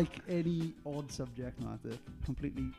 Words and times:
like 0.00 0.20
any 0.28 0.72
odd 0.86 1.12
subject 1.12 1.60
matter. 1.60 1.96
Completely 2.24 2.70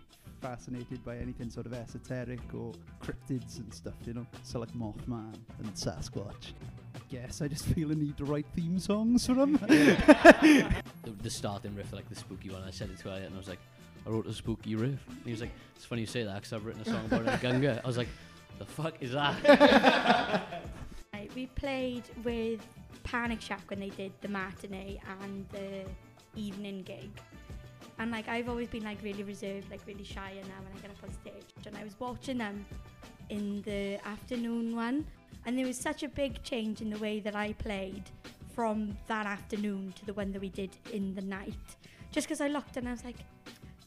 fascinated 0.41 1.05
by 1.05 1.17
anything 1.17 1.51
sort 1.51 1.67
of 1.67 1.73
esoteric 1.73 2.39
or 2.53 2.73
cryptids 3.03 3.59
and 3.59 3.71
stuff, 3.71 3.93
you 4.05 4.13
know. 4.13 4.25
So 4.43 4.59
like 4.59 4.73
Mothman 4.73 5.35
and 5.59 5.73
Sasquatch. 5.75 6.53
I 6.95 6.99
guess 7.09 7.41
I 7.41 7.47
just 7.47 7.65
feel 7.75 7.91
a 7.91 7.95
need 7.95 8.17
to 8.17 8.25
write 8.25 8.47
theme 8.55 8.79
songs 8.79 9.27
for 9.27 9.35
them. 9.35 9.53
the, 9.67 10.81
the 11.21 11.29
starting 11.29 11.75
riff, 11.75 11.93
like 11.93 12.09
the 12.09 12.15
spooky 12.15 12.49
one, 12.49 12.63
I 12.63 12.71
said 12.71 12.89
it 12.89 12.97
to 12.99 13.09
Elliot 13.09 13.27
and 13.27 13.35
I 13.35 13.37
was 13.37 13.49
like, 13.49 13.59
I 14.07 14.09
wrote 14.09 14.25
a 14.25 14.33
spooky 14.33 14.75
riff. 14.75 15.05
And 15.07 15.21
he 15.23 15.31
was 15.31 15.41
like, 15.41 15.51
it's 15.75 15.85
funny 15.85 16.01
you 16.01 16.07
say 16.07 16.23
that 16.23 16.35
because 16.35 16.53
I've 16.53 16.65
written 16.65 16.81
a 16.81 16.85
song 16.85 17.05
about 17.05 17.27
it 17.27 17.33
in 17.33 17.39
Gunga. 17.39 17.81
I 17.83 17.87
was 17.87 17.97
like, 17.97 18.09
the 18.57 18.65
fuck 18.65 18.95
is 18.99 19.11
that? 19.11 20.47
We 21.33 21.45
played 21.45 22.03
with 22.25 22.59
Panic 23.03 23.41
Shack 23.41 23.61
when 23.69 23.79
they 23.79 23.89
did 23.89 24.11
the 24.19 24.27
matinee 24.27 24.99
and 25.21 25.47
the 25.49 25.85
evening 26.35 26.83
gig. 26.83 27.09
And 27.99 28.11
like 28.11 28.27
I've 28.27 28.49
always 28.49 28.67
been 28.67 28.83
like 28.83 29.01
really 29.03 29.23
reserved, 29.23 29.69
like 29.69 29.81
really 29.85 30.03
shy 30.03 30.31
and 30.39 30.47
now 30.47 30.55
when 30.63 30.77
I 30.77 30.79
get 30.81 30.91
up 30.91 31.03
on 31.03 31.13
stage. 31.13 31.45
And 31.65 31.77
I 31.77 31.83
was 31.83 31.99
watching 31.99 32.37
them 32.37 32.65
in 33.29 33.61
the 33.63 33.99
afternoon 34.07 34.75
one 34.75 35.05
and 35.45 35.57
there 35.57 35.65
was 35.65 35.77
such 35.77 36.03
a 36.03 36.07
big 36.07 36.41
change 36.43 36.81
in 36.81 36.89
the 36.89 36.97
way 36.99 37.19
that 37.19 37.35
I 37.35 37.53
played 37.53 38.03
from 38.55 38.97
that 39.07 39.25
afternoon 39.25 39.93
to 39.97 40.05
the 40.05 40.13
one 40.13 40.31
that 40.33 40.41
we 40.41 40.49
did 40.49 40.71
in 40.91 41.15
the 41.15 41.21
night. 41.21 41.53
Just 42.11 42.27
because 42.27 42.41
I 42.41 42.47
looked 42.47 42.75
and 42.77 42.87
I 42.87 42.91
was 42.91 43.03
like, 43.05 43.17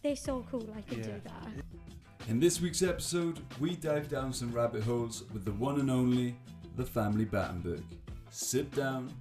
they're 0.03 0.17
so 0.17 0.45
cool, 0.51 0.67
I 0.77 0.81
could 0.83 0.99
Yeah. 0.99 1.05
do 1.05 1.21
that. 1.25 2.29
In 2.29 2.41
this 2.41 2.61
week's 2.61 2.83
episode, 2.83 3.41
we 3.61 3.77
dive 3.77 4.09
down 4.09 4.33
some 4.33 4.51
rabbit 4.53 4.83
holes 4.83 5.25
with 5.33 5.45
the 5.45 5.53
one 5.53 5.79
and 5.79 5.91
only, 5.91 6.35
the 6.77 6.85
family 6.85 7.27
Battenberg. 7.27 7.83
Sit 8.31 8.71
down 8.75 9.13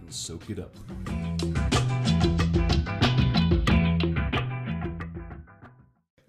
and 0.00 0.12
soak 0.14 0.48
it 0.48 0.60
up. 0.60 1.71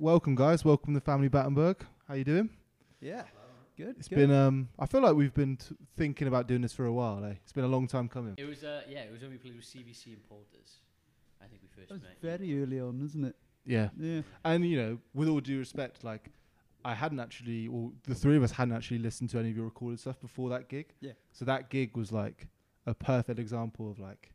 Welcome, 0.03 0.35
guys. 0.35 0.65
Welcome 0.65 0.93
to 0.95 0.99
the 0.99 1.05
Family 1.05 1.29
Battenberg. 1.29 1.77
How 2.09 2.15
you 2.15 2.25
doing? 2.25 2.49
yeah. 2.99 3.23
Good. 3.77 3.95
It's 3.97 4.09
good. 4.09 4.17
been. 4.17 4.31
Um, 4.31 4.67
I 4.77 4.85
feel 4.85 4.99
like 4.99 5.15
we've 5.15 5.33
been 5.33 5.55
t- 5.55 5.73
thinking 5.95 6.27
about 6.27 6.45
doing 6.45 6.59
this 6.61 6.73
for 6.73 6.85
a 6.87 6.91
while. 6.91 7.23
Eh? 7.23 7.35
It's 7.41 7.53
been 7.53 7.63
a 7.63 7.69
long 7.69 7.87
time 7.87 8.09
coming. 8.09 8.33
it 8.37 8.43
was, 8.43 8.65
uh, 8.65 8.81
yeah, 8.89 8.99
it 9.03 9.13
was 9.13 9.21
when 9.21 9.31
we 9.31 9.37
played 9.37 9.55
with 9.55 9.63
CVC 9.63 10.07
and 10.07 10.21
Porters. 10.27 10.81
I 11.41 11.45
think 11.45 11.61
we 11.61 11.69
first 11.69 11.87
That 11.87 11.93
was 11.93 12.01
met. 12.03 12.17
very 12.21 12.61
early 12.61 12.81
on, 12.81 13.01
isn't 13.01 13.23
it? 13.23 13.35
Yeah, 13.65 13.91
Yeah. 13.97 14.23
and 14.43 14.67
you 14.69 14.75
know, 14.75 14.99
with 15.13 15.29
all 15.29 15.39
due 15.39 15.57
respect, 15.57 16.03
like 16.03 16.31
I 16.83 16.95
hadn't 16.95 17.21
actually, 17.21 17.69
or 17.69 17.93
the 18.03 18.13
three 18.13 18.35
of 18.35 18.43
us 18.43 18.51
hadn't 18.51 18.75
actually 18.75 18.99
listened 18.99 19.29
to 19.29 19.39
any 19.39 19.51
of 19.51 19.55
your 19.55 19.63
recorded 19.63 20.01
stuff 20.01 20.19
before 20.19 20.49
that 20.49 20.67
gig. 20.67 20.93
Yeah. 20.99 21.13
So 21.31 21.45
that 21.45 21.69
gig 21.69 21.95
was 21.95 22.11
like 22.11 22.49
a 22.85 22.93
perfect 22.93 23.39
example 23.39 23.89
of 23.89 23.99
like 23.99 24.33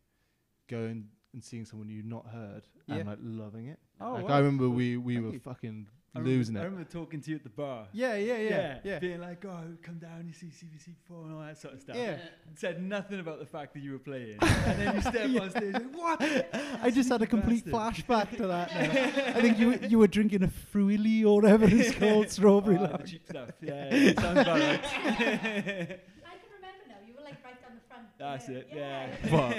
going 0.66 1.10
and 1.34 1.44
seeing 1.44 1.64
someone 1.64 1.88
you'd 1.88 2.06
not 2.06 2.26
heard 2.26 2.62
Yeah. 2.86 2.96
and 2.96 3.08
like 3.08 3.18
loving 3.22 3.66
it. 3.68 3.78
Oh, 4.00 4.12
like 4.14 4.28
wow. 4.28 4.34
I 4.34 4.38
remember 4.38 4.68
we 4.68 4.96
we 4.96 5.14
Thank 5.14 5.26
were 5.26 5.32
you. 5.34 5.40
fucking 5.40 5.86
I 6.14 6.20
remember- 6.20 6.36
losing 6.38 6.56
I 6.56 6.64
remember 6.64 6.88
talking 6.90 7.20
to 7.20 7.30
you 7.30 7.36
at 7.36 7.42
the 7.42 7.50
bar. 7.50 7.86
Yeah, 7.92 8.16
yeah, 8.16 8.38
yeah, 8.38 8.78
yeah. 8.82 8.98
Being 8.98 9.20
like, 9.20 9.44
oh, 9.44 9.60
come 9.82 9.98
down, 9.98 10.26
you 10.26 10.32
see 10.32 10.46
CVC 10.46 10.94
before 10.96 11.24
and 11.24 11.34
all 11.34 11.40
that 11.42 11.58
sort 11.58 11.74
of 11.74 11.80
stuff. 11.82 11.96
Yeah. 11.96 12.16
And 12.46 12.58
said 12.58 12.82
nothing 12.82 13.20
about 13.20 13.38
the 13.40 13.44
fact 13.46 13.74
that 13.74 13.80
you 13.80 13.92
were 13.92 13.98
playing. 13.98 14.38
and 14.40 14.80
then 14.80 14.94
you 14.94 15.00
step 15.02 15.30
on 15.42 15.50
stage 15.50 15.74
and 15.74 15.94
what? 15.94 16.18
I 16.82 16.90
just 16.90 17.10
had 17.10 17.20
a 17.20 17.26
complete 17.26 17.70
Bastard. 17.70 18.06
flashback 18.06 18.36
to 18.38 18.46
that. 18.46 18.74
Now. 18.74 19.32
I 19.36 19.40
think 19.42 19.58
you 19.58 19.78
you 19.86 19.98
were 19.98 20.08
drinking 20.08 20.42
a 20.44 20.48
Früli 20.48 21.24
or 21.26 21.42
whatever 21.42 21.66
it's 21.68 21.94
called, 21.94 22.30
strawberry 22.30 22.78
Oh, 22.78 22.96
cheap 23.04 23.26
stuff. 23.28 23.50
Yeah, 23.60 23.94
yeah, 23.94 24.12
sounds 24.20 24.38
about 24.40 24.58
right. 24.58 24.84
I 24.84 26.36
can 26.40 26.50
remember 26.56 26.84
now, 26.88 27.00
you 27.06 27.12
were 27.14 27.22
like 27.22 27.44
right 27.44 27.60
on 27.68 27.74
the 27.76 27.84
front. 27.86 28.07
That's 28.18 28.48
it, 28.48 28.68
yeah. 28.74 29.08
Fuck. 29.26 29.54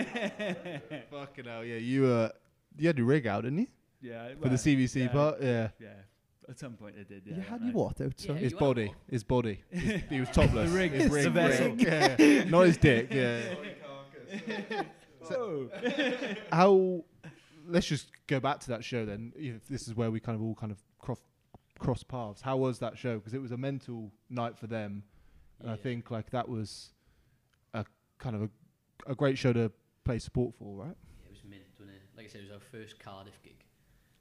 Fucking 1.11 1.45
hell, 1.45 1.63
yeah. 1.63 1.77
You 1.77 2.07
uh, 2.07 2.29
you 2.77 2.87
had 2.87 2.97
to 2.97 3.03
rig 3.05 3.25
out, 3.27 3.43
didn't 3.43 3.59
you? 3.59 3.67
Yeah. 4.01 4.29
For 4.35 4.49
the 4.49 4.49
well, 4.49 4.57
CVC 4.57 4.95
yeah, 4.95 5.07
part, 5.09 5.41
yeah. 5.41 5.69
Yeah. 5.79 5.87
At 6.49 6.57
some 6.59 6.73
point 6.73 6.95
I 6.99 7.03
did, 7.03 7.23
yeah. 7.25 7.35
you 7.35 7.41
had 7.41 7.61
I- 7.61 7.65
your 7.65 7.73
what 7.73 7.99
Yeah. 7.99 8.07
His 8.07 8.25
you 8.25 8.33
had 8.33 8.57
body, 8.59 8.93
his 9.09 9.23
body. 9.23 9.63
His- 9.71 10.01
he 10.09 10.19
was 10.19 10.29
topless. 10.29 10.71
The 10.71 10.77
rig, 10.77 10.91
his 10.91 11.03
the 11.09 11.15
rig, 11.15 11.31
vessel. 11.31 11.67
rig, 11.69 11.81
yeah. 11.81 12.43
Not 12.45 12.61
his 12.65 12.77
dick. 12.77 13.13
Yeah. 13.13 13.55
Whoa. 15.21 15.69
How? 16.51 17.03
Let's 17.67 17.85
just 17.87 18.07
go 18.27 18.39
back 18.39 18.59
to 18.61 18.69
that 18.69 18.83
show 18.83 19.05
then. 19.05 19.31
If 19.35 19.67
this 19.67 19.87
is 19.87 19.95
where 19.95 20.09
we 20.11 20.19
kind 20.19 20.35
of 20.35 20.41
all 20.41 20.55
kind 20.55 20.71
of 20.71 20.79
cross 20.97 21.19
cross 21.77 22.03
paths. 22.03 22.41
How 22.41 22.57
was 22.57 22.79
that 22.79 22.97
show? 22.97 23.15
Because 23.19 23.33
it 23.33 23.41
was 23.41 23.51
a 23.51 23.57
mental 23.57 24.11
night 24.29 24.57
for 24.57 24.67
them, 24.67 25.03
and 25.59 25.69
I 25.69 25.73
Yeah. 25.73 25.81
think 25.81 26.09
like 26.11 26.31
that 26.31 26.49
was 26.49 26.89
a 26.98 26.98
kind 28.19 28.35
of 28.35 28.43
a, 28.43 28.49
a 29.07 29.15
great 29.15 29.37
show 29.37 29.51
to 29.53 29.71
play 30.03 30.19
support 30.19 30.53
for, 30.59 30.75
right? 30.75 30.95
Yeah, 31.21 31.25
it 31.25 31.31
was 31.31 31.43
mint, 31.49 31.63
wasn't 31.79 31.95
it? 31.97 32.03
Like 32.15 32.27
I 32.27 32.29
said, 32.29 32.41
it 32.41 32.51
was 32.51 32.53
our 32.53 32.59
first 32.59 32.99
Cardiff 32.99 33.41
gig. 33.43 33.63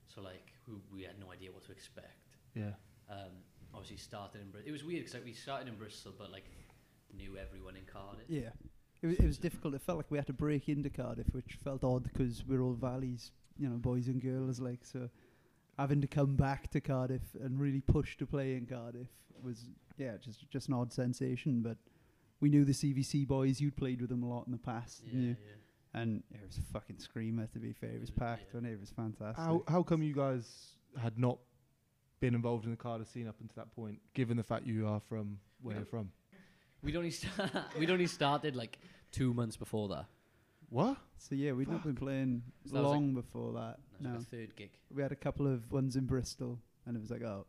So, 0.06 0.22
like, 0.22 0.52
we, 0.66 0.74
we 0.92 1.02
had 1.02 1.18
no 1.20 1.30
idea 1.30 1.52
what 1.52 1.64
to 1.66 1.72
expect. 1.72 2.36
Yeah. 2.54 2.72
Um, 3.10 3.44
obviously, 3.74 3.98
started 3.98 4.40
in 4.40 4.50
Bristol. 4.50 4.68
It 4.68 4.72
was 4.72 4.84
weird 4.84 5.00
because 5.00 5.14
like, 5.14 5.24
we 5.24 5.34
started 5.34 5.68
in 5.68 5.74
Bristol, 5.74 6.12
but, 6.16 6.32
like, 6.32 6.46
knew 7.14 7.36
everyone 7.36 7.76
in 7.76 7.84
Cardiff. 7.84 8.24
Yeah. 8.28 8.50
It 9.00 9.06
was, 9.06 9.16
it 9.18 9.26
was 9.26 9.38
difficult. 9.38 9.74
It 9.74 9.82
felt 9.82 9.98
like 9.98 10.10
we 10.10 10.18
had 10.18 10.26
to 10.26 10.32
break 10.32 10.68
into 10.68 10.90
Cardiff, 10.90 11.26
which 11.32 11.56
felt 11.62 11.84
odd 11.84 12.02
because 12.02 12.44
we're 12.46 12.62
all 12.62 12.72
valleys, 12.72 13.30
you 13.56 13.68
know, 13.68 13.76
boys 13.76 14.08
and 14.08 14.20
girls. 14.20 14.58
Like 14.58 14.84
so, 14.84 15.08
having 15.78 16.00
to 16.00 16.08
come 16.08 16.34
back 16.34 16.68
to 16.72 16.80
Cardiff 16.80 17.22
and 17.40 17.60
really 17.60 17.80
push 17.80 18.16
to 18.16 18.26
play 18.26 18.54
in 18.54 18.66
Cardiff 18.66 19.06
was 19.40 19.70
yeah, 19.98 20.16
just 20.20 20.50
just 20.50 20.66
an 20.66 20.74
odd 20.74 20.92
sensation. 20.92 21.62
But 21.62 21.76
we 22.40 22.48
knew 22.48 22.64
the 22.64 22.72
CVC 22.72 23.26
boys. 23.26 23.60
You'd 23.60 23.76
played 23.76 24.00
with 24.00 24.10
them 24.10 24.22
a 24.22 24.28
lot 24.28 24.46
in 24.46 24.52
the 24.52 24.58
past, 24.58 25.02
Yeah, 25.06 25.20
yeah. 25.30 25.34
and 26.00 26.22
it 26.32 26.40
was 26.46 26.58
a 26.58 26.62
fucking 26.72 26.98
screamer. 26.98 27.46
To 27.48 27.58
be 27.58 27.72
fair, 27.72 27.90
it 27.90 28.00
was 28.00 28.10
Yeah. 28.10 28.18
packed, 28.18 28.54
and 28.54 28.66
it 28.66 28.78
was 28.80 28.90
fantastic. 28.90 29.36
How 29.44 29.62
how 29.68 29.82
come 29.82 30.02
you 30.02 30.14
guys 30.14 30.74
had 31.00 31.18
not 31.18 31.38
been 32.20 32.34
involved 32.34 32.64
in 32.64 32.70
the 32.72 32.76
Cardiff 32.76 33.08
scene 33.08 33.28
up 33.28 33.36
until 33.40 33.54
that 33.62 33.72
point, 33.74 34.00
given 34.14 34.36
the 34.36 34.42
fact 34.42 34.66
you 34.66 34.86
are 34.88 35.00
from 35.00 35.38
where 35.62 35.74
We 35.76 35.78
you're 35.80 35.86
from? 35.86 36.10
We'd 36.82 36.96
only, 36.96 37.10
sta- 37.10 37.66
we'd 37.78 37.90
only 37.90 38.06
started, 38.06 38.54
like, 38.56 38.78
two 39.12 39.34
months 39.34 39.56
before 39.56 39.88
that. 39.88 40.06
What? 40.68 40.96
So 41.18 41.34
yeah, 41.34 41.52
we'd 41.52 41.68
not 41.68 41.82
been 41.82 41.94
playing 41.96 42.42
So 42.66 42.74
that 42.74 42.82
was 42.82 42.84
like- 42.90 42.94
long 42.94 43.14
before 43.14 43.52
that. 43.54 43.80
That 43.92 44.02
No, 44.02 44.10
like 44.10 44.20
a 44.20 44.24
third 44.24 44.54
gig. 44.56 44.70
we 44.94 45.02
had 45.02 45.10
a 45.12 45.16
couple 45.16 45.46
of 45.46 45.70
ones 45.72 45.96
in 45.96 46.06
Bristol, 46.06 46.60
and 46.86 46.96
it 46.96 47.00
was 47.00 47.10
like, 47.10 47.22
oh, 47.22 47.46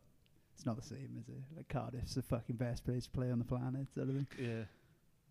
it's 0.54 0.64
not 0.66 0.76
the 0.76 0.82
same, 0.82 1.16
is 1.20 1.28
it? 1.28 1.42
Like 1.56 1.68
Cardiff's 1.68 2.14
the 2.14 2.22
fucking 2.22 2.56
best 2.56 2.84
place 2.84 3.04
to 3.04 3.10
play 3.10 3.30
on 3.30 3.38
the 3.38 3.44
planet, 3.44 3.92
sort 3.94 4.08
of 4.08 4.14
thing. 4.14 4.26
Yeah. 4.38 4.64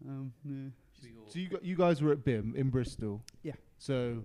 Um, 0.08 0.34
yeah. 0.46 0.70
Should 0.96 1.04
we 1.04 1.10
go? 1.12 1.22
So 1.28 1.40
you 1.40 1.50
gu- 1.50 1.60
you 1.62 1.76
guys 1.76 2.02
were 2.02 2.12
at 2.12 2.20
BIMM 2.26 2.56
in 2.56 2.70
Bristol. 2.70 3.22
Yeah. 3.44 3.54
So. 3.78 4.24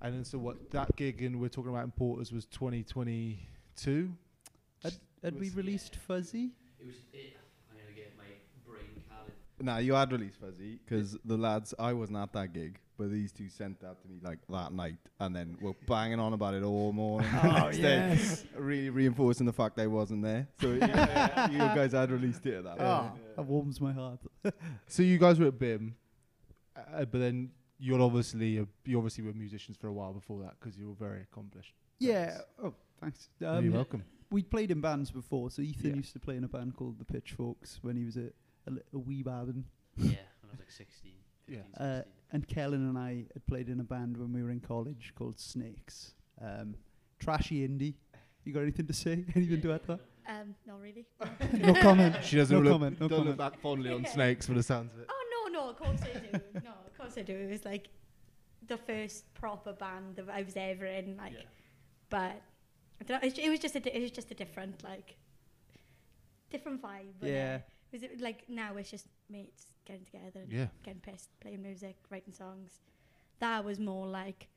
And 0.00 0.14
then 0.14 0.24
so 0.24 0.36
what 0.38 0.70
that 0.72 0.96
gig 0.96 1.22
and 1.22 1.40
we're 1.40 1.48
talking 1.48 1.70
about 1.70 1.84
in 1.84 1.92
Porters 1.92 2.32
was 2.32 2.44
2022. 2.46 4.12
Had, 4.82 4.92
had 5.22 5.34
we 5.34 5.40
Was- 5.40 5.54
released 5.56 5.96
Fuzzy? 5.96 6.50
It 6.80 6.86
was 6.86 6.96
it. 7.12 7.36
I'm 7.70 7.76
going 7.76 7.86
to 7.88 7.94
get 7.94 8.12
my 8.16 8.24
brain 8.68 9.00
calendar. 9.08 9.32
Nah, 9.60 9.78
you 9.78 9.94
had 9.94 10.10
released 10.10 10.40
Fuzzy 10.40 10.80
because 10.84 11.16
the 11.24 11.36
lads, 11.36 11.72
I 11.78 11.92
wasn't 11.92 12.18
at 12.18 12.32
that 12.32 12.52
gig, 12.52 12.80
but 13.02 13.10
these 13.10 13.32
two 13.32 13.48
sent 13.48 13.80
that 13.80 14.00
to 14.02 14.08
me 14.08 14.18
like 14.22 14.38
that 14.48 14.72
night, 14.72 14.96
and 15.20 15.34
then 15.34 15.56
were 15.60 15.74
banging 15.88 16.20
on 16.20 16.32
about 16.32 16.54
it 16.54 16.62
all 16.62 16.92
morning. 16.92 17.28
Oh, 17.42 17.70
yes. 17.72 18.44
really 18.56 18.90
reinforcing 18.90 19.46
the 19.46 19.52
fact 19.52 19.78
I 19.78 19.86
wasn't 19.86 20.22
there. 20.22 20.46
So 20.60 20.72
yeah, 20.80 21.50
you 21.50 21.58
guys 21.58 21.92
had 21.92 22.10
released 22.10 22.46
it 22.46 22.54
at 22.58 22.64
that. 22.64 22.76
Ah, 22.80 23.08
point. 23.10 23.36
that 23.36 23.42
warms 23.42 23.80
my 23.80 23.92
heart. 23.92 24.20
So 24.86 25.02
you 25.02 25.18
guys 25.18 25.38
were 25.40 25.46
at 25.48 25.58
BIMM, 25.58 25.92
uh, 26.76 27.04
but 27.04 27.18
then 27.18 27.50
you're 27.78 28.00
obviously 28.00 28.58
a, 28.58 28.66
you 28.84 28.96
obviously 28.96 29.24
were 29.24 29.32
musicians 29.32 29.76
for 29.76 29.88
a 29.88 29.92
while 29.92 30.12
before 30.12 30.40
that 30.42 30.54
because 30.60 30.76
you 30.78 30.86
were 30.88 30.94
very 30.94 31.22
accomplished. 31.22 31.74
Yeah. 31.98 32.38
Oh, 32.62 32.74
thanks. 33.00 33.28
You're 33.40 33.50
Um, 33.50 33.72
welcome. 33.72 34.04
we'd 34.30 34.50
played 34.50 34.70
in 34.70 34.80
bands 34.80 35.10
before, 35.10 35.50
so 35.50 35.62
Ethan 35.62 35.90
Yeah. 35.90 35.96
used 35.96 36.12
to 36.12 36.20
play 36.20 36.36
in 36.36 36.44
a 36.44 36.48
band 36.48 36.76
called 36.76 36.98
the 36.98 37.04
Pitchforks 37.04 37.78
when 37.82 37.96
he 37.96 38.04
was 38.04 38.16
a, 38.16 38.30
a, 38.66 38.70
li- 38.70 38.82
a 38.94 38.98
wee 38.98 39.22
babbin. 39.24 39.64
Yeah, 39.96 40.06
when 40.40 40.48
I 40.48 40.52
was 40.52 40.60
like 40.60 40.70
16, 40.70 41.10
15, 41.10 41.12
Yeah. 41.48 41.58
Uh, 41.78 42.02
and 42.32 42.46
Kellen 42.48 42.88
and 42.88 42.96
I 42.98 43.24
had 43.34 43.46
played 43.46 43.68
in 43.68 43.80
a 43.80 43.84
band 43.84 44.16
when 44.16 44.32
we 44.32 44.42
were 44.42 44.50
in 44.50 44.60
college 44.60 45.12
called 45.16 45.38
Snakes. 45.38 46.14
Um, 46.40 46.74
trashy 47.18 47.66
indie. 47.66 47.94
You 48.44 48.52
got 48.52 48.60
anything 48.62 48.86
to 48.86 48.92
say? 48.92 49.24
Anything 49.36 49.60
to 49.62 49.72
add 49.72 49.82
to 49.82 49.86
that? 49.88 50.00
Um, 50.28 50.54
not 50.66 50.80
really. 50.80 51.06
no 51.58 51.74
comment. 51.74 52.16
She 52.24 52.36
doesn't 52.36 52.56
no 52.56 52.62
look, 52.62 52.72
comment. 52.72 53.00
No 53.00 53.08
don't 53.08 53.18
comment. 53.18 53.38
look 53.38 53.52
back 53.52 53.60
fondly 53.60 53.90
on 53.92 54.04
snakes 54.12 54.46
for 54.46 54.54
the 54.54 54.62
sounds 54.62 54.92
of 54.94 55.00
it. 55.00 55.06
Oh 55.10 55.48
no, 55.48 55.60
no, 55.60 55.70
of 55.70 55.76
course 55.76 56.00
I 56.02 56.18
do. 56.18 56.40
no, 56.64 56.70
of 56.86 56.98
course 56.98 57.14
I 57.18 57.22
do. 57.22 57.36
It 57.36 57.50
was 57.50 57.64
like 57.64 57.88
the 58.66 58.76
first 58.78 59.32
proper 59.34 59.72
band 59.72 60.16
that 60.16 60.28
I 60.28 60.42
was 60.42 60.54
ever 60.56 60.86
in. 60.86 61.16
Like, 61.16 61.32
Yeah. 61.34 61.40
but 62.10 62.40
I 63.00 63.04
don't 63.06 63.22
know, 63.22 63.28
it, 63.28 63.38
it 63.38 63.50
was 63.50 63.60
just 63.60 63.76
a, 63.76 63.80
di- 63.80 63.90
it 63.90 64.00
was 64.02 64.10
just 64.10 64.30
a 64.30 64.34
different 64.34 64.82
like 64.82 65.16
different 66.50 66.82
vibe. 66.82 67.12
Yeah. 67.20 67.56
it? 67.56 67.62
Was 67.92 68.02
it 68.02 68.20
like 68.20 68.48
now 68.48 68.76
it's 68.76 68.90
just 68.90 69.06
mates 69.28 69.66
getting 69.84 70.04
together, 70.04 70.40
and 70.40 70.52
Yeah. 70.52 70.68
getting 70.82 71.00
pissed, 71.00 71.28
playing 71.40 71.62
music, 71.62 71.96
writing 72.10 72.32
songs. 72.32 72.80
That 73.40 73.64
was 73.64 73.78
more 73.78 74.06
like 74.06 74.48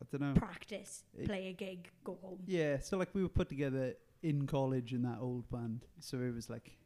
I 0.00 0.04
don't 0.10 0.20
know. 0.20 0.34
practice, 0.34 1.04
It- 1.16 1.26
play 1.26 1.48
a 1.48 1.52
gig, 1.52 1.90
go 2.04 2.14
home. 2.22 2.42
Yeah, 2.46 2.78
so 2.78 2.96
like 2.98 3.14
we 3.14 3.22
were 3.22 3.28
put 3.30 3.48
together 3.48 3.94
in 4.22 4.46
college 4.46 4.92
in 4.92 5.02
that 5.02 5.18
old 5.20 5.48
band, 5.50 5.86
so 6.00 6.20
it 6.20 6.34
was 6.34 6.48
like 6.50 6.78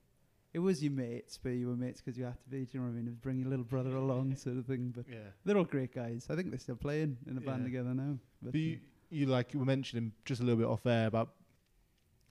it 0.52 0.58
was 0.58 0.82
your 0.82 0.92
mates, 0.92 1.38
but 1.38 1.50
you 1.50 1.68
were 1.68 1.76
mates 1.76 2.00
because 2.00 2.18
you 2.18 2.24
had 2.24 2.40
to 2.42 2.48
be. 2.48 2.64
Do 2.64 2.70
you 2.72 2.80
know 2.80 2.86
what 2.86 2.92
I 2.92 2.96
mean? 2.96 3.06
It 3.06 3.10
was 3.10 3.18
bring 3.18 3.38
your 3.38 3.48
little 3.48 3.64
brother 3.64 3.94
along, 3.94 4.34
sort 4.36 4.56
of 4.56 4.66
thing. 4.66 4.90
But 4.90 5.06
Yeah. 5.08 5.30
they're 5.44 5.56
all 5.56 5.64
great 5.64 5.92
guys. 5.94 6.26
I 6.28 6.34
think 6.36 6.50
they're 6.50 6.58
still 6.58 6.74
playing 6.76 7.18
in 7.26 7.36
a 7.38 7.40
band 7.40 7.64
together 7.64 7.94
now. 7.94 8.18
But, 8.42 8.52
But 8.52 8.60
you, 8.60 8.76
uh, 8.76 8.78
you 9.10 9.26
like 9.26 9.52
you 9.52 9.60
were 9.60 9.66
mentioning 9.66 10.12
just 10.24 10.40
a 10.40 10.44
little 10.44 10.58
bit 10.58 10.66
off 10.66 10.86
air 10.86 11.06
about 11.06 11.34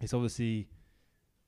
it's 0.01 0.13
obviously 0.13 0.68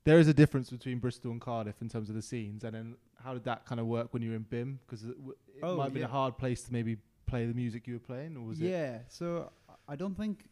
there 0.04 0.20
is 0.20 0.28
a 0.28 0.34
difference 0.34 0.70
between 0.70 1.00
Bristol 1.00 1.32
and 1.32 1.40
Cardiff 1.42 1.82
in 1.82 1.90
terms 1.90 2.10
of 2.10 2.16
the 2.16 2.22
scenes, 2.22 2.64
and 2.64 2.74
then 2.76 2.96
how 3.24 3.34
did 3.34 3.44
that 3.46 3.66
kind 3.66 3.80
of 3.80 3.86
work 3.88 4.14
when 4.14 4.22
you 4.24 4.32
were 4.32 4.36
in 4.36 4.46
BIMM? 4.46 4.78
Because 4.86 5.04
it, 5.06 5.16
w- 5.18 5.36
it 5.56 5.60
Oh, 5.64 5.78
might 5.78 5.86
have 5.86 5.94
been 5.94 6.04
a 6.04 6.08
hard 6.08 6.38
place 6.38 6.64
to 6.64 6.74
maybe 6.74 6.98
play 7.28 7.46
the 7.46 7.54
music 7.54 7.88
you 7.88 7.94
were 7.94 8.00
playing, 8.00 8.36
or 8.38 8.46
was 8.48 8.60
it? 8.62 8.66
yeah, 8.66 9.00
so 9.10 9.52
I- 9.70 9.94
I 9.94 9.96
don't 9.96 10.16
think 10.16 10.50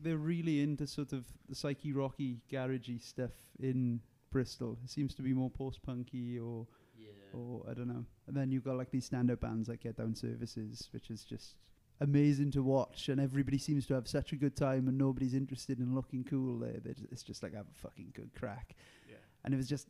they're 0.00 0.16
really 0.16 0.62
into 0.62 0.86
sort 0.86 1.12
of 1.12 1.24
the 1.48 1.54
psyche 1.54 1.92
rocky, 1.92 2.40
garagey 2.50 3.00
stuff 3.02 3.32
in 3.58 4.00
Bristol. 4.30 4.78
It 4.84 4.90
seems 4.90 5.14
to 5.16 5.22
be 5.22 5.32
more 5.32 5.50
post 5.50 5.82
punky 5.82 6.38
or 6.38 6.66
Yeah. 6.98 7.08
or 7.38 7.64
I 7.68 7.74
don't 7.74 7.88
know. 7.88 8.04
And 8.26 8.36
then 8.36 8.50
you've 8.50 8.64
got 8.64 8.76
like 8.76 8.90
these 8.90 9.04
stand 9.04 9.30
up 9.30 9.40
bands 9.40 9.68
like 9.68 9.80
Get 9.80 9.96
Down 9.96 10.14
Services, 10.14 10.88
which 10.92 11.10
is 11.10 11.24
just 11.24 11.56
amazing 12.00 12.50
to 12.52 12.62
watch, 12.62 13.08
and 13.08 13.20
everybody 13.20 13.58
seems 13.58 13.86
to 13.86 13.94
have 13.94 14.08
such 14.08 14.32
a 14.32 14.36
good 14.36 14.56
time, 14.56 14.88
and 14.88 14.98
nobody's 14.98 15.34
interested 15.34 15.78
in 15.78 15.94
looking 15.94 16.24
cool. 16.24 16.58
There, 16.58 16.80
They're 16.82 16.94
it's 17.10 17.22
just 17.22 17.42
like 17.42 17.54
have 17.54 17.66
a 17.66 17.78
fucking 17.80 18.12
good 18.14 18.30
crack. 18.38 18.74
Yeah. 19.08 19.16
And 19.44 19.54
it 19.54 19.56
was 19.56 19.68
just 19.68 19.88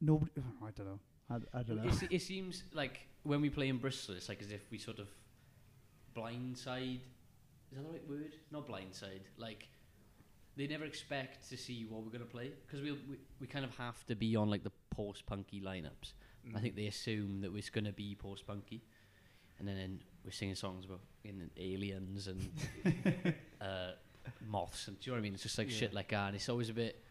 nobody. 0.00 0.30
I 0.62 0.70
don't 0.70 0.86
know. 0.86 1.00
I, 1.30 1.58
I 1.58 1.62
don't 1.62 1.84
know. 1.84 1.90
It, 1.90 2.08
it 2.10 2.22
seems 2.22 2.64
like 2.72 3.06
when 3.22 3.40
we 3.40 3.50
play 3.50 3.68
in 3.68 3.78
Bristol, 3.78 4.16
it's 4.16 4.28
like 4.28 4.42
as 4.42 4.50
if 4.50 4.62
we 4.70 4.78
sort 4.78 4.98
of 4.98 5.08
blindside. 6.16 7.00
Is 7.70 7.76
that 7.76 7.84
the 7.84 7.92
right 7.92 8.08
word? 8.08 8.34
Not 8.50 8.66
blindside. 8.66 9.22
Like 9.36 9.68
they 10.56 10.66
never 10.66 10.84
expect 10.84 11.48
to 11.48 11.56
see 11.56 11.86
what 11.88 12.02
we're 12.02 12.10
gonna 12.10 12.24
play 12.24 12.52
because 12.66 12.82
we 12.82 12.92
we 12.92 13.16
we 13.40 13.46
kind 13.46 13.64
of 13.64 13.74
have 13.76 14.04
to 14.06 14.14
be 14.14 14.36
on 14.36 14.50
like 14.50 14.64
the 14.64 14.72
post 14.90 15.26
punky 15.26 15.60
lineups. 15.60 16.14
Mm. 16.46 16.56
I 16.56 16.60
think 16.60 16.76
they 16.76 16.86
assume 16.86 17.40
that 17.42 17.54
it's 17.54 17.70
gonna 17.70 17.92
be 17.92 18.14
post 18.14 18.46
punky, 18.46 18.82
and 19.58 19.68
then 19.68 20.00
we're 20.30 20.34
singing 20.36 20.54
songs 20.54 20.84
about 20.84 21.00
in 21.24 21.50
aliens 21.56 22.28
and 22.28 22.48
uh, 23.60 23.90
moths 24.48 24.86
and 24.86 24.98
do 25.00 25.06
you 25.06 25.12
know 25.12 25.16
what 25.16 25.18
I 25.18 25.22
mean? 25.22 25.34
It's 25.34 25.42
just 25.42 25.58
like 25.58 25.68
shit 25.70 25.92
like 25.92 26.08
that, 26.10 26.28
and 26.28 26.36
it's 26.36 26.48
always 26.48 26.68
a 26.70 26.72
bit. 26.72 27.02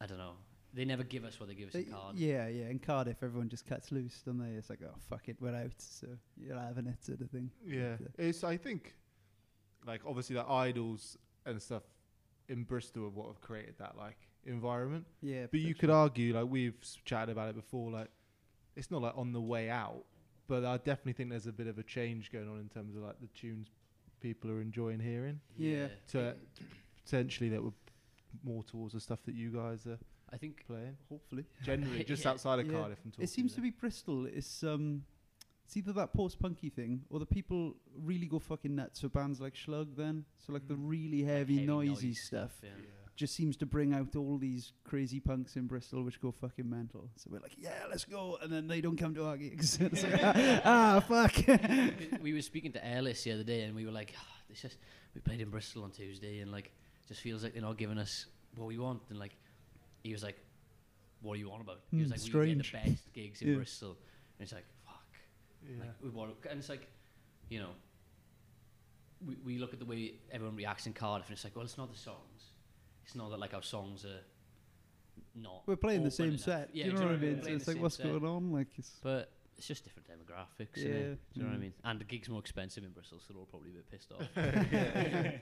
I 0.00 0.06
don't 0.06 0.18
know. 0.18 0.32
They 0.74 0.84
never 0.84 1.04
give 1.04 1.24
us 1.24 1.38
what 1.40 1.48
they 1.48 1.54
give 1.54 1.68
us 1.68 1.72
They- 1.74 1.80
in 1.84 1.92
Cardiff. 1.92 2.20
yeah, 2.20 2.48
yeah. 2.48 2.66
In 2.68 2.78
Cardiff, 2.80 3.22
everyone 3.22 3.48
just 3.48 3.64
cuts 3.64 3.92
loose, 3.92 4.20
don't 4.26 4.38
they? 4.38 4.56
It's 4.56 4.68
like, 4.68 4.80
oh 4.84 4.94
fuck 5.08 5.28
it, 5.28 5.36
we're 5.40 5.54
out, 5.54 5.70
so 5.78 6.08
you're 6.36 6.58
having 6.58 6.86
it, 6.88 7.02
sort 7.04 7.20
of 7.20 7.30
thing. 7.30 7.50
Yeah, 7.64 7.96
But, 8.00 8.08
uh, 8.22 8.26
it's. 8.28 8.42
I 8.44 8.56
think, 8.56 8.94
like 9.86 10.00
obviously, 10.04 10.34
the 10.34 10.46
idols 10.50 11.16
and 11.46 11.62
stuff 11.62 11.84
in 12.48 12.64
Bristol 12.64 13.04
are 13.04 13.08
what 13.10 13.28
have 13.28 13.40
created 13.40 13.76
that 13.78 13.96
like 13.96 14.18
environment. 14.44 15.06
yeah. 15.22 15.46
But 15.50 15.60
you 15.60 15.74
could 15.76 15.90
argue, 15.90 16.34
like 16.34 16.46
we've 16.50 16.74
chatted 17.04 17.30
about 17.30 17.50
it 17.50 17.54
before, 17.54 17.90
like 17.92 18.08
it's 18.74 18.90
not 18.90 19.00
like 19.00 19.16
on 19.16 19.32
the 19.32 19.40
way 19.40 19.70
out, 19.70 20.04
but 20.48 20.64
I 20.64 20.76
definitely 20.78 21.12
think 21.14 21.30
there's 21.30 21.46
a 21.46 21.52
bit 21.52 21.66
of 21.66 21.78
a 21.78 21.82
change 21.82 22.30
going 22.32 22.48
on 22.48 22.58
in 22.60 22.68
terms 22.68 22.96
of 22.96 23.02
like 23.02 23.20
the 23.20 23.28
tunes 23.28 23.68
people 24.20 24.50
are 24.50 24.60
enjoying 24.60 25.00
hearing. 25.00 25.40
Yeah. 25.56 25.88
So 26.06 26.34
potentially 27.04 27.48
that 27.50 27.62
would 27.62 27.74
more 28.44 28.62
towards 28.64 28.94
the 28.94 29.00
stuff 29.00 29.20
that 29.26 29.34
you 29.34 29.50
guys 29.50 29.86
are 29.86 29.98
I 30.32 30.36
think 30.38 30.64
playing. 30.66 30.96
hopefully. 31.08 31.44
Generally, 31.64 32.04
just 32.04 32.24
Yeah. 32.24 32.30
outside 32.32 32.58
of 32.60 32.66
Yeah. 32.66 32.72
Cardiff. 32.80 32.98
I'm 33.04 33.10
talking 33.12 33.24
It 33.24 33.30
seems 33.30 33.54
to 33.54 33.60
be 33.60 33.70
Bristol. 33.70 34.26
It's 34.26 34.62
um, 34.64 35.04
it's 35.64 35.76
either 35.76 35.92
that 35.94 36.12
post-punky 36.12 36.70
thing 36.70 37.02
or 37.10 37.18
the 37.18 37.26
people 37.26 37.76
really 37.94 38.26
go 38.26 38.38
fucking 38.38 38.74
nuts 38.74 39.00
for 39.00 39.08
bands 39.08 39.40
like 39.40 39.56
Slug. 39.56 39.96
Then, 39.96 40.24
so 40.38 40.52
like 40.52 40.66
the 40.68 40.74
Mm. 40.74 40.88
really 40.88 41.22
like 41.22 41.32
heavy, 41.32 41.64
noisy 41.66 42.08
noise 42.08 42.26
stuff, 42.26 42.58
yeah. 42.62 42.70
Just 43.16 43.34
seems 43.34 43.56
to 43.56 43.66
bring 43.66 43.94
out 43.94 44.14
all 44.14 44.36
these 44.38 44.72
crazy 44.84 45.18
punks 45.20 45.56
in 45.56 45.66
Bristol, 45.66 46.02
which 46.02 46.20
go 46.20 46.30
fucking 46.30 46.68
mental. 46.68 47.08
So 47.16 47.30
we're 47.32 47.40
like, 47.40 47.56
yeah, 47.58 47.84
let's 47.90 48.04
go, 48.04 48.38
and 48.42 48.52
then 48.52 48.68
they 48.68 48.80
don't 48.80 48.96
come 48.98 49.14
to 49.14 49.24
our 49.26 49.36
gigs. 49.36 49.78
it's 49.80 50.02
like, 50.04 50.20
ah, 50.64 51.02
fuck. 51.08 51.34
We 52.20 52.32
were 52.34 52.42
speaking 52.42 52.72
to 52.72 52.86
Ellis 52.86 53.24
the 53.24 53.32
other 53.32 53.42
day, 53.44 53.62
and 53.62 53.74
we 53.74 53.84
were 53.86 53.92
like, 53.92 54.12
oh, 54.16 54.36
"This 54.48 54.60
just 54.62 54.76
we 55.14 55.20
played 55.22 55.40
in 55.40 55.48
Bristol 55.50 55.82
on 55.84 55.90
Tuesday, 55.90 56.40
and 56.40 56.52
like, 56.52 56.70
just 57.08 57.20
feels 57.20 57.42
like 57.42 57.52
they're 57.54 57.62
not 57.62 57.78
giving 57.78 57.98
us 57.98 58.26
what 58.56 58.66
we 58.66 58.78
want." 58.78 59.00
And 59.10 59.18
like, 59.18 59.34
he 60.02 60.12
was 60.12 60.22
like, 60.22 60.38
"What 61.22 61.34
are 61.34 61.38
you 61.38 61.50
on 61.50 61.60
about?" 61.62 61.80
He 61.90 61.96
was 61.98 62.08
Hmm, 62.08 62.12
like, 62.12 62.20
"We 62.20 62.54
get 62.54 62.64
strange. 62.64 62.72
the 62.72 62.90
best 62.90 63.12
gigs 63.14 63.42
in 63.42 63.48
Yeah. 63.48 63.54
Bristol," 63.56 63.90
and 64.38 64.44
it's 64.44 64.52
like, 64.52 64.66
"Fuck." 64.84 65.04
Yeah. 65.66 65.80
Like, 65.80 65.94
we 66.02 66.10
want, 66.10 66.34
and 66.50 66.58
it's 66.58 66.68
like, 66.68 66.86
you 67.48 67.60
know, 67.60 67.70
we 69.26 69.36
we 69.44 69.58
look 69.58 69.72
at 69.72 69.78
the 69.78 69.86
way 69.86 70.14
everyone 70.30 70.56
reacts 70.56 70.86
in 70.86 70.92
Cardiff, 70.92 71.28
and 71.28 71.34
it's 71.34 71.44
like, 71.44 71.56
well, 71.56 71.64
it's 71.64 71.78
not 71.78 71.90
the 71.92 71.98
songs. 71.98 72.52
It's 73.06 73.14
not 73.14 73.30
that 73.30 73.38
like 73.38 73.54
our 73.54 73.62
songs 73.62 74.04
are 74.04 74.20
not. 75.34 75.62
we're 75.66 75.76
playing 75.76 76.02
the 76.02 76.10
same 76.10 76.30
enough. 76.30 76.40
set. 76.40 76.70
Yeah, 76.72 76.84
Do 76.84 76.90
you 76.90 76.96
know 76.96 77.06
what 77.06 77.14
I 77.14 77.16
mean? 77.18 77.42
So 77.42 77.50
it's 77.50 77.68
like, 77.68 77.80
what's 77.80 77.96
set. 77.96 78.06
going 78.06 78.24
on? 78.24 78.52
Like, 78.52 78.68
it's 78.76 78.98
But 79.02 79.30
it's 79.56 79.66
just 79.66 79.84
different 79.84 80.08
demographics. 80.08 80.76
Yeah, 80.76 80.88
Yeah. 80.88 80.92
Do 80.92 81.18
you 81.34 81.42
know 81.42 81.48
what 81.48 81.54
I 81.54 81.58
mm. 81.58 81.60
mean? 81.60 81.72
And 81.84 82.00
the 82.00 82.04
gig's 82.04 82.28
more 82.28 82.40
expensive 82.40 82.84
in 82.84 82.90
Bristol, 82.90 83.18
so 83.20 83.32
they're 83.32 83.38
all 83.38 83.46
probably 83.46 83.70
a 83.70 83.74
bit 83.74 83.90
pissed 83.90 84.12
off. 84.12 84.28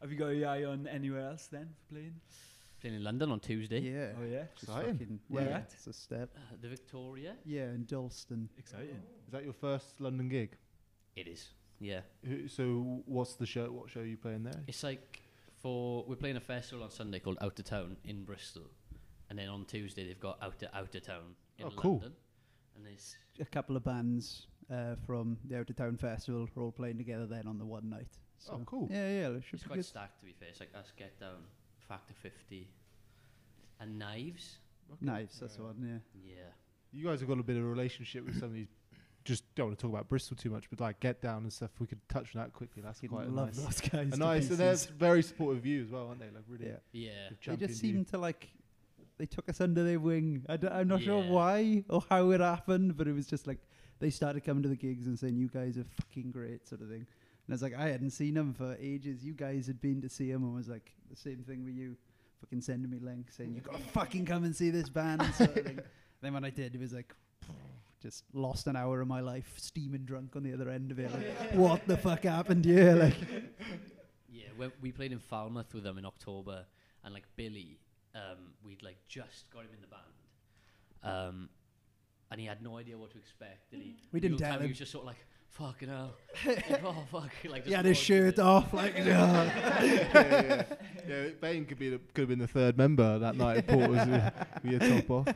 Have 0.00 0.10
you 0.10 0.18
got 0.18 0.28
your 0.28 0.48
eye 0.48 0.64
on 0.64 0.86
anywhere 0.86 1.28
else 1.28 1.48
then 1.50 1.70
for 1.76 1.94
playing? 1.94 2.14
Playing 2.80 2.96
in 2.96 3.04
London 3.04 3.30
on 3.30 3.40
Tuesday. 3.40 3.80
yeah. 3.80 4.12
Oh 4.20 4.24
yeah, 4.24 4.44
Exciting. 4.60 5.20
Where 5.28 5.44
yeah, 5.44 5.56
at? 5.58 5.70
It's 5.74 5.86
a 5.86 5.92
step. 5.92 6.30
Uh, 6.36 6.56
the 6.60 6.68
Victoria. 6.68 7.34
Yeah, 7.44 7.66
in 7.66 7.84
Dalston. 7.84 8.48
exciting. 8.58 9.02
Is 9.26 9.32
that 9.32 9.44
your 9.44 9.52
first 9.52 10.00
London 10.00 10.28
gig? 10.28 10.56
It 11.14 11.28
is. 11.28 11.48
Yeah. 11.78 12.00
So 12.48 13.02
what's 13.06 13.34
the 13.34 13.46
show? 13.46 13.66
What 13.72 13.90
show 13.90 14.00
are 14.00 14.04
you 14.04 14.16
playing 14.16 14.44
there? 14.44 14.60
It's 14.66 14.82
like 14.82 15.21
for 15.62 16.04
we're 16.06 16.16
playing 16.16 16.36
a 16.36 16.40
festival 16.40 16.84
on 16.84 16.90
Sunday 16.90 17.18
called 17.20 17.38
Out 17.40 17.58
of 17.58 17.64
Town 17.64 17.96
in 18.04 18.24
Bristol, 18.24 18.64
and 19.30 19.38
then 19.38 19.48
on 19.48 19.64
Tuesday 19.64 20.06
they've 20.06 20.20
got 20.20 20.38
Out 20.42 20.62
of 20.62 20.68
Out 20.74 20.94
of 20.94 21.02
Town 21.02 21.34
in 21.58 21.66
Oh, 21.66 21.70
cool. 21.76 21.92
London. 21.94 22.12
And 22.76 22.86
there's 22.86 23.16
a 23.40 23.44
couple 23.44 23.76
of 23.76 23.84
bands 23.84 24.46
uh, 24.72 24.94
from 25.06 25.36
the 25.44 25.58
Out 25.58 25.70
of 25.70 25.76
Town 25.76 25.96
Festival 25.96 26.48
are 26.56 26.62
all 26.62 26.72
playing 26.72 26.98
together 26.98 27.26
then 27.26 27.46
on 27.46 27.58
the 27.58 27.64
one 27.66 27.88
night. 27.90 28.08
So 28.38 28.54
Oh, 28.54 28.62
cool. 28.66 28.88
Yeah, 28.90 29.08
yeah, 29.08 29.28
it 29.28 29.44
should 29.44 29.54
it's 29.54 29.62
be 29.62 29.68
quite 29.68 29.76
good. 29.76 29.84
stacked 29.84 30.18
to 30.20 30.26
be 30.26 30.32
fair. 30.32 30.48
It's 30.48 30.60
like 30.60 30.70
us 30.74 30.90
Get 30.96 31.18
Down, 31.20 31.44
Factor 31.88 32.14
Fifty, 32.14 32.68
and 33.80 33.98
Knives. 33.98 34.58
Knives, 35.00 35.38
that's 35.40 35.56
the 35.56 35.62
one. 35.62 35.76
Yeah. 35.80 36.32
Yeah. 36.34 36.42
You 36.92 37.06
guys 37.06 37.20
have 37.20 37.28
got 37.28 37.38
a 37.38 37.42
bit 37.42 37.56
of 37.56 37.62
a 37.62 37.66
relationship 37.66 38.26
with 38.26 38.34
some 38.38 38.48
of 38.48 38.54
these. 38.54 38.68
Just 39.24 39.44
don't 39.54 39.66
want 39.68 39.78
to 39.78 39.82
talk 39.82 39.92
about 39.92 40.08
Bristol 40.08 40.36
too 40.36 40.50
much, 40.50 40.68
but 40.70 40.80
like 40.80 40.98
Get 41.00 41.20
Down 41.22 41.42
and 41.42 41.52
stuff. 41.52 41.70
We 41.78 41.86
could 41.86 42.00
touch 42.08 42.34
on 42.34 42.42
that 42.42 42.52
quickly. 42.52 42.82
That's 42.82 42.98
Fucking 42.98 43.08
quite 43.10 43.26
a 43.28 43.30
love 43.30 43.54
nice, 43.56 43.64
those 43.80 43.80
guys. 43.90 44.12
a 44.12 44.16
nice, 44.16 44.48
and 44.50 44.58
they're 44.58 44.74
very 44.98 45.22
supportive 45.22 45.58
of 45.58 45.66
you 45.66 45.82
as 45.84 45.90
well, 45.90 46.08
aren't 46.08 46.20
they? 46.20 46.26
Like 46.26 46.44
really, 46.48 46.66
Yeah. 46.66 46.76
Yeah. 46.92 47.10
they've 47.46 47.58
They 47.58 47.66
just 47.66 47.82
you. 47.82 47.92
seem 47.94 48.04
to 48.06 48.18
like. 48.18 48.48
They 49.18 49.26
took 49.26 49.48
us 49.48 49.60
under 49.60 49.84
their 49.84 50.00
wing. 50.00 50.44
I 50.48 50.56
d- 50.56 50.66
I'm 50.68 50.88
not 50.88 51.02
sure 51.02 51.22
why 51.22 51.84
or 51.88 52.02
how 52.08 52.30
it 52.30 52.40
happened, 52.40 52.96
but 52.96 53.06
it 53.06 53.12
was 53.12 53.26
just 53.26 53.46
like 53.46 53.58
they 54.00 54.10
started 54.10 54.42
coming 54.42 54.62
to 54.64 54.68
the 54.68 54.74
gigs 54.76 55.06
and 55.06 55.16
saying, 55.18 55.36
"You 55.36 55.48
guys 55.48 55.78
are 55.78 55.84
fucking 55.84 56.32
great," 56.32 56.66
sort 56.66 56.80
of 56.80 56.88
thing. 56.88 57.06
And 57.46 57.50
I 57.50 57.52
was 57.52 57.62
like 57.62 57.74
I 57.74 57.88
hadn't 57.88 58.10
seen 58.10 58.34
them 58.34 58.52
for 58.54 58.76
ages. 58.80 59.24
You 59.24 59.34
guys 59.34 59.66
had 59.68 59.80
been 59.80 60.00
to 60.02 60.08
see 60.08 60.32
them, 60.32 60.42
and 60.42 60.54
was 60.54 60.68
like 60.68 60.92
the 61.10 61.16
same 61.16 61.44
thing 61.46 61.64
with 61.64 61.74
you, 61.76 61.96
fucking 62.40 62.62
sending 62.62 62.90
me 62.90 62.98
links 62.98 63.36
saying 63.36 63.54
you 63.54 63.60
gotta 63.60 63.78
fucking 63.78 64.24
come 64.26 64.42
and 64.42 64.56
see 64.56 64.70
this 64.70 64.88
band. 64.88 65.22
Sort 65.36 65.56
of 65.56 65.64
thing. 65.64 65.78
Then 66.22 66.34
when 66.34 66.44
I 66.44 66.50
did, 66.50 66.74
it 66.76 66.80
was 66.80 66.92
like. 66.92 67.12
Just 68.02 68.24
lost 68.32 68.66
an 68.66 68.74
hour 68.74 69.00
of 69.00 69.06
my 69.06 69.20
life, 69.20 69.52
steaming 69.56 70.04
drunk 70.04 70.34
on 70.34 70.42
the 70.42 70.52
other 70.52 70.68
end 70.68 70.90
of 70.90 70.98
it. 70.98 71.10
Like, 71.12 71.54
what 71.54 71.86
the 71.86 71.96
fuck 71.96 72.24
happened 72.24 72.64
here? 72.64 72.94
Like, 72.94 73.14
Yeah, 74.28 74.48
we 74.80 74.90
played 74.90 75.12
in 75.12 75.20
Falmouth 75.20 75.72
with 75.72 75.84
them 75.84 75.98
in 75.98 76.04
October, 76.04 76.64
and 77.04 77.14
like 77.14 77.24
Billy, 77.36 77.78
um, 78.14 78.54
we'd 78.64 78.82
like 78.82 78.96
just 79.08 79.48
got 79.50 79.60
him 79.60 79.70
in 79.74 79.80
the 79.80 79.86
band, 79.86 81.14
um, 81.16 81.48
and 82.30 82.40
he 82.40 82.46
had 82.46 82.62
no 82.62 82.76
idea 82.76 82.98
what 82.98 83.10
to 83.12 83.18
expect. 83.18 83.70
Did 83.70 83.82
he? 83.82 83.96
We 84.10 84.20
didn't 84.20 84.38
tell 84.38 84.56
him. 84.56 84.62
He 84.62 84.68
was 84.68 84.78
just 84.78 84.90
sort 84.90 85.02
of 85.02 85.08
like, 85.08 85.24
"Fucking 85.52 85.88
hell!" 85.88 86.14
like, 86.46 86.82
oh 86.84 87.04
fuck! 87.10 87.30
Like 87.48 87.64
he 87.64 87.70
just 87.70 87.76
had 87.76 87.84
his 87.84 87.96
shirt 87.98 88.38
in. 88.38 88.44
off, 88.44 88.72
like, 88.72 88.94
"Ugh." 88.98 89.06
yeah, 89.06 89.52
yeah. 90.14 90.64
yeah, 91.08 91.28
Bane 91.40 91.64
could 91.66 91.78
be 91.78 91.90
the, 91.90 91.98
could 92.14 92.22
have 92.22 92.28
been 92.28 92.38
the 92.38 92.46
third 92.48 92.76
member 92.76 93.18
that 93.18 93.36
night 93.36 93.58
at 93.58 93.66
Porter's 93.68 94.06
with 94.08 94.32
your 94.64 94.80
top 94.80 95.10
off. 95.10 95.26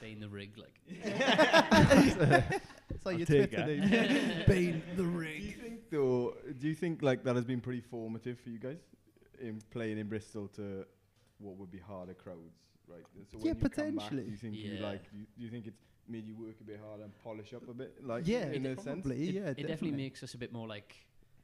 Bane 0.00 0.20
the 0.20 0.28
rig, 0.28 0.50
like. 0.56 0.72
It's 2.88 3.04
like 3.04 3.14
I'll 3.14 3.18
your 3.18 3.26
take 3.26 3.50
Twitter 3.50 3.66
name. 3.66 4.44
Bane 4.46 4.82
the 4.96 5.04
rig. 5.04 5.40
Do 5.40 5.46
you 5.46 5.52
think 5.54 5.90
though? 5.90 6.34
Do 6.58 6.68
you 6.68 6.74
think 6.74 7.02
like 7.02 7.24
that 7.24 7.34
has 7.36 7.44
been 7.44 7.60
pretty 7.60 7.80
formative 7.80 8.38
for 8.40 8.48
you 8.50 8.58
guys 8.58 8.78
in 9.40 9.60
playing 9.70 9.98
in 9.98 10.08
Bristol 10.08 10.48
to 10.56 10.86
what 11.38 11.56
would 11.56 11.70
be 11.70 11.78
harder 11.78 12.14
crowds, 12.14 12.56
right? 12.88 13.02
So 13.30 13.38
Yeah, 13.42 13.52
when 13.52 13.62
you 13.62 13.68
come 13.68 13.70
back, 13.70 13.70
potentially. 13.76 14.22
do 14.24 14.30
you 14.30 14.36
think 14.36 14.54
you 14.54 14.78
like? 14.78 15.10
Do 15.10 15.18
you, 15.18 15.26
do 15.36 15.44
you 15.44 15.50
think 15.50 15.66
it's 15.66 15.82
made 16.08 16.26
you 16.26 16.34
work 16.36 16.56
a 16.60 16.64
bit 16.64 16.80
harder 16.86 17.04
and 17.04 17.12
polish 17.22 17.52
up 17.54 17.68
a 17.68 17.74
bit, 17.74 18.04
like 18.04 18.26
Yeah, 18.26 18.46
in 18.50 18.66
a 18.66 18.74
probably. 18.74 19.02
sense? 19.02 19.28
It, 19.28 19.34
yeah, 19.34 19.48
it 19.50 19.66
definitely 19.66 19.92
makes 19.92 20.22
us 20.22 20.34
a 20.34 20.38
bit 20.38 20.52
more 20.52 20.66
like 20.68 20.94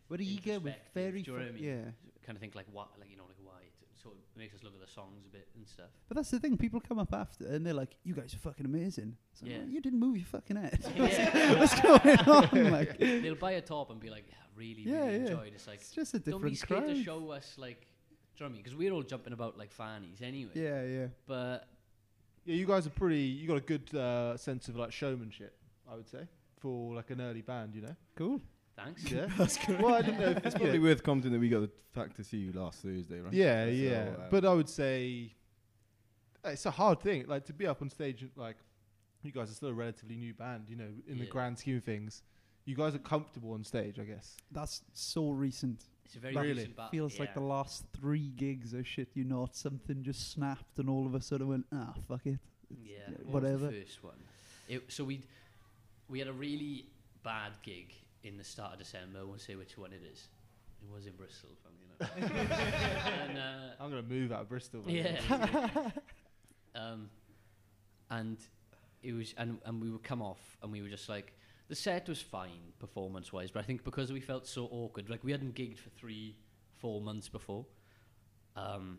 We're 0.09 0.21
eager, 0.21 0.59
we're 0.61 0.75
introspective, 0.75 0.93
very, 0.95 1.23
do 1.23 1.31
you 1.33 1.37
know 1.39 1.45
what 1.45 1.49
I 1.49 1.55
mean? 1.55 1.65
yeah. 1.65 1.91
kind 2.27 2.37
of 2.37 2.41
think 2.41 2.55
like 2.55 2.67
what, 2.73 2.89
like 2.99 3.11
you 3.11 3.17
know, 3.17 3.25
like 3.25 3.37
why. 3.43 3.61
So 3.81 3.87
it 3.91 4.01
sort 4.03 4.15
of 4.15 4.21
makes 4.37 4.55
us 4.55 4.63
look 4.63 4.75
at 4.75 4.81
the 4.81 4.93
songs 4.93 5.25
a 5.27 5.29
bit 5.29 5.49
and 5.57 5.67
stuff. 5.67 5.91
But 6.09 6.17
that's 6.17 6.31
the 6.31 6.39
thing. 6.41 6.57
People 6.57 6.81
come 6.81 6.99
up 6.99 7.13
after 7.15 7.47
and 7.47 7.65
they're 7.67 7.75
like, 7.75 7.97
"You 8.05 8.15
guys 8.15 8.35
are 8.35 8.39
fucking 8.39 8.67
amazing." 8.67 9.17
So 9.35 9.47
Yeah. 9.47 9.65
you 9.69 9.81
didn't 9.81 9.99
move 10.01 10.17
your 10.17 10.27
fucking 10.27 10.57
head. 10.57 10.79
yeah. 10.97 11.55
What's 11.59 11.81
going 11.81 12.19
on? 12.21 12.71
Like, 12.73 12.99
They'll 12.99 13.35
buy 13.35 13.53
a 13.53 13.61
top 13.61 13.91
and 13.91 13.99
be 14.01 14.11
like, 14.11 14.25
yeah, 14.29 14.35
really, 14.57 14.83
Yeah, 14.83 15.01
really 15.07 15.13
yeah. 15.13 15.21
enjoyed. 15.23 15.53
It's 15.55 15.67
like 15.67 15.81
it's 15.81 15.91
just 15.93 16.15
a 16.15 16.19
different. 16.19 16.43
don't 16.43 16.51
be 16.51 16.57
different 16.57 16.59
scared 16.59 16.85
crowd. 16.85 16.97
to 16.97 17.05
show 17.05 17.31
us 17.31 17.55
like, 17.59 17.81
do 17.81 17.87
you 17.87 18.41
know 18.41 18.47
what 18.47 18.49
I 18.51 18.53
mean? 18.55 18.63
Because 18.63 18.77
we're 18.77 18.93
all 18.93 19.03
jumping 19.03 19.33
about 19.33 19.57
like 19.59 19.73
fannies 19.73 20.21
anyway. 20.23 20.53
Yeah, 20.55 20.85
yeah. 20.85 21.07
But 21.27 21.69
Yeah, 22.45 22.55
you 22.57 22.67
guys 22.67 22.87
are 22.87 22.91
pretty. 22.91 23.21
You 23.21 23.47
got 23.49 23.57
a 23.57 23.61
good 23.61 23.95
uh, 23.95 24.37
sense 24.37 24.69
of 24.69 24.77
like 24.77 24.93
showmanship, 24.93 25.55
I 25.91 25.95
would 25.95 26.09
say, 26.09 26.27
for 26.59 26.95
like 26.95 27.11
an 27.11 27.21
early 27.21 27.43
band. 27.43 27.75
You 27.75 27.83
know. 27.83 27.97
Cool. 28.17 28.41
Thanks. 28.77 29.11
Yeah. 29.11 29.27
That's 29.39 29.59
good. 29.65 29.81
Well, 29.81 29.95
I 29.95 30.03
didn't 30.03 30.21
know. 30.21 30.31
If, 30.31 30.47
It's 30.47 30.55
yeah. 30.55 30.59
probably 30.61 30.79
worth 30.79 31.03
commenting 31.03 31.33
that 31.33 31.39
we 31.41 31.49
got 31.51 31.61
the 31.61 31.71
fact 31.93 32.17
to 32.17 32.25
see 32.25 32.39
you 32.39 32.53
last 32.53 32.81
Thursday, 32.83 33.21
right? 33.21 33.33
Yeah, 33.33 33.67
So, 33.67 33.71
yeah. 33.71 34.01
um, 34.09 34.15
but 34.31 34.45
I 34.47 34.55
would 34.55 34.69
say 34.69 35.35
it's 36.45 36.65
a 36.67 36.71
hard 36.71 37.01
thing, 37.01 37.27
like 37.29 37.45
to 37.47 37.53
be 37.53 37.67
up 37.67 37.83
on 37.83 37.91
stage. 37.91 38.23
and, 38.23 38.31
Like 38.35 38.57
you 39.23 39.31
guys 39.31 39.51
are 39.51 39.55
still 39.55 39.69
a 39.69 39.75
relatively 39.75 40.17
new 40.17 40.33
band, 40.35 40.65
you 40.69 40.77
know, 40.77 40.89
in 41.07 41.19
the 41.19 41.27
grand 41.27 41.59
scheme 41.59 41.77
of 41.77 41.85
things. 41.85 42.23
You 42.65 42.75
guys 42.75 42.95
are 42.95 42.99
comfortable 42.99 43.53
on 43.53 43.63
stage, 43.63 43.99
I 44.01 44.05
guess. 44.05 44.37
That's 44.51 44.83
so 44.95 45.29
recent. 45.31 45.85
It's 46.13 46.19
a 46.19 46.21
very 46.21 46.35
Really? 46.37 46.53
recent 46.53 46.77
ba- 46.77 46.89
Feels 46.91 47.19
like 47.19 47.33
the 47.33 47.41
last 47.41 47.87
three 47.99 48.29
gigs 48.37 48.75
are 48.75 48.85
shit 48.85 49.09
you 49.15 49.25
not. 49.25 49.57
Something 49.57 50.03
just 50.03 50.31
snapped 50.31 50.79
and 50.79 50.91
all 50.91 51.07
of 51.07 51.15
a 51.15 51.23
sudden 51.23 51.49
went, 51.49 51.65
ah, 51.73 51.95
fuck 52.07 52.27
it. 52.27 52.39
Yeah, 52.69 52.97
Yeah, 52.99 53.15
what 53.25 53.25
was 53.25 53.33
whatever. 53.53 53.67
the 53.69 53.81
first 53.81 54.05
one? 54.05 54.19
It, 54.69 54.93
so 54.93 55.05
we 55.05 55.23
we 56.11 56.19
had 56.19 56.29
a 56.29 56.33
really 56.35 56.85
bad 57.23 57.53
gig 57.63 57.95
in 58.25 58.37
the 58.37 58.45
start 58.45 58.75
of 58.75 58.79
December. 58.79 59.21
I 59.21 59.23
won't 59.23 59.41
say 59.41 59.55
which 59.55 59.79
one 59.79 59.95
it 59.95 60.03
is. 60.13 60.29
It 60.83 60.93
was 60.95 61.07
in 61.07 61.13
Bristol, 61.15 61.49
funnily 61.63 62.27
enough. 62.29 62.51
and, 63.31 63.39
uh, 63.39 63.75
I'm 63.83 63.89
gonna 63.89 64.03
move 64.03 64.33
out 64.33 64.43
of 64.43 64.49
Bristol. 64.51 64.83
man. 64.83 65.19
yeah. 65.31 65.91
um, 66.75 67.09
and 68.11 68.37
it 69.03 69.15
was, 69.15 69.33
and 69.39 69.59
and 69.65 69.81
we 69.81 69.89
would 69.89 70.03
come 70.03 70.21
off, 70.21 70.59
and 70.63 70.71
we 70.71 70.83
were 70.83 70.89
just 70.91 71.09
like, 71.09 71.33
the 71.73 71.77
set 71.77 72.07
was 72.07 72.21
fine 72.21 72.75
performance 72.79 73.33
wise, 73.33 73.51
but 73.51 73.61
I 73.61 73.63
think 73.63 73.83
because 73.83 74.13
we 74.13 74.21
felt 74.21 74.47
so 74.47 74.69
awkward, 74.71 75.09
like 75.09 75.25
we 75.25 75.33
hadn't 75.33 75.55
gigged 75.55 75.79
for 75.79 75.89
three, 75.89 76.37
four 76.75 77.01
months 77.01 77.31
before, 77.31 77.65
um, 78.57 78.99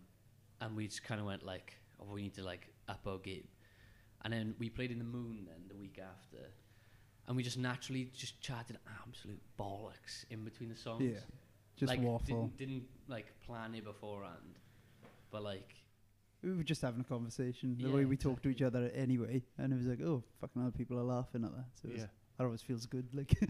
and 0.60 0.76
we 0.76 0.88
just 0.88 1.04
kind 1.04 1.22
of 1.22 1.28
went 1.28 1.44
like, 1.46 1.76
oh, 2.00 2.12
we 2.12 2.24
need 2.24 2.34
to 2.34 2.44
like 2.44 2.74
up 2.90 3.02
our 3.06 3.20
game, 3.20 3.48
and 4.24 4.34
then 4.34 4.56
we 4.58 4.72
played 4.72 4.90
in 4.90 4.98
the 4.98 5.06
Moon 5.06 5.46
then 5.48 5.62
the 5.70 5.76
week 5.76 6.00
after, 6.00 6.40
and 7.28 7.38
we 7.38 7.44
just 7.44 7.60
naturally 7.60 8.10
just 8.12 8.42
chatted 8.42 8.80
absolute 9.06 9.40
bollocks 9.60 10.26
in 10.32 10.44
between 10.44 10.70
the 10.70 10.76
songs. 10.76 11.04
Yeah. 11.04 11.20
Just 11.76 11.92
like, 11.92 12.02
waffle. 12.02 12.26
Didn't, 12.26 12.58
didn't 12.58 12.84
like 13.08 13.28
plan 13.46 13.76
it 13.76 13.86
beforehand, 13.86 14.58
but 15.30 15.44
like 15.44 15.76
We 16.42 16.54
were 16.56 16.64
just 16.64 16.82
having 16.82 17.02
a 17.02 17.04
conversation 17.04 17.76
the 17.78 17.88
Yeah, 17.90 17.94
way 17.94 18.06
we 18.06 18.18
talk 18.18 18.42
to 18.42 18.50
each 18.50 18.64
other 18.64 18.90
anyway, 18.96 19.44
and 19.60 19.72
it 19.72 19.76
was 19.76 19.86
like, 19.86 20.02
oh, 20.02 20.24
fucking 20.42 20.60
hell, 20.60 20.72
people 20.76 20.98
are 20.98 21.04
laughing 21.04 21.44
at 21.44 21.52
that. 21.56 21.66
So 21.80 21.90
it 21.90 21.92
was- 21.94 22.02
yeah. 22.02 22.08
That 22.38 22.44
always 22.46 22.62
feels 22.62 22.86
good. 22.86 23.08
Like, 23.14 23.34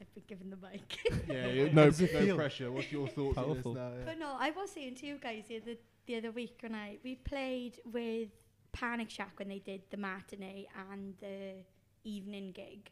I've 0.00 0.14
been 0.14 0.24
given 0.26 0.50
the 0.50 0.56
mic. 0.56 0.98
yeah, 1.28 1.46
yeah, 1.48 1.72
no, 1.72 1.84
does 1.90 2.00
it 2.00 2.12
no 2.14 2.20
feel? 2.20 2.36
pressure. 2.36 2.72
What's 2.72 2.90
your 2.90 3.08
thoughts 3.08 3.36
on 3.38 3.44
Powerful. 3.44 3.74
this 3.74 3.82
now? 3.82 3.88
Yeah. 3.90 4.04
But 4.06 4.18
no, 4.18 4.36
I 4.38 4.50
was 4.50 4.70
saying 4.70 4.94
to 4.96 5.06
you 5.06 5.18
guys 5.18 5.44
the 5.48 5.56
other, 5.58 5.74
the 6.06 6.16
other 6.16 6.30
week 6.30 6.58
when 6.62 6.74
I 6.74 6.98
we 7.04 7.16
played 7.16 7.80
with 7.84 8.28
Panic 8.72 9.10
Shack 9.10 9.38
when 9.38 9.48
they 9.48 9.58
did 9.58 9.82
the 9.90 9.96
matinee 9.96 10.66
and 10.90 11.14
the 11.20 11.54
evening 12.04 12.52
gig. 12.52 12.90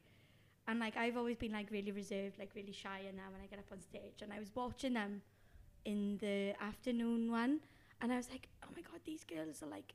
And 0.66 0.80
like 0.80 0.96
I've 0.98 1.16
always 1.16 1.36
been 1.38 1.52
like 1.52 1.70
really 1.70 1.92
reserved, 1.92 2.38
like 2.38 2.50
really 2.54 2.72
shy 2.72 3.00
and 3.08 3.16
now 3.16 3.30
when 3.32 3.40
I 3.42 3.46
get 3.46 3.58
up 3.58 3.72
on 3.72 3.80
stage 3.80 4.20
and 4.22 4.32
I 4.32 4.38
was 4.38 4.50
watching 4.54 4.92
them 4.92 5.22
in 5.86 6.18
the 6.18 6.52
afternoon 6.62 7.30
one 7.30 7.60
and 8.02 8.12
I 8.12 8.16
was 8.16 8.28
like, 8.28 8.48
Oh 8.62 8.68
my 8.76 8.82
god, 8.82 9.00
these 9.06 9.24
girls 9.24 9.62
are 9.62 9.66
like 9.70 9.94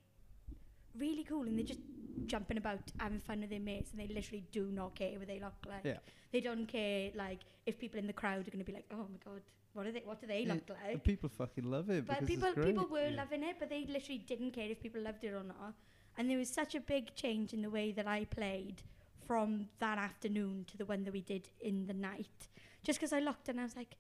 really 0.98 1.24
cool 1.24 1.44
and 1.44 1.58
they're 1.58 1.66
just 1.66 1.80
jumping 2.28 2.58
about 2.58 2.80
having 3.00 3.20
fun 3.20 3.42
with 3.42 3.50
their 3.50 3.60
mates 3.60 3.92
and 3.92 4.00
they 4.00 4.14
literally 4.14 4.44
do 4.52 4.66
not 4.72 4.96
care 4.96 5.18
what 5.18 5.28
they 5.28 5.40
look 5.40 5.54
like. 5.68 5.84
Yeah. 5.84 5.98
They 6.32 6.42
don't 6.42 6.66
care 6.68 7.12
like 7.16 7.40
if 7.66 7.80
people 7.80 8.00
in 8.00 8.08
the 8.08 8.14
crowd 8.14 8.48
are 8.48 8.52
gonna 8.52 8.64
be 8.64 8.74
like, 8.74 8.86
Oh 8.92 9.06
my 9.12 9.20
god, 9.24 9.42
what 9.74 9.86
are 9.88 9.92
they 9.92 10.02
what 10.06 10.20
do 10.22 10.28
they 10.28 10.42
Yeah, 10.42 10.54
look 10.54 10.70
like? 10.70 10.94
and 10.94 11.04
people 11.04 11.30
fucking 11.30 11.64
love 11.70 11.90
it. 11.90 12.06
But 12.08 12.26
people 12.26 12.54
people 12.54 12.88
were 12.88 13.10
Yeah. 13.10 13.18
loving 13.18 13.44
it, 13.44 13.58
but 13.60 13.70
they 13.70 13.86
literally 13.86 14.20
didn't 14.20 14.52
care 14.52 14.70
if 14.70 14.80
people 14.82 15.02
loved 15.02 15.24
it 15.24 15.34
or 15.34 15.44
not. 15.44 15.74
And 16.18 16.30
there 16.30 16.38
was 16.38 16.50
such 16.50 16.76
a 16.76 16.80
big 16.80 17.16
change 17.16 17.54
in 17.54 17.62
the 17.64 17.70
way 17.72 17.92
that 17.92 18.08
I 18.08 18.26
played 18.26 18.84
from 19.28 19.70
that 19.80 19.98
afternoon 19.98 20.66
to 20.68 20.78
the 20.78 20.86
one 20.86 21.04
that 21.06 21.14
we 21.14 21.22
did 21.22 21.50
in 21.62 21.88
the 21.88 21.94
night. 21.94 22.50
Just 22.84 23.00
because 23.00 23.14
I 23.14 23.20
looked 23.20 23.50
and 23.50 23.60
I 23.60 23.64
was 23.64 23.76
like, 23.76 23.96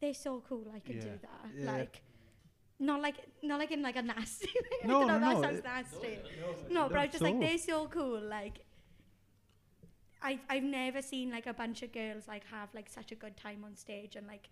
they're 0.00 0.14
so 0.14 0.42
cool, 0.48 0.64
I 0.74 0.78
can 0.80 0.98
do 1.00 1.10
that. 1.20 1.50
Yeah. 1.54 1.72
Like, 1.72 2.02
not 2.82 3.00
like 3.00 3.16
not 3.42 3.58
like 3.58 3.70
in 3.70 3.82
like 3.82 3.96
a 3.96 4.02
nasty 4.02 4.48
way. 4.54 4.78
I 4.84 4.86
No, 4.86 5.00
don't 5.00 5.08
know, 5.08 5.18
no, 5.18 5.20
that 5.20 5.34
no, 5.34 5.42
sounds 5.42 5.64
nasty. 5.64 6.18
No, 6.70 6.88
but 6.88 6.98
I 6.98 7.02
was 7.04 7.12
just 7.12 7.22
at 7.22 7.28
like, 7.28 7.40
they're 7.40 7.58
so 7.58 7.86
cool. 7.86 8.20
Like, 8.20 8.60
I've 10.22 10.40
I've 10.48 10.62
never 10.62 11.02
seen 11.02 11.30
like 11.30 11.46
a 11.46 11.54
bunch 11.54 11.82
of 11.82 11.92
girls 11.92 12.28
like 12.28 12.44
have 12.46 12.68
like 12.74 12.88
such 12.88 13.12
a 13.12 13.14
good 13.14 13.36
time 13.36 13.64
on 13.64 13.76
stage 13.76 14.16
and 14.16 14.26
like 14.26 14.48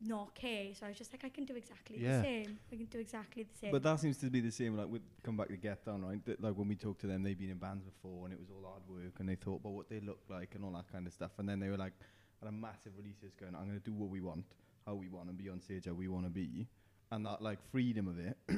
not 0.00 0.34
care. 0.34 0.74
So 0.74 0.86
I 0.86 0.90
was 0.90 0.98
just 0.98 1.12
like, 1.12 1.24
I 1.24 1.28
can 1.28 1.44
do 1.44 1.56
exactly 1.56 1.98
Yeah. 2.00 2.18
the 2.18 2.22
same. 2.22 2.58
I 2.72 2.76
can 2.76 2.86
do 2.86 2.98
exactly 3.00 3.42
the 3.42 3.58
same. 3.58 3.72
But 3.72 3.82
that 3.82 3.98
seems 4.00 4.16
to 4.18 4.30
be 4.30 4.40
the 4.40 4.50
same. 4.52 4.76
Like, 4.76 4.88
with 4.88 5.02
come 5.22 5.36
back 5.36 5.48
to 5.48 5.56
Get 5.56 5.84
Down, 5.84 6.04
right? 6.04 6.24
That, 6.24 6.40
like 6.40 6.54
when 6.54 6.68
we 6.68 6.76
talked 6.76 7.00
to 7.02 7.06
them, 7.06 7.22
they've 7.22 7.38
been 7.38 7.50
in 7.50 7.58
bands 7.58 7.82
before, 7.82 8.24
and 8.26 8.32
it 8.32 8.38
was 8.38 8.48
all 8.50 8.64
hard 8.70 8.82
work, 8.88 9.14
and 9.18 9.28
they 9.28 9.34
thought 9.34 9.60
about 9.60 9.72
what 9.72 9.88
they 9.88 10.00
looked 10.00 10.30
like 10.30 10.54
and 10.54 10.64
all 10.64 10.72
that 10.72 10.90
kind 10.92 11.06
of 11.06 11.12
stuff. 11.12 11.32
And 11.38 11.48
then 11.48 11.58
they 11.60 11.68
were 11.68 11.76
like, 11.76 11.94
at 12.42 12.48
a 12.48 12.52
massive 12.52 12.92
release 12.96 13.16
releases 13.20 13.34
going, 13.38 13.54
I'm 13.56 13.66
going 13.66 13.80
to 13.80 13.84
do 13.84 13.92
what 13.92 14.08
we 14.10 14.20
want, 14.20 14.44
how 14.86 14.94
we 14.94 15.08
want, 15.08 15.28
and 15.28 15.36
be 15.36 15.48
on 15.48 15.60
stage 15.60 15.86
how 15.86 15.94
we 15.94 16.06
want 16.08 16.26
to 16.26 16.30
be, 16.30 16.68
and 17.10 17.24
that 17.26 17.42
like 17.42 17.58
freedom 17.70 18.06
of 18.08 18.18
it. 18.18 18.36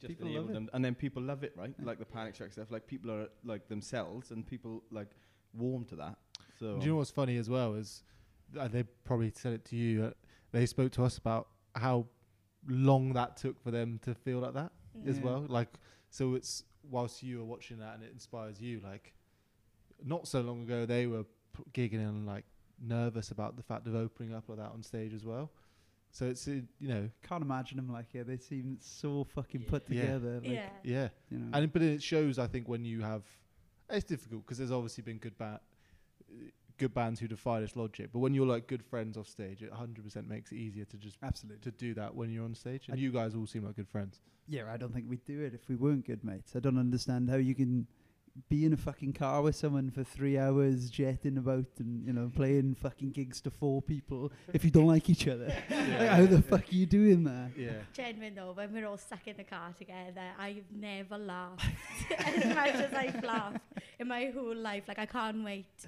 just 0.00 0.08
People 0.08 0.26
enabled 0.26 0.46
love 0.46 0.50
it. 0.50 0.54
them, 0.54 0.70
and 0.72 0.84
then 0.84 0.94
people 0.94 1.22
love 1.22 1.44
it, 1.44 1.52
right? 1.56 1.74
Yeah. 1.78 1.84
Like 1.86 1.98
the 1.98 2.04
Panic 2.04 2.34
Shack 2.34 2.52
stuff. 2.52 2.70
Like 2.70 2.86
people 2.86 3.10
are 3.10 3.28
like 3.44 3.68
themselves, 3.68 4.30
and 4.30 4.46
people 4.46 4.82
like 4.90 5.08
warm 5.54 5.84
to 5.86 5.96
that. 5.96 6.16
So 6.58 6.78
Do 6.78 6.84
you 6.86 6.92
know 6.92 6.98
what's 6.98 7.10
funny 7.10 7.36
as 7.36 7.48
well 7.50 7.74
is 7.74 8.02
uh, 8.58 8.68
they 8.68 8.82
probably 9.04 9.32
said 9.34 9.52
it 9.52 9.64
to 9.66 9.76
you. 9.76 10.04
Uh, 10.06 10.10
they 10.52 10.66
spoke 10.66 10.92
to 10.92 11.04
us 11.04 11.18
about 11.18 11.48
how 11.74 12.06
long 12.68 13.12
that 13.12 13.36
took 13.36 13.60
for 13.62 13.70
them 13.70 13.98
to 14.04 14.14
feel 14.14 14.38
like 14.38 14.54
that 14.54 14.72
as 15.06 15.18
well. 15.18 15.44
Like, 15.48 15.68
so 16.10 16.34
it's 16.34 16.62
whilst 16.88 17.22
you 17.22 17.40
are 17.40 17.44
watching 17.44 17.78
that 17.80 17.94
and 17.94 18.04
it 18.04 18.10
inspires 18.12 18.60
you. 18.60 18.80
Like, 18.84 19.12
not 20.04 20.28
so 20.28 20.40
long 20.42 20.62
ago 20.62 20.86
they 20.86 21.06
were 21.06 21.24
p- 21.72 21.88
gigging 21.88 22.06
and 22.06 22.26
like 22.26 22.44
nervous 22.80 23.30
about 23.32 23.56
the 23.56 23.62
fact 23.62 23.86
of 23.88 23.94
opening 23.96 24.32
up 24.34 24.44
like 24.48 24.58
that 24.58 24.70
on 24.70 24.82
stage 24.82 25.12
as 25.12 25.24
well. 25.24 25.50
So 26.16 26.26
it's 26.26 26.46
uh, 26.46 26.52
you 26.78 26.88
know 26.88 27.10
Can't 27.28 27.42
imagine 27.42 27.76
them 27.76 27.90
like 27.92 28.14
it. 28.14 28.26
They 28.28 28.36
seem 28.36 28.78
so 28.80 29.24
fucking 29.34 29.62
Yeah. 29.62 29.68
put 29.70 29.82
Yeah. 29.88 30.00
together. 30.02 30.34
Like, 30.36 30.48
yeah. 30.48 30.68
yeah. 30.84 31.08
You 31.28 31.38
know. 31.40 31.50
And 31.58 31.72
but 31.72 31.82
it 31.82 32.02
shows, 32.02 32.38
I 32.38 32.46
think, 32.46 32.68
when 32.68 32.84
you 32.84 33.00
have, 33.02 33.24
it's 33.90 34.04
difficult 34.04 34.42
because 34.44 34.58
there's 34.58 34.70
obviously 34.70 35.02
been 35.02 35.18
good 35.18 35.36
ba- 35.36 35.60
good 36.78 36.94
bands 36.94 37.18
who 37.20 37.26
defy 37.28 37.60
this 37.60 37.74
logic. 37.76 38.10
But 38.12 38.18
when 38.20 38.32
you're 38.34 38.46
like 38.46 38.66
good 38.68 38.84
friends 38.84 39.16
off 39.16 39.28
stage, 39.28 39.62
it 39.62 39.72
100% 39.72 40.28
makes 40.28 40.52
it 40.52 40.56
easier 40.56 40.84
to 40.86 40.96
just 40.96 41.18
Absolutely. 41.22 41.70
to 41.70 41.76
do 41.76 41.94
that 41.94 42.14
when 42.14 42.30
you're 42.30 42.44
on 42.44 42.54
stage. 42.54 42.88
And 42.88 42.96
I- 42.96 43.00
you 43.00 43.10
guys 43.12 43.34
all 43.34 43.46
seem 43.46 43.64
like 43.64 43.74
good 43.76 43.88
friends. 43.88 44.20
Yeah, 44.46 44.70
I 44.72 44.76
don't 44.76 44.92
think 44.94 45.06
we'd 45.08 45.24
do 45.24 45.40
it 45.40 45.52
if 45.54 45.68
we 45.68 45.74
weren't 45.76 46.04
good 46.06 46.22
mates. 46.22 46.54
I 46.54 46.60
don't 46.60 46.78
understand 46.78 47.30
how 47.30 47.36
you 47.36 47.54
can 47.54 47.86
be 48.48 48.64
in 48.64 48.72
a 48.72 48.76
fucking 48.76 49.12
car 49.12 49.42
with 49.42 49.54
someone 49.54 49.90
for 49.90 50.02
three 50.02 50.36
hours, 50.36 50.90
jetting 50.90 51.38
about 51.38 51.66
and 51.78 52.06
you 52.06 52.12
know 52.12 52.30
playing 52.34 52.74
fucking 52.74 53.10
gigs 53.12 53.40
to 53.42 53.50
four 53.50 53.80
people 53.80 54.32
if 54.52 54.64
you 54.64 54.70
don't 54.70 54.86
like 54.86 55.08
each 55.08 55.28
other. 55.28 55.52
Like, 55.70 56.08
how 56.08 56.26
the 56.26 56.42
fuck 56.42 56.62
are 56.62 56.74
you 56.74 56.86
doing 56.86 57.24
that? 57.24 57.50
Yeah. 57.56 57.82
Genuine 57.92 58.34
though, 58.34 58.52
when 58.52 58.72
we're 58.72 58.86
all 58.86 58.96
stuck 58.98 59.26
in 59.26 59.36
the 59.36 59.44
car 59.44 59.72
together, 59.78 60.22
I've 60.38 60.64
never 60.74 61.18
laughed 61.18 61.64
as 62.18 62.44
much 62.46 62.74
as 62.74 62.94
I've 62.94 63.22
laughed 63.22 63.60
in 63.98 64.08
my 64.08 64.26
whole 64.34 64.56
life. 64.56 64.84
Like 64.88 64.98
I 64.98 65.06
can't 65.06 65.44
wait. 65.44 65.86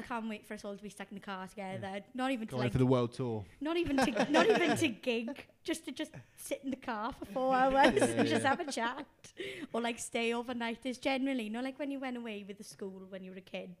I 0.00 0.06
can't 0.06 0.28
wait 0.28 0.46
for 0.46 0.54
us 0.54 0.64
all 0.64 0.76
to 0.76 0.82
be 0.82 0.88
stuck 0.88 1.08
in 1.10 1.14
the 1.16 1.20
car 1.20 1.46
together. 1.46 2.00
Not 2.14 2.30
even 2.32 2.46
to 2.48 2.50
Going 2.52 2.62
like, 2.64 2.72
for 2.72 2.78
the 2.78 2.86
world 2.86 3.12
tour. 3.12 3.44
not 3.60 3.76
even 3.76 3.96
to, 3.98 4.26
not 4.38 4.46
even 4.48 4.76
to 4.76 4.88
gig. 4.88 5.46
Just 5.62 5.84
to 5.86 5.92
just 5.92 6.12
sit 6.36 6.60
in 6.64 6.70
the 6.70 6.76
car 6.76 7.12
for 7.12 7.24
four 7.26 7.54
hours 7.54 7.94
Yeah, 7.94 8.04
and 8.04 8.28
just 8.28 8.44
have 8.46 8.60
a 8.60 8.70
chat, 8.72 9.06
or 9.72 9.80
like 9.80 9.98
stay 9.98 10.32
overnight. 10.34 10.78
Is 10.84 10.98
generally 10.98 11.48
not 11.48 11.64
like 11.64 11.78
when 11.78 11.90
you 11.90 12.00
went 12.00 12.16
away 12.16 12.44
with 12.46 12.58
the 12.58 12.64
school 12.64 13.02
when 13.10 13.22
you 13.22 13.30
were 13.32 13.38
a 13.38 13.42
kid. 13.42 13.74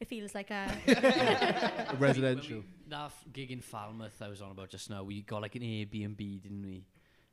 It 0.00 0.08
feels 0.08 0.34
like 0.34 0.50
a 0.50 0.66
Residential. 1.98 2.58
When 2.58 2.64
we, 2.86 2.90
that 2.90 3.12
gig 3.32 3.50
in 3.52 3.60
Falmouth 3.60 4.20
I 4.20 4.28
was 4.28 4.42
on 4.42 4.50
about 4.50 4.68
just 4.70 4.90
now, 4.90 5.02
we 5.04 5.22
got 5.22 5.42
like 5.42 5.54
an 5.54 5.62
Airbnb, 5.62 6.42
didn't 6.42 6.62
we? 6.64 6.84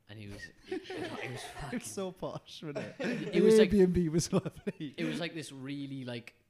And 0.08 0.18
it 0.18 0.28
was, 0.32 0.42
it, 0.68 0.82
it 0.90 1.30
was 1.32 1.40
fucking, 1.60 1.80
so 1.80 2.10
posh, 2.10 2.62
wasn't 2.64 2.78
it? 2.78 3.28
It 3.32 3.42
was 3.42 3.58
like- 3.58 3.70
Airbnb 3.70 4.10
was 4.10 4.32
lovely. 4.32 4.94
it 4.96 5.04
was 5.04 5.20
like 5.20 5.34
this 5.34 5.52
really 5.52 6.04
like, 6.04 6.34
i- 6.36 6.49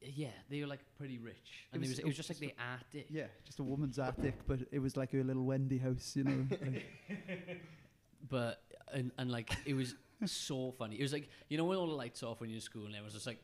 yeah, 0.00 0.28
they 0.48 0.60
were 0.60 0.66
like 0.66 0.80
pretty 0.96 1.18
rich, 1.18 1.66
and 1.72 1.82
it 1.82 1.88
was- 1.88 1.90
was, 1.90 1.98
it 2.00 2.06
was 2.06 2.16
just 2.16 2.28
like 2.30 2.38
the 2.38 2.54
attic. 2.58 3.06
Yeah, 3.10 3.26
just 3.44 3.58
a 3.58 3.64
woman's 3.64 3.98
attic, 3.98 4.34
but 4.46 4.60
it 4.70 4.78
was 4.78 4.96
like 4.96 5.10
her 5.12 5.24
little 5.24 5.44
Wendy 5.44 5.78
house, 5.78 6.14
you 6.16 6.24
know. 6.24 6.46
like- 6.50 6.86
but 8.28 8.62
and 8.92 9.10
and 9.18 9.30
like 9.30 9.50
it 9.66 9.74
was 9.74 9.94
so 10.26 10.72
funny. 10.78 10.96
It 10.98 11.02
was 11.02 11.12
like 11.12 11.28
you 11.48 11.58
know 11.58 11.64
when 11.64 11.78
all 11.78 11.86
the 11.86 11.94
lights 11.94 12.22
off 12.22 12.40
when 12.40 12.48
you're 12.50 12.56
in 12.56 12.60
school 12.62 12.86
and 12.86 12.94
everyone's 12.94 13.14
just 13.14 13.26
like 13.26 13.42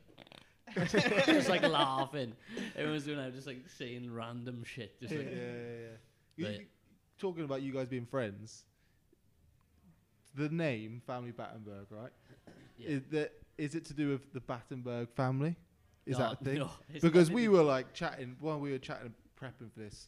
just 1.25 1.49
like 1.49 1.61
laughing. 1.63 2.33
Everyone's 2.75 3.05
doing 3.05 3.17
that, 3.17 3.33
just 3.33 3.47
like 3.47 3.63
saying 3.77 4.11
random 4.11 4.63
shit. 4.63 4.99
Just 4.99 5.13
yeah, 5.13 5.19
like 5.19 5.29
yeah, 5.31 5.37
yeah. 5.37 5.87
You- 6.37 6.45
But- 6.45 6.59
you- 6.61 6.65
talking 7.17 7.43
about 7.45 7.61
you 7.61 7.71
guys 7.71 7.87
being 7.87 8.05
friends, 8.05 8.65
the 10.35 10.49
name 10.49 11.01
Family 11.07 11.31
Battenberg, 11.31 11.85
right? 11.89 12.11
yeah. 12.77 12.89
Is, 12.89 13.01
that, 13.11 13.31
is 13.57 13.73
it 13.75 13.85
to 13.85 13.93
do 13.93 14.09
with 14.09 14.33
the 14.33 14.41
Battenberg 14.41 15.09
family? 15.15 15.55
Is 16.05 16.17
No, 16.17 16.23
that 16.29 16.41
a 16.41 16.43
thing? 16.43 16.59
no, 16.59 16.69
it's 16.93 17.01
because 17.03 17.31
we 17.31 17.47
were 17.47 17.63
like 17.63 17.93
chatting 17.93 18.35
while 18.39 18.59
we 18.59 18.71
were 18.71 18.77
chatting 18.77 19.07
and 19.07 19.13
prepping 19.39 19.71
for 19.71 19.79
this 19.79 20.07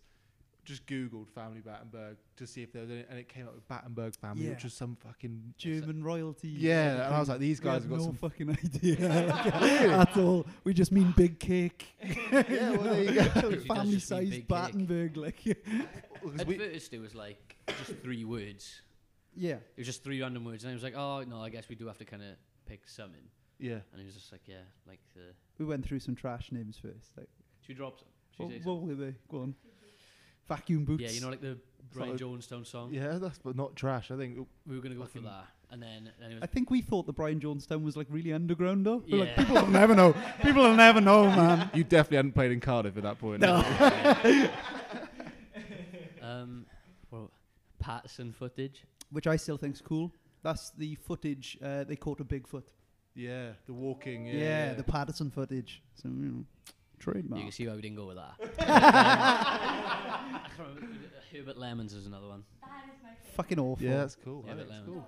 just 0.64 0.86
googled 0.86 1.30
family 1.30 1.62
Battenberg 1.62 2.18
to 2.36 2.46
see 2.46 2.62
if 2.62 2.74
there 2.74 2.82
was 2.82 2.92
any, 2.92 3.06
and 3.10 3.18
it 3.18 3.30
came 3.30 3.48
up 3.48 3.56
with 3.56 3.66
Battenberg 3.70 4.14
family, 4.18 4.44
Yeah. 4.44 4.50
which 4.50 4.66
was 4.66 4.74
some 4.74 4.98
fucking 4.98 5.54
German 5.58 6.04
royalty. 6.04 6.50
Yeah, 6.50 7.06
and 7.06 7.16
I 7.16 7.20
was 7.22 7.30
like, 7.30 7.40
these 7.40 7.62
guys 7.62 7.84
have 7.84 7.84
have 7.84 7.90
got 7.92 8.00
no 8.00 8.04
some. 8.08 8.16
fucking 8.18 8.50
idea 8.50 8.98
at 10.02 10.18
all. 10.18 10.46
We 10.66 10.74
just 10.74 10.92
mean 10.92 11.14
big 11.16 11.40
cake. 11.40 11.86
yeah, 12.04 12.72
well, 12.72 12.84
there 12.84 13.02
you 13.04 13.14
go. 13.14 13.24
does 13.24 13.54
just 13.54 13.68
Family 13.68 13.92
mean 13.92 14.00
sized 14.02 14.30
big 14.32 14.40
cake. 14.42 14.48
Battenberg, 14.50 15.16
like. 15.16 15.38
'Cause 16.22 16.40
At 16.42 16.48
we- 16.48 16.58
first, 16.58 16.94
it 16.94 17.00
was 17.00 17.16
like 17.16 17.56
just 17.86 18.00
three 18.02 18.26
words. 18.26 18.82
yeah. 19.38 19.52
It 19.54 19.78
was 19.78 19.88
just 19.88 20.04
three 20.04 20.22
random 20.22 20.44
words, 20.44 20.66
and 20.66 20.72
I 20.72 20.74
was 20.74 20.84
like, 20.84 20.96
oh 20.98 21.24
no, 21.24 21.42
I 21.42 21.48
guess 21.50 21.70
we 21.70 21.76
do 21.76 21.88
have 21.88 21.98
to 22.00 22.06
kind 22.06 22.24
of 22.24 22.36
pick 22.66 22.90
some 22.90 23.12
in. 23.14 23.22
Yeah, 23.60 23.80
And 23.92 24.00
he 24.00 24.06
was 24.06 24.16
just 24.16 24.32
like, 24.32 24.42
yeah, 24.46 24.62
like 24.88 25.00
the. 25.16 25.34
We 25.58 25.66
went 25.66 25.86
through 25.86 26.00
some 26.00 26.16
trash 26.16 26.52
names 26.52 26.78
first. 26.78 27.12
Like, 27.18 27.30
Should 27.66 27.78
drops. 27.78 28.04
drop 28.38 28.52
some? 28.52 28.60
What, 28.64 28.78
what 28.82 28.88
were 28.88 28.96
they? 29.06 29.16
Go 29.30 29.40
on. 29.42 29.56
Vacuum 30.48 30.86
boots. 30.86 31.04
Yeah, 31.04 31.10
you 31.10 31.22
know, 31.22 31.30
like 31.30 31.42
the 31.42 31.58
Brian 31.94 32.12
like- 32.12 32.20
Jonestown 32.22 32.66
song. 32.66 32.94
yeah, 32.94 33.18
that's 33.20 33.40
but 33.40 33.56
not 33.56 33.76
trash. 33.76 34.12
I 34.12 34.18
think 34.18 34.48
We 34.66 34.76
were 34.76 34.82
gonna 34.82 34.96
go 34.96 35.02
Fucking- 35.06 35.24
for 35.24 35.28
that, 35.28 35.48
and 35.72 35.82
then 35.82 36.10
and 36.22 36.32
it 36.32 36.36
was 36.36 36.44
I 36.44 36.46
think 36.46 36.70
we 36.70 36.82
thought 36.82 37.06
the 37.06 37.14
Brian 37.14 37.40
Jonestown 37.40 37.82
was 37.84 37.98
like 37.98 38.08
really 38.10 38.32
underground 38.32 38.86
though. 38.86 39.04
We're 39.10 39.20
like, 39.22 39.30
Yeah. 39.30 39.36
people 39.44 39.56
will 39.56 39.68
never 39.68 39.94
know. 39.96 40.16
People 40.42 40.64
will 40.64 40.76
never 40.76 41.02
know, 41.02 41.26
man. 41.26 41.70
you 41.74 41.84
definitely 41.84 42.18
hadn't 42.18 42.32
played 42.34 42.52
in 42.52 42.60
Cardiff 42.62 42.96
at 42.98 43.04
that 43.04 43.20
point. 43.20 43.42
No. 43.42 43.56
um, 46.22 46.66
well, 47.12 47.32
Patterson 47.80 48.32
footage. 48.32 48.84
Which 49.12 49.28
I 49.28 49.36
still 49.38 49.58
think's 49.58 49.82
cool. 49.82 50.12
That's 50.44 50.72
the 50.72 50.96
footage 50.96 51.58
uh, 51.64 51.84
they 51.86 51.96
caught 51.96 52.20
a 52.20 52.26
Bigfoot. 52.26 52.64
Yeah, 53.18 53.50
the 53.66 53.74
walking. 53.74 54.28
Yeah, 54.28 54.34
Yeah, 54.34 54.40
yeah. 54.68 54.74
the 54.76 54.84
Patterson 54.84 55.32
footage. 55.32 55.82
So, 55.96 56.08
you 56.08 56.14
know, 56.14 56.46
trademark. 57.00 57.40
You 57.40 57.46
can 57.46 57.52
see 57.52 57.68
why 57.68 57.76
we 57.76 57.82
didn't 57.82 57.98
go 57.98 58.06
with 58.06 58.18
that. 58.18 58.36
I 58.60 60.40
Herbert 61.34 61.58
Lemons 61.58 61.94
is 61.94 62.06
another 62.06 62.28
one. 62.28 62.44
That 62.62 62.70
is 62.86 63.00
my 63.04 63.10
favourite. 63.10 63.36
Fucking 63.36 63.60
awful. 63.60 63.86
yeah, 63.86 63.98
that's 63.98 64.16
cool. 64.24 64.44
Yeah, 64.46 64.54
I 64.54 64.56
but 64.56 64.68
think 64.68 64.70
it's 64.80 64.88
lemon. 64.88 65.02
cool. 65.02 65.08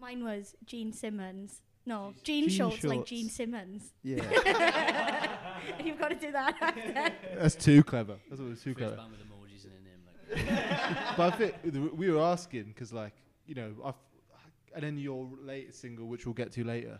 Mine 0.00 0.24
was 0.24 0.54
Gene 0.66 0.92
Simmons. 0.92 1.60
No, 1.86 2.14
Gene, 2.22 2.48
Gene 2.48 2.56
Schultz, 2.58 2.82
like 2.84 3.04
Gene 3.04 3.28
Simmons. 3.28 3.92
Yeah. 4.02 4.22
You've 5.84 5.98
got 5.98 6.08
to 6.08 6.14
do 6.16 6.32
that 6.32 6.56
after. 6.60 7.12
That's 7.38 7.54
too 7.54 7.82
clever. 7.84 8.16
That's 8.28 8.40
what 8.40 8.50
was 8.50 8.60
too 8.62 8.74
First 8.74 8.78
clever. 8.78 8.96
band 8.96 9.10
with 9.12 9.20
emojis 9.20 9.64
in 9.66 9.70
their 9.70 10.46
name. 10.46 10.56
Like, 11.06 11.16
but 11.16 11.32
I 11.32 11.36
think 11.36 11.62
th- 11.62 11.92
we 11.92 12.10
were 12.10 12.22
asking 12.22 12.64
because, 12.64 12.92
like, 12.92 13.12
you 13.46 13.54
know, 13.54 13.72
I've, 13.84 13.94
and 14.74 14.82
then 14.82 14.98
your 14.98 15.28
latest 15.42 15.80
single, 15.80 16.06
which 16.06 16.26
we'll 16.26 16.32
get 16.34 16.52
to 16.52 16.64
later, 16.64 16.98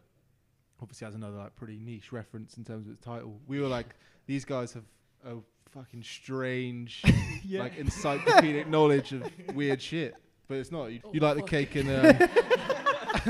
obviously 0.81 1.04
has 1.07 1.14
another 1.14 1.37
like 1.37 1.54
pretty 1.57 1.78
niche 1.78 2.12
reference 2.12 2.57
in 2.57 2.64
terms 2.64 2.87
of 2.87 2.93
its 2.93 3.00
title. 3.04 3.40
We 3.47 3.61
were 3.61 3.69
like, 3.69 3.95
these 4.26 4.45
guys 4.45 4.73
have 4.73 4.85
a 5.26 5.37
fucking 5.71 6.02
strange, 6.02 7.02
yeah. 7.45 7.61
like 7.61 7.76
encyclopedic 7.76 8.69
knowledge 8.69 9.12
of 9.12 9.31
weird 9.54 9.81
shit. 9.83 10.14
But 10.47 10.59
it's 10.59 10.71
not. 10.71 10.87
You, 10.93 11.00
Oh, 11.04 11.11
you 11.12 11.21
like 11.21 11.37
the 11.37 11.43
cake 11.43 11.75
and 11.76 11.88
um, 11.90 12.28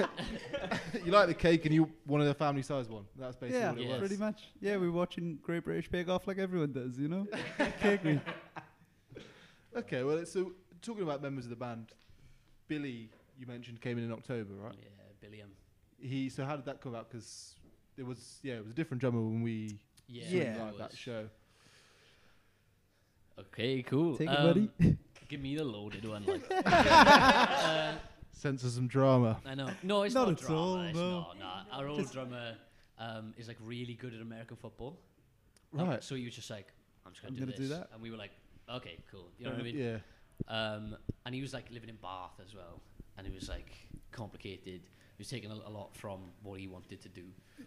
you 1.04 1.12
like 1.12 1.28
the 1.28 1.34
cake 1.34 1.64
and 1.64 1.74
you 1.74 1.88
wanted 2.06 2.26
a 2.28 2.34
family 2.34 2.62
size 2.62 2.88
one. 2.88 3.04
That's 3.16 3.36
basically 3.36 3.60
yeah, 3.60 3.70
what 3.70 3.78
it 3.78 3.82
Yes. 3.84 3.90
was. 3.90 3.98
pretty 4.00 4.16
much. 4.16 4.42
Yeah, 4.60 4.76
we're 4.78 4.90
watching 4.90 5.38
Great 5.42 5.64
British 5.64 5.88
Bake 5.88 6.08
Off 6.08 6.26
like 6.26 6.38
everyone 6.38 6.72
does, 6.72 6.98
you 6.98 7.08
know? 7.08 7.26
Cake 7.80 8.04
me. 8.04 8.20
Okay, 9.76 10.02
well, 10.02 10.24
so 10.26 10.52
talking 10.82 11.02
about 11.02 11.22
members 11.22 11.44
of 11.44 11.50
the 11.50 11.56
band, 11.56 11.92
Billy, 12.68 13.10
you 13.38 13.46
mentioned 13.46 13.80
came 13.80 13.98
in 13.98 14.04
in 14.04 14.12
October, 14.12 14.54
right? 14.54 14.74
Yeah, 14.80 14.88
Billiam. 15.20 15.50
He. 15.98 16.28
So 16.28 16.44
how 16.44 16.56
did 16.56 16.64
that 16.66 16.80
come 16.80 16.92
about? 16.94 17.10
Because 17.10 17.54
it 17.96 18.04
was 18.06 18.38
yeah, 18.42 18.54
it 18.54 18.62
was 18.62 18.72
a 18.72 18.74
different 18.76 19.00
drummer 19.00 19.20
when 19.20 19.42
we 19.42 19.78
Yeah, 20.08 20.24
Yeah. 20.28 20.62
like 20.64 20.78
that 20.78 20.96
show. 20.96 21.28
Okay, 23.38 23.82
cool. 23.82 24.16
Take 24.16 24.28
it, 24.30 24.38
Um, 24.38 24.46
buddy. 24.78 24.96
Give 25.28 25.40
me 25.40 25.56
the 25.56 25.64
loaded 25.64 26.06
one. 26.08 26.24
Like. 26.24 26.44
uh, 26.66 27.94
Sense 28.32 28.62
of 28.64 28.70
some 28.72 28.86
drama. 28.88 29.40
I 29.46 29.54
know. 29.54 29.70
No, 29.82 30.02
it's 30.02 30.14
Not 30.14 30.28
not, 30.28 30.40
at 30.40 30.46
drama. 30.46 30.60
all, 30.60 30.80
it's 30.82 30.94
no. 30.98 31.10
not. 31.10 31.38
Nah. 31.38 31.62
Our 31.78 31.88
old 31.88 32.00
Just- 32.00 32.12
drummer 32.12 32.54
um, 32.98 33.32
is 33.36 33.48
like 33.48 33.56
really 33.64 33.94
good 33.94 34.14
at 34.14 34.20
American 34.20 34.56
football. 34.56 34.98
Like, 35.72 35.88
Right. 35.88 36.04
so 36.04 36.14
he 36.14 36.24
was 36.24 36.34
just 36.34 36.50
like, 36.50 36.68
I'm 37.06 37.12
just 37.12 37.22
gonna 37.22 37.30
I'm 37.32 37.34
do 37.36 37.40
gonna 37.40 37.52
this. 37.56 37.60
do 37.60 37.74
that. 37.74 37.88
And 37.92 38.00
we 38.02 38.10
were 38.10 38.16
like, 38.16 38.30
okay, 38.70 38.98
cool. 39.10 39.28
You 39.38 39.46
know 39.46 39.52
what 39.52 39.60
I 39.60 39.64
mean? 39.64 39.76
Yeah. 39.78 39.98
Um, 40.46 40.96
and 41.26 41.34
he 41.34 41.40
was 41.40 41.52
like 41.54 41.70
living 41.70 41.88
in 41.88 41.96
Bath 41.96 42.38
as 42.44 42.54
well, 42.54 42.80
and 43.18 43.26
it 43.26 43.34
was 43.34 43.48
like 43.48 43.72
complicated. 44.12 44.80
He 45.16 45.18
was 45.20 45.28
taking 45.28 45.50
a, 45.50 45.54
a 45.54 45.70
lot 45.70 45.94
from 45.96 46.20
what 46.42 46.58
he 46.60 46.66
wanted 46.66 47.00
to 47.02 47.08
do. 47.08 47.22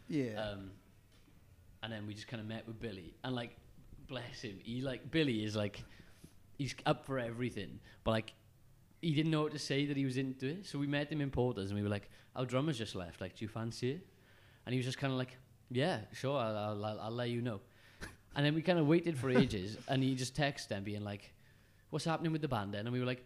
Yeah. 0.07 0.41
Um, 0.41 0.71
and 1.83 1.91
then 1.93 2.07
we 2.07 2.13
just 2.13 2.27
kind 2.27 2.41
of 2.41 2.47
met 2.47 2.67
with 2.67 2.79
Billy, 2.79 3.13
and 3.23 3.35
like, 3.35 3.55
bless 4.07 4.41
him, 4.41 4.57
he 4.61 4.81
like 4.81 5.11
Billy 5.11 5.43
is 5.43 5.55
like, 5.55 5.83
he's 6.57 6.75
up 6.85 7.05
for 7.05 7.19
everything, 7.19 7.79
but 8.03 8.11
like, 8.11 8.33
he 9.01 9.13
didn't 9.13 9.31
know 9.31 9.43
what 9.43 9.51
to 9.51 9.59
say 9.59 9.85
that 9.85 9.95
he 9.95 10.05
was 10.05 10.17
into 10.17 10.47
it. 10.47 10.65
So 10.65 10.79
we 10.79 10.87
met 10.87 11.11
him 11.11 11.21
in 11.21 11.29
Porters, 11.29 11.69
and 11.69 11.77
we 11.77 11.83
were 11.83 11.89
like, 11.89 12.09
our 12.35 12.45
drummer's 12.45 12.77
just 12.79 12.95
left. 12.95 13.21
Like, 13.21 13.35
do 13.37 13.45
you 13.45 13.49
fancy 13.49 13.91
it? 13.91 14.07
And 14.65 14.73
he 14.73 14.79
was 14.79 14.85
just 14.85 14.97
kind 14.97 15.13
of 15.13 15.19
like, 15.19 15.37
yeah, 15.69 15.99
sure, 16.13 16.37
I'll, 16.37 16.57
I'll, 16.57 16.85
I'll, 16.85 16.99
I'll 17.01 17.11
let 17.11 17.29
you 17.29 17.41
know. 17.41 17.61
and 18.35 18.43
then 18.45 18.55
we 18.55 18.61
kind 18.63 18.79
of 18.79 18.87
waited 18.87 19.17
for 19.17 19.29
ages, 19.29 19.77
and 19.87 20.01
he 20.01 20.15
just 20.15 20.35
texted 20.35 20.69
them 20.69 20.83
being 20.83 21.03
like, 21.03 21.31
what's 21.91 22.05
happening 22.05 22.31
with 22.31 22.41
the 22.41 22.47
band 22.47 22.73
then? 22.73 22.87
And 22.87 22.91
we 22.91 22.99
were 22.99 23.05
like, 23.05 23.23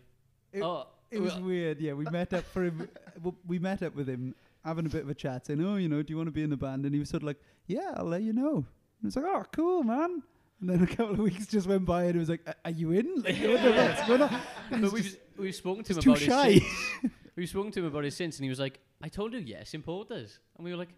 It- 0.51 0.61
oh, 0.61 0.87
It 1.11 1.21
was 1.21 1.35
weird. 1.35 1.79
Yeah, 1.79 1.93
we 1.93 2.05
met 2.05 2.33
up 2.33 2.45
for 2.45 2.63
him. 2.63 2.87
We 3.45 3.59
met 3.59 3.83
up 3.83 3.93
with 3.95 4.07
him, 4.07 4.33
having 4.63 4.85
a 4.85 4.89
bit 4.89 5.03
of 5.03 5.09
a 5.09 5.13
chat, 5.13 5.45
saying, 5.45 5.63
"Oh, 5.63 5.75
you 5.75 5.87
know, 5.89 6.01
do 6.01 6.11
you 6.11 6.17
want 6.17 6.27
to 6.27 6.31
be 6.31 6.41
in 6.43 6.49
the 6.49 6.57
band?" 6.57 6.85
And 6.85 6.93
he 6.93 6.99
was 6.99 7.09
sort 7.09 7.21
of 7.23 7.27
like, 7.27 7.39
"Yeah, 7.67 7.91
I'll 7.97 8.05
let 8.05 8.21
you 8.23 8.33
know." 8.33 8.55
And 9.01 9.05
it's 9.07 9.15
like, 9.15 9.25
"Oh, 9.25 9.43
cool, 9.51 9.83
man." 9.83 10.23
And 10.61 10.69
then 10.69 10.81
a 10.81 10.87
couple 10.87 11.11
of 11.13 11.19
weeks 11.29 11.45
just 11.47 11.67
went 11.67 11.85
by, 11.85 12.05
and 12.05 12.15
it 12.15 12.19
was 12.19 12.29
like, 12.29 12.47
"Are 12.65 12.71
you 12.71 12.91
in? 12.91 13.21
Like, 13.21 13.35
what 13.41 13.61
the 13.61 13.73
fuck's 13.73 14.07
going 14.07 14.21
on?" 14.21 14.39
But 14.81 14.91
we've, 14.93 15.17
we've 15.37 15.55
spoken 15.55 15.83
to 15.83 15.93
him 15.93 15.99
too 16.01 16.11
about 16.11 16.21
shy. 16.23 16.47
it 16.47 16.63
since. 17.01 17.13
we've 17.35 17.49
spoken 17.49 17.71
to 17.73 17.79
him 17.81 17.85
about 17.85 18.05
it 18.05 18.13
since, 18.13 18.37
and 18.37 18.43
he 18.45 18.49
was 18.49 18.59
like, 18.59 18.79
I 19.03 19.09
told 19.09 19.33
you 19.33 19.39
yes 19.39 19.73
in 19.73 19.81
Porters. 19.83 20.39
And 20.55 20.63
we 20.65 20.71
were 20.71 20.77
like, 20.77 20.93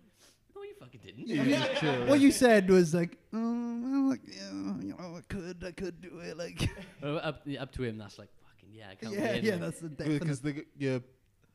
no, 0.55 0.61
you 0.63 0.75
fucking 0.79 1.01
didn't. 1.03 1.27
Just 1.27 2.07
what 2.09 2.19
you 2.19 2.31
said 2.31 2.69
was 2.69 2.93
like, 2.93 3.17
"Oh, 3.33 3.79
well, 3.83 4.09
like, 4.11 4.21
yeah, 4.27 4.51
you 4.81 4.95
know, 4.97 5.17
I 5.17 5.21
could, 5.27 5.63
I 5.65 5.71
could 5.71 5.99
do 6.01 6.19
it." 6.19 6.37
Like, 6.37 6.69
Uh, 7.01 7.15
up, 7.15 7.45
up 7.59 7.71
to 7.73 7.83
him, 7.83 7.97
that's 7.97 8.19
like, 8.19 8.29
yeah, 8.73 8.89
I 8.91 8.95
can't 8.95 9.13
yeah, 9.13 9.21
wait. 9.31 9.43
yeah, 9.43 9.55
that's 9.57 9.79
the. 9.79 9.89
Because 9.89 10.41
the 10.41 10.65
yeah, 10.77 10.99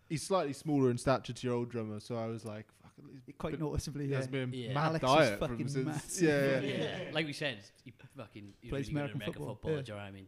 he's 0.08 0.22
slightly 0.22 0.52
smaller 0.52 0.90
in 0.90 0.98
stature 0.98 1.32
to 1.32 1.46
your 1.46 1.56
old 1.56 1.70
drummer, 1.70 2.00
so 2.00 2.16
I 2.16 2.26
was 2.26 2.44
like, 2.44 2.66
fuck, 2.82 2.92
quite 3.38 3.52
been- 3.58 3.60
noticibly. 3.60 4.02
He 4.04 4.08
Yeah. 4.10 4.16
has 4.18 4.28
been 4.28 4.52
Yeah. 4.52 4.74
mad 4.74 4.86
Alex 4.88 5.04
diet 5.04 5.38
from 5.38 5.68
since. 5.68 5.86
massive. 5.86 6.28
Yeah, 6.28 6.60
yeah. 6.68 6.76
yeah. 7.06 7.10
like 7.12 7.26
we 7.26 7.32
said, 7.32 7.58
he 7.84 7.92
fucking 8.16 8.54
he 8.60 8.68
Plays 8.68 8.86
really 8.88 8.92
American 8.92 9.16
American 9.16 9.32
football, 9.42 9.54
football. 9.54 9.70
yeah. 9.72 9.82
Do 9.82 9.92
you 9.92 9.98
know 9.98 10.02
what 10.04 10.08
I 10.08 10.12
mean? 10.12 10.26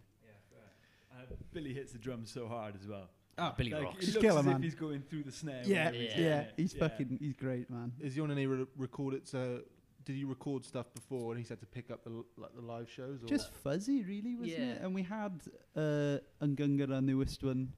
Uh, 1.12 1.34
Billy 1.52 1.74
hits 1.74 1.92
the 1.92 1.98
drums 1.98 2.30
so 2.30 2.46
hard 2.48 2.74
as 2.80 2.86
well. 2.86 3.08
Ah, 3.38 3.54
Billy 3.56 3.70
like, 3.70 3.82
rocks. 3.84 4.08
It 4.08 4.14
looks 4.14 4.20
kill 4.26 4.38
as 4.38 4.44
him, 4.44 4.48
if 4.50 4.54
man. 4.54 4.62
he's 4.62 4.74
going 4.74 5.02
through 5.02 5.22
the 5.24 5.32
snare. 5.32 5.62
Yeah, 5.64 5.90
whenever 5.90 5.96
yeah, 5.96 6.02
he's 6.02 6.14
doing 6.16 6.46
he's 6.56 6.74
Yeah. 6.74 6.80
fucking, 6.88 7.18
he's 7.20 7.32
great, 7.34 7.70
man. 7.70 7.92
Is 8.00 8.14
he 8.14 8.20
on 8.20 8.30
any 8.30 8.46
re- 8.46 8.66
recorded? 8.76 9.26
So 9.28 9.62
did 10.04 10.16
you 10.16 10.26
record 10.28 10.64
stuff 10.64 10.92
before, 10.94 11.32
and 11.32 11.42
he 11.42 11.48
had 11.48 11.60
to 11.60 11.66
pick 11.66 11.90
up 11.90 12.04
the 12.04 12.10
l- 12.10 12.26
like 12.36 12.54
the 12.54 12.62
live 12.62 12.88
shows? 12.90 13.22
Or 13.22 13.26
Just 13.26 13.52
fuzzy, 13.52 14.02
really, 14.02 14.34
wasn't 14.34 14.58
it? 14.58 14.80
And 14.82 14.94
we 14.94 15.02
had 15.02 15.40
uh, 15.76 16.18
Ungunga, 16.40 16.92
our 16.92 17.00
newest 17.02 17.42
one, 17.44 17.72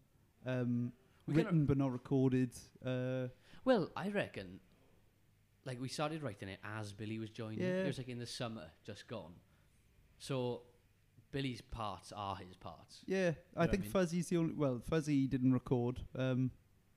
um, 0.47 0.93
We 1.27 1.35
kinda- 1.35 1.49
written 1.51 1.67
but 1.67 1.79
not 1.79 1.93
recorded. 1.93 2.53
Uh, 2.85 3.29
Well, 3.65 3.91
I 3.97 4.09
reckon, 4.11 4.61
like 5.65 5.81
we 5.81 5.89
started 5.89 6.23
writing 6.23 6.49
it 6.49 6.61
as 6.65 6.93
Billy 6.93 7.19
was 7.19 7.31
joining. 7.31 7.61
Yeah. 7.61 7.83
It 7.85 7.87
was 7.87 7.99
like 7.99 8.09
in 8.09 8.19
the 8.19 8.27
summer, 8.27 8.71
just 8.85 9.07
gone. 9.09 9.35
So 10.19 10.63
Billy's 11.33 11.61
parts 11.61 12.13
are 12.13 12.37
his 12.37 12.55
parts. 12.55 13.03
yeah, 13.07 13.19
I 13.19 13.25
know 13.25 13.35
what 13.55 13.63
I 13.63 13.67
think 13.69 13.83
mean? 13.85 13.91
Fuzzy's 13.93 14.29
the 14.29 14.37
only. 14.37 14.55
Well, 14.55 14.81
Fuzzy 14.81 15.27
didn't 15.27 15.53
record. 15.53 16.01
Um, 16.15 16.51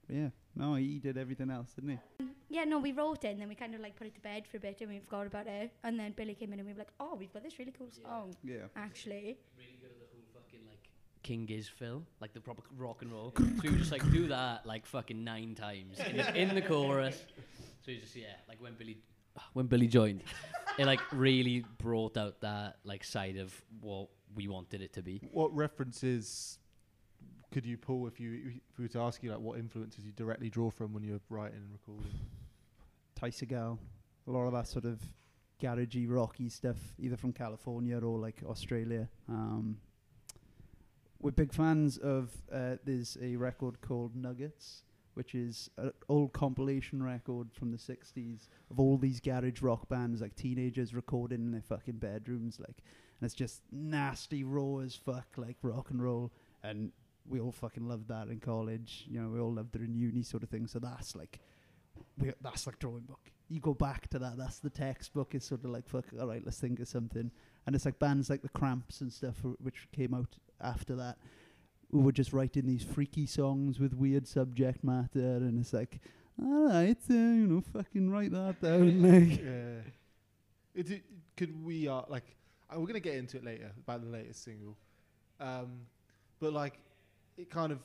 yeah, 0.10 0.30
no, 0.56 0.76
he 0.76 1.00
did 1.00 1.18
everything 1.18 1.50
else, 1.52 1.74
didn't 1.74 2.00
he? 2.20 2.26
Yeah, 2.50 2.64
no, 2.64 2.80
we 2.80 2.92
wrote 2.92 3.24
it 3.24 3.30
and 3.30 3.42
then 3.42 3.50
we 3.50 3.56
kind 3.56 3.74
of 3.76 3.82
like 3.82 3.96
put 3.96 4.08
it 4.08 4.14
to 4.16 4.22
bed 4.22 4.44
for 4.48 4.58
a 4.58 4.60
bit 4.60 4.78
and 4.82 4.90
we 4.90 5.00
forgot 5.00 5.28
about 5.28 5.48
it. 5.48 5.72
And 5.84 6.00
then 6.00 6.14
Billy 6.16 6.36
came 6.36 6.54
in 6.54 6.60
and 6.60 6.68
we 6.68 6.74
were 6.74 6.80
like, 6.80 6.92
oh, 7.00 7.16
we've 7.16 7.34
got 7.34 7.44
this 7.44 7.58
really 7.60 7.74
cool 7.78 7.90
song, 7.92 8.36
Yeah. 8.44 8.58
actually. 8.76 9.38
Really 9.58 9.78
good 9.82 9.90
at 9.92 10.00
the 10.00 10.06
whole 10.12 10.24
fucking 10.34 10.62
like 10.70 10.90
King 11.24 11.46
Giz 11.46 11.68
fill, 11.68 12.04
like 12.22 12.34
the 12.34 12.40
proper 12.40 12.62
rock 12.78 13.02
and 13.02 13.12
roll. 13.12 13.34
so 13.38 13.44
we 13.64 13.70
would 13.70 13.80
just 13.80 13.92
like 13.92 14.10
do 14.12 14.28
that 14.28 14.66
like 14.66 14.86
fucking 14.86 15.24
nine 15.24 15.56
times 15.56 16.00
in, 16.00 16.16
his- 16.16 16.36
in 16.36 16.56
the 16.56 16.62
chorus. 16.62 17.18
So 17.84 17.92
he 17.92 17.98
just 17.98 18.16
yeah, 18.16 18.26
like 18.48 18.62
when 18.62 18.76
Billy 18.76 18.98
when 19.54 19.66
Billy 19.68 19.88
joined, 19.88 20.22
it 20.78 20.86
like 20.86 21.02
really 21.12 21.66
brought 21.80 22.16
out 22.16 22.40
that 22.42 22.78
like 22.84 23.04
side 23.04 23.38
of 23.38 23.54
what 23.82 24.08
we 24.34 24.48
wanted 24.48 24.82
it 24.82 24.94
to 24.94 25.02
be. 25.02 25.22
what 25.34 25.54
references 25.56 26.58
could 27.56 27.66
you 27.66 27.78
pull 27.78 28.06
if 28.06 28.20
you 28.20 28.52
if 28.68 28.78
we 28.78 28.84
were 28.84 28.90
to 28.90 29.00
ask 29.00 29.24
you 29.24 29.32
like 29.32 29.40
what 29.40 29.58
influences 29.58 30.04
you 30.04 30.12
directly 30.12 30.50
draw 30.50 30.70
from 30.70 30.94
when 30.94 31.06
you're 31.06 31.22
writing 31.30 31.60
and 31.60 31.72
recording? 31.72 32.12
Ty 33.16 33.30
Segall, 33.30 33.78
a 34.28 34.32
lot 34.32 34.46
of 34.46 34.52
that 34.52 34.68
sort 34.68 34.84
of 34.84 35.00
garagey, 35.64 36.06
rocky 36.06 36.50
stuff, 36.50 36.76
either 37.00 37.16
from 37.16 37.32
California 37.32 37.98
or 37.98 38.20
like 38.20 38.42
Australia. 38.46 39.08
Um, 39.30 39.78
we're 41.22 41.32
big 41.32 41.54
fans 41.54 41.98
of. 41.98 42.30
Uh, 42.52 42.76
there's 42.84 43.18
a 43.22 43.38
record 43.38 43.80
called 43.80 44.18
Nuggets 44.18 44.82
which 45.14 45.34
is 45.34 45.70
an 45.78 45.94
old 46.10 46.34
compilation 46.34 47.02
record 47.02 47.48
from 47.54 47.72
the 47.72 47.78
60s 47.78 48.50
of 48.70 48.82
all 48.82 48.98
these 48.98 49.22
garage 49.22 49.62
rock 49.62 49.88
bands, 49.88 50.20
like 50.20 50.36
teenagers 50.36 50.94
recording 50.94 51.40
in 51.40 51.52
their 51.52 51.62
fucking 51.62 52.00
bedrooms. 52.00 52.60
Like, 52.60 52.84
and 53.18 53.26
it's 53.26 53.34
just 53.34 53.62
nasty, 53.72 54.44
raw 54.44 54.80
as 54.80 54.94
fuck, 54.94 55.28
like 55.38 55.56
rock 55.62 55.90
and 55.90 56.04
roll. 56.04 56.34
And 56.66 56.92
we 57.28 57.40
all 57.40 57.52
fucking 57.52 57.88
loved 57.88 58.08
that 58.10 58.28
in 58.28 58.40
college. 58.40 59.06
You 59.08 59.22
know, 59.22 59.30
we 59.30 59.40
all 59.40 59.54
loved 59.54 59.76
it 59.76 59.82
in 59.82 59.96
uni, 59.96 60.24
sort 60.24 60.44
of 60.44 60.50
thing. 60.50 60.68
So 60.68 60.80
that's 60.80 61.16
like, 61.16 61.40
we, 62.18 62.32
that's 62.42 62.68
like 62.68 62.80
drawing 62.80 63.04
book. 63.04 63.32
You 63.50 63.60
go 63.60 63.74
back 63.74 64.08
to 64.10 64.20
that. 64.20 64.38
That's 64.38 64.60
the 64.60 64.70
textbook. 64.70 65.36
It's 65.36 65.48
sort 65.48 65.64
of 65.64 65.70
like 65.70 65.88
fuck. 65.88 66.06
All 66.20 66.28
right, 66.28 66.42
let's 66.44 66.60
think 66.60 66.80
of 66.80 66.88
something. 66.88 67.32
And 67.66 67.76
it's 67.76 67.86
like 67.86 68.00
bands 68.00 68.30
like 68.30 68.42
the 68.42 68.50
Cramps 68.50 69.02
and 69.02 69.12
stuff, 69.12 69.38
wh- 69.42 69.64
which 69.64 69.88
came 69.92 70.14
out 70.14 70.36
after 70.62 70.96
that, 70.96 71.18
who 71.92 72.00
were 72.00 72.12
just 72.12 72.34
writing 72.34 72.66
these 72.66 72.84
freaky 72.84 73.26
songs 73.26 73.80
with 73.80 73.94
weird 73.94 74.28
subject 74.28 74.84
matter. 74.84 75.38
And 75.38 75.60
it's 75.60 75.74
like, 75.74 76.00
all 76.42 76.68
right, 76.68 76.98
uh, 77.10 77.14
you 77.14 77.48
know, 77.48 77.64
fucking 77.74 78.10
write 78.10 78.32
that 78.32 78.62
down. 78.62 79.02
like, 79.30 79.40
yeah. 79.40 79.82
It, 80.74 80.92
it, 80.92 81.04
could 81.38 81.64
we 81.64 81.88
uh, 81.88 82.02
like 82.10 82.36
uh, 82.70 82.80
we're 82.80 82.88
gonna 82.88 83.00
get 83.00 83.16
into 83.16 83.38
it 83.38 83.46
later 83.46 83.72
about 83.78 84.02
the 84.02 84.10
latest 84.10 84.44
single, 84.44 84.76
um, 85.40 85.82
but 86.40 86.54
like 86.54 86.80
it 87.38 87.50
kind 87.50 87.72
of 87.72 87.80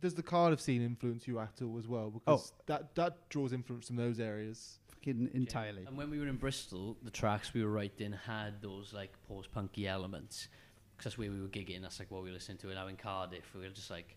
does 0.00 0.14
the 0.14 0.22
Cardiff 0.22 0.60
scene 0.60 0.82
influence 0.82 1.26
you 1.26 1.38
at 1.38 1.60
all 1.62 1.78
as 1.78 1.88
well? 1.88 2.12
Oh. 2.26 2.32
Because 2.36 2.52
that 2.66 2.94
that 2.96 3.28
draws 3.30 3.52
influence 3.52 3.86
from 3.88 3.96
those 3.96 4.20
areas. 4.20 4.78
fucking 4.88 5.30
entirely. 5.34 5.84
And 5.86 5.96
when 5.96 6.10
we 6.10 6.18
were 6.18 6.26
in 6.28 6.36
Bristol, 6.36 6.96
the 7.02 7.10
tracks 7.10 7.54
we 7.54 7.62
were 7.64 7.70
writing 7.70 8.12
had 8.12 8.60
those 8.60 8.92
like 8.92 9.12
post-punky 9.28 9.86
elements. 9.88 10.48
Because 10.96 11.12
that's 11.12 11.18
where 11.18 11.30
we 11.30 11.40
were 11.40 11.48
gigging. 11.48 11.82
That's 11.82 11.98
like 11.98 12.10
what 12.10 12.22
we 12.22 12.30
were 12.30 12.34
listening 12.34 12.58
to. 12.58 12.68
And 12.68 12.76
now 12.76 12.86
in 12.88 12.96
Cardiff, 12.96 13.44
we 13.54 13.60
were 13.62 13.68
just 13.68 13.90
like 13.90 14.16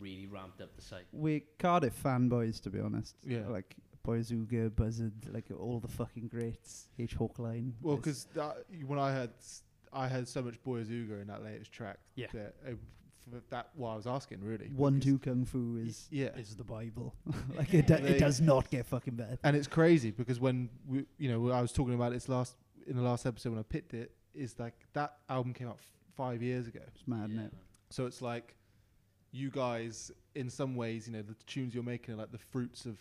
really 0.00 0.26
ramped 0.26 0.60
up 0.60 0.74
the 0.76 0.82
site. 0.82 1.04
We're 1.12 1.42
Cardiff 1.58 2.00
fanboys, 2.02 2.60
to 2.62 2.70
be 2.70 2.80
honest. 2.80 3.16
Yeah. 3.24 3.46
Like 3.48 3.76
Boy 4.02 4.18
Azooga, 4.20 4.74
Buzzard, 4.74 5.12
like 5.32 5.44
all 5.56 5.78
the 5.80 5.88
fucking 5.88 6.28
greats. 6.28 6.88
H. 6.98 7.16
Hawkline. 7.16 7.72
Well, 7.82 7.98
It's- 7.98 8.26
because 8.32 8.64
when 8.86 8.98
I 8.98 9.12
heard 9.12 9.30
s- 9.38 9.62
I 9.92 10.08
heard 10.08 10.26
so 10.26 10.40
much 10.42 10.60
Boy 10.64 10.82
Azooga 10.82 11.20
in 11.20 11.26
that 11.28 11.44
latest 11.44 11.70
track. 11.70 11.98
Yeah. 12.16 12.28
that, 12.32 12.54
for 12.64 12.76
that 13.50 13.68
why 13.74 13.92
I 13.92 13.96
was 13.96 14.06
asking 14.06 14.42
really. 14.42 14.66
one 14.74 15.00
two 15.00 15.18
kung 15.18 15.44
fu 15.44 15.76
is 15.76 16.08
Yeah. 16.10 16.28
is 16.36 16.56
the 16.56 16.64
Bible. 16.64 17.14
like 17.56 17.72
it, 17.74 17.86
do, 17.86 17.94
it 17.94 18.18
does 18.18 18.40
not 18.40 18.68
get 18.70 18.86
fucking 18.86 19.14
better. 19.14 19.38
and 19.44 19.56
it's 19.56 19.68
crazy 19.68 20.10
because 20.10 20.40
when 20.40 20.68
we, 20.86 21.06
you 21.18 21.28
know, 21.30 21.50
I 21.50 21.60
was 21.62 21.72
talking 21.72 21.94
about 21.94 22.12
this 22.12 22.28
last 22.28 22.56
in 22.86 22.96
the 22.96 23.02
last 23.02 23.26
episode 23.26 23.50
when 23.50 23.58
I 23.60 23.62
picked 23.64 23.94
it, 23.94 24.12
is 24.34 24.58
like 24.58 24.74
that 24.94 25.14
album 25.28 25.52
came 25.54 25.68
out 25.68 25.76
f- 25.78 25.86
five 26.16 26.42
years 26.42 26.66
ago. 26.66 26.80
It's 26.94 27.06
mad, 27.06 27.30
Yeah, 27.30 27.34
innit? 27.36 27.36
man. 27.36 27.50
So 27.90 28.06
it's 28.06 28.20
like 28.22 28.56
you 29.30 29.50
guys, 29.50 30.10
in 30.34 30.50
some 30.50 30.74
ways, 30.76 31.06
you 31.06 31.12
know, 31.14 31.22
the 31.22 31.34
tunes 31.46 31.74
you're 31.74 31.84
making 31.84 32.14
are 32.14 32.18
like 32.18 32.32
the 32.32 32.38
fruits 32.38 32.84
of 32.86 32.96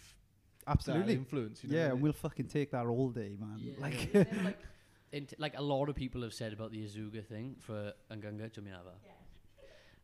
that 0.65 0.71
Absolutely. 0.73 1.13
influence. 1.15 1.63
You 1.63 1.69
know, 1.71 1.75
Yeah, 1.77 1.83
and 1.85 1.93
and 1.93 2.01
we'll 2.01 2.13
fucking 2.13 2.47
take 2.47 2.71
that 2.71 2.85
all 2.85 3.09
day, 3.09 3.35
man. 3.39 3.57
Yeah, 3.59 3.73
like, 3.79 4.13
yeah, 4.13 4.23
like, 4.43 4.59
int- 5.11 5.33
like 5.39 5.57
a 5.57 5.61
lot 5.61 5.89
of 5.89 5.95
people 5.95 6.21
have 6.21 6.33
said 6.33 6.53
about 6.53 6.71
the 6.71 6.85
Azooga 6.85 7.25
thing 7.25 7.55
for 7.59 7.93
Angunga 8.11 8.51
Juminava. 8.53 8.93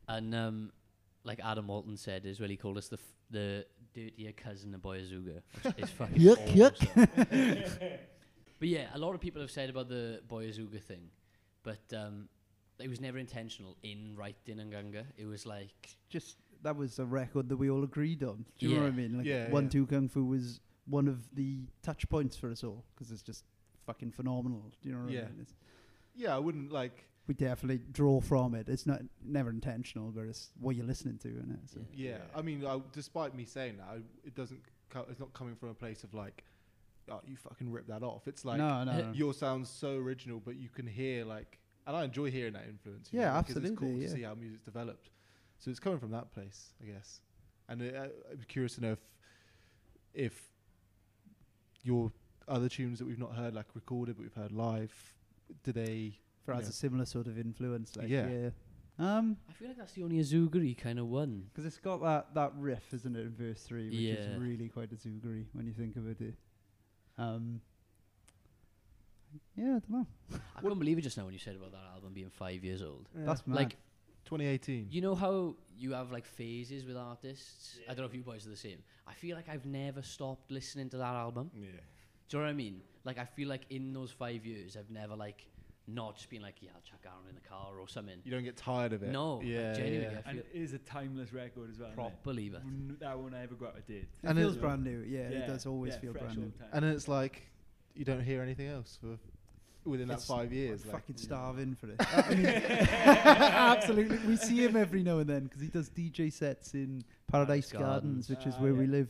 And 0.07 0.33
um, 0.33 0.71
like 1.23 1.39
Adam 1.43 1.67
Walton 1.67 1.97
said 1.97 2.25
as 2.25 2.39
well, 2.39 2.49
he 2.49 2.57
called 2.57 2.77
us 2.77 2.87
the 2.87 2.97
f- 2.97 3.13
the 3.29 3.65
dirtier 3.93 4.31
cousin 4.31 4.73
of 4.73 4.81
Boy 4.81 4.99
Azooga, 5.01 5.41
which 5.63 5.73
is 5.79 5.89
fucking 5.97 6.15
Yuck, 6.21 6.47
yuck. 6.53 6.73
awesome. 6.95 7.79
but 8.59 8.67
yeah, 8.69 8.87
a 8.93 8.97
lot 8.97 9.13
of 9.13 9.19
people 9.21 9.41
have 9.41 9.51
said 9.51 9.69
about 9.69 9.89
the 9.89 10.21
Boy 10.27 10.45
Azooga 10.47 10.81
thing, 10.81 11.09
but 11.63 11.81
um, 11.95 12.29
it 12.79 12.89
was 12.89 13.01
never 13.01 13.17
intentional 13.17 13.75
in 13.83 14.15
writing 14.15 14.57
Angunga. 14.57 15.03
It 15.17 15.25
was 15.25 15.45
like 15.45 15.97
just 16.09 16.37
that 16.63 16.75
was 16.75 16.99
a 16.99 17.05
record 17.05 17.49
that 17.49 17.57
we 17.57 17.69
all 17.69 17.83
agreed 17.83 18.23
on. 18.23 18.45
Do 18.57 18.67
you 18.67 18.75
know 18.75 18.83
what 18.83 18.87
I 18.87 18.91
mean? 18.91 19.17
Like 19.17 19.25
Yeah, 19.25 19.49
one 19.49 19.65
yeah. 19.65 19.69
two 19.71 19.85
kung 19.87 20.07
fu 20.07 20.23
was 20.23 20.59
one 20.85 21.07
of 21.07 21.19
the 21.35 21.65
touch 21.83 22.07
points 22.07 22.37
for 22.37 22.49
us 22.49 22.63
all 22.63 22.85
because 22.95 23.11
it's 23.11 23.21
just 23.21 23.43
fucking 23.85 24.11
phenomenal. 24.11 24.71
Do 24.81 24.89
you 24.89 24.95
know 24.95 25.03
what 25.03 25.11
Yeah. 25.11 25.19
I 25.21 25.23
mean? 25.25 25.37
It's, 25.41 25.53
yeah, 26.15 26.33
I 26.35 26.39
wouldn't 26.39 26.71
like. 26.71 27.03
We 27.27 27.33
definitely 27.33 27.83
draw 27.91 28.21
from 28.21 28.55
it. 28.55 28.69
It's 28.69 28.85
not 28.85 29.01
never 29.23 29.49
intentional, 29.49 30.11
but 30.11 30.25
it's 30.25 30.49
what 30.59 30.75
you're 30.75 30.85
listening 30.85 31.17
to, 31.19 31.29
isn't 31.29 31.51
it? 31.51 31.69
So. 31.69 31.79
Yeah. 31.93 32.11
Yeah, 32.11 32.17
I 32.35 32.41
mean, 32.41 32.65
I, 32.65 32.79
despite 32.93 33.35
me 33.35 33.45
saying 33.45 33.77
that, 33.77 33.87
I, 33.91 33.95
it 34.25 34.33
doesn't. 34.35 34.61
Co- 34.89 35.05
it's 35.09 35.19
not 35.19 35.33
coming 35.33 35.55
from 35.55 35.69
a 35.69 35.73
place 35.73 36.03
of 36.05 36.13
like, 36.13 36.45
oh, 37.11 37.19
you 37.27 37.35
fucking 37.35 37.69
rip 37.69 37.87
that 37.87 38.03
off. 38.03 38.27
It's 38.27 38.45
like 38.45 38.57
no, 38.57 38.83
no, 38.85 38.93
no. 38.93 39.11
your 39.13 39.33
sounds 39.33 39.69
so 39.69 39.97
original, 39.97 40.41
but 40.43 40.55
you 40.55 40.69
can 40.69 40.87
hear 40.87 41.25
like, 41.25 41.59
and 41.85 41.95
I 41.95 42.05
enjoy 42.05 42.31
hearing 42.31 42.53
that 42.53 42.65
influence. 42.69 43.09
Yeah, 43.11 43.33
know, 43.33 43.41
because 43.41 43.57
It's 43.57 43.65
absolutely, 43.65 43.87
cool 43.87 43.97
yeah. 43.97 44.07
to 44.07 44.13
see 44.13 44.21
how 44.23 44.35
music's 44.35 44.63
developed. 44.63 45.09
So 45.59 45.71
it's 45.71 45.79
coming 45.79 45.99
from 45.99 46.11
that 46.11 46.31
place, 46.33 46.73
I 46.81 46.85
guess. 46.85 47.19
And 47.67 47.81
uh, 47.81 48.03
I'm 48.31 48.45
curious 48.47 48.75
to 48.75 48.81
know 48.81 48.91
if, 48.93 48.99
if 50.13 50.41
your 51.83 52.11
other 52.47 52.69
tunes 52.69 52.99
that 52.99 53.05
we've 53.05 53.19
not 53.19 53.35
heard, 53.35 53.53
like 53.53 53.65
recorded 53.73 54.15
but 54.15 54.23
we've 54.23 54.33
heard 54.33 54.53
live, 54.53 54.93
do 55.63 55.73
they? 55.73 56.19
For 56.47 56.53
us 56.53 56.63
Yeah. 56.63 56.69
a 56.69 56.71
similar 56.71 57.03
sort 57.03 57.27
of 57.27 57.37
influence. 57.37 57.97
Like, 57.97 58.07
Yeah. 58.07 58.29
yeah. 58.29 58.49
Um, 58.99 59.35
I 59.49 59.51
feel 59.51 59.67
like 59.67 59.77
that's 59.77 59.91
the 59.91 60.03
only 60.03 60.17
Azooga 60.19 60.77
kind 60.77 60.97
of 60.97 61.07
one. 61.07 61.41
because 61.49 61.65
it's 61.65 61.77
got 61.77 62.01
that 62.01 62.33
that 62.35 62.55
riff, 62.55 62.93
isn't 62.93 63.15
it, 63.17 63.19
in 63.25 63.35
verse 63.35 63.61
three, 63.63 63.89
which 63.89 63.99
Yeah. 63.99 64.13
is 64.13 64.39
really 64.39 64.69
quite 64.69 64.93
a 64.93 64.95
when 65.51 65.65
you 65.67 65.73
think 65.73 65.97
about 65.97 66.21
it. 66.21 66.35
Um, 67.17 67.59
yeah, 69.57 69.65
I 69.65 69.79
don't 69.79 69.89
know. 69.89 70.07
I 70.55 70.61
couldn't 70.61 70.79
believe 70.79 70.97
it 70.97 71.01
just 71.01 71.17
now 71.17 71.25
when 71.25 71.33
you 71.33 71.39
said 71.39 71.57
about 71.57 71.73
that 71.73 71.83
album 71.93 72.13
being 72.13 72.29
five 72.29 72.63
years 72.63 72.81
old. 72.81 73.09
That's 73.13 73.45
mad. 73.45 73.55
Like 73.57 73.75
2018. 74.23 74.87
You 74.89 75.01
know 75.01 75.15
how 75.15 75.57
you 75.77 75.91
have 75.91 76.13
like 76.13 76.25
phases 76.25 76.85
with 76.85 76.95
artists? 76.95 77.77
I 77.87 77.89
don't 77.89 77.99
know 77.99 78.05
if 78.05 78.13
you 78.15 78.23
boys 78.23 78.47
are 78.47 78.51
the 78.51 78.55
same. 78.55 78.79
I 79.05 79.13
feel 79.13 79.35
like 79.35 79.49
I've 79.49 79.65
never 79.65 80.01
stopped 80.01 80.49
listening 80.49 80.89
to 80.91 80.97
that 80.97 81.13
album. 81.13 81.51
Yeah. 81.53 81.71
Do 82.29 82.37
you 82.37 82.39
know 82.39 82.45
what 82.45 82.49
I 82.51 82.53
mean? 82.53 82.81
Like 83.03 83.17
I 83.17 83.25
feel 83.25 83.49
like 83.49 83.65
in 83.69 83.91
those 83.91 84.11
five 84.11 84.45
years 84.45 84.77
I've 84.77 84.89
never 84.89 85.15
like 85.17 85.45
not 85.89 86.15
just 86.17 86.29
being 86.29 86.41
like, 86.41 86.55
yeah, 86.61 86.69
I'll 86.75 86.81
chuck 86.81 86.99
Aaron 87.05 87.29
in 87.29 87.35
the 87.35 87.47
car 87.47 87.79
or 87.79 87.87
something. 87.87 88.17
You 88.25 88.31
don't 88.31 88.43
get 88.43 88.57
tired 88.57 88.91
of 88.93 89.03
it. 89.03 89.11
No, 89.11 89.35
like, 89.37 89.47
yeah, 89.47 89.73
genuinely, 89.73 90.15
yeah. 90.15 90.21
And 90.29 90.39
it 90.39 90.47
is 90.53 90.73
a 90.73 90.79
timeless 90.79 91.31
record 91.31 91.69
as 91.71 91.79
well. 91.79 91.87
isn't 91.89 91.93
it? 91.93 91.95
prop 91.95 92.23
believer. 92.23 92.61
N- 92.65 92.97
That 92.99 93.17
won't 93.17 93.33
ever 93.33 93.55
go 93.55 93.67
out 93.67 93.77
of 93.77 93.85
date. 93.87 94.07
It 94.21 94.27
And 94.27 94.37
feels 94.37 94.57
it- 94.57 94.61
brand 94.61 94.83
new. 94.83 94.99
Yeah, 95.07 95.29
Yeah, 95.29 95.37
it 95.39 95.47
does 95.47 95.65
always 95.65 95.93
yeah, 95.93 95.99
feel 95.99 96.13
brand 96.13 96.37
new. 96.37 96.51
And 96.73 96.83
it's 96.85 97.07
like 97.07 97.49
you 97.95 98.03
don't 98.05 98.21
hear 98.21 98.41
anything 98.41 98.67
else 98.67 98.97
for 99.01 99.17
within 99.89 100.09
that 100.09 100.21
five 100.21 100.51
years. 100.51 100.83
Like, 100.85 100.95
fucking 100.95 101.15
starving 101.17 101.75
for 101.75 101.87
it. 101.89 101.95
I 102.13 102.35
mean, 102.35 102.45
absolutely. 103.25 104.17
We 104.27 104.35
see 104.35 104.63
him 104.63 104.75
every 104.75 105.03
now 105.03 105.19
and 105.19 105.29
then 105.29 105.43
because 105.45 105.61
he 105.61 105.67
does 105.67 105.89
DJ 105.89 106.31
sets 106.31 106.73
in 106.73 107.03
Paradise 107.31 107.71
Gardens. 107.71 108.27
Gardens, 108.27 108.29
which 108.29 108.45
is 108.45 108.55
Ah, 108.57 108.61
where 108.61 108.73
we 108.73 108.85
yeah. 108.85 108.91
live, 108.91 109.07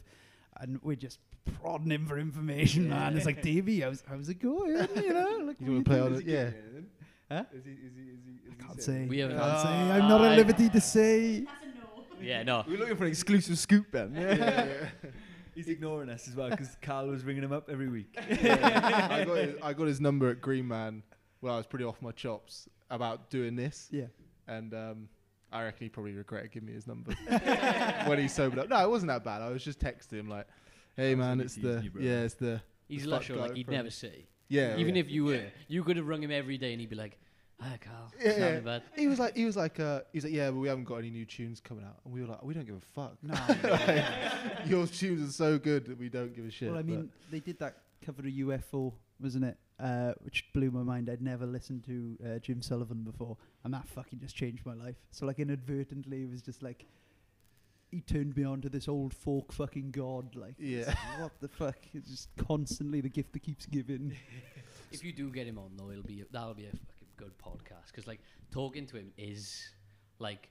and 0.61 0.79
we're 0.83 0.95
just 0.95 1.19
prodding 1.61 1.91
him 1.91 2.05
for 2.05 2.17
information, 2.17 2.89
man. 2.89 3.15
It's 3.17 3.25
like, 3.25 3.41
Davey, 3.41 3.81
how's, 3.81 4.03
how's 4.07 4.29
it 4.29 4.41
going? 4.41 4.87
You 4.95 5.13
know, 5.13 5.37
like, 5.45 5.57
You 5.59 5.71
wanna 5.71 5.83
play 5.83 5.99
on 5.99 6.15
it? 6.15 6.25
Yeah. 6.25 6.49
Huh? 7.31 7.43
Is 7.53 7.65
he, 7.65 7.71
is 7.71 7.77
he, 7.95 8.01
is 8.03 8.19
he, 8.25 8.49
I 8.49 8.51
he 8.51 8.63
can't 8.67 8.81
saying- 8.81 9.05
say. 9.05 9.09
We 9.09 9.19
I 9.23 9.27
haven't- 9.27 9.39
can't 9.39 9.59
say. 9.61 9.67
Ah, 9.69 9.93
I'm 9.93 10.07
not 10.09 10.21
at 10.25 10.37
liberty 10.37 10.69
to 10.69 10.81
say. 10.81 11.39
That's 11.41 11.51
a 11.63 11.65
no. 11.67 12.03
Yeah, 12.21 12.43
no. 12.43 12.63
We're 12.67 12.77
looking 12.79 12.95
for 12.95 13.03
an 13.05 13.09
exclusive 13.09 13.57
scoop, 13.57 13.91
Ben. 13.91 14.13
He's 15.55 15.67
ignoring 15.69 16.09
us 16.09 16.27
as 16.27 16.35
well 16.35 16.49
because 16.51 16.77
Carl 16.81 17.07
was 17.07 17.23
ringing 17.23 17.43
him 17.43 17.51
up 17.51 17.67
every 17.69 17.89
week. 17.89 18.15
I 18.29 19.23
got 19.25 19.37
his, 19.37 19.55
I 19.63 19.73
got 19.73 19.87
his 19.87 19.99
number 19.99 20.29
at 20.29 20.39
Green 20.39 20.67
Man 20.67 21.01
when 21.39 21.51
I 21.51 21.57
was 21.57 21.65
pretty 21.65 21.83
off 21.85 21.99
my 22.01 22.11
chops 22.11 22.69
about 22.91 23.29
doing 23.29 23.55
this, 23.55 23.87
Yeah. 23.91 24.05
and 24.47 24.73
um, 24.75 25.09
I 25.51 25.63
reckon 25.63 25.85
he 25.85 25.89
probably 25.89 26.13
regretted 26.13 26.51
giving 26.51 26.67
me 26.67 26.73
his 26.73 26.85
number 26.87 27.11
when 28.05 28.19
he 28.19 28.27
sobered 28.27 28.59
up. 28.59 28.69
No, 28.69 28.83
it 28.83 28.89
wasn't 28.89 29.09
that 29.09 29.23
bad. 29.23 29.41
I 29.41 29.49
was 29.49 29.63
just 29.63 29.79
texting 29.79 30.13
him 30.19 30.29
like, 30.29 30.45
"Hey 30.97 31.15
man, 31.15 31.31
only 31.31 31.45
it's 31.45 31.55
the 31.55 31.81
you, 31.83 31.91
yeah, 31.99 32.23
it's 32.23 32.33
the 32.35 32.61
He's 32.89 33.03
the 33.03 33.09
lush, 33.09 33.27
fuck 33.27 33.37
like 33.37 33.49
guy 33.51 33.55
he'd 33.57 33.65
from- 33.65 33.75
never 33.75 33.89
say. 33.89 34.25
yeah." 34.49 34.75
Even 34.77 34.95
yeah. 34.95 35.01
if 35.01 35.09
you 35.09 35.23
were, 35.25 35.43
you 35.69 35.83
could 35.83 35.95
have 35.97 36.07
rung 36.07 36.21
him 36.23 36.31
every 36.31 36.57
day 36.57 36.71
and 36.73 36.81
he'd 36.81 36.89
be 36.89 36.95
like, 36.95 37.17
"Hi, 37.61 37.77
Carl." 37.81 38.11
Yeah, 38.19 38.27
it's 38.29 38.39
yeah. 38.39 38.53
not 38.55 38.63
bad. 38.65 38.83
he 38.95 39.07
was 39.07 39.19
like, 39.19 39.35
he 39.35 39.45
was 39.45 39.55
like, 39.55 39.79
uh, 39.79 40.01
he 40.11 40.17
was 40.17 40.23
like, 40.25 40.33
yeah, 40.33 40.49
but 40.51 40.57
we 40.57 40.67
haven't 40.67 40.85
got 40.85 40.97
any 40.97 41.09
new 41.09 41.25
tunes 41.25 41.59
coming 41.61 41.85
out, 41.85 41.97
and 42.03 42.13
we 42.13 42.21
were 42.21 42.27
like, 42.27 42.43
we 42.43 42.53
don't 42.53 42.65
give 42.65 42.75
a 42.75 42.79
fuck. 42.93 43.15
No. 43.21 43.35
Your 44.65 44.87
tunes 44.87 45.29
are 45.29 45.31
so 45.31 45.57
good 45.57 45.85
that 45.85 45.97
we 45.97 46.09
don't 46.09 46.35
give 46.35 46.45
a 46.45 46.51
shit. 46.51 46.69
well, 46.69 46.79
I 46.79 46.81
but- 46.81 46.89
mean, 46.89 47.09
they 47.31 47.39
did 47.39 47.59
that 47.59 47.77
cover 48.05 48.21
of 48.21 48.27
UFO, 48.33 48.93
wasn't 49.19 49.45
it? 49.45 49.57
Uh, 49.79 50.13
which 50.21 50.43
blew 50.53 50.71
my 50.71 50.81
mind. 50.81 51.07
I'd 51.09 51.21
never 51.21 51.45
listened 51.45 51.83
to 51.85 52.17
uh, 52.25 52.39
Jim 52.39 52.61
Sullivan 52.63 53.03
before, 53.03 53.37
and 53.63 53.71
that 53.73 53.87
fucking 53.87 54.19
just 54.19 54.35
changed 54.35 54.65
my 54.65 54.73
life. 54.73 54.95
So, 55.11 55.25
like, 55.27 55.37
inadvertently, 55.39 56.23
it 56.23 56.29
was 56.29 56.41
just 56.41 56.63
like 56.63 56.85
he 57.91 58.01
turned 58.01 58.35
me 58.35 58.43
on 58.43 58.61
to 58.61 58.69
this 58.69 58.87
old 58.87 59.13
folk 59.13 59.51
fucking 59.53 59.91
god. 59.91 60.35
Like, 60.35 60.55
Yeah. 60.59 60.85
like, 60.87 60.97
what 61.21 61.39
the 61.39 61.47
fuck? 61.47 61.77
It's 61.93 62.09
just 62.09 62.29
constantly 62.37 63.01
the 63.01 63.09
gift 63.09 63.33
that 63.33 63.43
keeps 63.43 63.65
giving. 63.65 64.15
If 64.89 65.03
you 65.03 65.11
do 65.11 65.29
get 65.29 65.45
him 65.45 65.57
on 65.57 65.71
though, 65.75 65.89
it'll 65.91 66.01
be 66.03 66.23
that'll 66.31 66.53
be 66.53 66.65
a 66.65 66.69
fucking 66.71 67.09
good 67.17 67.37
podcast 67.37 67.87
because 67.91 68.07
like 68.07 68.21
talking 68.51 68.85
to 68.87 68.95
him 68.95 69.11
is 69.17 69.69
like 70.19 70.47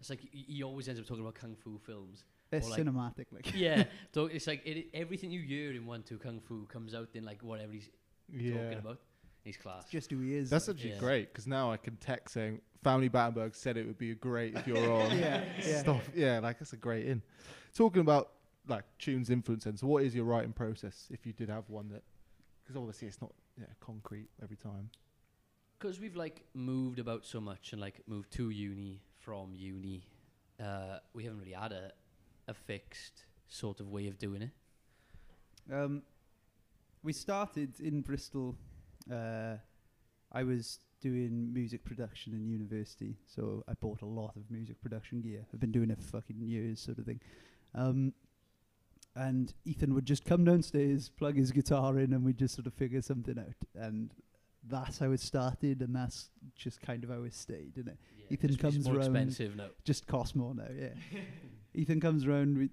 it's 0.00 0.08
like 0.08 0.20
he, 0.20 0.46
he 0.48 0.62
always 0.62 0.88
ends 0.88 0.98
up 0.98 1.06
talking 1.06 1.22
about 1.22 1.34
kung 1.34 1.54
fu 1.56 1.78
films. 1.84 2.24
It's 2.52 2.66
Or 2.66 2.70
like- 2.70 2.80
cinematic, 2.80 3.26
like. 3.32 3.52
yeah, 3.54 3.84
so 4.14 4.26
it's 4.26 4.46
like 4.46 4.64
it, 4.64 4.86
everything 4.94 5.30
you 5.30 5.42
hear 5.42 5.72
in 5.72 5.84
one 5.84 6.02
two 6.02 6.16
kung 6.16 6.40
fu 6.40 6.64
comes 6.72 6.94
out 6.94 7.10
in 7.12 7.22
like 7.24 7.42
whatever 7.42 7.72
he's 7.72 7.90
yeah. 8.32 8.54
talking 8.62 8.78
about. 8.78 8.98
He's 9.46 9.56
class. 9.56 9.88
Just 9.88 10.10
who 10.10 10.18
he 10.20 10.34
is. 10.34 10.50
That's 10.50 10.66
like. 10.66 10.76
actually 10.76 10.90
Yeah. 10.94 10.98
great 10.98 11.32
because 11.32 11.46
now 11.46 11.70
I 11.70 11.76
can 11.76 11.96
text 11.98 12.34
saying 12.34 12.60
Family 12.82 13.06
Battenberg 13.06 13.54
said 13.54 13.76
it 13.76 13.86
would 13.86 13.96
be 13.96 14.12
great 14.16 14.56
if 14.56 14.66
you're 14.66 14.92
on. 14.92 15.10
yeah, 15.18 15.44
yeah. 15.64 15.78
Stuff. 15.78 16.10
Yeah, 16.16 16.40
like 16.40 16.58
that's 16.58 16.72
a 16.72 16.76
great 16.76 17.06
in. 17.06 17.22
Talking 17.72 18.00
about 18.00 18.32
like 18.66 18.82
tunes 18.98 19.30
influence, 19.30 19.62
then. 19.62 19.76
So, 19.76 19.86
what 19.86 20.02
is 20.02 20.16
your 20.16 20.24
writing 20.24 20.52
process 20.52 21.06
if 21.12 21.24
you 21.24 21.32
did 21.32 21.48
have 21.48 21.70
one 21.70 21.88
that? 21.90 22.02
Because 22.64 22.76
obviously 22.76 23.06
it's 23.06 23.22
not 23.22 23.32
yeah, 23.56 23.66
concrete 23.78 24.28
every 24.42 24.56
time. 24.56 24.90
Because 25.78 26.00
we've 26.00 26.16
like 26.16 26.42
moved 26.52 26.98
about 26.98 27.24
so 27.24 27.40
much 27.40 27.70
and 27.70 27.80
like 27.80 28.00
moved 28.08 28.32
to 28.32 28.50
uni 28.50 29.00
from 29.20 29.54
uni, 29.54 30.08
uh, 30.60 30.98
we 31.14 31.22
haven't 31.22 31.38
really 31.38 31.52
had 31.52 31.70
a, 31.70 31.92
a 32.48 32.54
fixed 32.54 33.26
sort 33.46 33.78
of 33.78 33.90
way 33.90 34.08
of 34.08 34.18
doing 34.18 34.42
it. 34.42 34.50
Um, 35.72 36.02
we 37.04 37.12
started 37.12 37.78
in 37.78 38.00
Bristol. 38.00 38.56
Uh, 39.10 39.56
I 40.32 40.42
was 40.42 40.80
doing 41.00 41.52
music 41.52 41.84
production 41.84 42.32
in 42.32 42.48
university, 42.48 43.16
so 43.26 43.62
I 43.68 43.74
bought 43.74 44.02
a 44.02 44.06
lot 44.06 44.34
of 44.36 44.50
music 44.50 44.80
production 44.80 45.20
gear. 45.20 45.46
I've 45.52 45.60
been 45.60 45.72
doing 45.72 45.90
it 45.90 45.98
for 46.02 46.20
fucking 46.20 46.40
years, 46.40 46.80
sort 46.80 46.98
of 46.98 47.04
thing. 47.04 47.20
Um, 47.74 48.12
and 49.14 49.52
Ethan 49.64 49.94
would 49.94 50.04
just 50.06 50.24
come 50.24 50.44
downstairs, 50.44 51.08
plug 51.08 51.36
his 51.36 51.52
guitar 51.52 51.98
in, 51.98 52.12
and 52.12 52.24
we'd 52.24 52.38
just 52.38 52.54
sort 52.54 52.66
of 52.66 52.74
figure 52.74 53.00
something 53.02 53.38
out. 53.38 53.54
And 53.82 54.10
that's 54.68 54.98
how 54.98 55.12
it 55.12 55.20
started, 55.20 55.80
and 55.80 55.94
that's 55.94 56.30
just 56.56 56.80
kind 56.80 57.04
of 57.04 57.10
how 57.10 57.22
it 57.22 57.34
stayed, 57.34 57.72
isn't 57.76 57.88
it? 57.88 57.98
Ethan 58.30 58.48
just- 58.48 58.60
it's 58.64 58.74
comes 58.74 58.84
more 58.84 58.94
round- 58.96 59.06
expensive 59.06 59.56
now. 59.56 59.68
Just 59.84 60.06
costs 60.06 60.34
more 60.34 60.54
now, 60.54 60.68
yeah. 60.76 60.90
Ethan 61.74 62.00
comes 62.00 62.26
around, 62.26 62.68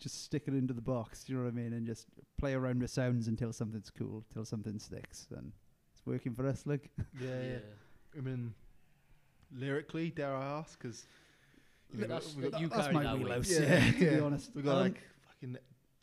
just 0.00 0.24
stick 0.24 0.44
it 0.46 0.54
into 0.54 0.72
the 0.74 0.80
box, 0.80 1.28
you 1.28 1.36
know 1.36 1.44
what 1.44 1.50
I 1.50 1.52
mean, 1.52 1.72
and 1.74 1.86
just 1.86 2.06
play 2.38 2.54
around 2.54 2.80
with 2.80 2.90
sounds 2.90 3.28
until 3.28 3.52
something's 3.52 3.90
cool, 3.90 4.24
till 4.32 4.44
something 4.44 4.78
sticks, 4.78 5.26
and 5.36 5.52
it's 5.92 6.04
working 6.06 6.34
for 6.34 6.46
us. 6.48 6.64
Like, 6.66 6.90
Yeah, 7.20 7.42
yeah. 7.42 7.58
I 8.16 8.20
mean, 8.20 8.54
lyrically, 9.52 10.10
dare 10.10 10.34
I 10.34 10.44
ask? 10.58 10.78
Because 10.80 11.06
That's- 11.92 12.34
we 12.34 12.48
got, 12.48 12.60
you 12.60 12.68
that's 12.68 12.92
my 12.92 13.02
that 13.04 13.18
wheelhouse. 13.18 13.50
Yeah, 13.50 13.60
Yeah, 13.60 13.92
to 13.98 13.98
be 14.16 14.20
honest, 14.20 14.50
we 14.54 14.62
got 14.62 14.76
Um, 14.76 14.82
like 14.82 15.00
fucking 15.28 15.56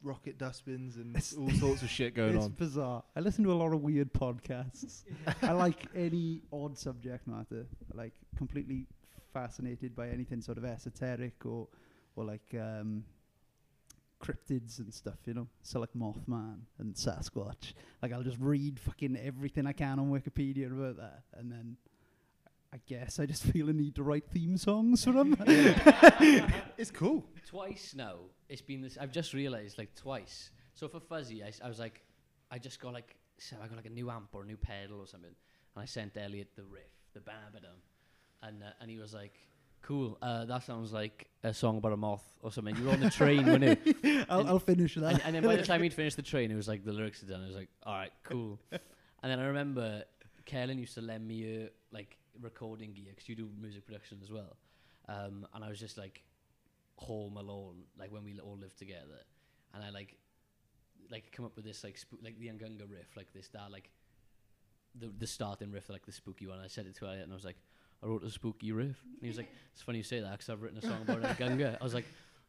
rocket 0.04 0.38
dustbins 0.38 0.98
and 0.98 1.10
It's- 1.16 1.36
all 1.36 1.50
sorts 1.52 1.82
of 1.82 1.90
shit 1.90 2.14
going 2.14 2.36
it's 2.36 2.46
on. 2.46 2.52
It's 2.52 2.60
bizarre. 2.60 3.04
I 3.16 3.20
listen 3.22 3.44
to 3.46 3.52
a 3.52 3.56
lot 3.56 3.74
of 3.74 3.82
weird 3.82 4.14
podcasts. 4.14 5.04
I 5.42 5.52
like 5.54 5.88
any 5.96 6.42
odd 6.54 6.78
subject 6.78 7.28
matter. 7.28 7.66
Like 7.94 8.14
completely 8.36 8.86
fascinated 9.34 9.96
by 9.96 10.10
anything 10.10 10.42
sort 10.42 10.58
of 10.58 10.66
esoteric 10.66 11.46
or 11.46 11.68
or 12.16 12.24
like 12.26 12.56
um, 12.60 13.04
cryptids 14.22 14.80
and 14.80 14.94
stuff. 14.94 15.20
You 15.26 15.34
know, 15.34 15.48
so 15.62 15.80
like 15.80 15.94
Mothman 15.98 16.60
and 16.80 16.96
Sasquatch. 16.96 17.74
Like 18.02 18.14
I'll 18.14 18.24
just 18.24 18.40
read 18.40 18.80
fucking 18.80 19.18
everything 19.18 19.66
I 19.66 19.74
can 19.74 20.00
on 20.00 20.12
Wikipedia 20.12 20.72
about 20.72 20.98
that, 20.98 21.24
and 21.34 21.52
then. 21.52 21.78
I 22.74 22.80
guess 22.86 23.18
I 23.18 23.26
just 23.26 23.44
feel 23.54 23.70
a 23.70 23.74
need 23.74 23.96
to 23.96 24.04
write 24.04 24.26
theme 24.30 24.58
songs 24.58 25.06
for 25.06 25.14
them. 25.14 25.38
It's 26.78 26.92
cool. 26.92 27.26
Twice 27.48 27.96
now, 27.96 28.16
it's 28.50 28.62
been 28.62 28.82
this. 28.82 28.98
I've 29.00 29.12
just 29.12 29.34
realised 29.34 29.78
like 29.78 29.96
twice. 29.96 30.52
So 30.74 30.90
for 30.90 31.00
Fuzzy, 31.00 31.44
I, 31.44 31.52
I 31.64 31.70
was 31.70 31.80
like, 31.80 32.04
I 32.52 32.60
just 32.60 32.80
got 32.80 32.94
like, 32.94 33.16
so 33.40 33.56
I 33.64 33.68
got 33.68 33.78
like 33.78 33.86
a 33.86 33.90
new 33.90 34.12
amp 34.12 34.30
or 34.34 34.44
a 34.44 34.46
new 34.46 34.58
pedal 34.58 35.00
or 35.00 35.08
something, 35.08 35.32
and 35.76 35.82
I 35.82 35.86
sent 35.86 36.18
Elliot 36.18 36.50
the 36.56 36.66
riff, 36.66 36.92
the 37.14 37.22
babadum, 37.22 37.80
and 38.44 38.62
uh, 38.62 38.68
and 38.82 38.92
he 38.92 38.98
was 38.98 39.14
like, 39.14 39.40
cool. 39.82 40.18
Uh, 40.22 40.46
that 40.46 40.64
sounds 40.64 40.92
like 40.94 41.30
a 41.44 41.54
song 41.54 41.78
about 41.78 41.94
a 41.94 41.98
moth 41.98 42.26
or 42.42 42.52
something. 42.52 42.76
You 42.76 42.86
were 42.86 42.92
on 42.92 43.00
the 43.00 43.10
train, 43.10 43.46
weren't 43.46 43.64
you? 44.04 44.26
I'll, 44.30 44.48
I'll 44.48 44.60
finish 44.60 44.96
that. 44.96 45.14
And, 45.14 45.22
and 45.26 45.36
then 45.36 45.44
by 45.44 45.56
the 45.56 45.64
time 45.64 45.84
he'd 45.84 45.94
finished 45.94 46.16
the 46.16 46.24
train, 46.24 46.52
it 46.52 46.56
was 46.56 46.68
like 46.68 46.84
the 46.84 46.94
lyrics 46.94 47.24
are 47.24 47.28
done. 47.28 47.44
I 47.44 47.48
was 47.48 47.56
like, 47.56 47.70
all 47.84 47.96
right, 47.96 48.12
cool. 48.24 48.60
and 48.72 48.82
then 49.24 49.40
I 49.40 49.46
remember 49.46 50.04
Kellen 50.46 50.78
used 50.80 50.96
to 50.96 51.02
lend 51.02 51.28
me 51.28 51.66
uh, 51.66 51.68
like 51.92 52.18
recording 52.42 52.94
gear 52.94 53.08
because 53.10 53.28
you 53.28 53.36
do 53.36 53.50
music 53.60 53.86
production 53.86 54.20
as 54.24 54.32
well. 54.32 54.58
Um, 55.08 55.48
and 55.54 55.64
I 55.64 55.70
was 55.70 55.80
just 55.80 55.98
like 55.98 56.24
home 56.96 57.38
alone, 57.38 57.84
like 57.98 58.12
when 58.12 58.24
we 58.24 58.40
all 58.40 58.58
lived 58.58 58.78
together, 58.78 59.22
and 59.74 59.84
I 59.84 59.90
like 59.90 60.16
like 61.10 61.32
come 61.32 61.46
up 61.46 61.56
with 61.56 61.66
this 61.66 61.84
like 61.84 62.00
like 62.22 62.38
the 62.40 62.48
Angunga 62.48 62.90
riff, 62.90 63.16
like 63.16 63.32
this 63.34 63.48
that 63.50 63.72
like 63.72 63.90
the 64.96 65.12
the 65.18 65.28
starting 65.28 65.72
riff, 65.72 65.90
like 65.90 66.06
the 66.06 66.12
spooky 66.12 66.48
one. 66.48 66.60
I 66.60 66.68
said 66.68 66.86
it 66.86 66.96
to 66.98 67.06
Elliot, 67.06 67.24
and 67.24 67.32
I 67.32 67.36
was 67.36 67.46
like, 67.46 67.58
I 68.04 68.08
wrote 68.08 68.24
a 68.24 68.30
spooky 68.30 68.72
riff. 68.72 68.98
And 69.04 69.22
he 69.22 69.28
was 69.28 69.38
like, 69.38 69.52
It's 69.74 69.82
funny 69.82 70.00
you 70.00 70.04
say 70.04 70.20
that 70.22 70.32
because 70.32 70.50
I've 70.50 70.62
written 70.62 70.78
a 70.78 70.82
song 70.82 71.02
about 71.02 71.22
Angunga. 71.22 71.78
I 71.80 71.84
was 71.84 71.94
like, 71.94 72.06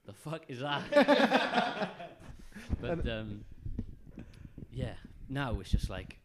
The 0.07 0.13
fuck 0.13 0.43
is 0.49 0.61
that? 0.61 1.91
but 2.81 3.09
um, 3.09 3.45
yeah, 4.71 4.95
now 5.29 5.59
it's 5.61 5.71
just 5.71 5.91
like 5.91 6.19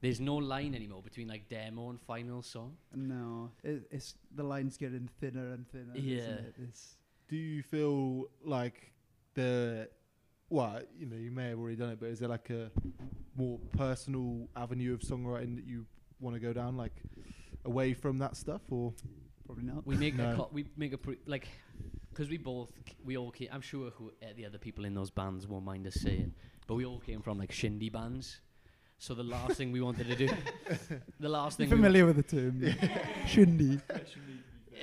there's 0.00 0.20
no 0.20 0.36
line 0.36 0.74
anymore 0.74 1.02
between 1.02 1.28
like 1.28 1.48
demo 1.48 1.90
and 1.90 2.00
final 2.00 2.42
song. 2.42 2.76
No, 2.94 3.50
it, 3.64 3.82
it's 3.90 4.14
the 4.34 4.42
line's 4.42 4.76
getting 4.76 5.08
thinner 5.20 5.52
and 5.52 5.68
thinner. 5.70 5.92
Yeah. 5.94 6.18
isn't 6.18 6.32
it? 6.32 6.54
It's, 6.68 6.96
Do 7.28 7.36
you 7.36 7.62
feel 7.62 8.26
like 8.44 8.92
the 9.34 9.88
well, 10.48 10.80
you 10.96 11.06
know, 11.06 11.16
you 11.16 11.30
may 11.30 11.48
have 11.48 11.58
already 11.58 11.76
done 11.76 11.90
it, 11.90 11.98
but 12.00 12.06
is 12.08 12.20
there 12.20 12.28
like 12.28 12.50
a 12.50 12.70
more 13.36 13.58
personal 13.76 14.48
avenue 14.54 14.94
of 14.94 15.00
songwriting 15.00 15.56
that 15.56 15.66
you 15.66 15.86
want 16.20 16.34
to 16.36 16.40
go 16.40 16.52
down, 16.52 16.76
like 16.76 17.02
away 17.66 17.92
from 17.94 18.18
that 18.18 18.36
stuff, 18.36 18.62
or 18.70 18.94
probably 19.44 19.64
not. 19.64 19.86
We 19.86 19.96
make 19.96 20.14
a 20.14 20.18
No. 20.18 20.36
co- 20.36 20.48
we 20.52 20.64
make 20.76 20.92
a 20.92 20.98
pre- 20.98 21.18
like 21.26 21.48
because 22.10 22.28
we 22.30 22.38
both 22.38 22.72
we 23.04 23.16
all 23.18 23.30
came. 23.30 23.48
I'm 23.52 23.60
sure 23.60 23.90
who 23.90 24.12
uh, 24.22 24.26
the 24.36 24.46
other 24.46 24.58
people 24.58 24.84
in 24.86 24.94
those 24.94 25.10
bands 25.10 25.46
won't 25.46 25.64
mind 25.64 25.86
us 25.86 25.94
saying, 25.94 26.32
but 26.66 26.74
we 26.74 26.84
all 26.86 27.00
came 27.00 27.20
from 27.22 27.38
like 27.38 27.52
shindy 27.52 27.90
bands. 27.90 28.40
So 28.98 29.12
the 29.14 29.22
last 29.24 29.58
thing 29.58 29.72
we 29.72 29.82
wanted 29.82 30.06
to 30.08 30.16
do, 30.16 30.28
the 31.20 31.28
last 31.28 31.58
You 31.60 31.66
thing 31.66 31.70
we 31.70 31.76
familiar 31.76 32.06
with 32.06 32.16
the 32.16 32.22
term? 32.22 32.62
Shindy. 33.26 33.78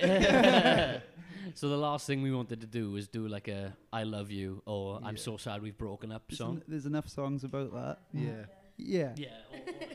so 1.54 1.68
the 1.68 1.76
last 1.76 2.06
thing 2.06 2.22
we 2.22 2.32
wanted 2.32 2.60
to 2.60 2.66
do 2.66 2.90
was 2.92 3.08
do 3.08 3.26
like 3.28 3.48
a 3.48 3.76
"I 3.92 4.04
love 4.04 4.30
you" 4.30 4.62
or 4.66 5.00
"I'm 5.02 5.16
so 5.16 5.36
sad 5.36 5.62
we've 5.62 5.76
broken 5.76 6.12
up" 6.12 6.22
There's, 6.28 6.38
song. 6.38 6.56
en- 6.56 6.62
there's 6.68 6.86
enough 6.86 7.08
songs 7.08 7.44
about 7.44 7.72
that. 7.74 7.98
yeah, 8.12 8.44
Yeah. 8.76 9.12
Yeah, 9.16 9.28
all, 9.52 9.58
all 9.58 9.64
it 9.64 9.66
can, 9.66 9.72
isn't 9.72 9.82
it? 9.82 9.93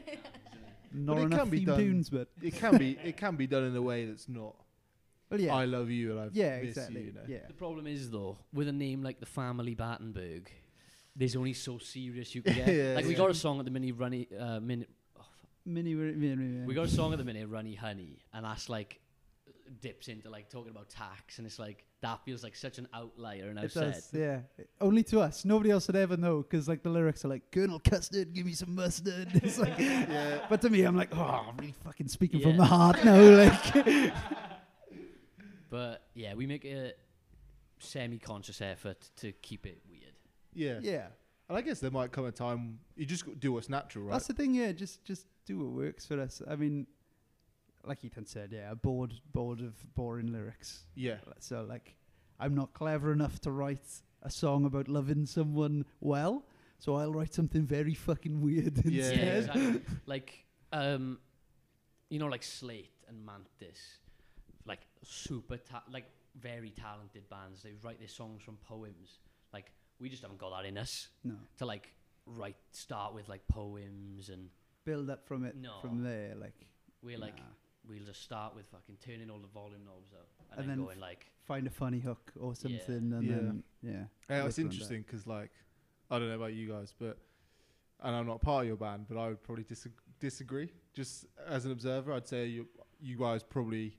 Not 0.93 1.15
But 1.15 1.21
it 1.21 1.25
enough 1.25 1.39
can 1.41 1.49
be 1.49 1.57
theme 1.57 1.65
done. 1.67 1.77
tunes, 1.77 2.09
but 2.09 2.27
it 2.41 2.55
can 2.55 2.77
be 2.77 2.97
it 3.03 3.17
can 3.17 3.35
be 3.35 3.47
done 3.47 3.63
in 3.63 3.75
a 3.75 3.81
way 3.81 4.05
that's 4.05 4.27
not. 4.27 4.55
well, 5.29 5.39
yeah, 5.39 5.53
I 5.55 5.65
love 5.65 5.89
you 5.89 6.11
and 6.11 6.19
I 6.21 6.29
yeah, 6.33 6.59
miss 6.61 6.69
exactly. 6.69 7.01
you. 7.01 7.07
you 7.07 7.13
know? 7.13 7.21
Yeah, 7.27 7.45
The 7.47 7.53
problem 7.53 7.85
is 7.87 8.09
though, 8.09 8.37
with 8.53 8.67
a 8.67 8.71
name 8.71 9.03
like 9.03 9.19
the 9.19 9.25
Family 9.27 9.75
Battenberg, 9.75 10.49
there's 11.15 11.35
only 11.35 11.53
so 11.53 11.77
serious 11.77 12.33
you 12.35 12.41
can 12.41 12.55
get. 12.55 12.67
Yeah, 12.75 12.93
like 12.95 13.05
we 13.05 13.13
got 13.13 13.29
a 13.29 13.33
song 13.35 13.59
at 13.59 13.65
the 13.65 13.71
mini 13.71 13.91
Runny, 13.91 14.27
uh, 14.37 14.59
minute. 14.59 14.89
Oh, 15.17 15.21
fuck. 15.21 15.49
mini, 15.65 15.93
mini, 15.93 16.35
mini, 16.35 16.65
We 16.65 16.73
got 16.73 16.85
a 16.85 16.89
song 16.89 17.11
at 17.13 17.19
the 17.19 17.25
minute, 17.25 17.47
Runny 17.47 17.75
Honey, 17.75 18.19
and 18.33 18.45
that's 18.45 18.69
like 18.69 18.99
dips 19.81 20.07
into 20.07 20.29
like 20.29 20.49
talking 20.49 20.71
about 20.71 20.89
tax, 20.89 21.37
and 21.37 21.45
it's 21.47 21.59
like 21.59 21.83
that 22.01 22.23
feels 22.25 22.43
like 22.43 22.55
such 22.55 22.77
an 22.77 22.87
outlier. 22.93 23.49
And 23.49 23.59
I've 23.59 23.65
It 23.65 23.71
said, 23.73 23.93
does, 23.93 24.09
yeah. 24.13 24.39
Only 24.79 25.03
to 25.03 25.19
us. 25.19 25.43
Nobody 25.45 25.69
else 25.71 25.87
would 25.87 25.95
ever 25.95 26.15
know 26.17 26.37
because 26.41 26.67
like 26.67 26.81
the 26.83 26.89
lyrics 26.89 27.25
are 27.25 27.27
like 27.27 27.51
Colonel 27.51 27.79
Custard, 27.79 28.33
give 28.33 28.45
me 28.45 28.53
some 28.53 28.73
mustard. 28.75 29.27
It's 29.43 29.57
like, 29.59 29.77
Yeah. 29.77 30.45
but 30.49 30.61
to 30.61 30.69
me, 30.69 30.83
I'm 30.83 30.95
like, 30.95 31.09
oh, 31.15 31.45
I'm 31.49 31.57
really 31.57 31.75
fucking 31.83 32.07
speaking 32.07 32.39
Yeah. 32.39 32.47
from 32.47 32.57
the 32.57 32.65
heart 32.65 33.03
now. 33.03 33.19
Like, 33.43 34.13
but 35.69 36.03
yeah, 36.13 36.33
we 36.33 36.45
make 36.47 36.65
a 36.65 36.93
semi-conscious 37.79 38.61
effort 38.61 39.09
to 39.17 39.31
keep 39.33 39.65
it 39.65 39.81
weird. 39.89 40.13
yeah, 40.53 40.79
yeah, 40.81 41.07
And 41.47 41.57
I 41.57 41.61
guess 41.61 41.79
there 41.79 41.91
might 41.91 42.11
come 42.11 42.25
a 42.25 42.31
time 42.31 42.79
you 42.95 43.05
just 43.05 43.39
do 43.39 43.51
what's 43.53 43.69
natural, 43.69 44.05
right? 44.05 44.13
that's 44.13 44.27
the 44.27 44.33
thing. 44.33 44.53
Yeah, 44.53 44.71
just 44.71 45.03
just 45.05 45.25
do 45.45 45.59
what 45.59 45.71
works 45.71 46.05
for 46.05 46.19
us. 46.19 46.41
I 46.49 46.55
mean, 46.55 46.87
like 47.85 48.03
Ethan 48.03 48.25
said, 48.25 48.51
yeah, 48.51 48.73
bored 48.73 49.13
bored 49.33 49.61
of 49.61 49.73
boring 49.95 50.31
lyrics. 50.31 50.83
yeah, 50.95 51.17
So 51.39 51.63
like, 51.63 51.95
I'm 52.39 52.55
not 52.55 52.73
clever 52.73 53.11
enough 53.11 53.39
to 53.41 53.51
write 53.51 53.85
a 54.21 54.29
song 54.29 54.65
about 54.65 54.87
loving 54.87 55.25
someone 55.25 55.85
well. 56.01 56.45
So 56.77 56.95
I'll 56.95 57.11
write 57.13 57.33
something 57.33 57.63
very 57.65 57.93
fucking 57.93 58.39
weird 58.41 58.77
Yeah. 58.85 59.03
instead. 59.11 59.17
Yeah, 59.17 59.33
exactly. 59.37 59.81
like, 60.05 60.45
um, 60.71 61.19
you 62.09 62.19
know, 62.19 62.27
like 62.27 62.43
Slate 62.43 62.91
and 63.07 63.25
Mantis, 63.25 63.97
like 64.65 64.81
super, 65.03 65.57
ta- 65.57 65.83
like 65.91 66.05
very 66.39 66.69
talented 66.69 67.29
bands. 67.29 67.61
They 67.63 67.73
write 67.83 67.99
their 67.99 68.07
songs 68.07 68.41
from 68.41 68.57
poems. 68.57 69.19
Like, 69.53 69.71
we 69.99 70.07
just 70.09 70.21
haven't 70.21 70.39
got 70.39 70.51
that 70.55 70.65
in 70.67 70.77
us 70.77 71.09
No, 71.23 71.35
to 71.57 71.65
like 71.65 71.91
write, 72.25 72.55
start 72.71 73.13
with 73.13 73.27
like 73.27 73.45
poems, 73.47 74.29
and 74.29 74.49
build 74.85 75.09
up 75.09 75.27
from 75.27 75.43
it 75.45 75.55
No. 75.57 75.79
from 75.81 76.01
there. 76.03 76.33
Like, 76.35 76.67
we're 77.01 77.17
like, 77.17 77.37
nah. 77.37 77.43
We'll 77.87 78.03
just 78.05 78.21
start 78.23 78.55
with 78.55 78.65
fucking 78.67 78.97
turning 79.03 79.29
all 79.29 79.39
the 79.39 79.47
volume 79.47 79.81
knobs 79.85 80.13
up, 80.13 80.27
and, 80.51 80.59
And 80.61 80.69
then, 80.69 80.77
then 80.77 80.85
going 80.85 80.99
like, 80.99 81.31
find 81.45 81.65
a 81.67 81.69
funny 81.71 81.99
hook 81.99 82.31
or 82.39 82.49
Yeah. 82.49 82.53
something, 82.53 83.13
and 83.13 83.23
Yeah. 83.23 83.35
then 83.35 83.63
yeah. 83.81 83.91
Yeah, 83.91 83.99
work 83.99 84.07
it's 84.09 84.29
around 84.29 84.43
that. 84.47 84.59
interesting 84.73 85.01
because, 85.03 85.25
like, 85.27 85.51
I 86.11 86.19
don't 86.19 86.27
know 86.29 86.35
about 86.35 86.53
you 86.53 86.67
guys, 86.69 86.93
but 86.97 87.17
and 88.01 88.15
I'm 88.15 88.25
not 88.27 88.41
part 88.41 88.63
of 88.63 88.67
your 88.67 88.77
band, 88.77 89.07
but 89.09 89.17
I 89.17 89.27
would 89.27 89.43
probably 89.43 89.65
dis- 89.65 89.87
disagree. 90.19 90.71
Just 90.93 91.25
as 91.45 91.65
an 91.65 91.71
observer, 91.71 92.13
I'd 92.13 92.27
say 92.27 92.45
you 92.47 92.67
you 93.01 93.17
guys 93.17 93.43
probably 93.43 93.97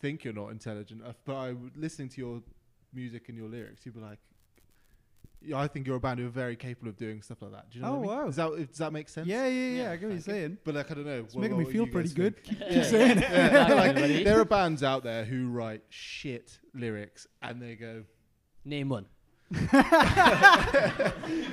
think 0.00 0.24
you're 0.24 0.34
not 0.34 0.50
intelligent 0.50 1.00
enough. 1.00 1.16
But 1.24 1.36
I 1.36 1.52
would 1.52 1.76
listening 1.76 2.08
to 2.10 2.20
your 2.20 2.42
music 2.92 3.28
and 3.28 3.36
your 3.38 3.48
lyrics, 3.48 3.84
you'd 3.86 3.94
be 3.94 4.00
like, 4.00 4.18
yeah, 4.18 4.35
I 5.54 5.68
think 5.68 5.86
you're 5.86 5.96
a 5.96 6.00
band 6.00 6.18
who 6.18 6.26
are 6.26 6.30
very 6.30 6.56
capable 6.56 6.88
of 6.88 6.96
doing 6.96 7.22
stuff 7.22 7.40
like 7.42 7.52
that. 7.52 7.70
Do 7.70 7.78
you 7.78 7.84
know 7.84 7.90
Oh, 7.90 7.94
what 7.98 7.98
I 7.98 8.00
mean? 8.08 8.16
wow. 8.18 8.26
Does 8.26 8.36
that, 8.36 8.68
does 8.68 8.78
that 8.78 8.92
make 8.92 9.08
sense? 9.08 9.26
Yeah, 9.28 9.46
yeah, 9.46 9.50
yeah. 9.50 9.82
Yeah, 9.84 9.90
I 9.92 9.96
get 9.96 10.06
what 10.06 10.12
you're 10.14 10.22
saying. 10.22 10.58
But 10.64 10.74
like, 10.74 10.90
I 10.90 10.94
don't 10.94 11.06
know. 11.06 11.20
It's 11.20 11.34
what- 11.34 11.42
making 11.42 11.56
what 11.58 11.66
me 11.66 11.72
feel 11.72 11.86
pretty 11.86 12.08
good. 12.14 12.36
think? 12.44 12.58
Keep 12.58 12.68
Yeah. 12.70 12.82
saying 12.82 13.18
it. 13.18 13.30
Yeah, 13.30 13.74
like, 13.74 13.94
there 14.24 14.40
are 14.40 14.44
bands 14.44 14.82
out 14.82 15.04
there 15.04 15.24
who 15.24 15.48
write 15.48 15.82
shit 15.88 16.58
lyrics 16.74 17.26
and 17.42 17.62
they 17.62 17.76
go, 17.76 18.02
Name 18.64 18.88
one. 18.88 19.06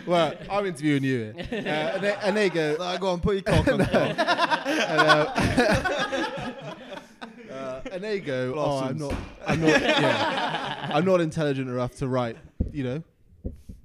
well, 0.08 0.34
I'm 0.50 0.66
interviewing 0.66 1.04
you 1.04 1.34
here. 1.36 1.36
Uh, 1.54 1.56
and, 1.96 2.04
they, 2.04 2.16
and 2.24 2.38
they 2.38 2.50
go, 2.50 2.76
Ah, 2.80 2.98
go 2.98 3.08
on, 3.10 3.20
put 3.20 3.34
your 3.36 3.44
cock 3.44 3.68
on 3.68 3.78
the 3.78 3.86
top. 3.86 4.18
and, 4.68 5.00
uh, 7.50 7.54
uh, 7.54 7.82
and 7.92 8.04
they 8.04 8.20
go, 8.20 8.54
oh, 8.58 8.80
I'm 8.80 8.98
not, 8.98 9.14
I'm 9.46 9.62
not, 9.62 9.82
yeah, 9.82 10.90
I'm 10.92 11.06
not 11.06 11.22
intelligent 11.22 11.70
enough 11.70 11.96
to 11.98 12.08
write, 12.08 12.38
you 12.72 12.84
know. 12.84 13.04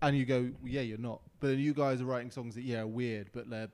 And 0.03 0.17
you 0.17 0.25
go, 0.25 0.51
yeah, 0.65 0.81
you're 0.83 0.99
not. 0.99 1.21
But 1.41 1.49
then 1.49 1.59
you 1.59 1.75
guys 1.75 2.01
are 2.01 2.05
writing 2.05 2.31
songs 2.31 2.55
that, 2.55 2.63
yeah, 2.63 2.81
are 2.81 2.87
weird, 2.87 3.31
but 3.33 3.51
they're, 3.51 3.69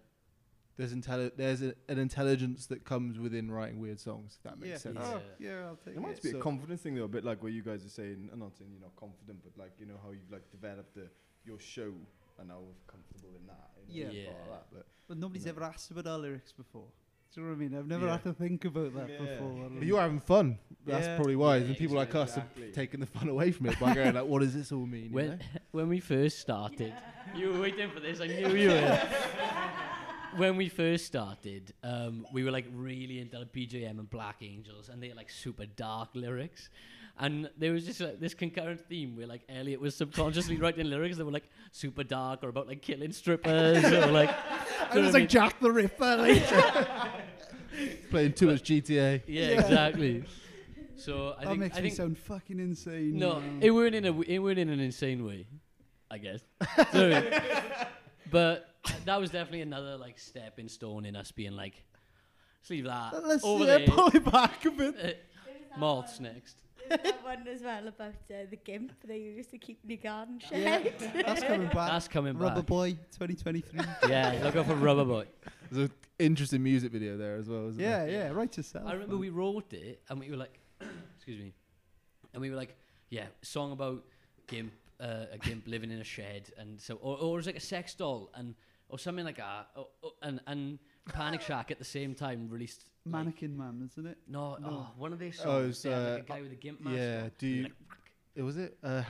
there's 0.76 0.92
intelli- 0.94 1.32
there's 1.36 1.62
a, 1.62 1.74
an 1.88 1.98
intelligence 1.98 2.66
that 2.66 2.84
comes 2.84 3.18
within 3.18 3.50
writing 3.50 3.78
weird 3.78 4.00
songs. 4.00 4.36
If 4.38 4.42
that 4.50 4.58
makes 4.58 4.70
Yeah. 4.70 4.76
sense. 4.78 4.98
Oh, 5.00 5.20
yeah, 5.38 5.66
I'll 5.66 5.76
take 5.76 5.94
It 5.94 5.98
It 5.98 6.00
might 6.00 6.16
it. 6.18 6.22
be 6.22 6.30
a 6.30 6.40
confidence 6.40 6.80
thing 6.80 6.94
though, 6.94 7.04
a 7.04 7.08
bit 7.08 7.24
like 7.24 7.42
what 7.42 7.52
you 7.52 7.62
guys 7.62 7.84
are 7.84 7.90
saying. 7.90 8.28
I'm 8.32 8.38
not 8.40 8.56
saying 8.56 8.70
you're 8.72 8.80
not 8.80 8.96
confident, 8.96 9.40
but 9.44 9.56
like 9.62 9.72
you 9.78 9.86
know 9.86 9.94
how 10.02 10.10
you've 10.10 10.30
like 10.32 10.50
developed 10.50 10.94
the, 10.94 11.08
your 11.44 11.60
show 11.60 11.92
and 12.40 12.48
now 12.48 12.60
comfortable 12.86 13.30
in 13.38 13.46
that. 13.46 13.70
You 13.88 14.04
know, 14.06 14.10
Yeah. 14.10 14.20
as 14.20 14.26
part 14.26 14.38
Yeah. 14.46 14.52
that, 14.54 14.66
but 14.72 14.86
But 15.06 15.18
nobody's 15.18 15.44
No. 15.44 15.50
ever 15.52 15.62
asked 15.64 15.90
about 15.90 16.06
our 16.06 16.18
lyrics 16.18 16.52
before. 16.52 16.88
Do 17.34 17.40
you 17.40 17.46
know 17.46 17.52
what 17.52 17.56
I 17.56 17.58
mean? 17.68 17.74
I've 17.78 17.86
never 17.86 18.06
Yeah. 18.06 18.12
had 18.12 18.22
to 18.24 18.32
think 18.32 18.64
about 18.64 18.94
that 18.94 19.08
Yeah. 19.10 19.18
before. 19.18 19.68
But 19.78 19.86
you're 19.86 20.00
having 20.00 20.20
fun. 20.20 20.58
That's 20.86 21.06
Yeah. 21.06 21.16
probably 21.16 21.36
why. 21.36 21.56
Yeah, 21.58 21.64
and 21.66 21.76
people 21.76 21.96
like 21.96 22.14
us 22.14 22.30
exactly. 22.30 22.68
are 22.68 22.72
taking 22.72 23.00
the 23.00 23.06
fun 23.06 23.28
away 23.28 23.50
from 23.52 23.66
it 23.66 23.78
by 23.78 23.92
going 23.94 24.14
like, 24.14 24.24
"What 24.26 24.40
does 24.40 24.54
this 24.54 24.70
all 24.72 24.86
mean?" 24.86 25.12
When 25.12 25.28
know? 25.30 25.38
When 25.74 25.88
we 25.88 26.00
first 26.00 26.38
started, 26.38 26.94
you 27.34 27.52
were 27.52 27.60
waiting 27.60 27.90
for 27.90 28.00
this. 28.00 28.20
I 28.20 28.26
knew 28.28 28.54
you 28.54 28.68
were. 28.70 29.02
when 30.36 30.56
we 30.56 30.68
first 30.68 31.04
started, 31.06 31.74
um, 31.82 32.26
we 32.32 32.44
were 32.44 32.50
like 32.50 32.66
really 32.72 33.20
into 33.20 33.38
like, 33.38 33.52
BJM 33.52 33.98
and 33.98 34.08
Black 34.08 34.36
Angels, 34.42 34.88
and 34.88 35.02
they 35.02 35.08
had 35.08 35.16
like 35.16 35.30
super 35.30 35.66
dark 35.66 36.10
lyrics. 36.14 36.70
And 37.18 37.48
there 37.58 37.72
was 37.72 37.84
just 37.86 38.00
like 38.00 38.18
this 38.18 38.34
concurrent 38.34 38.88
theme 38.88 39.16
where 39.16 39.26
like 39.26 39.42
Elliot 39.48 39.80
was 39.80 39.94
subconsciously 39.94 40.56
writing 40.56 40.88
lyrics 40.90 41.16
that 41.16 41.24
were 41.24 41.30
like 41.30 41.48
super 41.70 42.02
dark 42.02 42.42
or 42.42 42.48
about 42.48 42.66
like 42.66 42.82
killing 42.82 43.12
strippers 43.12 43.84
or 43.84 44.06
like. 44.06 44.30
I 44.90 44.98
was 44.98 45.14
like 45.14 45.28
Jack 45.28 45.58
the 45.60 45.70
Ripper. 45.70 46.16
Like. 46.16 46.42
Playing 48.10 48.32
too 48.32 48.46
much 48.46 48.62
GTA. 48.62 49.22
yeah, 49.26 49.48
Yeah. 49.50 49.60
exactly. 49.60 50.24
So 50.96 51.34
I 51.38 51.42
that 51.44 51.48
think 51.50 51.60
makes 51.60 51.76
I 51.76 51.80
me 51.80 51.88
think 51.88 51.96
sound 51.96 52.18
fucking 52.18 52.58
insane. 52.60 53.18
No, 53.18 53.38
you 53.38 53.42
know. 53.44 53.58
it 53.60 53.70
weren't 53.70 53.94
in 53.94 54.04
a 54.06 54.20
it 54.22 54.38
weren't 54.38 54.58
in 54.58 54.68
an 54.70 54.80
insane 54.80 55.24
way, 55.24 55.46
I 56.14 56.18
guess. 56.18 56.40
So, 56.92 57.22
but 58.30 58.68
that 59.04 59.20
was 59.20 59.30
definitely 59.30 59.62
another 59.62 59.96
like 59.96 60.18
stepping 60.18 60.68
stone 60.68 61.04
in 61.04 61.16
us 61.16 61.32
being 61.32 61.52
like, 61.56 61.82
let's 62.60 62.70
leave 62.70 62.84
that 62.84 63.24
Let's 63.26 63.44
over 63.44 63.64
yeah, 63.64 63.78
there. 63.78 63.86
pull 63.88 64.08
it 64.08 64.24
back 64.30 64.64
a 64.64 64.70
bit. 64.70 64.96
Uh, 65.02 65.78
malts 65.78 66.20
next. 66.20 66.56
That 66.88 67.24
one 67.24 67.48
as 67.48 67.62
well 67.62 67.88
about 67.88 68.14
uh, 68.30 68.44
the 68.50 68.56
gimp 68.62 68.92
they 69.06 69.18
used 69.18 69.50
to 69.50 69.58
keep 69.58 69.78
in 69.82 69.88
the 69.88 69.96
garden 69.96 70.40
Yeah, 70.52 70.82
shed. 70.82 71.12
that's 71.26 71.42
coming 71.42 71.66
back. 71.68 71.90
That's 71.90 72.08
coming 72.08 72.34
back. 72.34 72.42
Rubber 72.42 72.56
back. 72.56 72.66
Boy 72.66 72.90
2023. 73.18 73.80
Yeah, 74.08 74.38
look 74.44 74.54
out 74.56 74.66
for 74.66 74.74
Rubber 74.74 75.04
Boy. 75.04 75.26
There's 75.70 75.88
an 75.88 75.94
interesting 76.18 76.62
music 76.62 76.92
video 76.92 77.16
there 77.16 77.36
as 77.36 77.48
well, 77.48 77.68
isn't 77.70 77.82
yeah, 77.82 78.04
there? 78.04 78.10
yeah, 78.10 78.28
write 78.30 78.56
yourself. 78.56 78.86
I 78.86 78.92
remember 78.92 79.14
man. 79.14 79.20
we 79.20 79.30
wrote 79.30 79.72
it 79.72 80.02
and 80.08 80.20
we 80.20 80.30
were 80.30 80.36
like, 80.36 80.58
excuse 81.16 81.40
me, 81.40 81.54
and 82.32 82.40
we 82.42 82.50
were 82.50 82.56
like, 82.56 82.76
yeah, 83.08 83.26
song 83.42 83.72
about 83.72 84.04
gimp, 84.46 84.72
uh, 85.00 85.26
a 85.32 85.38
gimp 85.38 85.66
living 85.66 85.90
in 85.90 86.00
a 86.00 86.04
shed, 86.04 86.50
and 86.58 86.80
so, 86.80 86.94
or, 86.96 87.16
or 87.18 87.34
it 87.34 87.36
was 87.36 87.46
like 87.46 87.56
a 87.56 87.60
sex 87.60 87.94
doll, 87.94 88.30
and 88.34 88.54
or 88.88 88.98
something 88.98 89.24
like 89.24 89.36
that, 89.38 89.68
or, 89.76 89.88
or- 90.02 90.12
and 90.22 90.40
and 90.46 90.78
Panic 91.12 91.40
Shack 91.48 91.70
at 91.70 91.78
the 91.78 91.84
same 91.84 92.14
time 92.14 92.48
released 92.48 92.84
like- 93.06 93.12
Mannequin 93.12 93.56
Man, 93.56 93.88
isn't 93.92 94.06
it? 94.06 94.18
no, 94.28 94.56
No. 94.60 94.68
oh, 94.68 94.88
one 94.96 95.12
of 95.12 95.18
their 95.18 95.32
songs. 95.32 95.46
Oh, 95.48 95.68
it's, 95.68 95.82
they 95.82 95.90
had, 95.90 95.98
like, 96.02 96.12
uh, 96.12 96.16
a 96.16 96.36
guy 96.36 96.42
with 96.42 96.52
a 96.52 96.56
gimp 96.56 96.80
mask. 96.80 96.96
Yeah. 96.96 97.22
on. 97.24 97.30
Do 97.38 97.46
you? 97.46 97.62
like, 97.64 97.72
It 98.34 98.42
was 98.42 98.56
it. 98.56 98.78
Uh, 98.82 99.02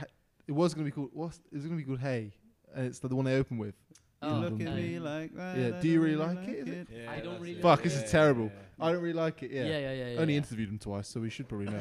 it 0.47 0.51
was 0.51 0.73
gonna 0.73 0.85
be 0.85 0.91
called. 0.91 1.09
What's 1.13 1.39
it 1.51 1.63
gonna 1.63 1.75
be 1.75 1.83
called 1.83 1.99
Hey, 1.99 2.33
and 2.75 2.85
it's 2.87 2.99
the, 2.99 3.07
the 3.07 3.15
one 3.15 3.25
they 3.25 3.35
open 3.37 3.57
with. 3.57 3.75
You 4.23 4.29
oh, 4.31 4.35
look 4.39 4.59
at 4.61 4.67
um, 4.69 4.75
me 4.75 4.97
like 4.97 5.35
that. 5.35 5.57
Yeah, 5.57 5.81
do 5.81 5.87
you 5.87 6.01
really 6.01 6.15
like 6.15 6.47
it, 6.47 6.67
is 6.67 6.69
it? 6.69 6.87
yeah, 6.91 7.11
I 7.11 7.19
don't 7.19 7.33
that's 7.33 7.41
really 7.41 7.59
it. 7.59 7.61
Fuck, 7.61 7.83
this 7.83 7.93
is 7.95 8.01
Yeah, 8.03 8.07
terrible. 8.07 8.45
yeah, 8.45 8.85
I 8.85 8.91
don't 8.91 9.01
really 9.01 9.13
like 9.13 9.43
it. 9.43 9.51
Yeah, 9.51 9.65
Yeah. 9.65 9.77
yeah, 9.79 9.91
yeah. 9.93 10.07
yeah, 10.13 10.19
Only 10.19 10.33
yeah. 10.33 10.37
interviewed 10.37 10.69
him 10.69 10.79
twice, 10.79 11.07
so 11.09 11.19
we 11.19 11.29
should 11.29 11.47
probably 11.47 11.67
know. 11.71 11.79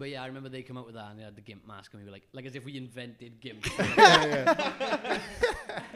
But 0.00 0.08
yeah, 0.08 0.22
I 0.22 0.26
remember 0.28 0.48
they 0.48 0.62
come 0.62 0.78
out 0.78 0.86
with 0.86 0.94
that 0.94 1.10
and 1.10 1.18
they 1.20 1.24
had 1.24 1.36
the 1.36 1.42
gimp 1.42 1.66
mask, 1.68 1.92
and 1.92 2.00
we 2.02 2.06
were 2.06 2.12
like, 2.12 2.26
like 2.32 2.46
as 2.46 2.54
if 2.56 2.64
we 2.64 2.76
invented 2.78 3.38
gimp. 3.40 3.66
yeah, 3.78 4.24
yeah. 4.26 5.20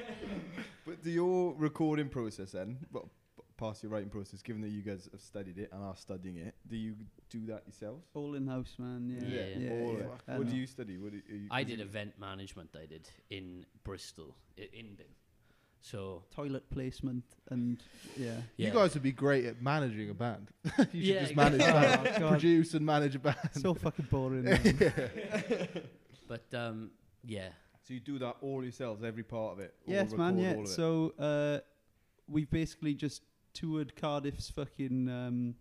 But 0.86 1.02
do 1.02 1.10
your 1.10 1.54
recording 1.54 2.10
process 2.10 2.52
then, 2.52 2.76
well, 2.92 3.08
p- 3.36 3.42
past 3.56 3.82
your 3.82 3.90
writing 3.90 4.10
process, 4.10 4.42
given 4.42 4.60
that 4.60 4.68
you 4.68 4.82
guys 4.82 5.08
have 5.10 5.20
studied 5.22 5.56
it 5.56 5.70
and 5.72 5.82
are 5.82 5.96
studying 5.96 6.36
it, 6.36 6.54
do 6.68 6.76
you 6.76 6.94
do 7.30 7.46
that 7.46 7.62
yourselves? 7.66 8.04
All 8.12 8.34
in 8.34 8.46
house, 8.46 8.74
man. 8.78 9.08
Yeah. 9.08 9.26
Yeah. 9.26 9.56
yeah, 9.56 9.70
All 9.70 9.78
yeah. 9.86 9.94
of 9.94 10.00
it. 10.00 10.10
I 10.28 10.36
What 10.38 10.48
do 10.50 10.54
you 10.56 10.66
study? 10.66 10.98
What 10.98 11.12
do 11.12 11.22
you, 11.26 11.36
you- 11.44 11.48
I 11.50 11.64
did 11.64 11.80
event 11.80 12.12
management. 12.20 12.76
I 12.76 12.84
did 12.84 13.08
in 13.30 13.64
Bristol, 13.82 14.36
i- 14.58 14.68
in 14.74 14.88
BIMM. 14.88 15.14
So 15.84 16.22
Toilet 16.34 16.68
placement 16.70 17.24
and 17.50 17.82
yeah. 18.16 18.36
yeah. 18.56 18.68
You 18.68 18.72
guys 18.72 18.94
would 18.94 19.02
be 19.02 19.12
great 19.12 19.44
at 19.44 19.60
managing 19.60 20.08
a 20.08 20.14
band. 20.14 20.48
you 20.64 20.72
should 20.84 20.94
Yeah, 20.94 21.20
just 21.20 21.36
manage, 21.36 21.60
exactly. 21.60 22.10
Oh, 22.16 22.20
God. 22.20 22.28
produce, 22.30 22.72
and 22.72 22.86
manage 22.86 23.14
a 23.16 23.18
band. 23.18 23.36
so 23.52 23.74
fucking 23.74 24.06
boring. 24.10 24.46
But 26.26 26.46
um, 26.54 26.90
yeah, 27.22 27.48
So 27.86 27.92
you 27.92 28.00
do 28.00 28.18
that 28.20 28.36
all 28.40 28.62
yourselves, 28.62 29.04
every 29.04 29.22
part 29.22 29.52
of 29.52 29.60
it. 29.60 29.74
all 29.86 29.92
yes, 29.92 30.12
man. 30.12 30.38
Yeah. 30.38 30.54
all 30.54 30.60
of 30.60 30.64
it? 30.64 30.68
So 30.68 31.12
uh, 31.18 31.58
we've 32.26 32.50
basically 32.50 32.94
just 32.94 33.22
toured 33.52 33.94
Cardiff's 33.94 34.48
fucking 34.48 35.10
um, 35.10 35.54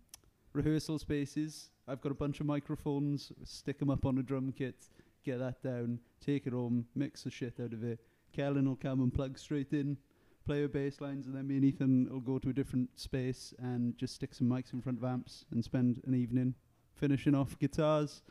rehearsal 0.54 0.98
spaces. 0.98 1.68
I've 1.86 2.00
got 2.00 2.12
a 2.12 2.14
bunch 2.14 2.40
of 2.40 2.46
microphones. 2.46 3.30
Stick 3.44 3.78
them 3.78 3.90
up 3.90 4.06
on 4.06 4.16
a 4.16 4.22
drum 4.22 4.54
kit. 4.56 4.86
Get 5.22 5.38
that 5.38 5.62
down. 5.62 6.00
Take 6.24 6.46
it 6.46 6.54
home. 6.54 6.86
Mix 6.94 7.24
the 7.24 7.30
shit 7.30 7.60
out 7.62 7.74
of 7.74 7.84
it. 7.84 8.00
Kellen 8.32 8.66
will 8.66 8.76
come 8.76 9.00
and 9.02 9.12
plug 9.12 9.38
straight 9.38 9.72
in. 9.74 9.98
Play 10.46 10.62
our 10.62 10.68
bass 10.68 11.00
lines, 11.00 11.26
and 11.26 11.34
then 11.34 11.46
me 11.46 11.56
and 11.56 11.64
Ethan 11.64 12.08
will 12.10 12.20
go 12.20 12.38
to 12.38 12.50
a 12.50 12.52
different 12.52 12.90
space 13.00 13.54
and 13.58 13.96
just 13.96 14.14
stick 14.14 14.34
some 14.34 14.46
mics 14.46 14.74
in 14.74 14.82
front 14.82 14.98
of 14.98 15.04
amps 15.04 15.46
and 15.50 15.64
spend 15.64 16.02
an 16.06 16.14
evening 16.14 16.54
finishing 16.94 17.34
off 17.34 17.58
guitars. 17.58 18.22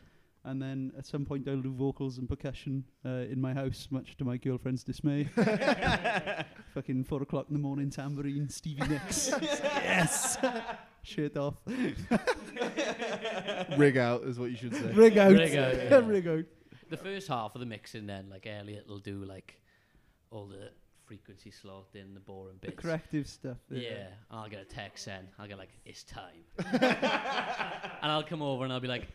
And 0.44 0.60
then 0.62 0.92
at 0.96 1.06
some 1.06 1.24
point 1.24 1.48
I'll 1.48 1.60
do 1.60 1.72
vocals 1.72 2.18
and 2.18 2.28
percussion 2.28 2.84
uh, 3.04 3.24
in 3.30 3.40
my 3.40 3.52
house, 3.54 3.88
much 3.90 4.16
to 4.18 4.24
my 4.24 4.36
girlfriend's 4.36 4.84
dismay. 4.84 5.24
Fucking 6.74 7.04
four 7.04 7.22
o'clock 7.22 7.46
in 7.48 7.54
the 7.54 7.60
morning, 7.60 7.90
tambourine, 7.90 8.48
Stevie 8.50 8.86
Nicks. 8.86 9.32
yes. 9.40 10.36
Shirt 11.02 11.36
off. 11.36 11.54
Rig 13.76 13.96
out 13.96 14.22
is 14.24 14.38
what 14.38 14.50
you 14.50 14.56
should 14.56 14.74
say. 14.74 14.92
Rig 14.92 15.18
out. 15.18 15.32
Rig 15.32 15.56
out, 15.56 15.74
yeah. 15.76 15.96
Rig 16.04 16.28
out. 16.28 16.44
the 16.90 16.96
first 16.96 17.26
half 17.28 17.54
of 17.54 17.60
the 17.60 17.66
mixing, 17.66 18.06
then 18.06 18.28
like 18.30 18.46
Elliot 18.46 18.86
will 18.86 18.98
do 18.98 19.24
like 19.24 19.60
all 20.30 20.46
the 20.46 20.70
frequency 21.06 21.50
slot 21.50 21.86
in 21.94 22.14
the 22.14 22.20
boring 22.20 22.56
The 22.60 22.68
bits. 22.68 22.80
corrective 22.80 23.28
stuff. 23.28 23.58
Yeah. 23.70 24.06
and 24.30 24.40
I'll 24.40 24.48
get 24.48 24.60
a 24.60 24.64
text 24.64 25.06
then. 25.06 25.28
I'll 25.38 25.46
get 25.48 25.58
like, 25.58 25.70
it's 25.84 26.02
time. 26.04 26.44
and 26.72 28.10
I'll 28.10 28.22
come 28.22 28.42
over 28.42 28.64
and 28.64 28.72
I'll 28.72 28.80
be 28.80 28.88
like, 28.88 29.06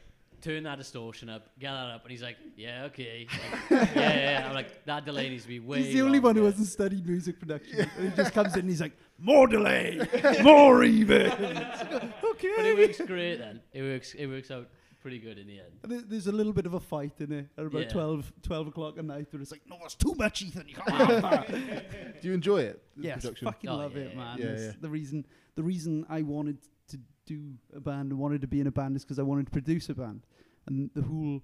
turn 0.41 0.63
that 0.63 0.77
distortion 0.77 1.29
up, 1.29 1.49
get 1.59 1.71
that 1.71 1.87
up. 1.95 2.03
And 2.03 2.11
he's 2.11 2.21
like, 2.23 2.37
yeah, 2.55 2.85
okay. 2.85 3.27
Like, 3.29 3.69
yeah, 3.71 3.87
yeah, 3.95 4.15
yeah. 4.39 4.47
I'm 4.47 4.55
like, 4.55 4.85
that 4.85 5.05
delay 5.05 5.29
needs 5.29 5.43
to 5.43 5.49
be 5.49 5.59
way 5.59 5.83
He's 5.83 5.93
the 5.93 6.01
only 6.01 6.19
one 6.19 6.35
who 6.35 6.45
hasn't 6.45 6.67
studied 6.67 7.05
music 7.05 7.39
production. 7.39 7.89
And 7.97 8.09
he 8.09 8.15
just 8.15 8.33
comes 8.33 8.53
in 8.53 8.61
and 8.61 8.69
he's 8.69 8.81
like, 8.81 8.93
more 9.17 9.47
delay, 9.47 9.99
more 10.43 10.83
even. 10.83 11.31
okay. 11.31 12.53
But 12.55 12.65
it 12.65 12.77
works 12.77 13.01
great 13.05 13.37
then. 13.37 13.61
It 13.73 13.81
works, 13.81 14.13
it 14.13 14.27
works 14.27 14.51
out 14.51 14.67
pretty 15.01 15.19
good 15.19 15.37
in 15.37 15.47
the 15.47 15.59
end. 15.59 15.79
And 15.83 16.09
There's 16.09 16.27
a 16.27 16.31
little 16.31 16.53
bit 16.53 16.65
of 16.65 16.73
a 16.73 16.79
fight 16.79 17.13
in 17.19 17.31
it 17.31 17.47
at 17.57 17.65
about 17.65 17.81
Yeah. 17.83 17.89
12, 17.89 18.33
12 18.43 18.67
o'clock 18.67 18.97
at 18.97 19.05
night 19.05 19.27
where 19.31 19.41
it's 19.41 19.51
like, 19.51 19.61
no, 19.69 19.77
it's 19.85 19.95
too 19.95 20.13
much, 20.17 20.41
Ethan. 20.41 20.67
You 20.67 20.75
can't 20.75 20.89
have 21.09 21.21
that. 21.21 22.21
Do 22.21 22.27
you 22.27 22.33
enjoy 22.33 22.61
it? 22.61 22.83
the 22.97 23.03
yes, 23.03 23.21
production? 23.21 23.45
fucking 23.47 23.69
Oh, 23.69 23.77
love 23.77 23.95
yeah, 23.95 24.01
it, 24.03 24.09
yeah, 24.11 24.17
man. 24.17 24.37
yeah. 24.37 24.45
It's 24.45 24.61
Yeah, 24.61 24.67
yeah. 24.67 24.73
The 24.81 24.89
reason, 24.89 25.25
the 25.55 25.63
reason 25.63 26.05
I 26.09 26.21
wanted 26.21 26.57
to 26.89 26.99
do 27.25 27.53
a 27.75 27.79
band 27.79 28.11
and 28.11 28.19
wanted 28.19 28.41
to 28.41 28.47
be 28.47 28.59
in 28.59 28.67
a 28.67 28.71
band 28.71 28.95
is 28.95 29.03
because 29.03 29.19
I 29.19 29.23
wanted 29.23 29.45
to 29.45 29.51
produce 29.51 29.89
a 29.89 29.93
band. 29.95 30.25
And 30.67 30.89
the 30.95 31.01
whole 31.03 31.41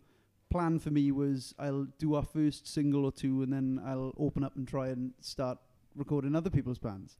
plan 0.51 0.79
for 0.79 0.91
me 0.91 1.11
was 1.11 1.53
I'll 1.57 1.87
do 1.97 2.15
our 2.15 2.23
first 2.23 2.67
single 2.67 3.05
or 3.05 3.11
two 3.11 3.41
and 3.41 3.51
then 3.53 3.81
I'll 3.85 4.13
open 4.17 4.43
up 4.43 4.55
and 4.55 4.67
try 4.67 4.89
and 4.89 5.13
start 5.21 5.57
recording 5.95 6.35
other 6.35 6.49
people's 6.49 6.79
bands. 6.79 7.17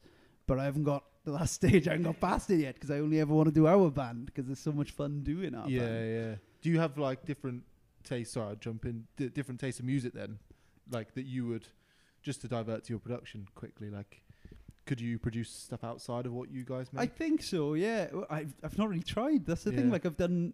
But 0.48 0.60
I 0.60 0.65
haven't 0.65 0.84
got 0.84 1.04
the 1.26 1.32
last 1.32 1.54
stage. 1.62 1.88
I 1.88 1.92
haven't 1.92 2.06
got 2.06 2.20
past 2.20 2.50
it 2.50 2.58
yet 2.58 2.76
because 2.76 2.92
I 2.92 3.00
only 3.00 3.20
ever 3.20 3.34
want 3.34 3.48
to 3.48 3.54
do 3.54 3.68
our 3.68 3.90
band 3.92 4.28
because 4.28 4.46
there's 4.46 4.60
so 4.60 4.72
much 4.72 4.92
fun 4.92 5.22
doing 5.24 5.54
our 5.56 5.68
yeah, 5.70 5.80
band. 5.82 5.94
yeah. 6.10 6.22
Yeah. 6.30 6.36
Do 6.62 6.70
you 6.70 6.80
have 6.80 6.98
like 6.98 7.26
different 7.26 7.64
tastes? 8.04 8.34
Sorry, 8.34 8.48
I'll 8.50 8.56
jump 8.56 8.86
in. 8.86 9.06
D- 9.18 9.30
different 9.30 9.60
tastes 9.60 9.80
of 9.80 9.86
music 9.86 10.14
then, 10.14 10.39
like 10.91 11.14
that 11.16 11.26
you 11.26 11.45
would 11.47 11.68
just 12.24 12.41
to 12.41 12.47
divert 12.47 12.86
to 12.86 12.93
your 12.93 12.99
production 12.99 13.47
quickly. 13.56 13.89
Like, 13.89 14.22
could 14.86 14.99
you 15.02 15.20
produce 15.20 15.49
stuff 15.49 15.84
outside 15.84 16.26
of 16.26 16.34
what 16.34 16.49
you 16.52 16.64
guys 16.64 16.91
make? 16.93 17.04
I 17.04 17.06
think 17.08 17.43
so. 17.43 17.74
Yeah, 17.76 18.08
Well, 18.12 18.26
I've 18.30 18.54
I've 18.64 18.78
not 18.78 18.89
really 18.89 19.04
tried. 19.04 19.45
That's 19.45 19.64
the 19.64 19.72
thing. 19.72 19.91
Like 19.91 20.06
I've 20.06 20.18
done 20.18 20.54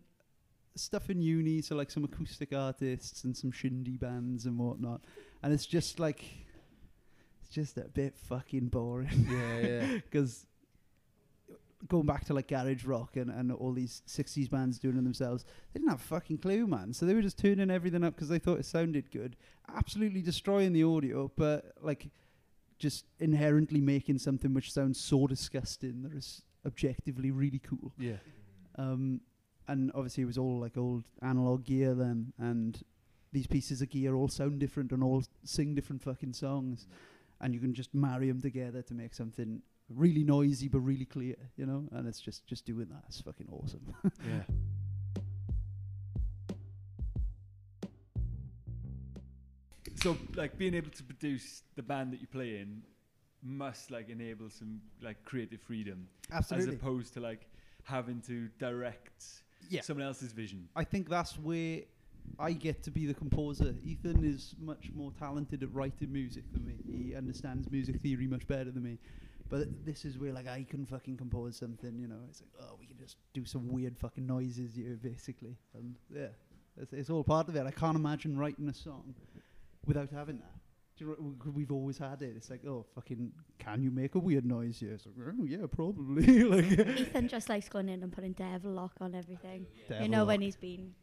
stuff 0.75 1.09
in 1.09 1.21
uni, 1.21 1.61
so 1.61 1.75
like 1.75 1.91
some 1.91 2.03
acoustic 2.03 2.53
artists 2.53 3.23
and 3.23 3.35
some 3.35 3.51
shindy 3.51 3.97
bands 3.97 4.45
and 4.45 4.57
whatnot, 4.57 5.01
and 5.43 5.53
it's 5.53 5.65
just 5.65 5.99
like 5.99 6.23
it's 7.41 7.49
just 7.49 7.77
a 7.77 7.89
bit 7.89 8.17
fucking 8.17 8.67
boring. 8.67 9.27
Yeah, 9.29 9.59
yeah. 9.59 9.87
because 10.11 10.45
going 11.87 12.05
back 12.05 12.25
to 12.25 12.33
like 12.33 12.47
garage 12.47 12.85
rock 12.85 13.17
and, 13.17 13.29
and 13.29 13.51
all 13.51 13.73
these 13.73 14.01
60s 14.07 14.49
bands 14.49 14.79
doing 14.79 14.97
it 14.97 15.03
themselves 15.03 15.43
they 15.73 15.79
didn't 15.79 15.89
have 15.89 15.99
a 15.99 16.03
fucking 16.03 16.37
clue 16.37 16.67
man. 16.67 16.93
So 16.93 17.05
they 17.05 17.13
were 17.13 17.21
just 17.21 17.37
tuning 17.37 17.71
everything 17.71 18.03
up 18.03 18.15
because 18.15 18.29
they 18.29 18.39
thought 18.39 18.59
it 18.59 18.65
sounded 18.65 19.11
good. 19.11 19.35
Absolutely 19.75 20.21
destroying 20.21 20.73
the 20.73 20.83
audio 20.83 21.31
but 21.35 21.73
like 21.81 22.09
just 22.79 23.05
inherently 23.19 23.81
making 23.81 24.17
something 24.17 24.53
which 24.53 24.71
sounds 24.71 24.99
so 24.99 25.27
disgusting 25.27 26.01
that 26.03 26.13
is 26.13 26.41
objectively 26.65 27.31
really 27.31 27.59
cool. 27.59 27.93
Yeah. 27.97 28.17
um, 28.77 29.21
and 29.67 29.91
obviously 29.95 30.23
it 30.23 30.27
was 30.27 30.37
all 30.37 30.59
like 30.59 30.77
old 30.77 31.03
analog 31.21 31.63
gear 31.63 31.93
then 31.93 32.33
and 32.39 32.83
these 33.31 33.47
pieces 33.47 33.81
of 33.81 33.89
gear 33.89 34.15
all 34.15 34.27
sound 34.27 34.59
different 34.59 34.91
and 34.91 35.03
all 35.03 35.23
sing 35.43 35.73
different 35.73 36.01
fucking 36.01 36.33
songs. 36.33 36.87
And 37.39 37.53
you 37.53 37.59
can 37.59 37.73
just 37.73 37.93
marry 37.93 38.27
them 38.27 38.41
together 38.41 38.81
to 38.83 38.93
make 38.93 39.15
something 39.15 39.61
really 39.95 40.23
noisy 40.23 40.67
but 40.67 40.79
really 40.79 41.05
clear 41.05 41.35
you 41.55 41.65
know 41.65 41.87
and 41.91 42.07
it's 42.07 42.19
just 42.19 42.45
just 42.47 42.65
doing 42.65 42.87
that 42.89 43.03
it's 43.07 43.21
fucking 43.21 43.47
awesome 43.51 43.93
Yeah. 44.27 44.43
So, 50.01 50.17
like, 50.35 50.57
being 50.57 50.73
able 50.73 50.89
to 50.89 51.03
produce 51.03 51.61
the 51.75 51.83
band 51.83 52.11
that 52.11 52.21
you 52.21 52.27
play 52.27 52.57
in 52.57 52.81
must 53.43 53.91
like 53.91 54.09
enable 54.09 54.49
some 54.49 54.81
like 55.01 55.23
creative 55.25 55.61
freedom, 55.61 56.07
as 56.31 56.51
opposed 56.51 57.13
to 57.15 57.19
like 57.19 57.47
having 57.83 58.21
to 58.21 58.47
direct 58.59 59.23
yeah 59.69 59.81
someone 59.81 60.05
else's 60.05 60.31
vision. 60.31 60.67
I 60.75 60.83
think 60.83 61.09
that's 61.09 61.37
where 61.37 61.81
I 62.39 62.53
get 62.53 62.83
to 62.83 62.91
be 62.91 63.05
the 63.05 63.13
composer. 63.13 63.75
Ethan 63.83 64.23
is 64.23 64.55
much 64.59 64.91
more 64.93 65.11
talented 65.19 65.63
at 65.63 65.73
writing 65.73 66.11
music 66.11 66.43
than 66.51 66.65
me. 66.65 66.75
He 66.85 67.15
understands 67.15 67.69
music 67.69 68.01
theory 68.01 68.27
much 68.27 68.47
better 68.47 68.71
than 68.71 68.83
me. 68.83 68.97
But 69.51 69.85
this 69.85 70.05
is 70.05 70.17
where 70.17 70.31
like 70.31 70.47
I 70.47 70.65
can 70.67 70.85
fucking 70.85 71.17
compose 71.17 71.57
something, 71.57 71.99
you 71.99 72.07
know. 72.07 72.21
It's 72.29 72.41
like, 72.41 72.51
oh, 72.61 72.77
we 72.79 72.85
can 72.85 72.97
just 72.97 73.17
do 73.33 73.43
some 73.43 73.67
weird 73.67 73.97
fucking 73.97 74.25
noises 74.25 74.75
here, 74.75 74.97
basically. 75.01 75.57
And 75.75 75.97
yeah, 76.09 76.27
it's, 76.81 76.93
it's 76.93 77.09
all 77.09 77.23
part 77.23 77.49
of 77.49 77.55
it. 77.57 77.65
I 77.67 77.71
can't 77.71 77.97
imagine 77.97 78.39
writing 78.39 78.69
a 78.69 78.73
song 78.73 79.13
without 79.85 80.09
having 80.09 80.37
that. 80.37 80.55
Do 80.97 81.05
you 81.05 81.17
know, 81.19 81.51
we've 81.51 81.71
always 81.71 81.97
had 81.97 82.21
it. 82.21 82.33
It's 82.37 82.49
like, 82.49 82.65
oh, 82.65 82.85
fucking, 82.95 83.33
can 83.59 83.81
you 83.83 83.91
make 83.91 84.15
a 84.15 84.19
weird 84.19 84.45
noise 84.45 84.79
here? 84.79 84.93
It's 84.93 85.05
like, 85.05 85.15
oh, 85.19 85.43
yeah, 85.43 85.65
probably. 85.69 86.43
like, 86.43 86.79
Ethan 86.99 87.27
just 87.27 87.49
likes 87.49 87.67
going 87.67 87.89
in 87.89 88.03
and 88.03 88.11
putting 88.11 88.33
Devil-Loc 88.33 88.93
on 89.01 89.15
everything. 89.15 89.65
you 89.89 89.89
know 89.89 89.95
lock. 89.95 90.01
You 90.03 90.09
know 90.09 90.25
when 90.25 90.41
he's 90.41 90.55
been. 90.55 90.93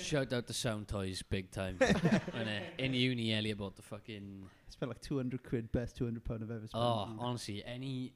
Shout 0.00 0.32
out 0.32 0.46
to 0.46 0.52
Soundtoys, 0.52 1.22
big 1.28 1.50
time. 1.50 1.76
and 1.80 2.48
uh, 2.48 2.52
in 2.78 2.94
uni, 2.94 3.32
Ellie 3.34 3.52
bought 3.52 3.76
the 3.76 3.82
fucking. 3.82 4.44
I 4.46 4.70
spent 4.70 4.90
like 4.90 5.00
200 5.00 5.42
quid, 5.42 5.70
best 5.72 5.96
200 5.96 6.24
pound 6.24 6.42
I've 6.42 6.50
ever 6.50 6.66
spent. 6.66 6.82
Oh, 6.82 7.08
honestly, 7.18 7.62
any 7.64 8.12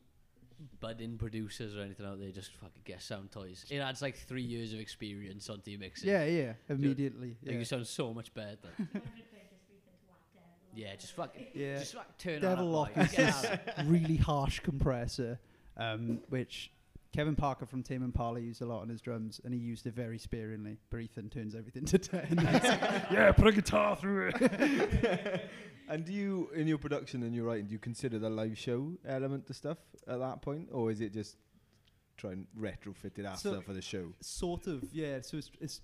budding 0.80 1.18
producers 1.18 1.76
or 1.76 1.80
anything 1.80 2.06
out 2.06 2.18
there, 2.18 2.30
just 2.30 2.52
fucking 2.54 2.82
get 2.84 2.98
Soundtoys. 3.00 3.70
It 3.70 3.78
adds 3.78 4.02
like 4.02 4.16
three 4.16 4.42
years 4.42 4.72
of 4.72 4.80
experience 4.80 5.48
onto 5.50 5.70
your 5.70 5.80
mixing. 5.80 6.08
Yeah, 6.08 6.24
yeah, 6.24 6.52
immediately. 6.68 7.36
Like 7.42 7.52
Yeah. 7.52 7.58
you 7.58 7.64
sound 7.64 7.86
so 7.86 8.14
much 8.14 8.32
better. 8.34 8.56
yeah, 10.74 10.96
just 10.96 11.14
fucking. 11.14 11.48
Yeah. 11.54 11.78
Just 11.78 11.94
like 11.94 12.16
turn 12.18 12.40
Devil 12.40 12.66
on 12.66 12.72
Lock 12.72 12.94
that 12.94 13.18
is 13.18 13.42
boy. 13.42 13.60
This 13.76 13.86
really 13.86 14.16
harsh 14.16 14.60
compressor, 14.60 15.38
um, 15.76 16.20
which 16.28 16.70
Kevin 17.14 17.36
Parker 17.36 17.64
from 17.64 17.84
Tame 17.84 18.02
Impala 18.02 18.40
used 18.40 18.60
a 18.60 18.66
lot 18.66 18.82
on 18.82 18.88
his 18.88 19.00
drums, 19.00 19.40
and 19.44 19.54
he 19.54 19.60
used 19.60 19.86
it 19.86 19.94
very 19.94 20.18
sparingly. 20.18 20.78
But 20.90 20.98
Ethan 21.00 21.30
turns 21.30 21.54
everything 21.54 21.84
to 21.84 21.98
ten. 21.98 22.38
Yeah, 23.12 23.30
put 23.30 23.46
a 23.46 23.52
guitar 23.52 23.94
through 23.96 24.32
it. 24.34 25.50
And 25.86 26.02
do 26.06 26.14
you, 26.14 26.48
in 26.54 26.66
your 26.66 26.78
production 26.78 27.22
and 27.24 27.34
your 27.34 27.44
writing, 27.44 27.66
do 27.66 27.72
you 27.74 27.78
consider 27.78 28.18
the 28.18 28.30
live 28.30 28.56
show 28.56 28.94
element 29.06 29.46
to 29.48 29.52
stuff 29.54 29.76
at 30.08 30.18
that 30.18 30.40
point, 30.40 30.70
or 30.72 30.90
is 30.90 31.02
it 31.02 31.12
just 31.12 31.36
try 32.16 32.32
and 32.32 32.46
retrofit 32.58 33.18
it 33.18 33.26
after 33.26 33.50
So- 33.50 33.60
for 33.60 33.74
the 33.74 33.82
show? 33.82 34.14
sort 34.22 34.66
of, 34.66 34.82
yeah. 34.92 35.20
So 35.20 35.36
it's, 35.36 35.50
it's 35.60 35.82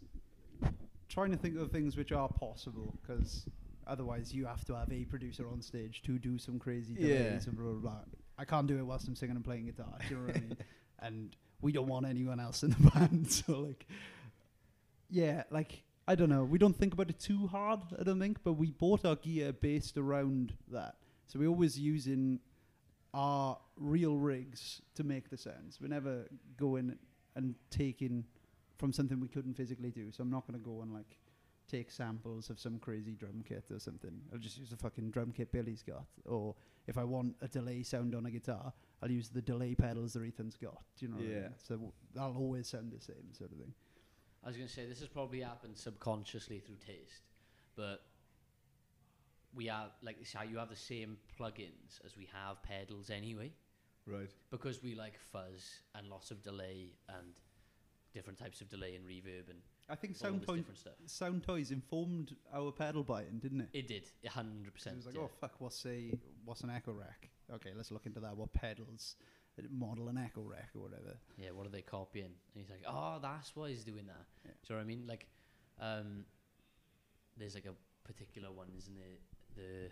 trying 1.10 1.32
to 1.32 1.36
think 1.36 1.58
of 1.58 1.70
things 1.70 1.98
which 1.98 2.12
are 2.12 2.28
possible, 2.30 2.98
because 3.02 3.44
otherwise 3.86 4.32
you 4.34 4.46
have 4.46 4.64
to 4.64 4.74
have 4.74 4.90
a 4.90 5.04
producer 5.04 5.46
on 5.52 5.60
stage 5.60 6.00
to 6.06 6.18
do 6.18 6.38
some 6.38 6.58
crazy 6.58 6.94
Yeah. 6.98 7.24
delays 7.24 7.46
and 7.46 7.56
blah 7.58 7.72
blah 7.72 7.80
blah. 7.80 8.00
I 8.38 8.46
can't 8.46 8.66
do 8.66 8.78
it 8.78 8.82
whilst 8.86 9.06
I'm 9.06 9.14
singing 9.14 9.36
and 9.36 9.44
playing 9.44 9.66
guitar. 9.66 9.98
Do 10.08 10.14
you 10.14 10.20
know 10.20 10.26
what 10.28 10.36
I 10.36 10.40
mean? 10.40 10.56
And 11.02 11.34
we 11.60 11.72
don't 11.72 11.86
want 11.86 12.06
anyone 12.06 12.40
else 12.40 12.62
in 12.62 12.70
the 12.70 12.90
band, 12.94 13.30
so 13.30 13.60
like, 13.60 13.86
yeah, 15.08 15.44
like 15.50 15.82
I 16.08 16.14
don't 16.14 16.28
know. 16.28 16.44
We 16.44 16.58
don't 16.58 16.76
think 16.76 16.92
about 16.92 17.10
it 17.10 17.18
too 17.20 17.46
hard, 17.46 17.80
I 17.98 18.02
don't 18.02 18.18
think, 18.18 18.42
but 18.42 18.54
we 18.54 18.70
bought 18.70 19.04
our 19.04 19.16
gear 19.16 19.52
based 19.52 19.96
around 19.96 20.54
that. 20.72 20.96
So 21.28 21.38
we're 21.38 21.48
always 21.48 21.78
using 21.78 22.40
our 23.14 23.58
real 23.76 24.16
rigs 24.16 24.82
to 24.96 25.04
make 25.04 25.30
the 25.30 25.36
sounds. 25.36 25.78
We're 25.80 25.88
never 25.88 26.28
going 26.56 26.96
and 27.36 27.54
taking 27.70 28.24
from 28.78 28.92
something 28.92 29.20
we 29.20 29.28
couldn't 29.28 29.54
physically 29.54 29.90
do. 29.90 30.10
So 30.10 30.22
I'm 30.22 30.30
not 30.30 30.46
going 30.46 30.58
to 30.58 30.64
go 30.64 30.82
and 30.82 30.92
like 30.92 31.18
take 31.70 31.90
samples 31.90 32.50
of 32.50 32.58
some 32.58 32.78
crazy 32.78 33.12
drum 33.12 33.44
kit 33.46 33.64
or 33.70 33.78
something. 33.78 34.20
I'll 34.32 34.38
just 34.38 34.58
use 34.58 34.70
the 34.70 34.76
fucking 34.76 35.10
drum 35.10 35.32
kit 35.36 35.52
Billy's 35.52 35.82
got. 35.82 36.06
Or 36.24 36.54
if 36.86 36.98
I 36.98 37.04
want 37.04 37.36
a 37.40 37.48
delay 37.48 37.82
sound 37.82 38.14
on 38.14 38.26
a 38.26 38.30
guitar, 38.30 38.72
I'll 39.02 39.10
use 39.10 39.28
the 39.30 39.40
delay 39.42 39.74
pedals 39.74 40.12
that 40.12 40.22
Ethan's 40.26 40.56
got. 40.56 40.82
Do 40.96 41.06
you 41.06 41.10
know 41.12 41.16
what 41.18 41.26
I 41.26 41.28
Yeah. 41.28 41.40
mean? 41.42 41.54
So 41.58 41.74
w- 41.76 41.92
that'll 42.14 42.36
always 42.36 42.68
sound 42.68 42.92
the 42.92 43.00
same 43.00 43.32
sort 43.32 43.52
of 43.52 43.58
thing. 43.58 43.72
I 44.42 44.48
was 44.48 44.56
gonna 44.56 44.68
say 44.68 44.86
this 44.86 45.00
has 45.00 45.08
probably 45.08 45.40
happened 45.40 45.76
subconsciously 45.76 46.60
through 46.60 46.76
taste, 46.76 47.22
but 47.76 48.06
we 49.54 49.66
have 49.66 49.90
like 50.02 50.16
it's 50.20 50.32
how 50.32 50.42
you 50.42 50.58
have 50.58 50.68
the 50.70 50.76
same 50.76 51.18
plugins 51.38 52.04
as 52.04 52.16
we 52.16 52.26
have 52.32 52.62
pedals 52.62 53.10
anyway, 53.10 53.52
Right. 54.06 54.30
because 54.50 54.82
we 54.82 54.94
like 54.94 55.18
fuzz 55.18 55.82
and 55.94 56.08
lots 56.08 56.30
of 56.30 56.42
delay 56.42 56.92
and 57.08 57.34
different 58.12 58.38
types 58.38 58.60
of 58.60 58.68
delay 58.68 58.96
and 58.96 59.06
reverb 59.06 59.48
and 59.50 59.60
I 59.88 59.96
think 59.96 60.14
all 60.14 60.18
Sound, 60.20 60.40
this 60.40 60.46
Toy- 60.46 60.56
different 60.58 60.78
stuff. 60.78 60.94
Soundtoys 61.06 61.72
informed 61.72 62.36
our 62.52 62.70
pedal 62.70 63.02
buying, 63.02 63.40
didn't 63.40 63.62
it? 63.62 63.70
It 63.72 63.88
did, 63.88 64.08
a 64.24 64.28
hundred 64.30 64.72
percent. 64.72 64.94
it 64.94 64.96
was 64.98 65.06
like, 65.06 65.14
yeah. 65.16 65.22
oh 65.22 65.28
fuck, 65.40 65.60
what's 65.60 65.84
a 65.86 66.12
what's 66.44 66.60
an 66.60 66.70
Echorec? 66.70 67.28
Okay, 67.54 67.70
let's 67.76 67.90
look 67.90 68.06
into 68.06 68.20
that. 68.20 68.36
What 68.36 68.52
pedals 68.52 69.16
model 69.70 70.08
an 70.08 70.16
Echorec 70.16 70.74
or 70.76 70.82
whatever? 70.82 71.16
Yeah, 71.36 71.50
what 71.50 71.66
are 71.66 71.70
they 71.70 71.82
copying? 71.82 72.26
And 72.26 72.34
he's 72.54 72.70
like, 72.70 72.82
oh, 72.86 73.18
that's 73.20 73.54
why 73.54 73.68
he's 73.70 73.84
doing 73.84 74.06
that. 74.06 74.24
Yeah. 74.44 74.52
Do 74.66 74.74
you 74.74 74.74
know 74.74 74.78
what 74.78 74.82
I 74.82 74.86
mean? 74.86 75.06
Like, 75.06 75.26
um, 75.80 76.24
there's 77.36 77.54
like 77.54 77.66
a 77.66 77.74
particular 78.06 78.50
one, 78.50 78.68
isn't 78.76 78.96
it? 78.96 79.20
The 79.56 79.90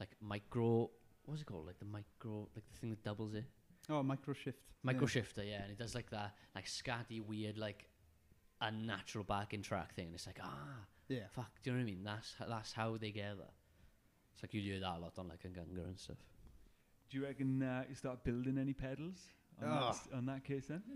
like 0.00 0.10
micro, 0.20 0.90
what's 1.24 1.42
it 1.42 1.46
called? 1.46 1.66
Like 1.66 1.78
the 1.78 1.84
micro, 1.84 2.48
like 2.54 2.64
the 2.72 2.78
thing 2.78 2.90
that 2.90 3.02
doubles 3.02 3.34
it. 3.34 3.44
Oh, 3.88 4.02
MicroShift. 4.02 4.54
Micro 4.82 5.06
shifter, 5.06 5.42
yeah, 5.44 5.62
and 5.62 5.70
it 5.70 5.78
does 5.78 5.94
like 5.94 6.10
that, 6.10 6.34
like 6.54 6.66
scatty, 6.66 7.20
weird, 7.24 7.56
like 7.58 7.88
unnatural 8.60 9.24
backing 9.24 9.62
track 9.62 9.94
thing. 9.94 10.06
And 10.06 10.14
it's 10.14 10.26
like, 10.26 10.38
ah, 10.42 10.84
Yeah. 11.08 11.26
fuck. 11.30 11.50
Do 11.62 11.70
you 11.70 11.76
know 11.76 11.82
what 11.82 11.88
I 11.88 11.92
mean? 11.94 12.04
That's 12.04 12.34
that's 12.48 12.72
how 12.72 12.96
they 12.96 13.10
get 13.10 13.36
gather. 13.36 13.50
It's 14.34 14.42
like 14.42 14.52
you 14.54 14.62
do 14.74 14.80
that 14.80 14.96
a 14.96 15.00
lot 15.00 15.12
on 15.18 15.28
like 15.28 15.44
a 15.44 15.48
Gunga 15.48 15.82
and 15.86 15.98
stuff. 15.98 16.16
Do 17.10 17.18
you 17.18 17.24
reckon 17.24 17.62
uh, 17.62 17.84
you 17.88 17.94
start 17.94 18.24
building 18.24 18.58
any 18.58 18.72
pedals 18.72 19.16
on, 19.62 19.68
that, 19.70 19.76
Ah. 19.82 19.88
s- 19.90 20.08
on 20.14 20.26
that 20.26 20.44
case 20.44 20.66
then? 20.68 20.82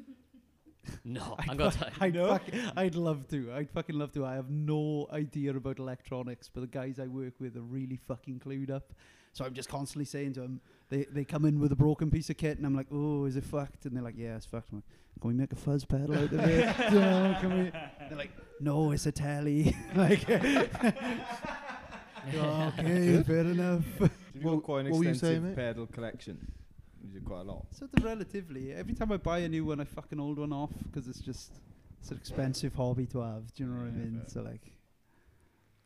No, 1.05 1.34
I'd, 1.39 1.51
I'm 1.51 1.57
gonna 1.59 1.70
fu- 1.70 1.84
tell 1.84 1.93
I'd, 2.01 2.14
No? 2.14 2.28
fuck- 2.28 2.55
I'd 2.76 2.95
love 2.95 3.28
to. 3.28 3.53
I'd 3.53 3.68
fucking 3.70 3.99
love 3.99 4.12
to. 4.12 4.24
I 4.24 4.34
have 4.36 4.49
no 4.49 5.07
idea 5.12 5.55
about 5.55 5.78
electronics, 5.80 6.49
but 6.53 6.61
the 6.62 6.66
guys 6.66 6.99
I 6.99 7.09
work 7.09 7.34
with 7.41 7.57
are 7.57 7.62
really 7.62 7.97
fucking 8.09 8.41
clued 8.41 8.70
up. 8.70 8.93
So 9.34 9.45
I'm 9.45 9.53
just 9.53 9.68
constantly 9.68 10.07
saying 10.07 10.32
to 10.34 10.41
them, 10.41 10.61
they, 10.89 11.05
they 11.05 11.24
come 11.24 11.45
in 11.45 11.61
with 11.61 11.72
a 11.72 11.76
broken 11.76 12.11
piece 12.11 12.30
of 12.30 12.39
kit, 12.39 12.57
and 12.57 12.66
I'm 12.66 12.74
like, 12.74 12.86
oh, 12.91 13.26
is 13.26 13.36
it 13.36 13.45
fucked? 13.45 13.84
And 13.84 13.95
they're 13.95 14.03
like, 14.03 14.14
yeah, 14.16 14.36
it's 14.36 14.47
fucked. 14.47 14.70
I'm 14.72 14.78
like, 14.78 14.84
can 15.20 15.28
we 15.28 15.34
make 15.34 15.53
a 15.53 15.57
fuzz 15.57 15.84
pedal 15.84 16.14
out 16.14 16.32
of 16.32 16.41
it? 16.41 16.76
You 16.93 16.99
know, 17.01 17.36
can 17.41 17.64
we? 17.64 17.70
They're 18.09 18.16
like, 18.16 18.32
no, 18.61 18.93
it's 18.93 19.05
a 19.05 19.12
telly. 19.12 19.76
like, 19.95 20.26
okay, 22.26 23.22
fair 23.26 23.40
enough. 23.40 23.84
So 23.98 24.10
you've 24.34 24.44
What- 24.44 24.54
got 24.56 24.62
quite 24.64 24.86
an 24.86 24.92
what 24.92 25.00
you 25.02 25.08
extensive 25.10 25.20
saying, 25.28 25.42
mate? 25.44 25.56
pedal 25.56 25.86
collection. 25.86 26.52
You 27.02 27.20
do 27.20 27.24
quite 27.24 27.40
a 27.40 27.44
lot. 27.44 27.66
Sort 27.74 27.90
of 27.96 28.04
relatively. 28.04 28.72
Every 28.72 28.94
time 28.94 29.12
I 29.12 29.16
buy 29.16 29.38
a 29.38 29.48
new 29.48 29.64
one, 29.64 29.80
I 29.80 29.84
fuck 29.84 30.10
an 30.12 30.20
old 30.20 30.38
one 30.38 30.52
off 30.52 30.70
because 30.84 31.08
it's 31.08 31.20
just 31.20 31.52
it's 32.00 32.10
an 32.10 32.16
expensive 32.16 32.74
hobby 32.74 33.06
to 33.06 33.20
have. 33.20 33.52
Do 33.54 33.64
you 33.64 33.68
know 33.70 33.80
what 33.82 33.88
I 33.88 33.90
mean? 33.92 34.20
fair. 34.20 34.28
So 34.28 34.42
like, 34.42 34.72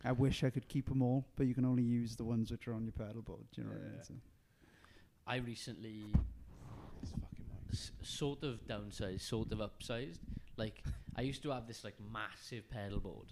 I 0.04 0.12
wish 0.12 0.42
I 0.42 0.50
could 0.50 0.68
keep 0.68 0.88
them 0.88 1.02
all, 1.02 1.26
but 1.36 1.46
you 1.46 1.54
can 1.54 1.64
only 1.64 1.82
use 1.82 2.16
the 2.16 2.24
ones 2.24 2.50
which 2.50 2.66
are 2.66 2.74
on 2.74 2.84
your 2.84 2.92
pedal 2.92 3.22
board. 3.22 3.44
Do 3.54 3.60
you 3.62 3.66
know 3.68 3.74
what 3.74 3.80
I 3.80 3.84
mean? 3.84 3.92
Yeah. 3.98 4.02
So 4.02 4.14
I 5.26 5.36
recently 5.36 6.04
This 7.00 7.10
fucking 7.12 7.44
mic. 7.48 7.72
s- 7.72 7.92
sort 8.02 8.42
of 8.42 8.66
downsized, 8.66 9.20
sort 9.20 9.52
of 9.52 9.58
upsized. 9.58 10.18
Like 10.56 10.82
I 11.14 11.22
used 11.22 11.42
to 11.44 11.50
have 11.50 11.66
this 11.68 11.84
like 11.84 11.94
massive 12.12 12.68
pedal 12.70 13.00
board, 13.00 13.26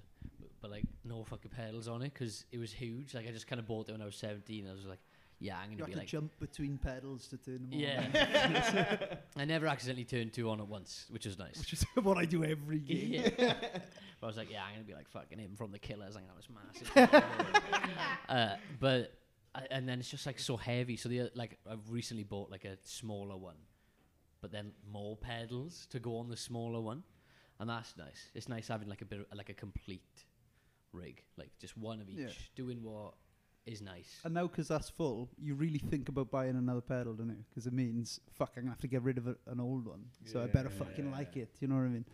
but, 0.61 0.69
but 0.69 0.71
like 0.71 0.85
no 1.05 1.25
fucking 1.25 1.51
pedals 1.51 1.89
on 1.89 2.03
it 2.03 2.13
because 2.15 2.45
it 2.53 2.59
was 2.59 2.73
huge. 2.73 3.15
Like 3.15 3.27
I 3.29 3.31
just 3.33 3.47
kind 3.47 3.59
of 3.61 3.67
bought 3.67 3.89
it 3.89 3.93
when 3.93 4.03
I 4.03 4.05
was 4.07 4.17
seventeen. 4.17 4.69
I 4.69 4.73
was 4.73 4.85
like, 4.87 4.99
yeah, 5.39 5.57
I'm 5.63 5.71
You 5.73 5.79
gonna 5.79 5.85
have 5.85 5.87
be 5.89 5.93
to 5.95 5.99
like, 6.01 6.09
jump 6.09 6.33
between 6.39 6.79
pedals 6.79 7.27
to 7.29 7.37
turn 7.39 7.69
them 7.71 7.73
on. 7.73 7.79
yeah. 7.79 9.15
I 9.37 9.45
never 9.45 9.67
accidentally 9.67 10.05
turned 10.05 10.33
two 10.33 10.51
on 10.51 10.61
at 10.61 10.69
once, 10.69 11.07
which 11.11 11.25
is 11.27 11.39
nice. 11.39 11.59
Which 11.59 11.73
is 11.73 11.85
what 12.03 12.19
I 12.19 12.25
do 12.27 12.45
every 12.45 12.79
game. 12.91 13.33
Yeah. 13.39 13.55
but 13.59 13.83
I 14.23 14.27
was 14.27 14.37
like, 14.37 14.51
yeah, 14.51 14.63
I'm 14.65 14.75
gonna 14.75 14.85
be 14.85 14.95
like 14.95 15.09
fucking 15.09 15.39
him 15.39 15.57
from 15.57 15.73
the 15.73 15.79
Killers. 15.79 16.17
I'm 16.17 16.23
gonna 16.25 16.35
have 16.35 16.93
this 16.93 17.13
massive. 17.15 17.91
uh, 18.29 18.57
but 18.79 19.15
I, 19.55 19.63
and 19.71 19.89
then 19.89 19.99
it's 19.99 20.11
just 20.11 20.27
like 20.27 20.39
so 20.39 20.57
heavy. 20.57 20.97
So 20.97 21.09
the 21.09 21.21
uh, 21.23 21.27
like 21.35 21.59
I've 21.71 21.91
recently 21.91 22.25
bought 22.25 22.51
like 22.51 22.65
a 22.65 22.77
smaller 22.85 23.37
one, 23.37 23.57
but 24.43 24.53
then 24.53 24.73
more 24.93 25.17
pedals 25.17 25.87
to 25.91 25.99
go 25.99 26.19
on 26.19 26.29
the 26.29 26.37
smaller 26.37 26.81
one, 26.81 27.03
and 27.59 27.69
that's 27.71 27.97
nice. 27.97 28.31
It's 28.35 28.49
nice 28.49 28.69
having 28.69 28.89
like 28.89 29.01
a 29.03 29.07
bit 29.07 29.21
of, 29.21 29.27
like 29.37 29.49
a 29.49 29.55
complete 29.55 30.25
rig, 30.93 31.23
like 31.37 31.51
just 31.61 31.77
one 31.77 32.01
of 32.01 32.09
each, 32.09 32.19
Yeah. 32.19 32.29
doing 32.57 32.83
what 32.83 33.15
is 33.67 33.83
nice. 33.83 34.21
And 34.25 34.35
now 34.35 34.49
'cause 34.49 34.69
that's 34.69 34.89
full, 34.89 35.29
you 35.39 35.55
really 35.55 35.79
think 35.79 36.09
about 36.09 36.31
buying 36.31 36.57
another 36.57 36.81
pedal, 36.81 37.15
don't 37.15 37.29
you? 37.29 37.45
Because 37.49 37.67
it 37.67 37.73
means, 37.73 38.21
fuck, 38.33 38.53
I'm 38.57 38.63
going 38.63 38.67
to 38.67 38.71
have 38.73 38.81
to 38.81 38.89
get 38.89 39.03
rid 39.03 39.19
of 39.19 39.27
a, 39.29 39.37
an 39.47 39.61
old 39.61 39.87
one. 39.87 40.07
So 40.25 40.43
I 40.43 40.47
better 40.47 40.71
Yeah. 40.71 40.85
fucking 40.85 41.11
like 41.11 41.37
it. 41.37 41.55
You 41.61 41.69
know 41.69 41.77
what 41.77 41.85
I 41.85 41.89
mean? 41.89 42.05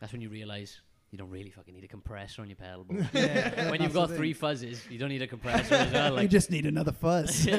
That's 0.00 0.12
when 0.12 0.22
you 0.22 0.28
realise. 0.28 0.80
You 1.10 1.18
don't 1.18 1.30
really 1.30 1.50
fucking 1.50 1.74
need 1.74 1.82
a 1.82 1.88
compressor 1.88 2.42
on 2.42 2.48
your 2.48 2.56
pedal 2.56 2.84
board. 2.84 3.08
Yeah. 3.12 3.70
when 3.72 3.82
you've 3.82 3.92
got 3.92 4.10
three 4.10 4.32
fuzzes, 4.32 4.88
you 4.88 4.96
don't 4.98 5.08
need 5.08 5.22
a 5.22 5.26
compressor 5.26 5.74
as 5.74 5.92
well. 5.92 6.10
you 6.10 6.16
Like, 6.16 6.30
just 6.30 6.50
need 6.52 6.66
another 6.66 6.92
fuzz. 6.92 7.46
you 7.46 7.56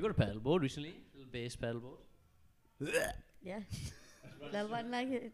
got 0.00 0.10
a 0.10 0.14
pedal 0.14 0.40
board 0.40 0.62
recently? 0.62 0.94
little 1.14 1.30
bass 1.32 1.56
pedal 1.56 1.80
board? 1.80 1.98
Yeah. 3.42 3.60
Little 4.52 4.68
one 4.68 4.90
like 4.90 5.08
it. 5.10 5.32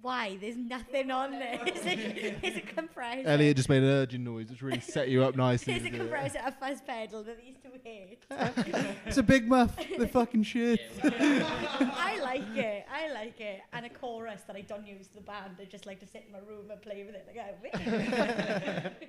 Why? 0.00 0.38
There's 0.40 0.56
nothing 0.56 1.10
on 1.10 1.32
there. 1.32 1.60
It's 1.68 1.84
a, 1.84 2.46
it's 2.46 2.56
a 2.56 2.60
compressor. 2.60 3.28
Elliot 3.28 3.56
just 3.56 3.68
made 3.68 3.82
an 3.82 3.88
urgent 3.88 4.24
noise, 4.24 4.48
which 4.48 4.62
really 4.62 4.80
set 4.80 5.08
you 5.08 5.22
up 5.24 5.36
nicely. 5.36 5.74
It's 5.74 5.84
a 5.84 5.90
to 5.90 5.96
do 5.96 5.96
it. 5.96 5.98
compressor, 5.98 6.40
a 6.44 6.52
fuzz 6.52 6.80
pedal 6.80 7.22
that 7.24 7.38
these 7.38 7.56
to 7.62 7.70
hate. 7.84 8.24
it's 9.06 9.18
a 9.18 9.22
big 9.22 9.48
muff. 9.48 9.76
The 9.98 10.08
fucking 10.08 10.44
shit. 10.44 10.80
I 11.04 12.18
like 12.22 12.56
it. 12.56 12.86
I 12.90 13.12
like 13.12 13.40
it. 13.40 13.60
And 13.72 13.86
a 13.86 13.88
chorus 13.88 14.42
that 14.46 14.56
I 14.56 14.62
don't 14.62 14.86
use 14.86 15.08
to 15.08 15.14
the 15.16 15.20
band. 15.20 15.56
I 15.60 15.64
just 15.64 15.86
like 15.86 16.00
to 16.00 16.06
sit 16.06 16.24
in 16.26 16.32
my 16.32 16.38
room 16.38 16.70
and 16.70 16.80
play 16.80 17.04
with 17.04 17.14
it. 17.14 17.26
Like, 17.26 17.38
oh, 17.38 19.06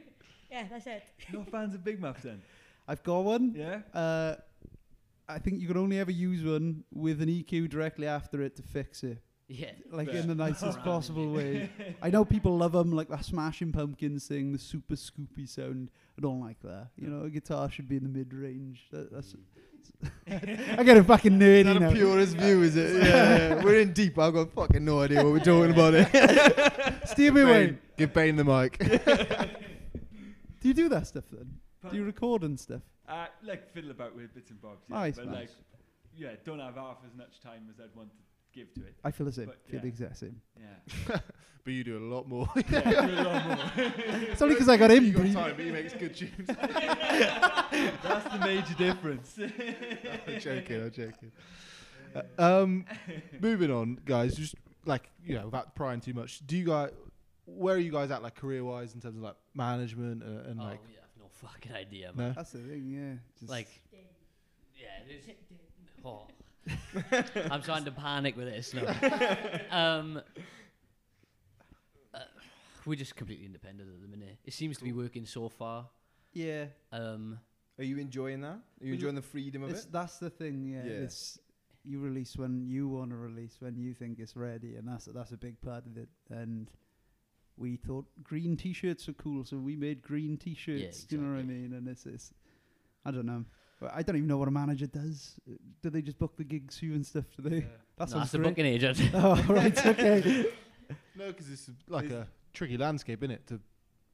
yeah, 0.51 0.65
that's 0.69 0.87
it. 0.87 1.03
No 1.31 1.43
fans 1.43 1.75
of 1.75 1.83
Big 1.83 1.99
Muffs 1.99 2.23
then? 2.23 2.41
I've 2.87 3.03
got 3.03 3.19
one. 3.19 3.53
Yeah? 3.55 3.81
Uh, 3.93 4.35
I 5.27 5.37
think 5.37 5.61
you 5.61 5.67
can 5.67 5.77
only 5.77 5.99
ever 5.99 6.11
use 6.11 6.43
one 6.43 6.83
with 6.91 7.21
an 7.21 7.29
EQ 7.29 7.69
directly 7.69 8.07
after 8.07 8.41
it 8.41 8.55
to 8.55 8.63
fix 8.63 9.03
it. 9.03 9.19
Yeah. 9.51 9.71
Like 9.91 10.09
Fair. 10.11 10.17
in 10.21 10.27
the 10.27 10.35
nicest 10.35 10.79
possible 10.83 11.31
way. 11.33 11.69
I 12.01 12.11
know 12.11 12.23
people 12.23 12.55
love 12.57 12.71
them, 12.73 12.91
like 12.91 13.07
that 13.09 13.25
Smashing 13.25 13.71
Pumpkins 13.71 14.27
thing, 14.27 14.51
the 14.51 14.59
super 14.59 14.95
scoopy 14.95 15.49
sound. 15.49 15.89
I 16.17 16.21
don't 16.21 16.39
like 16.39 16.59
that. 16.61 16.89
You 16.97 17.07
know, 17.09 17.25
a 17.25 17.29
guitar 17.29 17.69
should 17.71 17.89
be 17.89 17.97
in 17.97 18.03
the 18.03 18.09
mid 18.09 18.33
range. 18.33 18.85
That, 18.91 19.11
that's. 19.11 19.35
I 20.29 20.83
get 20.83 20.97
a 20.97 21.03
fucking 21.03 21.39
nerdy 21.39 21.59
Is 21.61 21.65
that 21.65 21.79
now. 21.79 21.89
a 21.89 21.93
purist 21.93 22.37
view, 22.37 22.61
is 22.61 22.75
it? 22.75 23.03
Yeah, 23.03 23.55
yeah. 23.55 23.63
We're 23.63 23.79
in 23.79 23.91
deep. 23.91 24.19
I've 24.19 24.33
got 24.33 24.51
fucking 24.53 24.85
no 24.85 25.01
idea 25.01 25.23
what 25.23 25.33
we're 25.33 25.39
talking 25.39 25.71
about 25.71 25.93
it. 25.95 27.07
Steer 27.07 27.31
me 27.31 27.41
away. 27.41 27.77
Give 27.97 28.13
Bane 28.13 28.35
the 28.35 28.43
mic. 28.43 28.77
Do 30.61 30.67
you 30.67 30.73
do 30.73 30.89
that 30.89 31.07
stuff 31.07 31.23
then? 31.31 31.49
Do 31.89 31.95
you 31.97 32.03
record 32.03 32.43
and 32.43 32.59
stuff? 32.59 32.81
Uh, 33.07 33.25
like 33.43 33.71
fiddle 33.73 33.91
about 33.91 34.15
with 34.15 34.33
bits 34.35 34.51
and 34.51 34.61
bobs. 34.61 34.83
Yeah, 34.89 34.95
Nice, 34.97 35.15
but 35.15 35.25
nice. 35.27 35.35
like, 35.35 35.49
yeah, 36.15 36.29
don't 36.45 36.59
have 36.59 36.75
half 36.75 36.97
as 37.09 37.17
much 37.17 37.39
time 37.41 37.67
as 37.73 37.79
I'd 37.79 37.95
want 37.95 38.09
to 38.11 38.15
give 38.53 38.73
to 38.73 38.81
it. 38.81 38.95
I 39.03 39.11
feel 39.11 39.25
the 39.25 39.31
same. 39.31 39.47
But, 39.47 39.65
feel 39.65 39.75
yeah. 39.75 39.81
the 39.81 39.87
exact 39.87 40.17
same. 40.17 40.41
Yeah. 40.59 41.19
but 41.63 41.73
you 41.73 41.83
do 41.83 41.97
a 41.97 42.05
lot 42.13 42.27
more. 42.27 42.49
yeah 42.69 43.05
do 43.05 43.13
a 43.13 43.23
lot 43.23 43.45
more. 43.47 43.57
It's 44.31 44.41
only 44.41 44.55
'cause 44.55 44.69
I 44.69 44.77
got 44.77 44.91
him. 44.91 45.05
you 45.05 45.13
got 45.13 45.31
time, 45.33 45.55
but 45.55 45.65
he 45.65 45.71
makes 45.71 45.93
good 45.93 46.15
tunes. 46.15 46.33
That's 46.47 48.25
the 48.33 48.39
major 48.41 48.73
difference. 48.75 49.37
I'm 49.39 50.39
joking. 50.39 50.81
I'm 50.83 50.91
joking. 50.91 51.31
Uh, 52.15 52.23
um, 52.63 52.85
moving 53.39 53.71
on, 53.71 53.99
guys. 54.05 54.35
Just 54.35 54.55
like 54.85 55.09
you 55.23 55.35
know, 55.35 55.45
without 55.45 55.75
prying 55.75 56.01
too 56.01 56.13
much. 56.13 56.45
Do 56.45 56.57
you 56.57 56.65
guys? 56.65 56.91
Where 57.45 57.75
are 57.75 57.79
you 57.79 57.91
guys 57.91 58.11
at, 58.11 58.21
like 58.21 58.35
career-wise, 58.35 58.93
in 58.93 59.01
terms 59.01 59.17
of 59.17 59.23
like 59.23 59.35
management 59.55 60.21
uh, 60.23 60.49
and 60.49 60.59
oh, 60.61 60.65
like? 60.65 60.79
yeah, 60.91 60.99
I've 61.03 61.19
no 61.21 61.27
fucking 61.31 61.73
idea, 61.73 62.11
No. 62.15 62.23
man. 62.23 62.33
That's 62.35 62.51
the 62.51 62.59
thing, 62.59 62.85
yeah. 62.87 63.17
Just 63.39 63.49
Like, 63.49 63.81
yeah, 64.75 64.87
it 65.07 65.15
is. 65.15 65.35
Oh. 66.05 66.27
I'm 67.51 67.61
starting 67.61 67.85
to 67.85 67.91
panic 67.91 68.35
with 68.37 68.47
this. 68.47 68.73
No. 68.73 68.85
um, 69.71 70.21
uh, 72.13 72.19
we're 72.85 72.95
just 72.95 73.15
completely 73.15 73.45
independent 73.45 73.89
at 73.89 74.01
the 74.01 74.07
minute. 74.07 74.37
It 74.45 74.53
seems 74.53 74.77
to 74.77 74.83
be 74.83 74.93
working 74.93 75.25
so 75.25 75.49
far. 75.49 75.87
yeah. 76.33 76.65
Um, 76.91 77.39
Are 77.77 77.83
you 77.83 77.97
enjoying 77.97 78.41
that? 78.41 78.47
Are 78.47 78.59
you 78.81 78.87
Well, 78.91 78.93
enjoying 78.95 79.15
the 79.15 79.21
freedom 79.21 79.63
of 79.63 79.71
It's, 79.71 79.85
it? 79.85 79.91
that's 79.91 80.17
the 80.17 80.29
thing, 80.29 80.65
yeah. 80.65 80.83
Yeah. 80.83 81.03
It's 81.03 81.39
you 81.85 81.99
release 81.99 82.35
when 82.35 82.61
you 82.61 82.89
want 82.89 83.11
to 83.11 83.15
release, 83.15 83.55
when 83.59 83.77
you 83.77 83.93
think 83.93 84.19
it's 84.19 84.35
ready, 84.35 84.75
and 84.75 84.87
that's 84.87 85.05
that's 85.05 85.31
a 85.31 85.37
big 85.37 85.59
part 85.61 85.85
of 85.85 85.97
it. 85.97 86.09
And 86.29 86.69
we 87.57 87.77
thought 87.77 88.05
green 88.23 88.57
T-shirts 88.57 89.07
were 89.07 89.13
cool, 89.13 89.45
so 89.45 89.57
we 89.57 89.75
made 89.75 90.01
green 90.01 90.37
T-shirts. 90.37 91.03
Do 91.05 91.15
you 91.15 91.21
know 91.21 91.29
what 91.29 91.37
I 91.37 91.39
exactly. 91.39 91.61
mean? 91.61 91.73
And 91.73 91.87
it's, 91.87 92.05
it's 92.05 92.33
I 93.05 93.11
don't 93.11 93.25
know. 93.25 93.45
But 93.79 93.91
I 93.95 94.01
don't 94.01 94.17
even 94.17 94.27
know 94.27 94.37
what 94.37 94.47
a 94.47 94.51
manager 94.51 94.87
does. 94.87 95.35
Uh, 95.49 95.53
Do 95.81 95.89
they 95.89 96.01
just 96.01 96.19
book 96.19 96.35
the 96.35 96.43
gigs 96.43 96.77
for 96.79 96.85
you 96.85 96.93
and 96.95 97.05
stuff? 97.05 97.25
Do 97.41 97.49
they? 97.49 97.59
That 97.97 98.09
no, 98.11 98.19
that's 98.19 98.31
the 98.31 98.39
booking 98.39 98.65
agent. 98.65 98.99
oh, 99.13 99.41
right, 99.49 99.85
okay. 99.91 100.45
No, 101.15 101.27
because 101.27 101.49
it's 101.49 101.69
like 101.87 102.09
a 102.09 102.27
tricky 102.53 102.77
landscape, 102.77 103.23
isn't 103.23 103.31
it, 103.31 103.47
to 103.47 103.59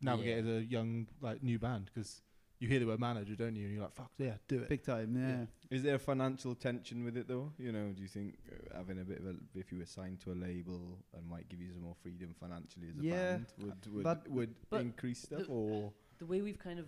navigate 0.01 0.43
Yeah. 0.45 0.51
as 0.51 0.57
a 0.57 0.63
young 0.65 1.07
like 1.21 1.41
new 1.41 1.57
band? 1.59 1.89
Because 1.93 2.21
you 2.59 2.67
hear 2.67 2.79
the 2.79 2.85
word 2.87 2.99
manager, 2.99 3.35
don't 3.35 3.55
you? 3.55 3.65
And 3.65 3.73
you're 3.73 3.83
like, 3.83 3.93
fuck 3.95 4.11
yeah, 4.17 4.33
do 4.47 4.59
it. 4.61 4.69
Big 4.69 4.83
time, 4.83 5.15
yeah. 5.17 5.45
Is 5.75 5.83
there 5.83 5.95
a 5.95 5.99
financial 5.99 6.53
tension 6.55 7.03
with 7.03 7.17
it 7.17 7.27
though? 7.27 7.51
You 7.57 7.71
know, 7.71 7.91
do 7.95 8.01
you 8.01 8.07
think 8.07 8.35
uh, 8.51 8.77
having 8.77 8.99
a 9.01 9.03
bit 9.03 9.19
of 9.19 9.25
a, 9.27 9.35
if 9.55 9.71
you 9.71 9.79
were 9.79 9.85
signed 9.85 10.19
to 10.21 10.31
a 10.31 10.37
label 10.37 10.99
and 11.15 11.27
might 11.27 11.49
give 11.49 11.59
you 11.59 11.71
some 11.71 11.81
more 11.83 11.95
freedom 12.03 12.33
financially 12.39 12.87
as 12.89 12.97
a 12.99 13.03
Yeah, 13.03 13.31
band, 13.33 13.45
would 13.59 13.93
would, 13.93 14.05
that- 14.05 14.29
would 14.31 14.55
But 14.69 14.81
increase 14.81 15.23
stuff 15.23 15.39
the- 15.41 15.45
or? 15.47 15.91
the 16.19 16.25
way 16.25 16.41
we've 16.41 16.59
kind 16.59 16.79
of 16.79 16.85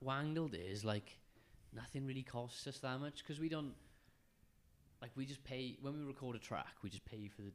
wangled 0.00 0.54
it 0.54 0.60
is 0.66 0.84
like 0.84 1.18
nothing 1.74 2.06
really 2.06 2.22
costs 2.22 2.66
us 2.66 2.78
that 2.80 2.98
much 3.00 3.18
because 3.18 3.40
we 3.40 3.48
don't 3.48 3.74
like 5.02 5.10
we 5.16 5.26
just 5.26 5.42
pay 5.44 5.76
when 5.82 5.92
we 5.98 6.04
record 6.04 6.36
a 6.36 6.38
track 6.38 6.74
we 6.82 6.88
just 6.90 7.04
pay 7.04 7.28
for 7.28 7.42
the 7.42 7.52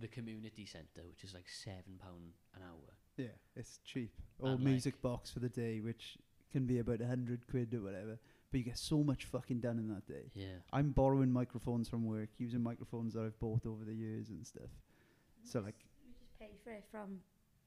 the 0.00 0.08
community 0.08 0.64
centre 0.66 1.02
which 1.08 1.24
is 1.24 1.34
like 1.34 1.48
seven 1.48 1.98
pound 2.00 2.32
an 2.54 2.62
hour 2.62 2.94
Yeah, 3.16 3.34
it's 3.56 3.80
cheap. 3.84 4.12
Or 4.38 4.50
And, 4.50 4.60
music 4.64 4.94
like- 4.94 5.02
box 5.02 5.30
for 5.30 5.40
the 5.40 5.48
day, 5.48 5.80
which 5.80 6.18
can 6.52 6.66
be 6.66 6.78
about 6.78 7.00
a 7.00 7.06
hundred 7.06 7.46
quid 7.48 7.74
or 7.74 7.80
whatever. 7.82 8.18
But 8.50 8.58
you 8.58 8.64
get 8.64 8.78
so 8.78 9.02
much 9.02 9.24
fucking 9.24 9.60
done 9.60 9.78
in 9.78 9.88
that 9.88 10.06
day. 10.06 10.30
yeah 10.34 10.58
I'm 10.72 10.92
borrowing 10.92 11.32
microphones 11.32 11.88
from 11.88 12.04
work, 12.06 12.28
using 12.38 12.62
microphones 12.62 13.14
that 13.14 13.24
I've 13.24 13.38
bought 13.40 13.66
over 13.66 13.84
the 13.84 13.94
years 13.94 14.28
and 14.30 14.46
stuff. 14.46 14.70
So 15.42 15.58
like 15.60 15.74
We 16.06 16.12
just 16.12 16.38
pay 16.38 16.52
for 16.62 16.70
it 16.70 16.84
from 16.92 17.20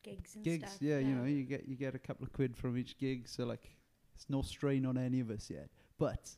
gigs 0.03 0.36
and 0.36 0.43
gigs, 0.45 0.70
stuff. 0.72 0.82
yeah, 0.82 0.99
you 0.99 1.14
know, 1.16 1.26
you 1.26 1.43
get 1.43 1.68
you 1.68 1.76
get 1.76 1.95
a 1.95 1.99
couple 1.99 2.26
of 2.26 2.32
quid 2.32 2.55
from 2.55 2.78
each 2.78 2.97
gig. 2.97 3.28
So 3.28 3.45
like, 3.45 3.70
it's 4.16 4.30
no 4.30 4.41
strain 4.41 4.86
on 4.86 4.97
any 4.97 5.20
of 5.20 5.30
us 5.30 5.49
yet. 5.49 5.70
But 5.97 6.30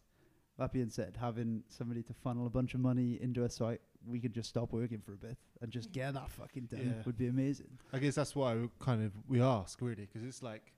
that 0.58 0.72
being 0.72 0.90
said, 0.90 1.18
having 1.20 1.64
somebody 1.70 2.04
to 2.04 2.14
funnel 2.14 2.46
a 2.46 2.50
bunch 2.50 2.74
of 2.74 2.80
money 2.80 3.20
into 3.22 3.44
us, 3.44 3.56
so 3.56 3.68
I, 3.70 3.80
we 4.06 4.20
could 4.20 4.34
just 4.34 4.50
stop 4.50 4.72
working 4.74 5.00
for 5.00 5.14
a 5.14 5.18
bit 5.18 5.38
and 5.62 5.72
just 5.72 5.92
get 5.92 6.14
that 6.14 6.30
fucking 6.30 6.66
done 6.66 6.94
Yeah. 6.98 7.04
would 7.06 7.18
be 7.18 7.28
amazing. 7.28 7.78
I 7.92 8.00
guess 8.00 8.16
that's 8.16 8.36
why 8.36 8.56
we 8.56 8.70
kind 8.80 9.04
of 9.04 9.12
we 9.28 9.42
ask 9.42 9.82
really, 9.82 10.06
because 10.12 10.28
it's 10.28 10.44
like 10.44 10.74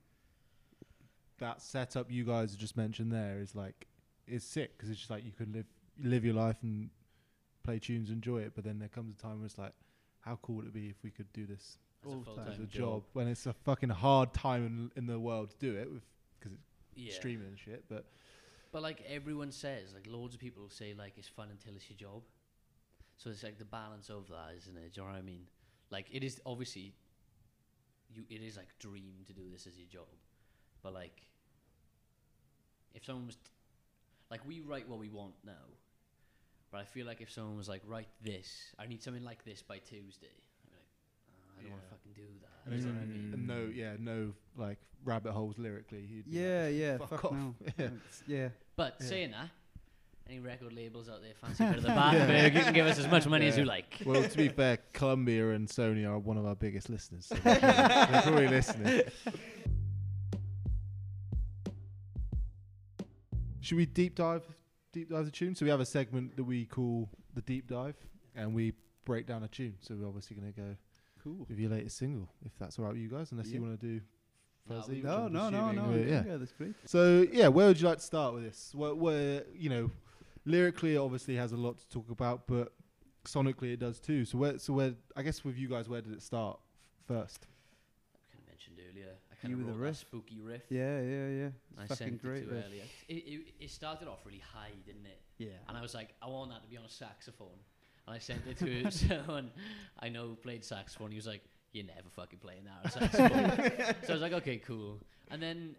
that 1.39 1.61
setup 1.61 2.09
you 2.09 2.23
guys 2.23 2.55
just 2.55 2.77
mentioned 2.77 3.11
there 3.11 3.39
is 3.41 3.55
like 3.55 3.87
it's 4.27 4.45
sick 4.45 4.77
because 4.77 4.89
it's 4.89 4.99
just 4.99 5.11
like 5.11 5.25
you 5.25 5.31
can 5.33 5.51
live 5.51 5.65
live 6.01 6.23
your 6.25 6.33
life 6.33 6.57
and 6.63 6.89
play 7.63 7.79
tunes, 7.79 8.09
enjoy 8.09 8.39
it, 8.39 8.51
but 8.55 8.63
then 8.63 8.77
there 8.79 8.89
comes 8.89 9.11
a 9.11 9.17
time 9.21 9.37
where 9.39 9.45
it's 9.45 9.57
like, 9.57 9.71
how 10.19 10.37
cool 10.41 10.57
would 10.57 10.67
it 10.67 10.73
be 10.73 10.87
if 10.89 10.97
we 11.03 11.09
could 11.09 11.31
do 11.33 11.45
this 11.47 11.77
as 12.05 12.11
a 12.11 12.15
All 12.15 12.21
the 12.21 12.35
time. 12.41 12.51
as 12.51 12.59
a 12.59 12.65
job 12.65 13.03
when 13.13 13.27
it's 13.27 13.45
a 13.47 13.53
fucking 13.53 13.89
hard 13.89 14.33
time 14.33 14.65
in, 14.65 14.91
in 14.95 15.07
the 15.07 15.19
world 15.19 15.49
to 15.51 15.57
do 15.57 15.75
it 15.75 15.91
with 15.91 16.03
because 16.39 16.53
it's 16.53 16.63
yeah. 16.95 17.13
streaming 17.13 17.47
and 17.47 17.59
shit. 17.59 17.85
But 17.89 18.05
but 18.71 18.81
like 18.81 19.03
everyone 19.07 19.51
says 19.51 19.93
like 19.93 20.07
loads 20.07 20.33
of 20.35 20.41
people 20.41 20.69
say 20.69 20.93
like 20.97 21.13
it's 21.17 21.27
fun 21.27 21.49
until 21.51 21.75
it's 21.75 21.89
your 21.89 21.97
job. 21.97 22.23
So 23.17 23.29
it's 23.29 23.43
like 23.43 23.57
the 23.57 23.65
balance 23.65 24.09
of 24.09 24.27
that 24.29 24.55
isn't 24.57 24.75
it? 24.75 24.93
Do 24.93 25.01
you 25.01 25.07
know 25.07 25.13
what 25.13 25.19
I 25.19 25.21
mean? 25.21 25.45
Like 25.89 26.07
it 26.11 26.23
is 26.23 26.41
obviously 26.45 26.93
you 28.13 28.23
it 28.29 28.41
is 28.41 28.57
like 28.57 28.67
dream 28.79 29.23
to 29.27 29.33
do 29.33 29.43
this 29.51 29.67
as 29.67 29.77
your 29.77 29.87
job. 29.87 30.11
But 30.83 30.93
like 30.93 31.21
if 32.93 33.05
someone 33.05 33.27
was 33.27 33.35
t- 33.35 33.41
like 34.31 34.41
we 34.47 34.61
write 34.61 34.89
what 34.89 34.99
we 34.99 35.09
want 35.09 35.35
now. 35.45 35.67
But 36.71 36.81
I 36.81 36.83
feel 36.83 37.05
like 37.05 37.21
if 37.21 37.31
someone 37.31 37.55
was 37.55 37.69
like 37.69 37.81
write 37.87 38.09
this. 38.21 38.73
I 38.79 38.87
need 38.87 39.01
something 39.03 39.23
like 39.23 39.45
this 39.45 39.61
by 39.61 39.77
Tuesday 39.77 40.27
I'd 40.27 40.65
be 40.65 40.71
like 40.73 40.89
"Oh, 41.29 41.44
I 41.57 41.61
don't 41.63 41.71
want 41.71 41.83
to 41.83 41.89
fucking 41.89 42.13
do 42.15 42.21
that 42.41 42.71
and, 42.71 42.79
you 42.79 42.85
know 42.87 42.93
what 42.93 43.01
I 43.01 43.05
mean 43.05 43.31
and 43.33 43.47
no, 43.47 43.71
yeah, 43.73 43.93
no 43.99 44.33
like 44.57 44.77
rabbit 45.03 45.31
holes 45.33 45.57
lyrically. 45.57 46.05
He'd 46.05 46.25
be 46.25 46.31
like, 46.31 46.47
Yeah, 46.47 46.67
yeah, 46.67 46.97
fuck 46.97 47.09
fuck, 47.09 47.25
off. 47.25 47.31
no. 47.33 47.55
Yeah. 47.77 47.85
It's- 47.85 48.23
yeah. 48.27 48.49
But 48.75 48.95
Yeah. 49.01 49.07
saying 49.07 49.31
that, 49.31 49.49
any 50.27 50.39
record 50.39 50.73
labels 50.73 51.07
out 51.07 51.21
there 51.21 51.33
fancy 51.39 51.63
a 51.63 51.67
bit 51.67 51.77
of 51.77 51.83
the 51.83 51.89
Battenberg, 52.01 52.55
you 52.55 52.61
can 52.61 52.73
give 52.73 52.87
us 52.87 52.97
as 52.97 53.07
much 53.07 53.27
money 53.27 53.47
as 53.47 53.57
you 53.57 53.63
Yeah. 53.63 53.69
like. 53.69 54.01
Well, 54.05 54.23
to 54.27 54.37
be 54.37 54.47
fair, 54.49 54.79
Columbia 54.93 55.51
and 55.51 55.67
Sony 55.67 56.07
are 56.09 56.17
one 56.17 56.37
of 56.37 56.45
our 56.47 56.55
biggest 56.55 56.89
listeners. 56.89 57.27
So 57.27 57.35
they're 57.35 57.59
probably- 57.59 57.77
they're 58.11 58.21
probably 58.23 58.47
listening. 58.47 59.01
should 63.61 63.77
we 63.77 63.85
deep 63.85 64.15
dive 64.15 64.43
deep 64.91 65.09
dive 65.09 65.25
the 65.25 65.31
tune? 65.31 65.55
So 65.55 65.65
we 65.65 65.69
have 65.71 65.79
a 65.79 65.85
segment 65.85 66.35
that 66.37 66.43
we 66.43 66.65
call 66.65 67.09
the 67.33 67.41
deep 67.41 67.67
dive, 67.67 67.95
and 68.35 68.53
we 68.53 68.73
break 69.05 69.27
down 69.27 69.43
a 69.43 69.47
tune. 69.47 69.75
So 69.81 69.95
we're 69.95 70.07
obviously 70.07 70.35
going 70.35 70.51
to 70.53 70.59
go 70.59 70.75
Cool. 71.25 71.45
with 71.49 71.57
your 71.59 71.71
latest 71.71 71.97
single, 71.97 72.29
if 72.45 72.51
that's 72.59 72.77
all 72.79 72.85
right 72.85 72.93
with 72.93 73.01
you 73.01 73.09
guys, 73.09 73.31
unless 73.31 73.47
you 73.49 73.61
want 73.61 73.77
to 73.79 73.85
do. 73.85 74.01
No, 74.69 75.27
No, 75.27 75.27
no, 75.27 75.49
no, 75.49 75.71
no. 75.71 75.95
Yeah. 75.97 76.23
Yeah. 76.25 76.37
that's 76.37 76.51
great. 76.53 76.73
So 76.85 77.25
yeah, 77.31 77.47
where 77.49 77.67
would 77.67 77.79
you 77.81 77.87
like 77.87 77.97
to 77.97 78.03
start 78.03 78.33
with 78.33 78.43
this? 78.43 78.71
Where, 78.73 78.95
where 78.95 79.43
you 79.53 79.69
know, 79.69 79.91
lyrically, 80.45 80.95
it 80.95 80.99
obviously 80.99 81.35
has 81.35 81.51
a 81.51 81.57
lot 81.57 81.79
to 81.79 81.89
talk 81.89 82.09
about, 82.09 82.47
but 82.47 82.71
sonically 83.25 83.73
it 83.73 83.79
does 83.79 83.99
too. 83.99 84.23
So 84.25 84.37
where, 84.37 84.57
so 84.59 84.73
where, 84.73 84.93
I 85.15 85.23
guess 85.23 85.43
with 85.43 85.57
you 85.57 85.67
guys, 85.67 85.89
where 85.89 86.01
did 86.01 86.13
it 86.13 86.21
start 86.21 86.59
f- 86.61 87.07
first? 87.07 87.47
I 88.15 88.31
kind 88.31 88.43
of 88.43 88.47
mentioned 88.49 88.77
earlier. 88.89 89.13
I 89.31 89.35
kind 89.35 89.51
You 89.51 89.59
of 89.59 89.65
with 89.65 89.73
the 89.75 89.79
wrote 89.79 89.85
that 89.85 89.89
riff. 89.89 89.97
spooky 89.97 90.39
riff. 90.39 90.61
Yeah, 90.69 91.01
yeah, 91.01 91.27
yeah. 91.27 91.49
I 91.77 91.81
fucking 91.87 91.95
sent 91.97 92.21
great. 92.21 92.43
it 92.43 92.49
to 92.49 92.55
riff. 92.55 92.65
Elliot. 92.65 92.85
It, 93.07 93.13
it, 93.13 93.41
it 93.61 93.69
started 93.71 94.07
off 94.07 94.19
really 94.25 94.43
high, 94.53 94.71
didn't 94.85 95.05
it? 95.05 95.21
Yeah. 95.37 95.49
And 95.67 95.77
I 95.77 95.81
was 95.81 95.93
like, 95.93 96.13
I 96.21 96.27
want 96.27 96.51
that 96.51 96.63
to 96.63 96.69
be 96.69 96.77
on 96.77 96.85
a 96.85 96.89
saxophone. 96.89 97.57
And 98.07 98.15
I 98.15 98.19
sent 98.19 98.41
it 98.47 98.57
to 98.59 98.91
someone 99.07 99.51
I 99.99 100.09
know 100.09 100.27
who 100.27 100.35
played 100.35 100.63
saxophone. 100.63 101.11
He 101.11 101.17
was 101.17 101.27
like, 101.27 101.43
You're 101.71 101.85
never 101.85 102.09
fucking 102.11 102.39
playing 102.39 102.65
that 102.65 102.85
on 102.85 103.09
saxophone. 103.09 103.95
so 104.03 104.09
I 104.09 104.13
was 104.13 104.21
like, 104.21 104.33
Okay, 104.33 104.57
cool. 104.57 104.99
And 105.29 105.41
then 105.41 105.75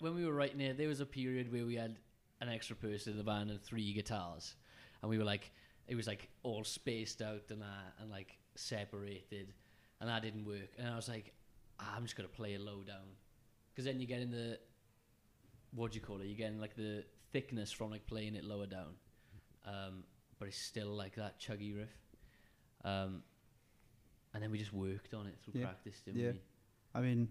when 0.00 0.14
we 0.14 0.24
were 0.24 0.32
writing 0.32 0.60
it, 0.60 0.76
there 0.76 0.88
was 0.88 1.00
a 1.00 1.06
period 1.06 1.52
where 1.52 1.64
we 1.64 1.74
had 1.74 1.96
an 2.40 2.48
extra 2.48 2.76
person 2.76 3.12
in 3.12 3.18
the 3.18 3.24
band 3.24 3.50
and 3.50 3.62
three 3.62 3.92
guitars. 3.92 4.54
And 5.00 5.10
we 5.10 5.18
were 5.18 5.24
like, 5.24 5.52
it 5.88 5.94
was 5.94 6.06
like 6.06 6.28
all 6.42 6.64
spaced 6.64 7.22
out 7.22 7.44
and 7.50 7.62
that, 7.62 7.94
and 8.00 8.10
like 8.10 8.38
separated. 8.56 9.54
And 10.00 10.10
that 10.10 10.22
didn't 10.22 10.44
work. 10.44 10.70
And 10.78 10.88
I 10.88 10.96
was 10.96 11.08
like, 11.08 11.32
ah, 11.80 11.94
I'm 11.96 12.02
just 12.02 12.16
going 12.16 12.28
to 12.28 12.34
play 12.34 12.54
it 12.54 12.60
low 12.60 12.82
down. 12.82 13.14
Because 13.70 13.86
then 13.86 14.00
you 14.00 14.06
get 14.06 14.20
in 14.20 14.30
the, 14.30 14.58
what 15.74 15.92
do 15.92 15.96
you 15.96 16.04
call 16.04 16.20
it? 16.20 16.26
You 16.26 16.34
get 16.34 16.50
in 16.50 16.60
like 16.60 16.76
the 16.76 17.04
thickness 17.32 17.72
from 17.72 17.90
like 17.90 18.06
playing 18.06 18.34
it 18.34 18.44
lower 18.44 18.66
down. 18.66 18.94
Um, 19.66 20.04
but 20.38 20.48
it's 20.48 20.58
still 20.58 20.88
like 20.88 21.14
that 21.16 21.40
chuggy 21.40 21.76
riff. 21.76 21.90
Um, 22.84 23.22
and 24.34 24.42
then 24.42 24.50
we 24.50 24.58
just 24.58 24.72
worked 24.72 25.14
on 25.14 25.26
it 25.26 25.36
through 25.42 25.60
Yeah. 25.60 25.66
practice, 25.66 26.00
didn't 26.04 26.20
Yeah. 26.20 26.32
we? 26.32 26.40
I 26.94 27.00
mean, 27.00 27.28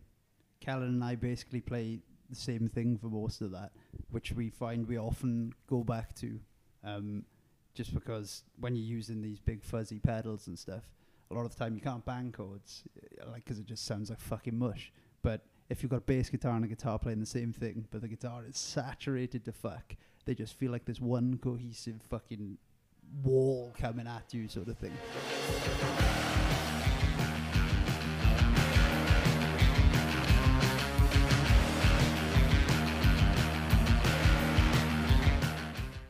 Callan 0.59 0.89
and 0.89 1.03
I 1.03 1.15
basically 1.15 1.61
play 1.61 2.01
the 2.29 2.35
same 2.35 2.67
thing 2.67 2.97
for 2.97 3.07
most 3.07 3.41
of 3.41 3.51
that, 3.51 3.71
which 4.09 4.31
we 4.31 4.49
find 4.49 4.87
we 4.87 4.97
often 4.97 5.53
go 5.67 5.83
back 5.83 6.15
to, 6.15 6.39
um, 6.83 7.25
just 7.73 7.93
because 7.93 8.43
when 8.59 8.75
you're 8.75 8.85
using 8.85 9.21
these 9.21 9.39
big 9.39 9.61
fuzzy 9.63 9.99
pedals 9.99 10.47
and 10.47 10.57
stuff, 10.57 10.89
a 11.29 11.33
lot 11.33 11.45
of 11.45 11.51
the 11.51 11.57
time 11.57 11.75
you 11.75 11.81
can't 11.81 12.05
bang 12.05 12.31
chords, 12.31 12.87
uh, 13.21 13.29
like 13.29 13.45
'cause 13.45 13.59
it 13.59 13.65
just 13.65 13.83
sounds 13.83 14.09
like 14.09 14.19
fucking 14.19 14.57
mush. 14.57 14.91
But 15.21 15.45
if 15.69 15.81
you've 15.83 15.89
got 15.89 15.97
a 15.97 16.01
bass 16.01 16.29
guitar 16.29 16.55
and 16.55 16.65
a 16.65 16.67
guitar 16.67 16.97
playing 16.99 17.19
the 17.19 17.25
same 17.25 17.51
thing, 17.53 17.87
but 17.91 18.01
the 18.01 18.07
guitar 18.07 18.45
is 18.45 18.57
saturated 18.57 19.43
to 19.45 19.51
fuck, 19.51 19.95
they 20.25 20.33
just 20.35 20.55
feel 20.55 20.71
like 20.71 20.85
there's 20.85 21.01
one 21.01 21.37
cohesive 21.37 22.01
fucking 22.03 22.57
wall 23.23 23.73
coming 23.79 24.07
at 24.07 24.33
you, 24.33 24.47
sort 24.47 24.67
of 24.67 24.77
thing. 24.77 24.93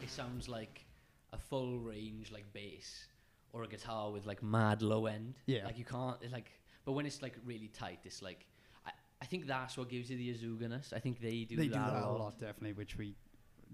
it 0.01 0.09
sounds 0.09 0.47
like 0.47 0.85
a 1.33 1.37
full 1.37 1.79
range 1.79 2.31
like 2.31 2.45
bass 2.53 3.07
or 3.53 3.63
a 3.63 3.67
guitar 3.67 4.11
with 4.11 4.25
like 4.25 4.43
mad 4.43 4.81
low 4.81 5.05
end. 5.05 5.35
Yeah. 5.45 5.65
Like 5.65 5.77
you 5.77 5.85
can't 5.85 6.17
it's 6.21 6.33
like 6.33 6.51
but 6.85 6.91
when 6.91 7.05
it's 7.05 7.21
like 7.21 7.35
really 7.45 7.69
tight 7.69 7.99
it's 8.03 8.21
like 8.21 8.45
I, 8.85 8.91
I 9.21 9.25
think 9.25 9.47
that's 9.47 9.77
what 9.77 9.89
gives 9.89 10.09
you 10.09 10.17
the 10.17 10.33
azooganess. 10.33 10.93
I 10.93 10.99
think 10.99 11.21
they 11.21 11.45
do 11.45 11.55
they 11.55 11.67
that, 11.69 11.85
do 11.87 11.91
that 11.93 12.03
a 12.03 12.11
lot, 12.11 12.39
definitely, 12.39 12.73
which 12.73 12.97
we 12.97 13.15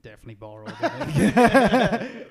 definitely 0.02 0.36
borrowed. 0.36 0.74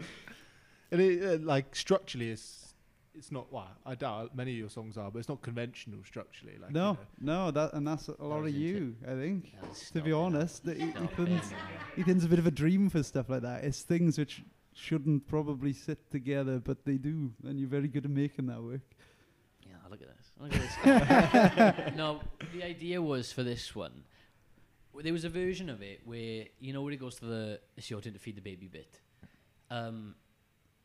And 0.93 1.01
it, 1.01 1.23
uh, 1.25 1.45
like 1.45 1.75
structurally, 1.77 2.31
it's 2.31 2.75
it's 3.15 3.31
not. 3.33 3.53
Well, 3.53 3.69
I 3.85 3.95
doubt 3.95 4.37
many 4.37 4.53
of 4.53 4.59
your 4.59 4.71
songs 4.71 4.97
are, 4.97 5.11
but 5.11 5.19
it's 5.19 5.29
not 5.29 5.43
conventional 5.43 6.01
structurally. 6.05 6.57
Like 6.61 6.73
no, 6.73 6.97
you 7.21 7.27
know. 7.27 7.47
no, 7.47 7.51
that 7.51 7.73
and 7.75 7.87
that's 7.87 8.09
a 8.09 8.13
lot 8.25 8.39
of 8.39 8.45
was 8.45 8.55
into- 8.55 8.67
you, 8.67 8.97
I 9.07 9.15
think. 9.15 9.53
Yeah, 9.53 9.69
To 9.95 10.01
be 10.03 10.13
honest, 10.13 10.65
that 10.65 10.81
Ethan's. 10.81 11.53
Ethan's 11.99 12.25
a 12.25 12.29
bit 12.29 12.39
of 12.39 12.47
a 12.47 12.51
dream 12.51 12.89
for 12.89 13.03
stuff 13.03 13.29
like 13.29 13.43
that. 13.43 13.65
It's 13.65 13.83
things 13.83 14.19
which 14.19 14.43
shouldn't 14.75 15.27
probably 15.27 15.73
sit 15.73 16.11
together, 16.11 16.59
but 16.61 16.85
they 16.85 16.97
do, 16.97 17.33
and 17.45 17.59
you're 17.61 17.69
very 17.69 17.89
good 17.89 18.05
at 18.05 18.11
making 18.11 18.47
that 18.47 18.63
work. 18.63 18.81
Yeah, 19.63 19.75
look 19.91 20.01
at 20.01 20.09
this. 20.09 20.27
Look 20.41 20.55
at 20.55 21.87
this. 21.87 21.95
no, 21.97 22.21
the 22.55 22.63
idea 22.65 23.03
was 23.03 23.33
for 23.33 23.43
this 23.43 23.75
one. 23.75 24.05
There 25.03 25.13
was 25.13 25.25
a 25.25 25.29
version 25.29 25.71
of 25.71 25.83
it 25.83 26.01
where 26.05 26.45
you 26.59 26.73
know 26.73 26.83
where 26.83 26.93
it 26.93 27.01
goes 27.01 27.17
to 27.17 27.25
the 27.25 27.61
it's 27.77 27.89
your 27.91 28.01
turn 28.01 28.13
to 28.13 28.19
feed 28.19 28.37
the 28.37 28.41
baby 28.43 28.67
bit. 28.69 29.01
Um, 29.71 30.15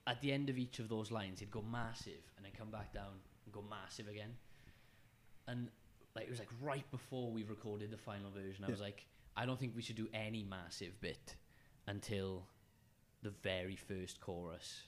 at 0.07 0.21
the 0.21 0.31
end 0.31 0.49
of 0.49 0.57
each 0.57 0.79
of 0.79 0.87
those 0.89 1.11
lines, 1.11 1.41
it'd 1.41 1.51
go 1.51 1.61
massive 1.63 2.21
and 2.37 2.45
then 2.45 2.51
come 2.57 2.69
back 2.69 2.93
down 2.93 3.13
and 3.45 3.53
go 3.53 3.63
massive 3.69 4.07
again. 4.07 4.35
And 5.47 5.69
like 6.15 6.25
it 6.25 6.29
was 6.29 6.39
like 6.39 6.49
right 6.61 6.89
before 6.91 7.31
we 7.31 7.43
recorded 7.43 7.91
the 7.91 7.97
final 7.97 8.29
version, 8.31 8.63
I 8.63 8.67
Yeah. 8.67 8.71
was 8.71 8.81
like, 8.81 9.05
I 9.35 9.45
don't 9.45 9.59
think 9.59 9.75
we 9.75 9.81
should 9.81 9.95
do 9.97 10.07
any 10.13 10.43
massive 10.43 10.99
bit 11.01 11.35
until 11.87 12.47
the 13.21 13.31
very 13.31 13.75
first 13.75 14.21
chorus, 14.21 14.83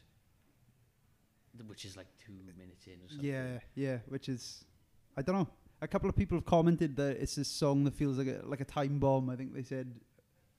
which 1.67 1.85
is 1.85 1.97
like 1.97 2.07
two 2.23 2.33
minutes 2.57 2.87
in 2.87 2.93
or 3.03 3.09
something. 3.09 3.25
Yeah, 3.25 3.59
yeah, 3.75 3.97
which 4.07 4.29
is, 4.29 4.65
I 5.17 5.21
don't 5.21 5.35
know. 5.35 5.47
A 5.81 5.87
couple 5.87 6.09
of 6.09 6.15
people 6.15 6.37
have 6.37 6.45
commented 6.45 6.95
that 6.95 7.17
it's 7.17 7.35
this 7.35 7.47
song 7.47 7.83
that 7.83 7.93
feels 7.93 8.17
like 8.17 8.27
a 8.27 8.41
like 8.45 8.61
a 8.61 8.65
time 8.65 8.97
bomb. 8.97 9.29
I 9.29 9.35
think 9.35 9.53
they 9.53 9.61
said 9.61 9.99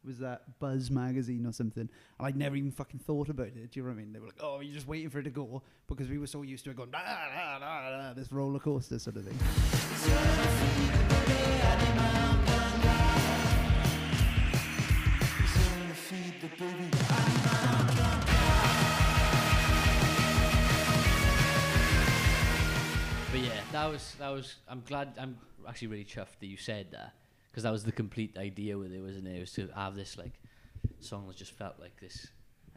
was 0.09 0.19
that 0.19 0.59
Buzz 0.59 0.91
magazine 0.91 1.47
or 1.47 1.53
something, 1.53 1.83
and 1.83 2.27
I'd 2.27 2.35
never 2.35 2.57
even 2.57 2.73
fucking 2.73 2.99
thought 2.99 3.29
about 3.29 3.49
it. 3.49 3.71
Do 3.71 3.79
you 3.79 3.83
know 3.83 3.91
what 3.91 3.95
I 3.95 3.99
mean? 3.99 4.13
They 4.13 4.19
were 4.19 4.27
like, 4.27 4.41
"Oh, 4.41 4.61
you're 4.61 4.75
just 4.75 4.89
waiting 4.89 5.11
for 5.11 5.19
it 5.21 5.25
to 5.25 5.31
go," 5.31 5.63
because 5.87 6.09
we 6.09 6.19
were 6.19 6.27
so 6.27 6.43
used 6.43 6.65
to 6.65 6.71
it 6.71 6.77
going, 6.77 6.91
"Blah, 6.91 7.01
blah, 7.03 7.59
blah, 7.59 7.91
blah," 7.91 8.15
this 8.15 8.33
roller 8.33 8.59
coaster 8.59 8.99
sort 8.99 9.19
of 9.19 9.27
thing. 9.27 9.39
But 23.31 23.41
yeah, 23.41 23.61
that 23.73 23.91
was 23.91 24.15
that 24.19 24.31
was. 24.31 24.57
I'm 24.67 24.83
glad. 24.87 25.13
I'm 25.19 25.37
actually 25.69 25.89
really 25.89 26.05
chuffed 26.07 26.39
that 26.41 26.47
you 26.47 26.57
said 26.57 26.87
that 26.93 27.13
because 27.51 27.63
that 27.65 27.71
was 27.73 27.85
the 27.85 27.93
complete 27.93 28.37
idea 28.39 28.77
with 28.79 28.93
it, 28.93 29.01
wasn't 29.01 29.27
it? 29.27 29.37
It 29.37 29.41
was 29.41 29.53
to 29.53 29.69
have 29.75 29.95
this 29.97 30.17
like 30.19 30.41
song 31.01 31.27
that 31.29 31.37
just 31.37 31.53
felt 31.53 31.77
like 31.81 31.99
this 32.01 32.29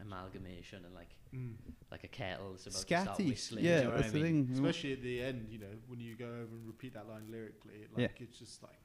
amalgamation 0.01 0.83
and 0.85 0.93
like 0.93 1.09
Mm. 1.33 1.53
like 1.89 2.03
a 2.03 2.09
kettle 2.09 2.51
that's 2.51 2.63
about 2.65 2.73
to 2.73 2.81
start 2.81 3.17
Scatty, 3.17 3.29
whistling. 3.29 3.63
yeah, 3.63 3.77
you 3.77 3.83
know 3.85 3.89
what 3.91 3.99
I 3.99 4.01
that's 4.01 4.11
the 4.13 4.21
thing. 4.21 4.49
Especially 4.51 4.91
at 4.91 5.01
the 5.01 5.21
end, 5.21 5.47
you 5.49 5.59
know, 5.59 5.73
when 5.87 6.01
you 6.01 6.15
go 6.17 6.25
over 6.25 6.53
and 6.57 6.67
repeat 6.67 6.93
that 6.95 7.07
line 7.07 7.23
lyrically, 7.31 7.75
it, 7.75 7.89
Yeah. 7.95 8.01
like 8.07 8.19
it's 8.19 8.37
just 8.37 8.61
like 8.61 8.75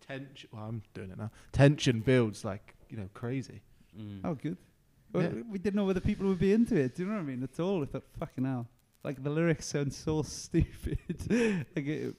tension. 0.00 0.48
Well, 0.52 0.64
I'm 0.64 0.82
doing 0.94 1.12
it 1.12 1.18
now. 1.18 1.30
Tension 1.52 2.00
builds 2.00 2.44
like 2.44 2.74
you 2.90 2.96
know 2.96 3.08
crazy. 3.14 3.62
Mm. 3.96 4.20
Oh, 4.24 4.34
good. 4.34 4.56
Well, 5.12 5.22
Yeah. 5.22 5.42
We 5.48 5.58
didn't 5.60 5.76
know 5.76 5.84
whether 5.84 6.00
people 6.00 6.26
would 6.26 6.40
be 6.40 6.52
into 6.52 6.74
it. 6.74 6.96
Do 6.96 7.02
you 7.04 7.08
know 7.08 7.14
what 7.14 7.20
I 7.20 7.24
mean? 7.24 7.42
At 7.44 7.60
all. 7.60 7.78
We 7.78 7.86
thought, 7.86 8.02
fucking 8.18 8.44
hell. 8.44 8.66
Like, 9.04 9.22
the 9.22 9.30
lyrics 9.30 9.66
sound 9.66 9.92
so 9.94 10.22
stupid. 10.42 10.98
like, 11.76 11.86
it, 11.86 12.16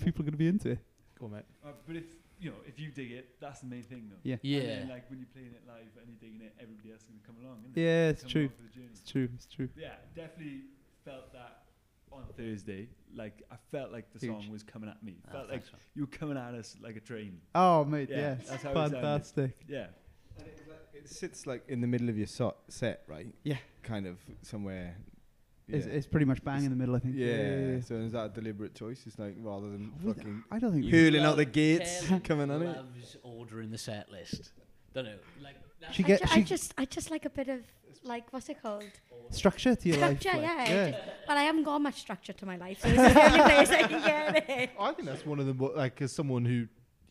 people 0.00 0.22
are 0.22 0.24
going 0.24 0.32
to 0.32 0.38
be 0.38 0.48
into 0.48 0.70
it. 0.70 0.78
Go 1.18 1.26
on, 1.26 1.32
mate. 1.32 1.44
Uh, 1.66 1.72
but 1.86 1.96
if 1.96 2.04
you 2.40 2.50
know, 2.50 2.56
if 2.66 2.78
you 2.78 2.90
dig 2.90 3.10
it, 3.12 3.40
that's 3.40 3.60
the 3.60 3.66
main 3.66 3.82
thing, 3.82 4.08
though. 4.10 4.16
Yeah. 4.22 4.36
Yeah. 4.42 4.58
And 4.60 4.68
then, 4.82 4.88
like 4.88 5.10
when 5.10 5.18
you're 5.18 5.28
playing 5.32 5.48
it 5.54 5.62
live 5.66 5.86
and 6.00 6.06
you're 6.08 6.30
digging 6.30 6.46
it, 6.46 6.54
everybody 6.60 6.92
else 6.92 7.02
is 7.02 7.08
gonna 7.08 7.20
come 7.26 7.36
along. 7.44 7.58
Isn't 7.64 7.76
Yeah, 7.76 8.08
it's 8.10 8.22
true. 8.24 8.48
for 8.48 8.62
the 8.62 8.68
journey. 8.68 8.88
It's 8.92 9.10
true. 9.10 9.28
It's 9.34 9.46
true. 9.46 9.68
Yeah, 9.76 9.94
definitely 10.14 10.62
felt 11.04 11.32
that 11.32 11.62
on 12.12 12.24
Thursday. 12.36 12.88
Like 13.14 13.42
I 13.50 13.56
felt 13.70 13.90
like 13.92 14.12
the 14.12 14.18
Huge. 14.20 14.42
song 14.44 14.52
was 14.52 14.62
coming 14.62 14.88
at 14.88 15.02
me. 15.02 15.16
Ah, 15.28 15.32
felt 15.32 15.50
like 15.50 15.64
thanks, 15.64 15.84
you 15.94 16.02
were 16.02 16.06
coming 16.18 16.36
at 16.38 16.54
us 16.54 16.76
like 16.80 16.96
a 16.96 17.00
train. 17.00 17.40
Oh, 17.54 17.84
mate, 17.84 18.08
Yeah, 18.10 18.36
yes. 18.38 18.48
that's 18.48 18.62
how 18.62 18.70
it 18.70 18.74
sounded. 18.74 18.92
Fantastic. 19.00 19.64
Yeah. 19.68 19.86
And 20.38 20.46
it 20.94 21.08
sits 21.08 21.46
like 21.46 21.64
in 21.68 21.80
the 21.80 21.86
middle 21.86 22.08
of 22.08 22.16
your 22.16 22.26
so- 22.26 22.56
set, 22.68 23.02
right? 23.08 23.26
Yeah. 23.42 23.56
Kind 23.82 24.06
of 24.06 24.18
somewhere. 24.42 24.96
It's, 25.68 25.86
yeah. 25.86 25.92
it's 25.92 26.06
pretty 26.06 26.24
much 26.26 26.42
bang 26.42 26.64
in 26.64 26.70
the 26.70 26.76
middle, 26.76 26.96
I 26.96 26.98
think. 26.98 27.14
yeah. 27.16 27.80
So 27.80 27.96
is 27.96 28.12
that 28.12 28.24
a 28.26 28.28
deliberate 28.30 28.74
choice? 28.74 29.02
It's 29.06 29.18
like 29.18 29.34
rather 29.40 29.68
than 29.68 29.92
We- 30.02 30.12
fucking 30.12 30.44
I 30.50 30.58
don't 30.58 30.72
think 30.72 30.84
we 30.86 30.90
hurling 30.90 31.24
out 31.24 31.36
the 31.36 31.44
gates, 31.44 32.04
coming 32.24 32.50
on 32.50 32.62
it. 32.62 32.76
loves 32.76 33.16
ordering 33.22 33.70
the 33.70 33.78
set 33.78 34.10
list. 34.10 34.52
Don't 34.94 35.04
know, 35.04 35.16
like 35.42 35.56
She 35.92 36.02
I, 36.04 36.06
get 36.06 36.20
ju- 36.22 36.28
I 36.30 36.40
just, 36.42 36.74
I 36.78 36.84
just 36.86 37.10
like 37.10 37.24
a 37.26 37.30
bit 37.30 37.48
of 37.48 37.60
like, 38.02 38.32
what's 38.32 38.48
it 38.48 38.62
called? 38.62 38.84
structure 39.30 39.74
to 39.74 39.88
your 39.88 39.98
life. 39.98 40.18
Structure, 40.20 40.40
like, 40.40 40.68
yeah. 40.68 40.90
just- 40.92 41.02
well, 41.28 41.36
I 41.36 41.42
haven't 41.42 41.64
got 41.64 41.78
much 41.82 41.96
structure 42.00 42.32
to 42.32 42.46
my 42.46 42.56
life, 42.56 42.80
so 42.80 42.88
this 42.88 42.98
is 43.08 43.14
the 43.14 43.24
only 43.26 43.40
place 43.50 43.70
I 43.70 43.82
can 43.82 44.02
get 44.02 44.48
it. 44.48 44.70
I 44.80 44.92
think 44.92 45.06
that's 45.08 45.26
one 45.26 45.38
of 45.38 45.46
the 45.46 45.52
mo- 45.54 45.72
like 45.76 46.00
as 46.00 46.12
someone 46.12 46.44
who, 46.46 46.66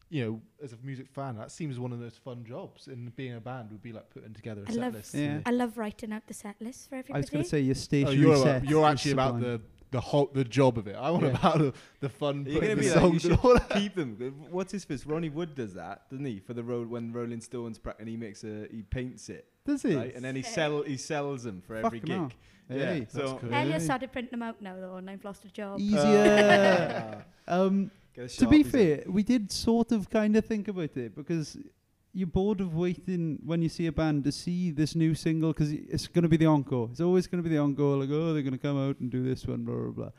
you 0.10 0.24
know, 0.26 0.42
as 0.64 0.74
a 0.74 0.78
music 0.84 1.08
fan, 1.10 1.36
that 1.38 1.52
seems 1.52 1.78
one 1.80 1.92
of 1.92 2.00
those 2.00 2.16
fun 2.18 2.46
jobs. 2.46 2.88
And 2.88 3.14
being 3.16 3.36
a 3.36 3.40
band 3.42 3.72
would 3.72 3.82
be 3.82 3.92
like 3.92 4.10
putting 4.10 4.34
together 4.34 4.62
a 4.66 4.70
I 4.70 4.74
set 4.74 4.82
love- 4.82 4.94
list. 4.94 5.14
Yeah. 5.16 5.40
I 5.46 5.52
love 5.52 5.78
writing 5.78 6.14
out 6.14 6.26
the 6.28 6.34
set 6.34 6.56
list 6.62 6.90
for 6.90 6.96
everybody. 6.96 7.18
I 7.18 7.22
was 7.22 7.30
going 7.30 7.44
to 7.44 7.50
say 7.50 7.60
your 7.60 7.76
Oh, 8.08 8.12
you're, 8.12 8.38
set. 8.38 8.66
you're 8.70 8.86
actually 8.86 9.12
about 9.12 9.40
the 9.40 9.62
the 9.90 10.02
whole 10.02 10.30
the 10.34 10.44
job 10.44 10.78
of 10.78 10.86
it. 10.88 10.98
I 10.98 11.10
want 11.12 11.24
Yeah. 11.24 11.30
about 11.40 11.60
the, 11.60 11.74
the 12.02 12.10
fun 12.10 12.46
You're 12.46 12.60
putting 12.60 12.76
gonna 12.76 12.90
the 12.90 12.94
be 12.96 13.00
like, 13.02 13.14
you 13.14 13.20
should 13.20 13.70
keep 13.82 13.96
them. 13.96 14.46
What's 14.50 14.74
his 14.74 14.84
face? 14.84 15.06
Ronnie 15.06 15.30
Wood 15.30 15.56
does 15.56 15.74
that, 15.76 16.10
doesn't 16.10 16.26
he? 16.26 16.40
For 16.40 16.54
the 16.54 16.64
road 16.64 16.90
when 16.90 17.14
Rolling 17.14 17.40
Stones 17.40 17.80
pra- 17.80 17.96
and 17.98 18.10
he 18.10 18.18
makes 18.18 18.44
a 18.44 18.68
he 18.70 18.82
paints 18.82 19.30
it, 19.30 19.46
Does 19.66 19.84
he? 19.84 19.96
right? 19.96 20.14
And 20.14 20.26
then 20.26 20.36
he 20.36 20.42
sell 20.42 20.84
he 20.84 20.98
sells 20.98 21.44
them 21.44 21.62
for 21.66 21.76
every 21.78 22.02
gig. 22.02 22.10
hell. 22.18 22.32
Yeah, 22.70 22.78
Hey, 22.96 23.08
so 23.10 23.18
that's 23.20 23.32
cool. 23.42 23.54
Elliot 23.54 23.68
Really? 23.76 23.80
started 23.86 24.12
printing 24.12 24.32
them 24.32 24.44
out 24.44 24.62
now 24.62 24.76
though, 24.76 24.96
and 24.98 25.10
I've 25.10 25.24
lost 25.24 25.46
a 25.46 25.50
job. 25.50 25.80
Easier. 25.80 27.24
um, 27.48 27.86
Get 27.86 27.88
a 27.88 28.07
to 28.26 28.48
be 28.48 28.64
Sharpies 28.64 28.66
out. 28.66 28.72
fair, 28.72 29.04
we 29.08 29.24
did 29.24 29.52
sort 29.52 29.92
of 29.92 30.10
kind 30.10 30.36
of 30.36 30.46
think 30.46 30.68
about 30.68 30.96
it 30.98 31.16
because 31.16 31.58
you're 32.14 32.28
bored 32.28 32.62
of 32.62 32.74
waiting 32.76 33.40
when 33.46 33.62
you 33.62 33.70
see 33.70 33.86
a 33.88 33.92
band 33.92 34.24
to 34.24 34.32
see 34.32 34.72
this 34.72 34.96
new 34.96 35.14
single 35.14 35.54
because 35.54 35.72
it's 35.72 36.08
going 36.08 36.24
to 36.24 36.30
be 36.30 36.38
the 36.38 36.46
encore. 36.48 36.90
It's 36.92 37.02
always 37.02 37.28
going 37.28 37.44
to 37.44 37.48
be 37.50 37.56
the 37.56 37.62
encore. 37.62 37.98
Like, 37.98 38.10
oh, 38.12 38.34
they're 38.34 38.42
going 38.42 38.54
to 38.54 38.58
come 38.60 38.78
out 38.90 39.00
and 39.00 39.12
do 39.12 39.24
this 39.24 39.46
one, 39.46 39.64
blah 39.64 39.76
blah 39.76 39.92
blah. 39.92 40.10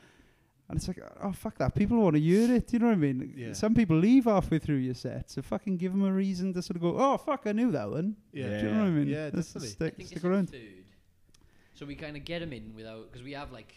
And 0.70 0.76
it's 0.76 0.86
like, 0.86 1.00
oh 1.22 1.32
fuck 1.32 1.56
that! 1.58 1.74
People 1.74 1.98
want 1.98 2.14
to 2.14 2.20
hear 2.20 2.54
it. 2.54 2.70
You 2.74 2.78
know 2.80 2.86
what 2.88 2.92
I 2.92 2.96
mean? 2.96 3.32
Yeah. 3.34 3.52
Some 3.54 3.74
people 3.74 3.96
leave 3.96 4.24
halfway 4.26 4.58
through 4.58 4.76
your 4.76 4.94
set, 4.94 5.30
so 5.30 5.40
fucking 5.40 5.78
give 5.78 5.92
them 5.92 6.04
a 6.04 6.12
reason 6.12 6.52
to 6.54 6.60
sort 6.62 6.76
of 6.76 6.82
go, 6.82 6.94
oh 6.98 7.16
fuck, 7.16 7.42
I 7.46 7.52
knew 7.52 7.70
that 7.72 7.90
one. 7.90 8.16
Yeah. 8.32 8.48
Do 8.60 8.66
you 8.66 8.72
know 8.74 8.80
what 8.80 8.86
I 8.86 8.90
mean? 8.90 9.08
Yeah, 9.08 9.30
Let's 9.32 9.48
definitely. 9.54 9.68
I 9.68 9.72
Stick, 9.72 9.96
think 9.96 10.06
stick 10.08 10.16
it's 10.18 10.24
around. 10.26 10.50
third. 10.50 10.84
So 11.72 11.86
we 11.86 11.94
kind 11.94 12.16
of 12.18 12.24
get 12.24 12.40
them 12.40 12.52
in 12.52 12.74
without 12.76 13.10
because 13.10 13.24
we 13.24 13.32
have 13.32 13.50
like 13.50 13.74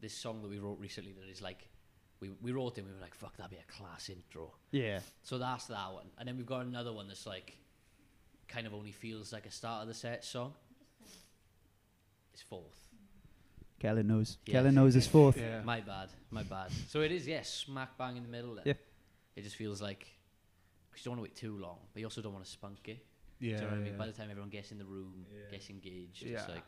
this 0.00 0.14
song 0.14 0.40
that 0.42 0.48
we 0.50 0.58
wrote 0.60 0.78
recently 0.78 1.12
that 1.20 1.28
is 1.28 1.42
like 1.42 1.68
we 2.20 2.30
we 2.42 2.52
wrote 2.52 2.76
it. 2.76 2.80
and 2.82 2.88
We 2.88 2.94
were 2.94 3.00
like, 3.00 3.14
fuck, 3.14 3.36
that'd 3.36 3.50
be 3.50 3.56
a 3.56 3.72
class 3.72 4.08
intro. 4.10 4.52
Yeah. 4.70 5.00
So 5.22 5.38
that's 5.38 5.66
that 5.66 5.92
one, 5.92 6.06
and 6.18 6.28
then 6.28 6.36
we've 6.36 6.46
got 6.46 6.64
another 6.66 6.92
one 6.92 7.08
that's 7.08 7.26
like 7.26 7.56
kind 8.48 8.66
of 8.66 8.74
only 8.74 8.92
feels 8.92 9.32
like 9.32 9.46
a 9.46 9.50
start 9.50 9.82
of 9.82 9.88
the 9.88 9.94
set 9.94 10.24
song. 10.24 10.52
It's 12.32 12.42
fourth. 12.42 12.84
Kellen 13.78 14.06
knows. 14.08 14.38
Yeah. 14.46 14.52
Kellen 14.54 14.74
knows 14.74 14.94
his 14.94 15.06
fourth. 15.06 15.38
Yeah. 15.38 15.62
My 15.62 15.80
bad, 15.80 16.08
my 16.30 16.42
bad. 16.42 16.70
So 16.88 17.00
it 17.00 17.12
is, 17.12 17.26
yes, 17.26 17.48
smack 17.66 17.96
bang 17.96 18.16
in 18.16 18.22
the 18.22 18.28
middle. 18.28 18.54
Then. 18.56 18.64
Yeah. 18.66 18.74
It 19.36 19.42
just 19.42 19.56
feels 19.56 19.80
like 19.80 20.00
'cause 20.90 21.00
you 21.00 21.04
don't 21.10 21.18
want 21.18 21.20
to 21.20 21.30
wait 21.30 21.36
too 21.36 21.56
long, 21.58 21.78
but 21.92 22.00
you 22.00 22.06
also 22.06 22.20
don't 22.20 22.32
want 22.34 22.44
to 22.44 22.50
spunk 22.50 22.88
it. 22.88 23.06
Yeah. 23.38 23.46
Do 23.46 23.46
Yeah. 23.48 23.54
you 23.54 23.60
know 23.62 23.66
what 23.68 23.74
I 23.80 23.84
mean? 23.90 23.96
By 23.98 24.06
the 24.06 24.12
time 24.12 24.28
everyone 24.30 24.50
gets 24.50 24.70
in 24.72 24.78
the 24.78 24.84
room, 24.84 25.24
Yeah. 25.32 25.50
gets 25.52 25.70
engaged, 25.70 26.22
Yeah. 26.22 26.40
it's 26.40 26.48
like 26.48 26.66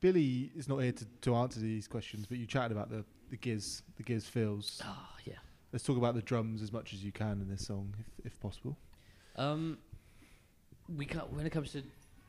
Billy 0.00 0.50
is 0.56 0.68
not 0.68 0.78
here 0.78 0.92
to, 0.92 1.04
to 1.22 1.34
answer 1.36 1.60
these 1.60 1.86
questions, 1.86 2.26
but 2.26 2.38
you 2.38 2.46
chatted 2.46 2.72
about 2.72 2.88
the 2.88 3.04
the 3.30 3.36
giz 3.36 3.82
the 3.96 4.02
giz 4.02 4.26
fills. 4.26 4.80
ah, 4.84 5.14
yeah. 5.24 5.34
Let's 5.72 5.84
talk 5.84 5.96
about 5.96 6.14
the 6.14 6.22
drums 6.22 6.62
as 6.62 6.72
much 6.72 6.92
as 6.92 7.04
you 7.04 7.12
can 7.12 7.40
in 7.40 7.48
this 7.48 7.66
song, 7.66 7.94
if 8.00 8.26
if 8.26 8.40
possible. 8.40 8.76
Um, 9.36 9.78
we 10.96 11.06
can't, 11.06 11.32
when 11.32 11.46
it 11.46 11.50
comes 11.50 11.72
to 11.72 11.82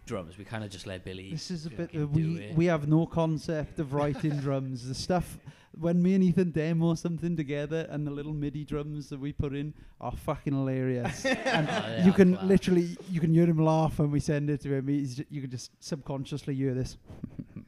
drums, 0.05 0.37
we 0.37 0.45
kind 0.45 0.63
of 0.63 0.69
just 0.69 0.85
let 0.85 1.03
Billy. 1.03 1.31
This 1.31 1.49
is 1.51 1.65
a 1.65 1.69
bit. 1.71 1.89
Uh, 1.95 2.05
we 2.07 2.37
it. 2.39 2.55
we 2.55 2.65
have 2.65 2.87
no 2.87 3.05
concept 3.07 3.79
of 3.79 3.93
writing 3.93 4.37
drums. 4.45 4.87
The 4.87 4.93
stuff 4.93 5.39
when 5.79 6.03
me 6.03 6.13
and 6.15 6.23
Ethan 6.23 6.51
demo 6.51 6.93
something 6.95 7.35
together, 7.35 7.87
and 7.89 8.05
the 8.05 8.11
little 8.11 8.33
MIDI 8.33 8.63
drums 8.65 9.09
that 9.09 9.19
we 9.19 9.31
put 9.33 9.55
in 9.55 9.73
are 9.99 10.11
fucking 10.11 10.53
hilarious. 10.53 11.25
and 11.25 11.67
Oh, 11.67 11.81
they 11.97 12.03
you 12.05 12.13
can 12.13 12.35
class. 12.35 12.45
literally 12.45 12.97
you 13.09 13.19
can 13.19 13.33
hear 13.33 13.45
him 13.47 13.57
laugh 13.57 13.97
when 13.97 14.11
we 14.11 14.19
send 14.19 14.49
it 14.51 14.61
to 14.61 14.73
him. 14.75 14.87
He's 14.87 15.15
ju- 15.15 15.25
you 15.31 15.41
can 15.41 15.49
just 15.49 15.71
subconsciously 15.79 16.53
hear 16.53 16.75
this. 16.75 16.97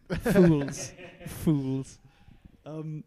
fools, 0.34 0.91
fools. 1.27 1.97
Um, 2.65 3.03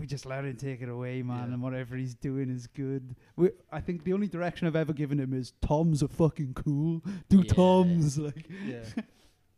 we 0.00 0.06
just 0.06 0.26
let 0.26 0.44
him 0.44 0.56
take 0.56 0.80
it 0.82 0.88
away, 0.88 1.22
man, 1.22 1.48
Yeah. 1.48 1.54
and 1.54 1.62
whatever 1.62 1.96
he's 1.96 2.14
doing 2.14 2.50
is 2.50 2.66
good. 2.66 3.14
We, 3.36 3.50
I 3.70 3.80
think 3.80 4.04
the 4.04 4.12
only 4.14 4.26
direction 4.28 4.66
I've 4.66 4.76
ever 4.76 4.92
given 4.92 5.20
him 5.20 5.32
is 5.34 5.52
Tom's 5.62 6.02
are 6.02 6.08
fucking 6.08 6.54
cool. 6.54 7.02
Do 7.28 7.38
Yeah. 7.44 7.52
Toms 7.52 8.18
like. 8.26 8.48
Yeah. 8.66 8.84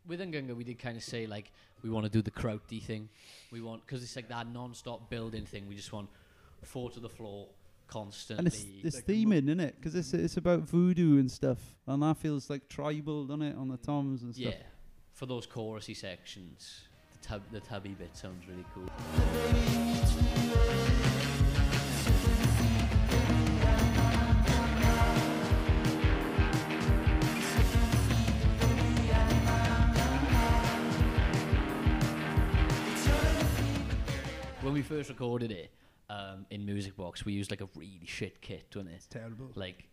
With 0.05 0.19
Ngunga, 0.19 0.55
we 0.55 0.63
did 0.65 0.79
kind 0.79 0.97
of 0.97 1.03
say 1.03 1.25
like 1.25 1.51
we 1.81 1.89
want 1.89 2.05
to 2.05 2.11
do 2.11 2.21
the 2.21 2.31
Krauty 2.31 2.81
thing. 2.83 3.07
We 3.51 3.61
want 3.61 3.85
because 3.85 4.03
it's 4.03 4.15
like 4.17 4.27
that 4.29 4.47
non-stop 4.51 5.09
building 5.09 5.45
thing. 5.45 5.67
We 5.67 5.75
just 5.75 5.93
want 5.93 6.09
four 6.61 6.89
to 6.91 6.99
the 6.99 7.07
floor 7.09 7.47
constantly. 7.87 8.39
And 8.39 8.47
it's 8.47 8.65
it's 8.83 8.95
Like 8.97 9.05
the 9.05 9.25
theming, 9.25 9.43
isn't 9.45 9.59
it? 9.61 9.75
Because 9.77 9.95
it's 9.95 10.13
it's 10.13 10.35
about 10.35 10.63
voodoo 10.63 11.19
and 11.19 11.31
stuff, 11.31 11.59
and 11.87 12.03
that 12.03 12.17
feels 12.17 12.49
like 12.49 12.67
tribal, 12.67 13.25
doesn't 13.25 13.43
it, 13.43 13.55
on 13.55 13.69
the 13.69 13.77
toms 13.77 14.23
and 14.23 14.35
stuff. 14.35 14.53
yeah, 14.53 14.63
for 15.13 15.25
those 15.25 15.47
chorusy 15.47 15.95
sections, 15.95 16.81
the 17.51 17.59
tubby 17.59 17.89
bit 17.89 18.15
sounds 18.15 18.47
really 18.47 18.65
cool. 18.73 18.89
When 34.61 34.73
we 34.73 34.81
first 34.81 35.09
recorded 35.09 35.51
it 35.51 35.71
um, 36.09 36.45
in 36.49 36.65
Music 36.65 36.95
Box, 36.95 37.25
we 37.25 37.33
used 37.33 37.51
like 37.51 37.61
a 37.61 37.67
really 37.75 38.01
shit 38.05 38.41
kit, 38.41 38.67
wasn't 38.75 38.93
it? 38.93 38.95
It's 38.95 39.07
terrible. 39.07 39.51
Like, 39.55 39.89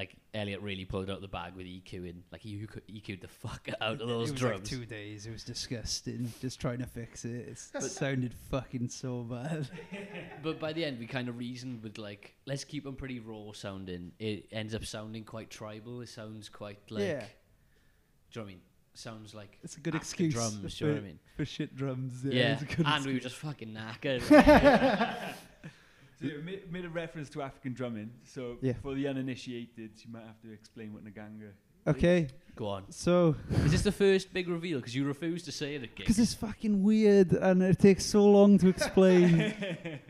like 0.00 0.16
Elliot 0.32 0.62
really 0.62 0.86
pulled 0.86 1.10
out 1.10 1.20
the 1.20 1.28
bag 1.28 1.54
with 1.54 1.66
EQ 1.66 1.92
EQing. 1.92 2.14
Like 2.32 2.40
he 2.40 2.54
EQ- 2.56 2.80
EQ'd 2.90 3.20
the 3.20 3.28
fuck 3.28 3.68
out 3.82 4.00
of 4.00 4.08
those 4.08 4.30
it 4.30 4.32
was 4.32 4.40
drums. 4.40 4.54
like 4.60 4.64
two 4.80 4.86
days. 4.86 5.26
It 5.26 5.30
was 5.32 5.44
disgusting. 5.44 6.32
Just 6.40 6.58
trying 6.58 6.78
to 6.78 6.86
fix 6.86 7.26
it. 7.26 7.48
It's, 7.48 7.70
it 7.74 7.82
sounded 7.82 8.32
fucking 8.50 8.88
so 8.88 9.22
bad. 9.22 9.68
But 10.42 10.58
by 10.58 10.72
the 10.72 10.84
end, 10.86 10.98
we 10.98 11.06
kind 11.06 11.28
of 11.28 11.36
reasoned 11.36 11.82
with 11.82 11.98
like, 11.98 12.34
let's 12.46 12.64
keep 12.64 12.84
them 12.84 12.96
pretty 12.96 13.20
raw 13.20 13.52
sounding. 13.52 14.12
It 14.18 14.46
ends 14.52 14.74
up 14.74 14.86
sounding 14.86 15.24
quite 15.24 15.50
tribal. 15.50 16.00
It 16.00 16.08
sounds 16.08 16.48
quite 16.48 16.78
like, 16.90 17.02
Yeah. 17.02 17.20
do 17.20 17.20
you 17.20 18.40
know 18.40 18.42
what 18.42 18.44
I 18.44 18.46
mean? 18.46 18.60
Sounds 18.94 19.34
like 19.34 19.58
It's 19.62 19.76
a 19.76 19.80
good 19.80 19.94
excuse 19.94 20.32
drums. 20.32 20.56
for, 20.56 20.68
Do 20.68 20.84
you 20.84 20.86
know 20.90 20.94
what 20.96 21.02
I 21.02 21.06
mean? 21.08 21.18
for 21.36 21.44
shit 21.44 21.76
drums. 21.76 22.24
Yeah, 22.24 22.32
Yeah, 22.32 22.52
it's 22.54 22.62
a 22.62 22.64
good 22.76 22.86
and 22.86 23.04
we 23.04 23.12
were 23.14 23.20
just 23.20 23.36
fucking 23.36 23.76
knackered. 23.76 24.22
So 26.20 26.26
you 26.26 26.42
made, 26.44 26.70
made 26.72 26.84
a 26.84 26.88
reference 26.90 27.30
to 27.30 27.42
African 27.42 27.72
drumming. 27.72 28.10
So 28.24 28.58
Yeah. 28.60 28.74
for 28.82 28.94
the 28.94 29.08
uninitiated, 29.08 29.90
you 30.04 30.12
might 30.12 30.24
have 30.26 30.40
to 30.42 30.52
explain 30.52 30.92
what 30.92 31.04
Ngunga. 31.04 31.52
okay. 31.86 32.28
Go 32.56 32.66
on. 32.66 32.84
So, 32.90 33.36
Is 33.64 33.70
this 33.72 33.82
the 33.82 33.92
first 33.92 34.32
big 34.34 34.48
reveal? 34.48 34.78
Because 34.80 34.94
you 34.94 35.06
refused 35.06 35.46
to 35.46 35.52
say 35.52 35.76
it 35.76 35.82
at 35.84 35.96
because 35.96 36.18
it's 36.18 36.34
fucking 36.34 36.82
weird 36.82 37.32
and 37.32 37.62
it 37.62 37.78
takes 37.78 38.04
so 38.04 38.24
long 38.26 38.58
to 38.58 38.68
explain. 38.68 39.54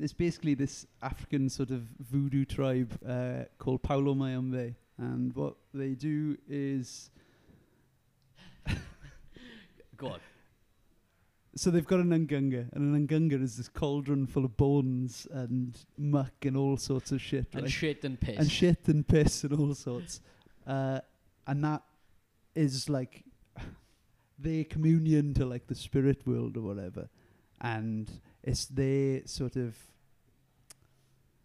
It's 0.00 0.14
basically 0.14 0.54
this 0.54 0.86
African 1.02 1.50
sort 1.50 1.70
of 1.70 1.82
voodoo 1.98 2.46
tribe 2.46 2.98
uh, 3.06 3.44
called 3.58 3.82
Palo 3.82 4.14
Mayombe, 4.14 4.74
and 4.96 5.34
what 5.34 5.56
they 5.74 5.90
do 5.94 6.38
is 6.48 7.10
Go 9.98 10.06
on. 10.08 10.20
So 11.56 11.70
they've 11.70 11.86
got 11.86 12.00
an 12.00 12.10
Ngunga, 12.10 12.72
and 12.72 12.94
an 12.94 13.08
Ngunga 13.08 13.42
is 13.42 13.56
this 13.56 13.68
cauldron 13.68 14.26
full 14.26 14.44
of 14.44 14.56
bones 14.56 15.26
and 15.30 15.76
muck 15.98 16.32
and 16.44 16.56
all 16.56 16.76
sorts 16.76 17.10
of 17.12 17.20
shit, 17.20 17.46
And 17.52 17.62
right? 17.62 17.70
shit 17.70 18.04
and 18.04 18.18
piss. 18.20 18.38
and 18.38 18.50
shit 18.50 18.86
and 18.88 19.06
piss 19.06 19.44
and 19.44 19.52
all 19.54 19.74
sorts, 19.74 20.20
uh, 20.66 21.00
and 21.46 21.64
that 21.64 21.82
is 22.54 22.88
like 22.88 23.24
their 24.38 24.64
communion 24.64 25.34
to 25.34 25.44
like 25.44 25.66
the 25.66 25.74
spirit 25.74 26.26
world 26.26 26.56
or 26.56 26.62
whatever, 26.62 27.08
and 27.60 28.10
it's 28.42 28.66
their 28.66 29.22
sort 29.26 29.56
of 29.56 29.76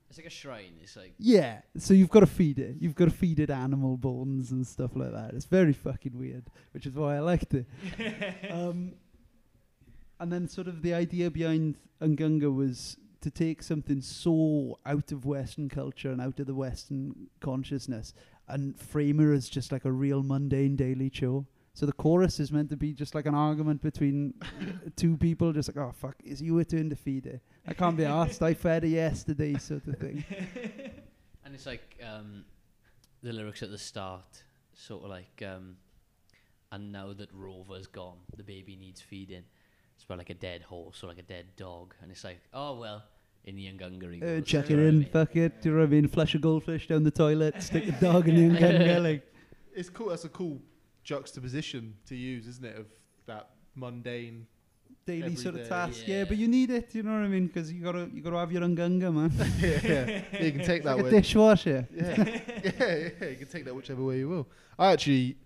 It's 0.10 0.18
like 0.20 0.28
a 0.28 0.30
shrine. 0.30 0.76
It's 0.82 0.96
like 0.96 1.14
Yeah, 1.18 1.62
so 1.78 1.94
you've 1.94 2.10
got 2.10 2.22
to 2.22 2.26
feed 2.28 2.60
it. 2.60 2.76
You've 2.80 2.96
got 2.96 3.06
to 3.06 3.12
feed 3.12 3.40
it 3.40 3.50
animal 3.50 3.98
bones 3.98 4.52
and 4.52 4.66
stuff 4.66 4.96
like 4.96 5.12
that. 5.12 5.34
It's 5.34 5.46
very 5.46 5.74
fucking 5.74 6.18
weird, 6.18 6.46
which 6.72 6.86
is 6.86 6.94
why 6.94 7.16
I 7.18 7.20
liked 7.20 7.54
it. 7.54 7.66
um, 8.52 8.94
and 10.20 10.32
then 10.32 10.48
sort 10.48 10.68
of 10.68 10.82
the 10.82 10.94
idea 10.94 11.30
behind 11.30 11.78
Ngunga 12.02 12.54
was 12.54 12.98
to 13.22 13.32
take 13.32 13.64
something 13.64 14.02
so 14.02 14.80
out 14.86 15.12
of 15.12 15.26
Western 15.26 15.68
culture 15.70 16.12
and 16.12 16.22
out 16.22 16.40
of 16.40 16.48
the 16.48 16.54
Western 16.54 17.28
consciousness 17.40 18.14
and 18.48 18.80
frame 18.80 19.20
it 19.20 19.34
as 19.34 19.50
just 19.50 19.72
like 19.72 19.86
a 19.86 19.92
real 19.92 20.22
mundane 20.22 20.76
daily 20.76 21.10
chore. 21.10 21.46
So 21.74 21.86
the 21.86 21.94
chorus 21.94 22.40
is 22.40 22.52
meant 22.52 22.70
to 22.70 22.78
be 22.78 22.94
just 22.94 23.16
like 23.16 23.26
an 23.26 23.36
argument 23.36 23.82
between 23.82 24.36
two 24.96 25.18
people, 25.18 25.52
just 25.52 25.76
like, 25.76 25.84
oh 25.84 25.92
fuck, 25.92 26.16
it's 26.24 26.42
your 26.42 26.64
turn 26.64 26.90
to 26.90 26.96
feed 26.96 27.26
it. 27.26 27.42
I 27.68 27.74
can't 27.74 27.98
be 27.98 28.06
asked. 28.06 28.42
I 28.42 28.54
fed 28.54 28.86
it 28.86 28.90
yesterday, 28.90 29.58
sort 29.58 29.88
of 29.88 29.98
thing. 29.98 30.24
And 31.46 31.54
it's 31.54 31.68
like 31.68 31.96
um, 32.04 32.44
the 33.22 33.32
lyrics 33.32 33.62
at 33.62 33.70
the 33.70 33.78
start, 33.78 34.44
sort 34.74 35.04
of 35.04 35.12
like, 35.12 35.44
um, 35.46 35.78
and 36.72 36.92
now 36.92 37.14
that 37.14 37.30
Rover's 37.32 37.86
gone, 37.86 38.18
the 38.36 38.44
baby 38.44 38.76
needs 38.76 39.00
feeding. 39.00 39.44
It's 39.96 40.04
about 40.04 40.18
like 40.20 40.30
a 40.30 40.34
dead 40.36 40.62
horse 40.64 41.04
or 41.04 41.08
like 41.08 41.18
a 41.20 41.24
dead 41.24 41.56
dog, 41.56 41.94
and 42.02 42.12
it's 42.12 42.24
like, 42.24 42.42
oh 42.54 42.80
well, 42.80 43.04
in 43.46 43.56
the 43.56 43.66
Ngunga 43.66 44.14
he 44.14 44.22
Uh, 44.22 44.26
goes, 44.40 44.46
chuck 44.46 44.66
it 44.66 44.72
you 44.72 44.78
know 44.78 44.84
what 44.84 44.94
I 44.94 44.96
in, 44.98 45.06
fuck 45.06 45.36
it. 45.36 45.62
Do 45.62 45.70
you 45.70 45.76
know 45.76 45.82
what 45.82 45.88
I 45.88 45.92
mean? 45.92 46.08
Flush 46.08 46.36
a 46.36 46.40
goldfish 46.40 46.88
down 46.88 47.04
the 47.04 47.12
toilet, 47.12 47.62
stick 47.64 47.86
the 47.86 47.92
dog 47.94 48.28
in 48.28 48.36
the 48.54 48.60
Ngunga, 48.60 49.02
like. 49.04 49.32
It's 49.74 49.90
cool. 49.90 50.10
That's 50.10 50.24
a 50.26 50.30
cool 50.30 50.62
juxtaposition 51.04 51.96
to 52.08 52.16
use, 52.16 52.48
isn't 52.48 52.66
it? 52.66 52.78
Of 52.78 52.88
that 53.26 53.50
mundane. 53.76 54.48
daily 55.06 55.24
Every 55.24 55.36
sort 55.36 55.56
of 55.56 55.62
day. 55.64 55.70
task. 55.70 56.04
Yeah. 56.08 56.20
Yeah. 56.20 56.24
but 56.26 56.38
you 56.38 56.48
need 56.48 56.72
it. 56.72 56.96
You 56.96 57.04
know 57.04 57.12
what 57.12 57.26
I 57.26 57.28
mean? 57.28 57.48
Because 57.48 57.72
you 57.72 57.84
gotta 57.84 58.10
you 58.14 58.22
gotta 58.22 58.38
have 58.38 58.52
your 58.52 58.62
Ngunga, 58.64 59.14
man. 59.14 59.32
yeah, 59.60 59.80
yeah. 60.32 60.44
You 60.46 60.52
can 60.52 60.64
take 60.66 60.84
that 60.84 60.98
like 60.98 61.06
a 61.08 61.10
dishwasher. 61.12 61.88
yeah, 61.94 62.16
yeah, 62.64 63.10
yeah. 63.22 63.28
You 63.30 63.36
can 63.38 63.48
take 63.48 63.66
that 63.66 63.76
whichever 63.76 64.04
way 64.04 64.20
you 64.20 64.30
will. 64.30 64.48
I 64.80 64.92
actually 64.94 65.38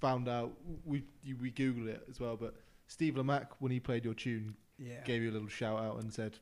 found 0.00 0.28
out 0.28 0.52
we 0.86 1.02
we 1.40 1.50
googled 1.50 1.88
it 1.88 2.02
as 2.08 2.18
well, 2.20 2.36
but 2.36 2.54
Steve 2.90 3.14
Lamacq, 3.14 3.46
when 3.60 3.70
he 3.70 3.78
played 3.78 4.04
your 4.04 4.14
tune, 4.14 4.56
Yeah. 4.76 5.04
gave 5.04 5.22
you 5.22 5.30
a 5.30 5.32
little 5.32 5.48
shout 5.48 5.78
out 5.78 6.02
and 6.02 6.12
said, 6.12 6.38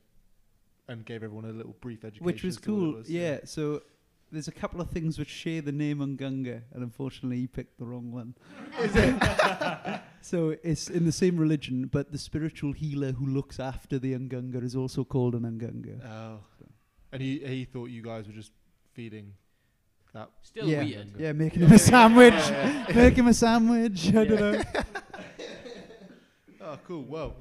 and 0.88 1.05
gave 1.05 1.22
everyone 1.22 1.44
a 1.44 1.53
little 1.53 1.76
brief 1.82 2.05
education. 2.05 2.24
Which 2.24 2.42
was 2.42 2.57
as 2.57 2.62
to 2.62 2.72
what 2.72 2.78
it 2.78 2.80
cool. 2.80 2.92
was, 2.94 3.11
yeah. 3.11 3.40
So 3.44 3.82
there's 4.32 4.49
a 4.49 4.53
couple 4.53 4.80
of 4.80 4.88
things 4.88 5.18
which 5.18 5.28
share 5.28 5.61
the 5.61 5.72
name 5.72 5.99
Ungunga, 5.99 6.62
and 6.72 6.82
unfortunately, 6.82 7.36
he 7.36 7.46
picked 7.46 7.78
the 7.78 7.84
wrong 7.84 8.11
one. 8.11 8.34
Is 8.80 8.96
it? 8.96 10.01
So 10.20 10.57
it's 10.64 10.90
in 10.90 11.05
the 11.05 11.12
same 11.12 11.38
religion, 11.38 11.86
but 11.86 12.11
the 12.11 12.18
spiritual 12.18 12.72
healer 12.72 13.12
who 13.12 13.24
looks 13.24 13.61
after 13.61 14.01
the 14.01 14.14
Ungunga 14.14 14.62
is 14.64 14.74
also 14.74 15.05
called 15.05 15.34
an 15.34 15.42
Ungunga. 15.42 16.05
Oh. 16.05 16.40
And 17.12 17.22
he 17.22 17.38
he 17.38 17.64
thought 17.64 17.86
you 17.86 18.03
guys 18.03 18.26
were 18.26 18.32
just 18.32 18.51
feeding 18.92 19.34
that. 20.12 20.28
Still 20.42 20.66
yeah. 20.66 20.82
weird. 20.82 21.12
Yeah, 21.18 21.32
making 21.32 21.62
him 21.62 21.72
a 21.72 21.78
sandwich. 21.78 22.34
Make 22.94 23.14
him 23.14 23.28
a 23.28 23.34
sandwich. 23.34 24.09
I 24.09 24.24
don't 24.24 24.40
know. 24.40 24.62
Oh, 26.69 26.79
cool. 26.87 27.03
Well, 27.05 27.35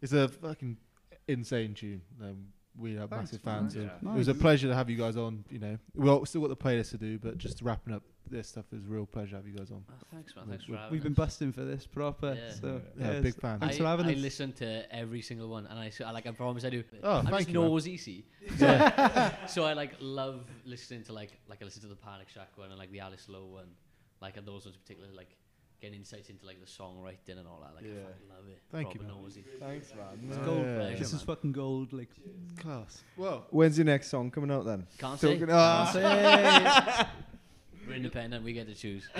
it's 0.00 0.12
a 0.12 0.28
fucking 0.28 0.76
insane 1.28 1.74
tune. 1.74 2.02
Um, 2.20 2.46
we 2.78 2.96
are 2.96 3.06
Thanks, 3.06 3.32
massive 3.32 3.44
man. 3.46 3.58
fans. 3.60 3.76
Yeah. 3.76 3.82
Of. 3.82 4.16
It 4.16 4.18
was 4.18 4.28
a 4.28 4.32
Nice. 4.32 4.40
pleasure 4.42 4.68
to 4.68 4.74
have 4.74 4.88
you 4.90 4.96
guys 4.96 5.16
on. 5.16 5.44
You 5.50 5.58
know, 5.58 5.78
we 5.94 6.08
all 6.08 6.24
still 6.26 6.40
got 6.40 6.48
the 6.48 6.56
playlist 6.56 6.90
to 6.90 6.98
do, 6.98 7.18
but 7.18 7.36
just 7.38 7.60
wrapping 7.62 7.92
up 7.94 8.02
this 8.30 8.48
stuff 8.48 8.64
is 8.72 8.84
a 8.84 8.88
real 8.88 9.04
pleasure 9.04 9.30
to 9.32 9.36
have 9.36 9.46
you 9.46 9.52
guys 9.54 9.70
on. 9.70 9.84
Oh, 9.90 9.94
thanks, 10.10 10.34
man. 10.34 10.46
We- 10.46 10.50
Thanks 10.52 10.64
for 10.64 10.72
we- 10.72 10.76
having 10.78 10.92
We've 10.92 11.02
been 11.02 11.12
us. 11.12 11.16
busting 11.16 11.52
for 11.52 11.64
this 11.64 11.86
proper. 11.86 12.34
Yeah. 12.34 12.52
So 12.54 12.80
Yeah, 12.98 13.12
yeah, 13.12 13.20
big 13.20 13.34
fan. 13.36 13.60
Thanks 13.60 13.74
I, 13.76 13.78
for 13.78 13.84
having 13.84 14.06
I 14.06 14.12
us. 14.14 14.18
listen 14.18 14.52
to 14.54 14.92
every 14.94 15.20
single 15.20 15.48
one, 15.48 15.66
and 15.66 15.78
I 15.78 15.90
so, 15.90 16.04
like 16.12 16.26
I 16.26 16.30
promise 16.32 16.64
I 16.64 16.70
do. 16.70 16.82
Oh, 17.02 17.18
I'm 17.18 17.26
thank 17.26 17.36
just 17.38 17.48
you, 17.50 17.60
man. 17.60 17.68
nosy, 17.70 17.96
see. 17.98 18.24
So, 18.56 18.90
so 19.46 19.64
I 19.64 19.74
like 19.74 19.92
love 20.00 20.46
listening 20.64 21.04
to 21.04 21.12
like 21.12 21.38
like 21.48 21.60
I 21.60 21.64
listen 21.66 21.82
to 21.82 21.88
the 21.88 21.96
Panic 21.96 22.28
Shack 22.30 22.56
one 22.56 22.70
and 22.70 22.78
like 22.78 22.90
the 22.90 23.00
Alice 23.00 23.28
Low 23.28 23.44
one, 23.46 23.68
like 24.22 24.36
and 24.38 24.46
those 24.48 24.64
ones 24.64 24.76
particularly 24.78 25.14
like 25.14 25.36
getting 25.82 25.98
insights 25.98 26.30
into 26.30 26.46
like 26.46 26.60
the 26.60 26.66
songwriting 26.66 27.38
and 27.38 27.46
all 27.46 27.60
that. 27.62 27.74
Like 27.74 27.84
Yeah. 27.84 28.00
I 28.00 28.04
fucking 28.12 28.28
love 28.30 28.48
it. 28.48 28.62
Thank 28.70 28.94
you, 28.94 29.00
Proper 29.00 29.14
man. 29.14 29.22
nosy. 29.24 29.44
Thanks, 29.60 29.92
man. 29.94 30.28
It's 30.28 30.36
gold. 30.38 30.64
yeah. 30.64 30.76
Pleasure, 30.76 30.96
This 30.98 31.08
is 31.08 31.12
man. 31.14 31.36
fucking 31.36 31.52
gold. 31.52 31.92
Like 31.92 32.08
Class. 32.58 33.02
Well, 33.18 33.46
When's 33.50 33.76
your 33.76 33.84
next 33.84 34.08
song 34.08 34.30
coming 34.30 34.50
out 34.50 34.64
then? 34.64 34.86
Can't 34.98 35.18
say. 35.20 35.32
Talking- 35.38 35.48
ah. 35.52 35.90
Can't 35.92 36.96
say. 36.96 37.06
We're 37.88 37.96
independent. 37.96 38.44
We 38.44 38.52
get 38.54 38.68
to 38.68 38.74
choose. 38.74 39.08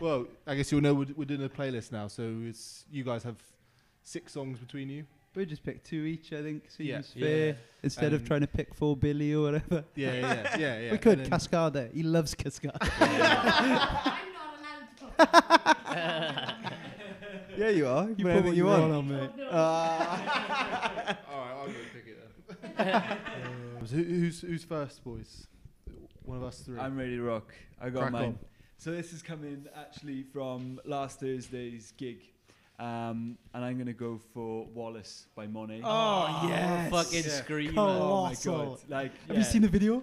well, 0.00 0.26
I 0.46 0.54
guess 0.54 0.70
you'll 0.70 0.80
know 0.80 0.94
we're, 0.94 1.06
we're 1.16 1.24
doing 1.24 1.42
a 1.44 1.48
playlist 1.48 1.90
now, 1.92 2.06
so 2.08 2.36
it's 2.44 2.84
you 2.90 3.02
guys 3.04 3.22
have 3.24 3.36
six 4.04 4.32
songs 4.32 4.58
between 4.58 4.88
you. 4.88 5.04
We 5.34 5.46
just 5.46 5.62
pick 5.62 5.84
two 5.84 6.02
each. 6.04 6.32
I 6.32 6.42
think 6.42 6.70
seems 6.70 6.88
Yeah. 6.88 7.02
fair. 7.22 7.46
Yeah. 7.46 7.52
Instead 7.82 8.12
of 8.12 8.26
trying 8.26 8.40
to 8.40 8.46
pick 8.48 8.74
four 8.74 8.96
Billy 8.96 9.32
or 9.34 9.42
whatever. 9.42 9.84
Yeah, 9.94 10.12
yeah, 10.14 10.56
yeah, 10.58 10.78
yeah. 10.80 10.92
we 10.92 10.98
could 10.98 11.20
Cascada. 11.24 11.92
He 11.94 12.02
loves 12.02 12.34
Cascada. 12.34 12.76
I'm 13.00 14.32
not 14.32 14.58
allowed 14.58 15.16
to 15.16 15.26
talk. 15.26 16.72
Yeah, 17.56 17.68
you 17.70 17.86
are. 17.88 18.08
you 18.10 18.24
put 18.24 18.34
put 18.34 18.44
what 18.44 18.50
you 18.50 18.52
you 18.54 18.66
want. 18.66 18.82
want 18.82 18.92
on, 18.94 19.08
mate. 19.08 19.30
Ah. 19.50 21.18
All 21.32 21.38
right, 21.40 21.52
I'll 21.60 21.66
go 21.66 21.72
pick 21.92 22.06
it 22.06 22.76
then. 22.76 23.18
So 23.88 23.96
who's 23.96 24.40
who's 24.42 24.64
first, 24.64 25.02
boys? 25.02 25.46
One 26.24 26.36
of 26.36 26.44
us 26.44 26.60
three. 26.60 26.78
I'm 26.78 26.96
ready 26.96 27.16
to 27.16 27.22
rock. 27.22 27.54
I 27.80 27.88
got 27.90 28.00
Crack 28.00 28.12
mine. 28.12 28.24
on. 28.24 28.38
So 28.76 28.90
this 28.90 29.12
is 29.14 29.22
coming 29.22 29.66
actually 29.74 30.24
from 30.24 30.78
last 30.84 31.20
Thursday's 31.20 31.92
gig. 31.96 32.18
Um, 32.78 33.36
and 33.54 33.64
I'm 33.64 33.76
gonna 33.76 33.92
go 33.92 34.20
for 34.32 34.64
Wallace 34.66 35.26
by 35.34 35.46
Monet. 35.48 35.80
Oh, 35.82 36.46
yes. 36.48 36.90
Fucking 36.92 37.24
Yeah. 37.24 37.30
scream. 37.42 37.74
Come 37.74 37.78
Oh 37.78 38.24
my 38.26 38.34
Colossal. 38.34 38.66
god! 38.66 38.78
Like, 38.88 39.12
Have 39.26 39.36
you 39.36 39.42
yeah. 39.42 39.48
seen 39.48 39.62
the 39.62 39.68
video? 39.68 40.02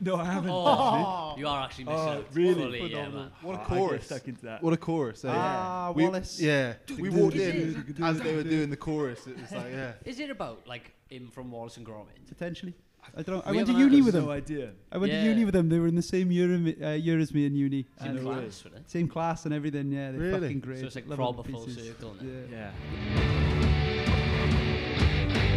No, 0.00 0.16
I 0.16 0.24
haven't. 0.24 0.50
Oh, 0.50 1.34
you 1.38 1.46
are 1.48 1.64
actually 1.64 1.84
missing 1.84 1.98
Oh, 2.00 2.08
out. 2.10 2.26
really? 2.34 2.54
Fully, 2.80 2.90
yeah, 2.92 3.08
man. 3.08 3.30
What 3.40 3.54
a 3.54 3.58
I- 3.60 3.62
I 3.62 3.66
chorus. 3.66 4.00
get 4.00 4.04
stuck 4.04 4.28
into 4.28 4.44
that. 4.46 4.62
What 4.62 4.72
a 4.74 4.76
chorus. 4.76 5.24
eh? 5.24 5.30
Ah, 5.32 5.92
We- 5.94 6.04
Wallace. 6.04 6.38
Yeah. 6.40 6.74
We 6.98 7.08
walked 7.08 7.36
in 7.36 7.94
as 8.02 8.20
they 8.20 8.34
were 8.36 8.42
doing 8.42 8.68
the 8.68 8.76
chorus. 8.76 9.26
It 9.26 9.40
was 9.40 9.50
like, 9.52 9.70
yeah. 9.72 9.92
Is 10.04 10.18
it 10.20 10.28
about 10.28 10.66
like 10.66 10.92
him 11.08 11.30
from 11.30 11.50
Wallace 11.52 11.76
and 11.78 11.86
Gromit? 11.86 12.26
Potentially. 12.26 12.74
I 13.16 13.22
don't 13.22 13.36
know. 13.36 13.42
I 13.44 13.50
We 13.50 13.56
went 13.58 13.68
to 13.68 13.74
uni 13.74 13.96
had 13.96 14.04
with 14.06 14.14
no 14.14 14.20
them. 14.22 14.30
idea. 14.30 14.70
I 14.92 14.98
went 14.98 15.12
Yeah. 15.12 15.22
to 15.22 15.28
uni 15.30 15.44
with 15.44 15.54
them. 15.54 15.68
They 15.68 15.78
were 15.78 15.88
in 15.88 15.94
the 15.96 16.02
same 16.02 16.30
year, 16.30 16.52
in, 16.52 16.76
uh, 16.82 16.90
year 16.92 17.18
as 17.18 17.32
me 17.34 17.46
in 17.46 17.54
uni. 17.54 17.86
Same 18.00 18.10
And 18.10 18.20
class, 18.20 18.64
really. 18.64 18.82
same 18.86 19.08
class 19.08 19.44
and 19.44 19.54
everything. 19.54 19.90
Yeah, 19.92 20.12
they're 20.12 20.20
Really? 20.20 20.40
fucking 20.40 20.60
great. 20.60 20.80
So 20.80 20.86
it's 20.86 20.94
like 20.96 21.08
Love 21.08 21.16
proper 21.18 21.42
full 21.50 21.66
circle 21.68 22.14
now. 22.20 22.28
Yeah. 22.50 22.70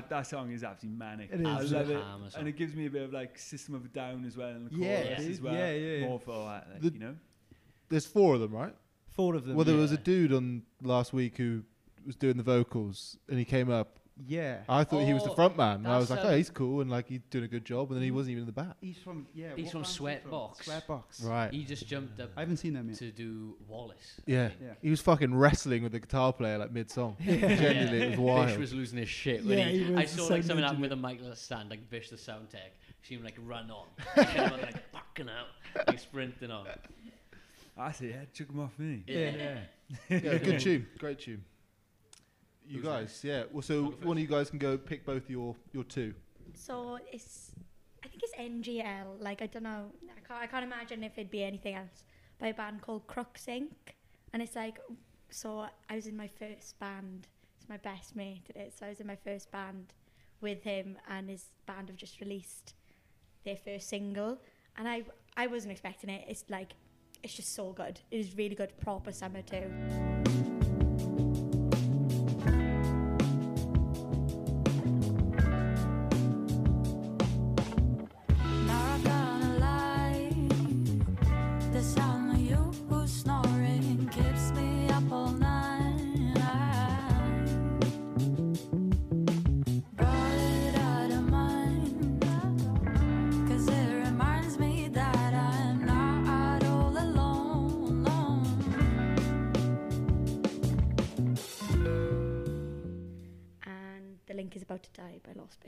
That, 0.00 0.08
that 0.10 0.26
song 0.26 0.50
is 0.52 0.64
absolutely 0.64 0.98
manic. 0.98 1.30
It 1.32 1.40
is. 1.40 1.46
I 1.46 1.78
love 1.78 1.90
it, 1.90 1.94
Hammer 2.02 2.30
song. 2.30 2.40
and 2.40 2.48
it 2.48 2.56
gives 2.56 2.74
me 2.74 2.86
a 2.86 2.90
bit 2.90 3.02
of 3.02 3.12
like 3.12 3.38
System 3.38 3.74
of 3.74 3.84
a 3.84 3.88
Down 3.88 4.24
as 4.24 4.36
well, 4.36 4.48
and 4.48 4.70
the 4.70 4.76
Yeah, 4.76 5.02
chorus 5.02 5.18
dude. 5.20 5.30
as 5.32 5.40
well. 5.40 5.54
Yeah, 5.54 5.72
yeah, 5.72 5.96
yeah. 5.98 6.06
More 6.06 6.20
for 6.20 6.44
that, 6.46 6.68
like, 6.72 6.80
The- 6.82 6.92
you 6.92 6.98
know. 6.98 7.16
There's 7.88 8.06
four 8.06 8.34
of 8.34 8.40
them, 8.40 8.52
right? 8.52 8.74
Four 9.10 9.34
of 9.34 9.44
them. 9.46 9.56
Well, 9.56 9.64
there 9.64 9.76
was 9.76 9.92
a 9.92 9.96
yeah. 9.96 10.00
dude 10.04 10.32
on 10.32 10.62
last 10.82 11.12
week 11.12 11.38
who 11.38 11.62
was 12.06 12.16
doing 12.16 12.36
the 12.36 12.42
vocals, 12.42 13.16
and 13.28 13.38
he 13.38 13.44
came 13.44 13.70
up. 13.70 13.97
Yeah. 14.26 14.58
I 14.68 14.84
thought 14.84 15.04
he 15.04 15.14
was 15.14 15.24
the 15.24 15.30
Oh, 15.30 15.34
front 15.34 15.56
man. 15.56 15.76
And 15.76 15.88
I 15.88 15.98
was 15.98 16.08
that's, 16.08 16.22
like, 16.22 16.26
oh, 16.30 16.32
um, 16.32 16.36
he's 16.38 16.50
cool, 16.50 16.80
and 16.80 16.90
like 16.90 17.08
he's 17.08 17.20
doing 17.30 17.44
a 17.44 17.48
good 17.48 17.64
job, 17.64 17.88
and 17.90 17.96
then 17.98 18.04
he 18.04 18.10
wasn't 18.10 18.32
even 18.32 18.42
in 18.42 18.46
the 18.46 18.52
back. 18.52 18.76
He's 18.80 18.98
from 18.98 19.26
yeah. 19.34 19.50
He's 19.56 19.66
what 19.66 19.72
from 19.72 19.80
band's 19.82 19.96
he 19.96 20.04
Sweatbox. 20.04 20.64
Sweatbox. 20.64 21.24
Right. 21.28 21.52
He 21.52 21.64
just 21.64 21.86
jumped 21.86 22.20
up 22.20 22.30
I 22.36 22.40
haven't 22.40 22.56
seen 22.58 22.74
them 22.74 22.88
yet. 22.88 22.98
to 22.98 23.10
do 23.10 23.54
Wallace. 23.68 24.20
Yeah. 24.26 24.50
Yeah. 24.60 24.74
He 24.82 24.90
was 24.90 25.00
fucking 25.00 25.34
wrestling 25.34 25.82
with 25.82 25.92
the 25.92 26.00
guitar 26.00 26.32
player 26.32 26.58
like 26.58 26.72
mid 26.72 26.90
song. 26.90 27.16
Genuinely, 27.24 28.02
it 28.02 28.10
was 28.10 28.18
wild. 28.18 28.46
Bish 28.48 28.58
was 28.58 28.74
losing 28.74 28.98
his 28.98 29.08
shit. 29.08 29.44
When 29.44 29.58
Yeah, 29.58 29.64
he, 29.68 29.84
he 29.84 29.94
I 29.94 30.00
was 30.02 30.12
the 30.14 30.22
saw 30.22 30.32
like 30.34 30.42
something 30.44 30.64
happen 30.64 30.80
with 30.80 30.92
a 30.92 30.96
mic 30.96 31.20
stand, 31.34 31.70
like 31.70 31.88
Bish 31.90 32.10
the 32.10 32.18
sound 32.18 32.50
tech. 32.50 32.72
See 33.02 33.14
him 33.14 33.24
like 33.24 33.36
run 33.44 33.70
on. 33.70 33.86
I 34.16 34.24
see 34.24 34.30
him, 34.32 34.50
like 34.60 34.92
fucking 34.92 35.28
out, 35.28 35.86
like 35.86 35.98
sprinting 35.98 36.50
on. 36.50 36.66
I 37.76 37.92
say, 37.92 38.08
yeah, 38.08 38.24
chuck 38.34 38.50
him 38.50 38.58
off 38.60 38.76
me. 38.78 39.04
Yeah. 39.06 39.58
yeah, 40.08 40.38
good 40.38 40.58
tune. 40.60 40.86
Great 40.98 41.20
tune. 41.20 41.44
You 42.68 42.80
Who's 42.80 42.88
guys, 42.88 43.20
yeah. 43.24 43.44
Well, 43.50 43.62
so 43.62 43.84
I'll 43.84 43.90
go 43.90 44.08
one 44.08 44.16
of 44.18 44.20
you 44.20 44.28
guys 44.28 44.50
can 44.50 44.58
go 44.58 44.76
pick 44.76 45.06
both 45.06 45.30
your 45.30 45.56
your 45.72 45.84
two. 45.84 46.14
So 46.54 46.98
it's, 47.10 47.52
I 48.04 48.08
think 48.08 48.22
it's 48.22 48.34
NGL. 48.34 49.20
Like 49.20 49.40
I 49.40 49.46
don't 49.46 49.62
know, 49.62 49.86
I 50.04 50.20
can't, 50.26 50.42
I 50.42 50.46
can't 50.46 50.64
imagine 50.64 51.02
if 51.02 51.12
it'd 51.16 51.30
be 51.30 51.42
anything 51.42 51.74
else. 51.74 52.04
By 52.38 52.48
a 52.48 52.54
band 52.54 52.82
called 52.82 53.06
Crooks 53.06 53.46
Inc. 53.46 53.70
And 54.32 54.42
it's 54.42 54.54
like, 54.54 54.78
so 55.30 55.66
I 55.88 55.94
was 55.96 56.06
in 56.06 56.16
my 56.16 56.28
first 56.28 56.78
band. 56.78 57.26
It's 57.58 57.68
my 57.68 57.78
best 57.78 58.14
mate. 58.14 58.42
It 58.54 58.58
is. 58.58 58.74
So 58.78 58.86
I 58.86 58.90
was 58.90 59.00
in 59.00 59.06
my 59.06 59.16
first 59.16 59.50
band 59.50 59.94
with 60.40 60.62
him, 60.62 60.98
and 61.08 61.28
his 61.30 61.46
band 61.66 61.88
have 61.88 61.96
just 61.96 62.20
released 62.20 62.74
their 63.44 63.56
first 63.56 63.88
single, 63.88 64.38
and 64.76 64.86
I 64.86 65.04
I 65.36 65.46
wasn't 65.46 65.72
expecting 65.72 66.10
it. 66.10 66.24
It's 66.28 66.44
like, 66.48 66.74
it's 67.22 67.34
just 67.34 67.54
so 67.54 67.72
good. 67.72 68.00
It 68.10 68.18
is 68.18 68.36
really 68.36 68.54
good, 68.54 68.78
proper 68.80 69.12
summer 69.12 69.42
too. 69.42 70.47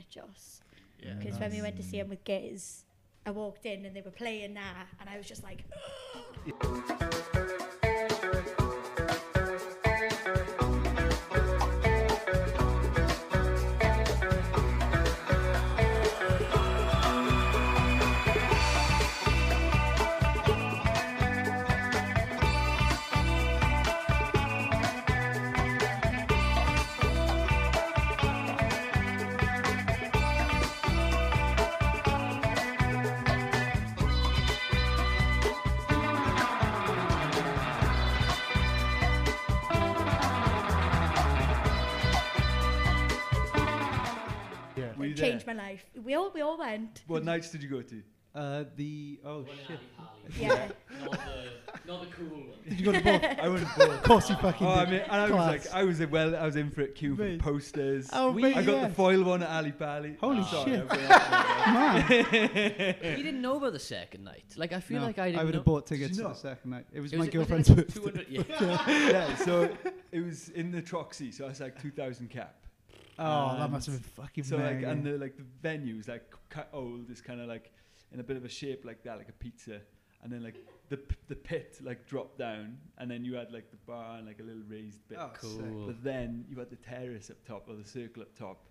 Die 0.09 0.23
by 0.23 1.07
Yeah. 1.07 1.15
Because 1.15 1.39
when 1.39 1.51
we 1.51 1.63
went 1.63 1.77
to 1.77 1.83
see 1.83 1.99
him 1.99 2.09
with 2.09 2.25
Giz, 2.25 2.85
I 3.25 3.31
walked 3.31 3.67
in 3.67 3.85
and 3.85 3.95
they 3.95 4.03
were 4.03 4.11
playing 4.11 4.55
that, 4.55 4.87
and 5.01 5.09
I 5.09 5.17
was 5.17 5.27
just 5.27 5.43
like, 5.43 5.65
life. 45.65 45.85
We 46.05 46.15
all 46.15 46.31
we 46.33 46.41
all 46.41 46.59
went. 46.59 47.03
What 47.07 47.25
nights 47.25 47.51
did 47.51 47.63
you 47.63 47.69
go 47.69 47.83
to? 47.83 48.03
Uh, 48.33 48.65
the 48.77 49.19
oh 49.25 49.39
One 49.41 49.49
in 49.49 49.57
shit! 49.67 49.81
Yeah. 50.39 50.69
not 51.03 51.11
the 51.11 51.89
not 51.89 52.01
the 52.03 52.07
cool 52.17 52.29
one. 52.29 52.59
Did 52.69 52.79
you 52.79 52.85
go 52.87 52.93
to 52.93 53.01
both? 53.03 53.25
I 53.25 53.49
went 53.49 53.67
to 53.67 53.75
both. 53.79 53.91
of 53.99 54.03
course 54.05 54.31
you 54.31 54.37
fucking 54.37 54.65
Oh, 54.67 54.71
I 54.71 54.85
did. 54.85 54.91
mean, 54.93 55.01
and 55.01 55.13
I 55.13 55.23
was 55.23 55.31
Class. 55.33 55.49
like, 55.51 55.75
I 55.75 55.83
was 55.83 55.99
in, 56.01 56.11
well, 56.13 56.37
I 56.37 56.45
was 56.47 56.55
in 56.55 56.71
for 56.71 56.83
it, 56.83 56.95
queuing 56.95 57.19
Mate. 57.19 57.43
for 57.43 57.51
posters. 57.55 58.09
Oh, 58.13 58.31
We- 58.31 58.43
mate, 58.43 58.57
I 58.57 58.63
got 58.63 58.77
yeah. 58.77 58.87
the 58.89 58.95
foil 58.95 59.25
one 59.25 59.43
at 59.43 59.51
Ali 59.51 59.73
Pali. 59.73 60.17
Holy 60.21 60.45
Sorry, 60.45 60.71
shit. 60.73 60.81
I've 60.81 60.89
been 60.89 61.11
out 61.11 61.75
Man, 61.75 63.17
You 63.19 63.25
didn't 63.25 63.43
know 63.43 63.57
about 63.57 63.73
the 63.73 63.81
second 63.81 64.23
night. 64.23 64.45
Like 64.57 64.73
I 64.73 64.79
feel 64.79 65.01
No, 65.01 65.07
like 65.07 65.19
I 65.19 65.27
didn't. 65.31 65.41
I 65.41 65.45
would 65.45 65.55
know. 65.55 65.59
have 65.59 65.65
bought 65.65 65.87
Did 65.87 65.99
you 65.99 66.05
tickets 66.05 66.19
for 66.19 66.23
the 66.23 66.29
not? 66.29 66.39
second 66.39 66.71
night. 66.71 66.87
It 66.93 67.01
was 67.01 67.13
It 67.13 67.17
my 67.19 67.25
was- 67.25 67.35
girlfriend's 67.35 67.69
was 67.71 67.79
it 67.81 67.87
birthday. 67.97 68.43
200 68.45 68.51
yeah. 68.89 69.11
yeah, 69.11 69.35
so 69.37 69.69
it 70.13 70.21
was 70.25 70.51
in 70.51 70.71
the 70.71 70.81
Troxy, 70.83 71.35
so 71.35 71.47
I 71.47 71.49
was 71.49 71.59
like 71.61 71.83
2,000 71.83 72.29
cap. 72.31 72.55
Oh, 73.21 73.57
that 73.59 73.71
must 73.71 73.87
have 73.87 73.95
been 73.97 74.25
fucking 74.25 74.45
So 74.45 74.57
like, 74.57 74.77
mega. 74.77 74.91
and 74.91 75.05
the 75.05 75.19
like 75.19 75.37
the 75.37 75.45
venue 75.63 75.97
is 75.99 76.09
like 76.09 76.25
ki- 76.53 76.61
old, 76.73 77.11
it's 77.11 77.21
kind 77.21 77.41
of 77.41 77.49
like 77.49 77.73
in 78.13 78.21
a 78.21 78.23
bit 78.25 78.37
of 78.37 78.45
a 78.45 78.49
shape 78.49 78.85
like 78.85 79.03
that, 79.05 79.19
like 79.19 79.29
a 79.29 79.33
pizza, 79.33 79.81
and 80.23 80.33
then 80.33 80.43
like 80.43 80.57
the 80.89 80.97
p- 80.97 81.17
the 81.29 81.37
pit 81.37 81.79
like 81.83 82.07
dropped 82.07 82.39
down, 82.39 82.79
and 82.99 83.11
then 83.11 83.25
you 83.25 83.35
had 83.35 83.53
like 83.53 83.71
the 83.71 83.77
bar 83.87 84.17
and 84.19 84.27
like 84.27 84.41
a 84.41 84.43
little 84.43 84.63
raised 84.69 85.07
bit. 85.09 85.19
Oh, 85.21 85.31
sick. 85.41 85.61
Cool. 85.61 85.87
But 85.87 86.03
then 86.03 86.45
you 86.49 86.59
had 86.59 86.71
the 86.71 86.77
terrace 86.77 87.31
up 87.31 87.45
top 87.47 87.69
or 87.69 87.75
the 87.77 87.85
circle 87.89 88.23
up 88.23 88.35
top. 88.37 88.67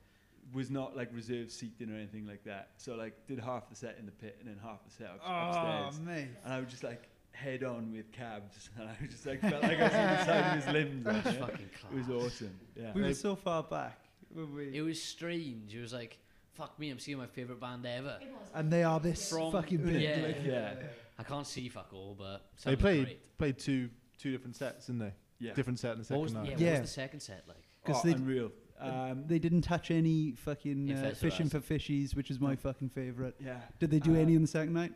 Was 0.53 0.71
not 0.71 0.97
like 0.97 1.09
reserved 1.13 1.51
seating 1.51 1.91
or 1.91 1.95
anything 1.95 2.25
like 2.25 2.43
that. 2.45 2.69
So 2.77 2.95
like 2.95 3.27
did 3.27 3.39
half 3.39 3.69
the 3.69 3.75
set 3.75 3.97
in 3.99 4.05
the 4.07 4.11
pit 4.11 4.37
and 4.39 4.49
then 4.49 4.57
half 4.63 4.83
the 4.83 4.89
set 4.91 5.07
up, 5.07 5.19
oh, 5.23 5.87
upstairs. 5.87 5.99
mate. 6.05 6.27
And 6.43 6.53
I 6.53 6.59
was 6.59 6.69
just 6.71 6.83
like 6.83 7.07
head 7.33 7.63
on 7.63 7.91
with 7.93 8.11
cabs, 8.11 8.69
and 8.79 8.89
I 8.89 8.95
was 8.99 9.11
just 9.11 9.25
like 9.27 9.41
felt 9.41 9.61
like 9.61 9.79
I 9.79 9.83
was 9.83 9.93
on 9.93 10.07
the 10.07 10.25
side 10.25 10.57
of 10.57 10.63
his 10.65 10.73
limbs. 10.73 11.05
like, 11.05 11.23
That's 11.23 11.35
yeah. 11.37 11.45
fucking 11.45 11.69
class. 11.79 11.91
It 11.93 11.97
was 12.09 12.09
awesome. 12.25 12.59
Yeah. 12.75 12.91
We 12.95 13.01
were 13.03 13.13
so 13.13 13.35
far 13.35 13.61
back. 13.61 13.99
Weren't 14.33 14.53
we? 14.53 14.77
It 14.77 14.81
was 14.81 15.01
strange. 15.01 15.73
It 15.75 15.81
was 15.81 15.93
like, 15.93 16.17
fuck 16.53 16.77
me, 16.79 16.89
I'm 16.89 16.99
seeing 16.99 17.17
my 17.17 17.27
favorite 17.27 17.59
band 17.59 17.85
ever. 17.85 18.19
and 18.53 18.71
they 18.71 18.83
are 18.83 18.99
this 18.99 19.29
From- 19.29 19.51
fucking 19.51 19.77
big. 19.83 20.01
yeah. 20.01 20.23
Like, 20.27 20.37
yeah. 20.45 20.73
I 21.17 21.23
can't 21.23 21.45
see 21.47 21.67
fuck 21.69 21.89
all, 21.93 22.15
but 22.17 22.37
They 22.57 22.61
sounded 22.63 22.79
played 22.79 23.03
great. 23.05 23.37
played 23.37 23.59
two 23.59 23.89
two 24.17 24.31
different 24.31 24.55
sets, 24.55 24.87
didn't 24.87 24.99
they? 24.99 25.13
Yeah. 25.39 25.53
Different 25.53 25.79
set 25.79 25.93
in 25.95 26.01
the 26.01 26.01
What 26.01 26.07
second 26.07 26.21
was, 26.21 26.31
yeah, 26.33 26.39
night. 26.39 26.51
what 26.51 26.59
Yeah. 26.61 26.71
was 26.81 26.89
the 26.89 26.93
second 26.93 27.19
set 27.21 27.43
like? 27.47 27.63
'Cause 27.85 28.01
oh, 28.03 28.07
they- 28.07 28.13
unreal. 28.13 28.51
Um, 28.81 29.25
they 29.27 29.39
didn't 29.39 29.63
touch 29.63 29.91
any 29.91 30.31
fucking 30.37 30.89
uh, 30.89 30.93
Infested 30.93 31.17
fishing 31.17 31.49
rats. 31.49 31.65
for 31.67 31.73
fishies, 31.73 32.15
which 32.15 32.31
is 32.31 32.39
my 32.39 32.55
fucking 32.55 32.89
favourite. 32.89 33.35
yeah. 33.37 33.59
Did 33.77 33.91
they 33.91 33.99
do 33.99 34.15
Uh, 34.15 34.19
any 34.19 34.37
on 34.37 34.41
the 34.41 34.47
second 34.47 34.71
night? 34.73 34.93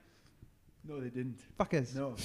No, 0.85 1.01
they 1.01 1.09
didn't. 1.09 1.39
Fuckers. 1.59 1.93
No, 1.93 2.15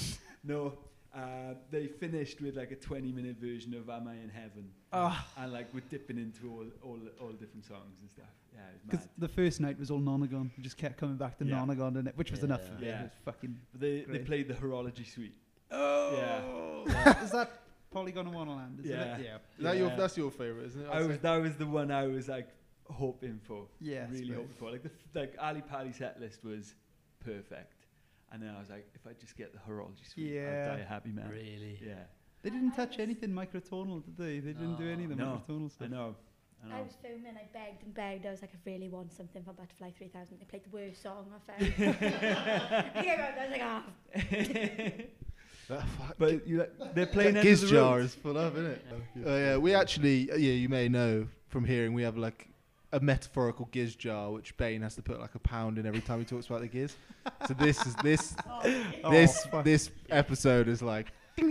no. 0.44 0.78
Uh, 1.14 1.54
they 1.70 1.86
finished 1.86 2.40
with 2.40 2.56
like 2.56 2.70
a 2.70 2.76
20 2.76 3.12
minute 3.12 3.36
version 3.40 3.74
of 3.74 3.88
Am 3.88 4.06
I 4.08 4.12
in 4.14 4.28
Heaven? 4.28 4.70
Ah. 4.92 5.26
And 5.38 5.52
like 5.52 5.72
we're 5.72 5.80
dipping 5.88 6.18
into 6.18 6.50
all, 6.50 6.66
all, 6.82 6.98
all 7.20 7.32
different 7.32 7.64
songs 7.64 7.96
and 8.00 8.10
stuff. 8.10 8.26
Yeah, 8.54 8.60
it 8.60 8.72
was 8.74 8.80
Because 8.90 9.08
the 9.16 9.28
first 9.28 9.60
night 9.60 9.78
was 9.78 9.90
all 9.90 10.00
Nonagon. 10.00 10.50
We 10.56 10.62
just 10.62 10.76
kept 10.76 10.98
coming 10.98 11.16
back 11.16 11.38
to 11.38 11.44
Yeah. 11.46 11.56
Nonagon, 11.56 11.94
didn't 11.94 12.08
it? 12.08 12.16
Which 12.18 12.30
was 12.30 12.44
enough 12.44 12.62
for 12.66 12.74
me. 12.74 12.86
Yeah. 12.88 13.00
It 13.00 13.02
was 13.04 13.12
fucking. 13.24 13.58
But 13.72 13.80
they, 13.80 14.04
they 14.06 14.18
played 14.18 14.48
the 14.48 14.54
Horology 14.54 15.06
Suite. 15.06 15.34
Oh! 15.70 16.84
Yeah. 16.86 17.22
is 17.24 17.30
that 17.32 17.50
Polygondwanaland? 17.94 18.80
Is 18.80 18.86
Yeah. 18.86 19.16
it? 19.16 19.24
Yeah. 19.24 19.36
Is 19.58 19.64
that 19.64 19.76
your 19.76 19.88
Yeah. 19.88 19.96
that's 19.96 20.16
your 20.16 20.30
favorite, 20.30 20.66
isn't 20.66 20.82
it? 20.82 20.88
I 20.92 21.02
was, 21.02 21.18
that 21.18 21.36
was 21.36 21.56
the 21.56 21.66
one 21.66 21.90
I 21.90 22.06
was 22.06 22.28
like 22.28 22.48
hoping 22.90 23.40
for. 23.42 23.66
Yeah. 23.80 24.06
really 24.10 24.28
hoping 24.34 24.54
for. 24.58 24.70
Like 24.70 24.82
the 24.82 24.90
f- 24.90 25.14
like 25.14 25.34
Ali 25.40 25.62
Pali 25.62 25.92
set 25.92 26.20
list 26.20 26.44
was 26.44 26.74
perfect. 27.24 27.74
And 28.32 28.42
then 28.42 28.54
I 28.54 28.60
was 28.60 28.68
like, 28.68 28.86
if 28.94 29.06
I 29.06 29.12
just 29.18 29.36
get 29.36 29.52
the 29.52 29.58
Horology 29.58 30.06
Suite, 30.12 30.32
Yeah. 30.34 30.68
I'll 30.70 30.76
die 30.76 30.82
a 30.82 30.86
happy 30.86 31.10
man. 31.10 31.28
Really? 31.30 31.78
Yeah, 31.84 31.94
They 32.42 32.50
didn't 32.50 32.72
touch 32.72 32.98
anything 32.98 33.30
microtonal, 33.30 34.04
did 34.04 34.16
they? 34.16 34.40
They 34.40 34.52
didn't 34.52 34.76
do 34.76 34.88
any 34.88 35.04
of 35.04 35.10
the 35.10 35.16
No. 35.16 35.42
microtonal 35.48 35.70
I 35.80 35.86
know. 35.86 36.14
I 36.70 36.78
I 36.78 36.82
was 36.82 36.92
filming, 37.00 37.36
I 37.36 37.44
begged 37.52 37.84
and 37.84 37.94
begged. 37.94 38.26
I 38.26 38.30
was 38.32 38.42
like, 38.42 38.50
I 38.52 38.58
really 38.68 38.88
want 38.88 39.12
something 39.12 39.42
from 39.44 39.54
Butterfly 39.54 39.90
3000. 39.96 40.38
They 40.40 40.44
played 40.44 40.64
the 40.64 40.70
worst 40.76 41.00
song 41.02 41.26
I 41.32 41.38
found. 41.52 41.72
I 42.96 43.02
came 43.02 43.20
out, 43.20 43.38
I 43.38 43.42
was 43.44 43.50
like, 43.52 43.62
ah. 43.62 43.84
That 45.68 45.86
fuck- 45.86 46.16
But 46.18 46.46
you, 46.48 46.58
like, 46.60 46.94
they're 46.94 47.06
playing 47.06 47.34
that 47.34 47.40
End 47.40 47.48
giz 47.48 47.62
of 47.62 47.68
the 47.68 47.74
jar 47.76 48.00
is 48.00 48.14
full 48.14 48.36
of, 48.38 48.56
isn't 48.56 48.70
it? 48.72 48.84
Uh, 49.24 49.30
yeah, 49.30 49.56
we 49.58 49.74
actually, 49.74 50.30
uh, 50.32 50.36
yeah, 50.36 50.52
you 50.52 50.68
may 50.68 50.88
know 50.88 51.28
from 51.48 51.64
hearing, 51.64 51.92
we 51.92 52.02
have 52.02 52.16
like 52.16 52.48
a 52.92 53.00
metaphorical 53.00 53.68
giz 53.70 53.94
jar, 53.94 54.30
which 54.30 54.56
Bane 54.56 54.80
has 54.82 54.94
to 54.94 55.02
put 55.02 55.20
like 55.20 55.34
a 55.34 55.38
pound 55.38 55.78
in 55.78 55.86
every 55.86 56.00
time 56.00 56.18
he 56.20 56.24
talks 56.24 56.46
about 56.46 56.60
the 56.62 56.68
giz. 56.68 56.96
so 57.46 57.54
this 57.54 57.84
is 57.86 57.94
this 57.96 58.34
Oh, 59.04 59.10
this 59.10 59.44
fuck. 59.46 59.64
this 59.64 59.90
episode 60.10 60.68
is 60.68 60.82
like. 60.82 61.12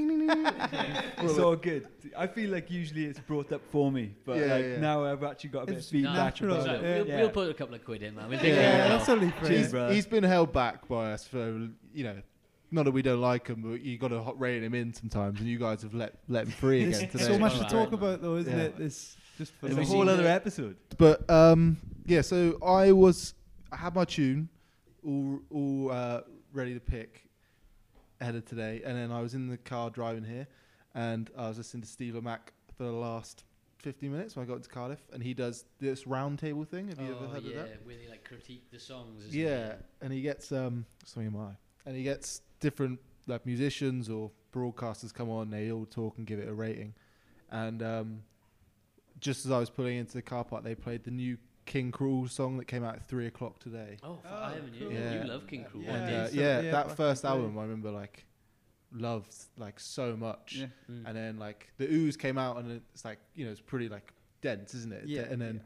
It's 1.19 1.39
all 1.39 1.55
good. 1.55 1.87
I 2.17 2.27
feel 2.27 2.49
like 2.51 2.69
usually 2.69 3.05
it's 3.05 3.19
brought 3.19 3.51
up 3.51 3.61
for 3.71 3.91
me, 3.91 4.13
but 4.25 4.37
Yeah, 4.37 4.45
like 4.55 4.65
yeah. 4.65 4.79
now 4.79 5.05
I've 5.05 5.23
actually 5.23 5.49
got 5.51 5.63
a 5.63 5.65
bit 5.67 5.77
It's 5.77 5.87
of 5.87 5.91
feedback 5.91 6.15
natural, 6.15 6.53
about 6.55 6.65
So 6.65 6.73
it. 6.73 6.81
we'll, 6.81 7.07
Yeah. 7.07 7.17
we'll 7.21 7.29
put 7.29 7.49
a 7.49 7.53
couple 7.53 7.75
of 7.75 7.85
quid 7.85 8.03
in, 8.03 8.15
man. 8.15 8.29
We'll 8.29 8.39
Yeah, 8.39 8.53
Yeah, 8.53 8.87
that's 8.89 9.09
only 9.09 9.29
fair. 9.31 9.47
Cheers, 9.49 9.71
he's, 9.71 9.91
he's 9.95 10.05
been 10.05 10.23
held 10.23 10.51
back 10.53 10.87
by 10.87 11.13
us 11.13 11.25
for 11.27 11.69
you 11.93 12.03
know 12.03 12.21
not 12.71 12.83
that 12.83 12.91
we 12.91 13.01
don't 13.01 13.21
like 13.21 13.47
him 13.47 13.61
but 13.61 13.81
you 13.81 13.97
got 13.97 14.09
to 14.09 14.33
rein 14.35 14.61
him 14.61 14.73
in 14.75 14.93
sometimes 14.93 15.39
and 15.39 15.47
you 15.47 15.57
guys 15.57 15.81
have 15.83 15.93
let 15.93 16.15
let 16.27 16.45
him 16.45 16.51
free 16.51 16.83
again 16.83 17.09
today 17.09 17.23
so 17.23 17.39
much 17.39 17.57
to 17.57 17.63
talk 17.65 17.93
about, 17.93 18.21
though, 18.21 18.35
isn't 18.35 18.57
Yeah. 18.57 18.65
it? 18.65 18.77
This 18.77 19.15
just 19.37 19.53
for 19.53 19.67
It's 19.67 19.77
a 19.77 19.83
whole 19.85 20.07
other 20.09 20.23
the- 20.23 20.31
episode. 20.31 20.77
but 20.97 21.29
um 21.29 21.77
yeah 22.05 22.21
so 22.21 22.57
i 22.65 22.91
was 22.91 23.33
i 23.71 23.75
had 23.75 23.93
my 23.95 24.05
tune 24.05 24.49
all 25.05 25.39
all 25.51 25.91
uh, 25.91 26.21
ready 26.53 26.73
to 26.73 26.79
pick 26.79 27.23
ahead 28.19 28.35
of 28.35 28.45
today 28.45 28.81
and 28.85 28.97
then 28.97 29.11
i 29.11 29.21
was 29.21 29.33
in 29.33 29.47
the 29.47 29.57
car 29.57 29.89
driving 29.89 30.23
here 30.23 30.47
and 30.95 31.29
i 31.37 31.47
was 31.47 31.57
listening 31.57 31.81
to 31.81 31.87
Steve 31.87 32.13
Lamacq 32.15 32.39
for 32.77 32.83
the 32.83 32.91
last 32.91 33.43
15 33.79 34.11
minutes 34.11 34.35
when 34.35 34.43
i 34.43 34.47
got 34.47 34.55
into 34.55 34.69
cardiff 34.69 34.99
and 35.13 35.21
he 35.21 35.33
does 35.33 35.65
this 35.79 36.07
round 36.07 36.39
table 36.39 36.63
thing 36.65 36.87
have 36.87 36.99
you 36.99 37.15
ever 37.15 37.25
Oh, 37.25 37.27
heard 37.27 37.43
yeah, 37.43 37.49
of 37.51 37.55
that 37.57 37.69
Yeah, 37.69 37.75
where 37.85 37.95
they 37.97 38.09
like 38.09 38.23
critique 38.23 38.71
the 38.71 38.79
songs. 38.79 39.35
Yeah, 39.35 39.69
it? 39.73 39.85
and 40.01 40.11
he 40.11 40.21
gets 40.21 40.51
um 40.51 40.85
something 41.05 41.27
in 41.27 41.37
my 41.37 41.45
eye. 41.49 41.57
and 41.85 41.95
he 41.95 42.03
gets 42.03 42.41
different 42.59 42.99
like 43.27 43.45
musicians 43.45 44.09
or 44.09 44.31
broadcasters 44.53 45.13
come 45.13 45.29
on. 45.29 45.49
They 45.51 45.71
all 45.71 45.85
talk 45.85 46.17
and 46.17 46.25
give 46.25 46.39
it 46.39 46.47
a 46.47 46.53
rating, 46.53 46.95
and 47.51 47.83
um, 47.83 48.23
just 49.19 49.45
as 49.45 49.51
I 49.51 49.59
was 49.59 49.69
pulling 49.69 49.97
into 49.97 50.13
the 50.13 50.21
car 50.21 50.43
park, 50.43 50.63
they 50.63 50.75
played 50.75 51.03
the 51.03 51.11
new 51.11 51.37
King 51.65 51.91
Krule 51.91 52.29
song 52.29 52.57
that 52.57 52.65
came 52.65 52.83
out 52.83 52.95
at 52.95 53.05
three 53.05 53.27
o'clock 53.27 53.59
today. 53.59 53.97
Oh, 54.03 54.19
fuck, 54.23 54.31
Oh, 54.31 54.35
I 54.43 54.53
haven't 54.53 54.73
cool. 54.79 54.91
you? 54.91 54.97
Yeah. 54.97 55.21
You 55.23 55.29
love 55.29 55.47
King 55.47 55.65
Krule. 55.65 55.83
Yeah, 55.83 55.93
and 55.95 56.05
did. 56.09 56.15
uh, 56.19 56.27
so- 56.29 56.33
yeah, 56.35 56.59
yeah, 56.61 56.71
that 56.71 56.95
first 56.95 57.23
in 57.23 57.29
the 57.29 57.35
album 57.35 57.57
I 57.57 57.63
remember 57.63 57.91
like 57.91 58.25
loved 58.93 59.33
like 59.57 59.79
so 59.79 60.15
much. 60.15 60.55
Yeah. 60.59 60.67
Mm. 60.89 61.03
And 61.07 61.17
then 61.17 61.39
like 61.39 61.69
the 61.77 61.87
OOZ 61.87 62.17
came 62.17 62.37
out 62.37 62.57
and 62.57 62.71
it's 62.93 63.03
like 63.03 63.19
you 63.35 63.45
know 63.45 63.51
it's 63.51 63.59
pretty 63.61 63.89
like 63.89 64.13
dense, 64.41 64.73
isn't 64.73 64.93
it? 64.93 65.03
Yeah, 65.07 65.23
And 65.23 65.41
then 65.41 65.55
yeah. 65.55 65.61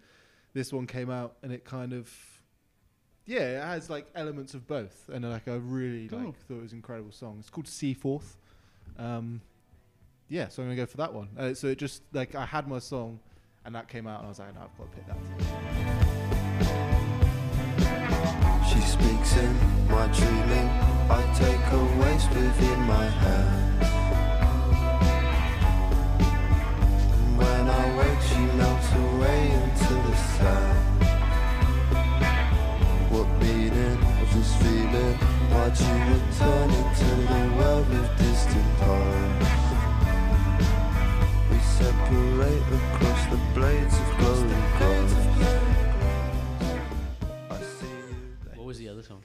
this 0.54 0.74
one 0.74 0.88
came 0.88 1.10
out 1.12 1.36
and 1.43 1.52
it 1.52 1.66
kind 1.66 1.93
of 1.93 2.12
yeah, 3.28 3.60
it 3.60 3.64
has 3.64 3.89
like 3.89 4.08
elements 4.16 4.56
of 4.56 4.66
both, 4.68 5.08
and 5.14 5.24
like 5.30 5.47
I 5.47 5.54
really 5.56 6.08
Cool. 6.08 6.20
like 6.20 6.36
thought 6.47 6.56
it 6.58 6.62
was 6.64 6.72
an 6.72 6.80
incredible 6.80 7.12
song. 7.12 7.38
It's 7.39 7.52
called 7.52 7.68
Seaforth. 7.68 8.36
Um, 8.97 9.41
yeah, 10.28 10.47
so 10.47 10.64
I'm 10.64 10.68
gonna 10.70 10.76
go 10.78 10.88
for 10.88 10.97
that 10.97 11.14
one. 11.14 11.30
Uh, 11.38 11.54
so 11.54 11.68
it 11.68 11.78
just 11.78 12.02
like 12.14 12.34
I 12.34 12.45
had 12.47 12.68
my 12.68 12.80
song, 12.80 13.20
and 13.66 13.76
that 13.76 13.88
came 13.88 14.07
out, 14.07 14.20
and 14.20 14.26
I 14.26 14.30
was 14.30 14.39
like, 14.39 14.53
no, 14.55 14.62
I've 14.62 14.78
got 14.78 14.91
to 14.91 14.97
pick 14.97 15.05
that. 15.07 15.18
She 18.68 18.80
speaks 18.82 19.36
in 19.38 19.55
my 19.89 20.07
dreaming. 20.07 20.70
I 21.09 21.22
take 21.36 21.72
a 21.72 21.84
waist 21.99 22.30
within 22.30 22.80
my 22.82 23.05
hand. 23.05 23.84
And 27.14 27.38
when 27.38 27.70
I 27.70 27.97
wake, 27.97 28.22
she 28.22 28.39
melts 28.57 28.91
away 28.93 29.51
into 29.51 29.93
the 29.93 30.16
sand. 30.16 30.78
What 33.12 33.28
meaning 33.41 33.99
of 34.22 34.34
this 34.34 34.51
feeling? 34.55 35.18
Why'd 35.51 35.78
you 35.78 35.95
return 36.14 36.70
into 36.72 37.09
the 37.32 37.41
world 37.57 37.89
of 37.91 38.05
distant 38.18 38.70
past? 38.80 39.61
We 41.82 41.88
separate 41.88 42.62
across 42.62 43.26
the 43.32 43.38
blades 43.56 43.96
of 43.98 44.18
glowing 44.20 44.48
grass. 44.78 45.14
I 47.50 47.62
see 47.64 47.88
you. 47.88 48.16
What 48.56 48.66
was 48.68 48.78
the 48.78 48.88
other 48.90 49.02
song? 49.02 49.24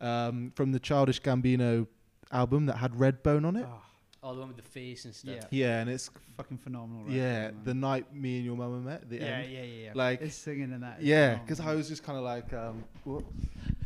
Um, 0.00 0.50
from 0.54 0.72
the 0.72 0.78
Childish 0.80 1.20
Gambino 1.20 1.86
album 2.32 2.64
that 2.66 2.76
had 2.78 2.92
Redbone 2.94 3.44
on 3.46 3.56
it. 3.56 3.66
Ah, 3.68 3.82
Oh, 4.22 4.34
the 4.34 4.40
one 4.40 4.48
with 4.48 4.56
the 4.58 4.62
face 4.62 5.04
and 5.04 5.14
stuff. 5.14 5.34
Yeah. 5.34 5.44
Yeah, 5.50 5.80
and 5.80 5.88
it's 5.90 6.10
fucking 6.38 6.56
phenomenal. 6.58 7.04
Right 7.04 7.12
yeah, 7.14 7.22
there, 7.40 7.52
the 7.64 7.74
night 7.74 8.14
me 8.14 8.36
and 8.36 8.44
your 8.46 8.56
mama 8.56 8.78
met. 8.80 9.08
The 9.08 9.16
yeah, 9.16 9.22
end. 9.24 9.52
yeah, 9.52 9.62
yeah, 9.62 9.84
yeah. 9.86 9.90
Like- 9.94 10.20
his 10.20 10.34
singing 10.34 10.72
in 10.72 10.80
that. 10.80 11.02
Yeah, 11.02 11.36
because 11.36 11.60
I 11.60 11.74
was 11.74 11.86
just 11.88 12.02
kind 12.02 12.16
of 12.18 12.24
like, 12.24 12.50
um. 12.54 12.82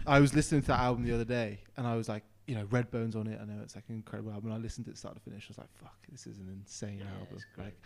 I 0.07 0.21
was 0.21 0.35
listening 0.35 0.61
to 0.63 0.67
that 0.69 0.79
album 0.81 1.05
the 1.05 1.15
other 1.15 1.25
day, 1.25 1.61
and 1.77 1.85
I 1.87 1.95
was 1.97 2.09
like, 2.09 2.23
you 2.47 2.55
know, 2.55 2.65
Redbone's 2.67 3.17
on 3.17 3.27
it. 3.27 3.41
I 3.41 3.45
know 3.45 3.61
it's 3.63 3.75
like 3.75 3.85
an 3.89 3.95
incredible 3.97 4.31
album. 4.33 4.51
And 4.51 4.59
I 4.59 4.63
listened 4.63 4.85
to 4.87 4.91
it 4.93 4.99
start 4.99 5.15
to 5.17 5.21
finish. 5.23 5.47
I 5.47 5.51
was 5.51 5.59
like, 5.59 5.73
fuck, 5.81 5.97
this 6.13 6.27
is 6.27 6.39
an 6.39 6.49
insane 6.61 6.99
Yeah, 6.99 7.05
album. 7.21 7.29
it's 7.35 7.47
great. 7.55 7.65
Like, 7.67 7.81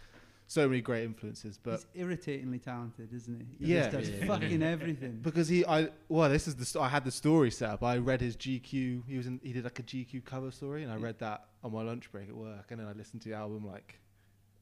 so 0.51 0.67
many 0.67 0.81
great 0.81 1.05
influences, 1.05 1.59
but 1.63 1.73
he's 1.73 1.87
irritatingly 2.03 2.59
talented, 2.59 3.13
isn't 3.13 3.39
he? 3.59 3.67
He 3.67 3.75
Yeah. 3.75 3.91
just 3.91 3.93
does 3.93 4.09
Yeah. 4.11 4.27
fucking 4.27 4.63
everything. 4.75 5.21
because 5.23 5.47
he, 5.47 5.65
I, 5.65 5.91
well, 6.09 6.29
this 6.31 6.49
is 6.49 6.57
the, 6.57 6.65
st- 6.65 6.83
I 6.83 6.89
had 6.89 7.05
the 7.05 7.11
story 7.11 7.51
set 7.51 7.69
up. 7.71 7.83
I 7.83 7.99
read 7.99 8.21
his 8.23 8.35
GQ. 8.37 9.03
He 9.07 9.17
was 9.19 9.27
in, 9.27 9.39
he 9.43 9.53
did 9.53 9.65
like 9.65 9.79
a 9.79 9.83
GQ 9.83 10.25
cover 10.25 10.51
story, 10.51 10.83
and 10.85 10.91
I 10.91 10.97
read 10.97 11.19
that 11.19 11.45
on 11.63 11.73
my 11.73 11.83
lunch 11.83 12.11
break 12.11 12.29
at 12.29 12.35
work, 12.35 12.67
and 12.71 12.81
then 12.81 12.87
I 12.89 12.93
listened 12.93 13.21
to 13.23 13.29
the 13.29 13.35
album 13.35 13.67
like 13.67 14.01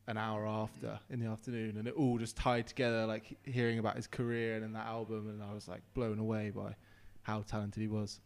an 0.08 0.16
hour 0.16 0.46
after 0.46 0.98
in 1.10 1.20
the 1.20 1.26
afternoon, 1.26 1.76
and 1.78 1.86
it 1.88 1.94
all 1.94 2.18
just 2.18 2.36
tied 2.36 2.66
together. 2.66 3.06
Like 3.06 3.36
hearing 3.44 3.78
about 3.78 3.94
his 3.96 4.06
career 4.08 4.54
and 4.56 4.64
then 4.64 4.72
that 4.72 4.86
album, 4.86 5.28
and 5.28 5.40
I 5.42 5.52
was 5.54 5.68
like 5.68 5.82
blown 5.94 6.18
away 6.18 6.50
by 6.50 6.74
how 7.22 7.42
talented 7.42 7.80
he 7.80 7.88
was. 7.88 8.20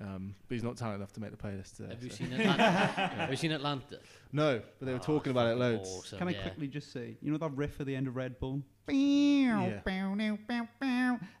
Um, 0.00 0.34
but 0.48 0.54
he's 0.56 0.64
not 0.64 0.76
talented 0.76 1.00
enough 1.00 1.12
to 1.12 1.20
make 1.20 1.30
the 1.30 1.36
playlist 1.36 1.76
today. 1.76 1.90
Have 1.94 2.02
you 2.02 2.10
seen 2.10 2.32
Atlanta? 2.32 2.62
Have 2.62 3.30
you 3.30 3.36
seen 3.36 3.52
Atlanta? 3.52 4.00
No, 4.32 4.60
but 4.80 4.86
they 4.86 4.92
were 4.92 4.98
Oh, 4.98 5.02
talking 5.02 5.30
about 5.30 5.46
it 5.46 5.56
loads. 5.56 5.88
awesome, 5.88 6.18
Can 6.18 6.28
I 6.28 6.32
yeah. 6.32 6.42
quickly 6.42 6.66
just 6.66 6.92
say, 6.92 7.16
you 7.22 7.30
know 7.30 7.38
that 7.38 7.52
riff 7.52 7.78
at 7.80 7.86
the 7.86 7.94
end 7.94 8.08
of 8.08 8.16
Red 8.16 8.40
Bull? 8.40 8.60
Yeah. 8.88 9.80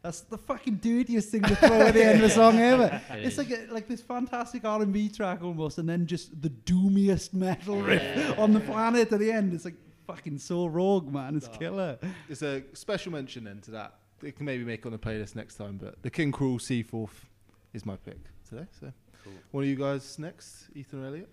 That's 0.02 0.20
the 0.20 0.38
fucking 0.38 0.76
dirtiest 0.76 1.30
thing 1.30 1.42
to 1.42 1.56
throw 1.56 1.80
at 1.88 1.94
the 1.94 2.04
end 2.04 2.18
of 2.18 2.24
a 2.24 2.30
song 2.30 2.58
ever. 2.60 3.02
It 3.10 3.24
It's 3.24 3.36
is. 3.36 3.38
like 3.38 3.50
a, 3.50 3.72
like 3.72 3.88
this 3.88 4.00
fantastic 4.00 4.64
R 4.64 4.82
and 4.82 4.92
B 4.92 5.08
track 5.08 5.42
almost, 5.42 5.78
and 5.78 5.88
then 5.88 6.06
just 6.06 6.40
the 6.40 6.50
doomiest 6.50 7.32
metal 7.34 7.82
riff 7.82 8.02
Yeah. 8.02 8.34
on 8.38 8.52
the 8.52 8.60
planet 8.60 9.12
at 9.12 9.18
the 9.18 9.32
end. 9.32 9.52
It's 9.52 9.64
like 9.64 9.74
fucking 10.06 10.38
so 10.38 10.66
rogue, 10.66 11.12
man. 11.12 11.36
It's 11.36 11.48
Oh. 11.52 11.58
killer. 11.58 11.98
It's 12.28 12.42
a 12.42 12.62
special 12.74 13.12
mention 13.12 13.44
then 13.44 13.60
to 13.62 13.70
that. 13.72 13.94
It 14.22 14.36
can 14.36 14.46
maybe 14.46 14.64
make 14.64 14.86
on 14.86 14.92
the 14.92 14.98
playlist 14.98 15.34
next 15.34 15.56
time, 15.56 15.76
but 15.76 16.02
the 16.02 16.10
King 16.10 16.32
Krule 16.32 16.60
Seaforth 16.60 17.26
is 17.72 17.84
my 17.84 17.96
pick 17.96 18.18
today. 18.48 18.66
So, 18.80 18.92
Cool. 19.22 19.32
one 19.52 19.64
of 19.64 19.68
you 19.70 19.76
guys 19.76 20.18
next, 20.18 20.66
Ethan 20.74 21.02
or 21.02 21.06
Elliot? 21.06 21.28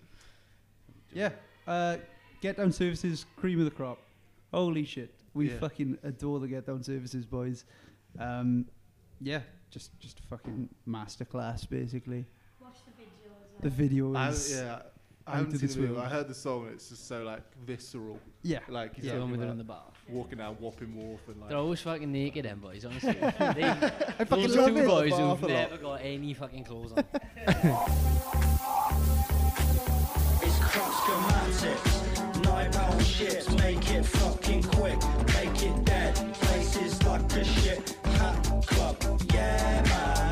Yeah. 1.14 1.32
Uh, 1.68 1.97
Get 2.41 2.57
Down 2.57 2.72
Services, 2.72 3.26
cream 3.36 3.59
of 3.59 3.66
the 3.66 3.72
crop. 3.72 3.99
Holy 4.53 4.84
shit, 4.86 5.14
we 5.34 5.49
Yeah. 5.49 5.59
fucking 5.59 5.97
adore 6.03 6.39
the 6.39 6.47
Get 6.47 6.66
Down 6.66 6.84
Services 6.84 7.26
boys. 7.26 7.66
Um, 8.20 8.66
yeah, 9.22 9.41
just 9.70 9.97
just 9.99 10.20
fucking 10.22 10.68
masterclass 10.88 11.70
basically. 11.70 12.26
Watch 12.59 12.80
the 12.86 12.91
video 12.91 13.32
as 13.57 13.62
The 13.62 13.70
video 13.70 14.14
I, 14.16 14.64
yeah, 14.66 14.82
I 15.28 15.32
out 15.32 15.36
haven't 15.38 15.57
seen 15.59 15.68
the 15.70 15.88
video. 15.88 15.99
I 16.01 16.09
heard 16.09 16.28
the 16.28 16.34
song. 16.34 16.66
and 16.66 16.74
It's 16.76 16.89
just 16.89 17.07
so 17.07 17.24
like 17.24 17.43
visceral. 17.66 18.20
yeah. 18.41 18.59
Like 18.68 18.95
he's 18.95 19.05
Yeah, 19.05 19.16
the 19.16 19.20
one 19.22 19.32
with 19.32 19.41
it 19.41 19.43
about 19.43 19.51
in 19.51 19.57
the 19.59 19.64
bar. 19.64 19.91
Walking 20.12 20.38
down 20.39 20.57
Wapping 20.59 20.93
Wharf 20.95 21.22
and 21.28 21.39
like. 21.39 21.49
They're 21.49 21.57
always 21.57 21.80
fucking 21.82 22.12
naked, 22.12 22.45
them 22.45 22.59
boys. 22.59 22.86
Honestly, 22.86 23.14
they, 23.14 23.24
I 23.30 23.74
fucking 24.26 24.28
those 24.47 24.55
love 24.55 24.68
two 24.70 24.78
it. 24.78 24.88
boys 24.88 25.12
Bath 25.12 25.20
a 25.20 25.24
who've 25.28 25.41
lot. 25.41 25.49
never 25.49 25.78
got 25.78 26.01
any 26.01 26.34
fucking 26.34 26.64
clothes 26.64 26.93
on. 26.93 27.03
It's 30.43 30.57
crop 30.59 30.91
schematics, 30.91 32.43
night 32.45 32.76
round 32.76 33.05
shit, 33.05 33.51
make 33.59 33.91
it 33.91 34.03
fucking 34.05 34.64
quick, 34.64 34.97
make 35.28 35.62
it 35.64 35.86
dead. 35.86 36.16
Places 36.34 37.03
like 37.03 37.22
a 37.34 37.43
shit 37.43 37.97
hat 38.03 38.64
club, 38.66 38.97
yeah 39.34 39.84
man, 39.88 40.30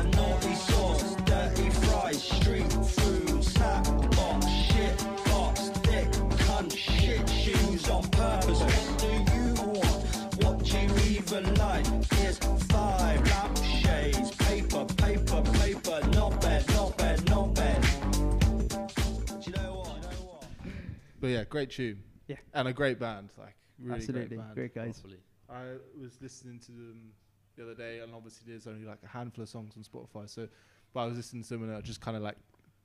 But 21.20 21.28
yeah, 21.28 21.44
great 21.44 21.70
tune. 21.70 22.02
Yeah. 22.26 22.36
And 22.54 22.68
a 22.68 22.72
great 22.72 22.98
band. 22.98 23.30
Like 23.38 23.56
really 23.78 23.96
Absolutely, 23.96 24.36
great 24.36 24.38
band. 24.38 24.54
great 24.54 24.74
guys. 24.74 25.00
Properly. 25.00 25.20
I 25.48 25.76
was 26.00 26.18
listening 26.20 26.60
to 26.60 26.72
them 26.72 27.12
the 27.56 27.64
other 27.64 27.74
day, 27.74 28.00
and 28.00 28.14
obviously 28.14 28.44
there's 28.46 28.66
only 28.66 28.86
like 28.86 28.98
a 29.04 29.08
handful 29.08 29.42
of 29.42 29.48
songs 29.48 29.74
on 29.76 29.82
Spotify. 29.82 30.28
So, 30.28 30.48
but 30.94 31.00
I 31.00 31.06
was 31.06 31.16
listening 31.16 31.42
to 31.44 31.48
them, 31.50 31.64
and 31.64 31.76
I 31.76 31.80
just 31.80 32.00
kind 32.00 32.16
of 32.16 32.22
like 32.22 32.36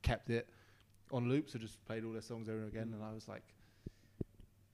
kept 0.02 0.30
it 0.30 0.50
on 1.12 1.30
loop. 1.30 1.50
So 1.50 1.60
just 1.60 1.84
played 1.86 2.04
all 2.04 2.12
their 2.12 2.22
songs 2.22 2.50
over 2.50 2.60
and 2.60 2.68
again, 2.68 2.88
mm. 2.88 2.94
and 2.96 3.04
I 3.04 3.14
was 3.14 3.28
like, 3.28 3.44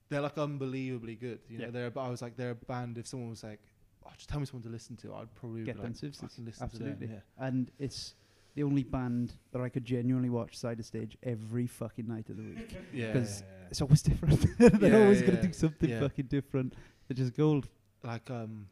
they're 0.08 0.20
like 0.20 0.38
unbelievably 0.38 1.16
good. 1.16 1.40
You 1.48 1.58
know, 1.58 1.64
Yeah. 1.66 1.70
they're. 1.70 1.92
I 1.98 2.08
was 2.08 2.22
like, 2.22 2.36
they're 2.36 2.50
a 2.50 2.54
band. 2.54 2.98
If 2.98 3.06
someone 3.06 3.30
was 3.30 3.44
like, 3.44 3.60
oh, 4.06 4.10
just 4.16 4.28
tell 4.28 4.40
me 4.40 4.46
someone 4.46 4.62
to 4.64 4.70
listen 4.70 4.96
to, 4.96 5.14
I'd 5.14 5.34
probably 5.34 5.64
Get 5.64 5.76
be 5.76 5.82
Down 5.82 5.90
like, 5.90 5.96
Services. 5.96 6.20
fucking 6.22 6.44
listen 6.46 6.64
Absolutely. 6.64 7.06
to 7.08 7.12
them. 7.14 7.22
And 7.38 7.70
it's 7.78 8.14
the 8.54 8.62
only 8.62 8.82
band 8.82 9.32
that 9.52 9.60
I 9.62 9.68
could 9.68 9.84
genuinely 9.84 10.28
watch 10.30 10.56
side 10.58 10.78
of 10.78 10.84
stage 10.86 11.16
every 11.22 11.66
fucking 11.66 12.06
night 12.06 12.28
of 12.28 12.36
the 12.36 12.42
week. 12.42 12.76
Yeah. 12.92 13.06
Yeah. 13.06 13.12
'Cause 13.14 13.42
It's 13.70 13.80
always 13.80 14.02
different. 14.02 14.40
They're 14.58 14.90
Yeah, 14.90 15.02
always 15.04 15.20
yeah, 15.20 15.26
gonna 15.26 15.38
yeah. 15.38 15.46
do 15.46 15.52
something 15.52 15.88
Yeah. 15.90 16.00
fucking 16.00 16.26
different. 16.26 16.74
They're 17.08 17.14
just 17.16 17.34
gold. 17.34 17.68
like 18.04 18.30
um 18.30 18.68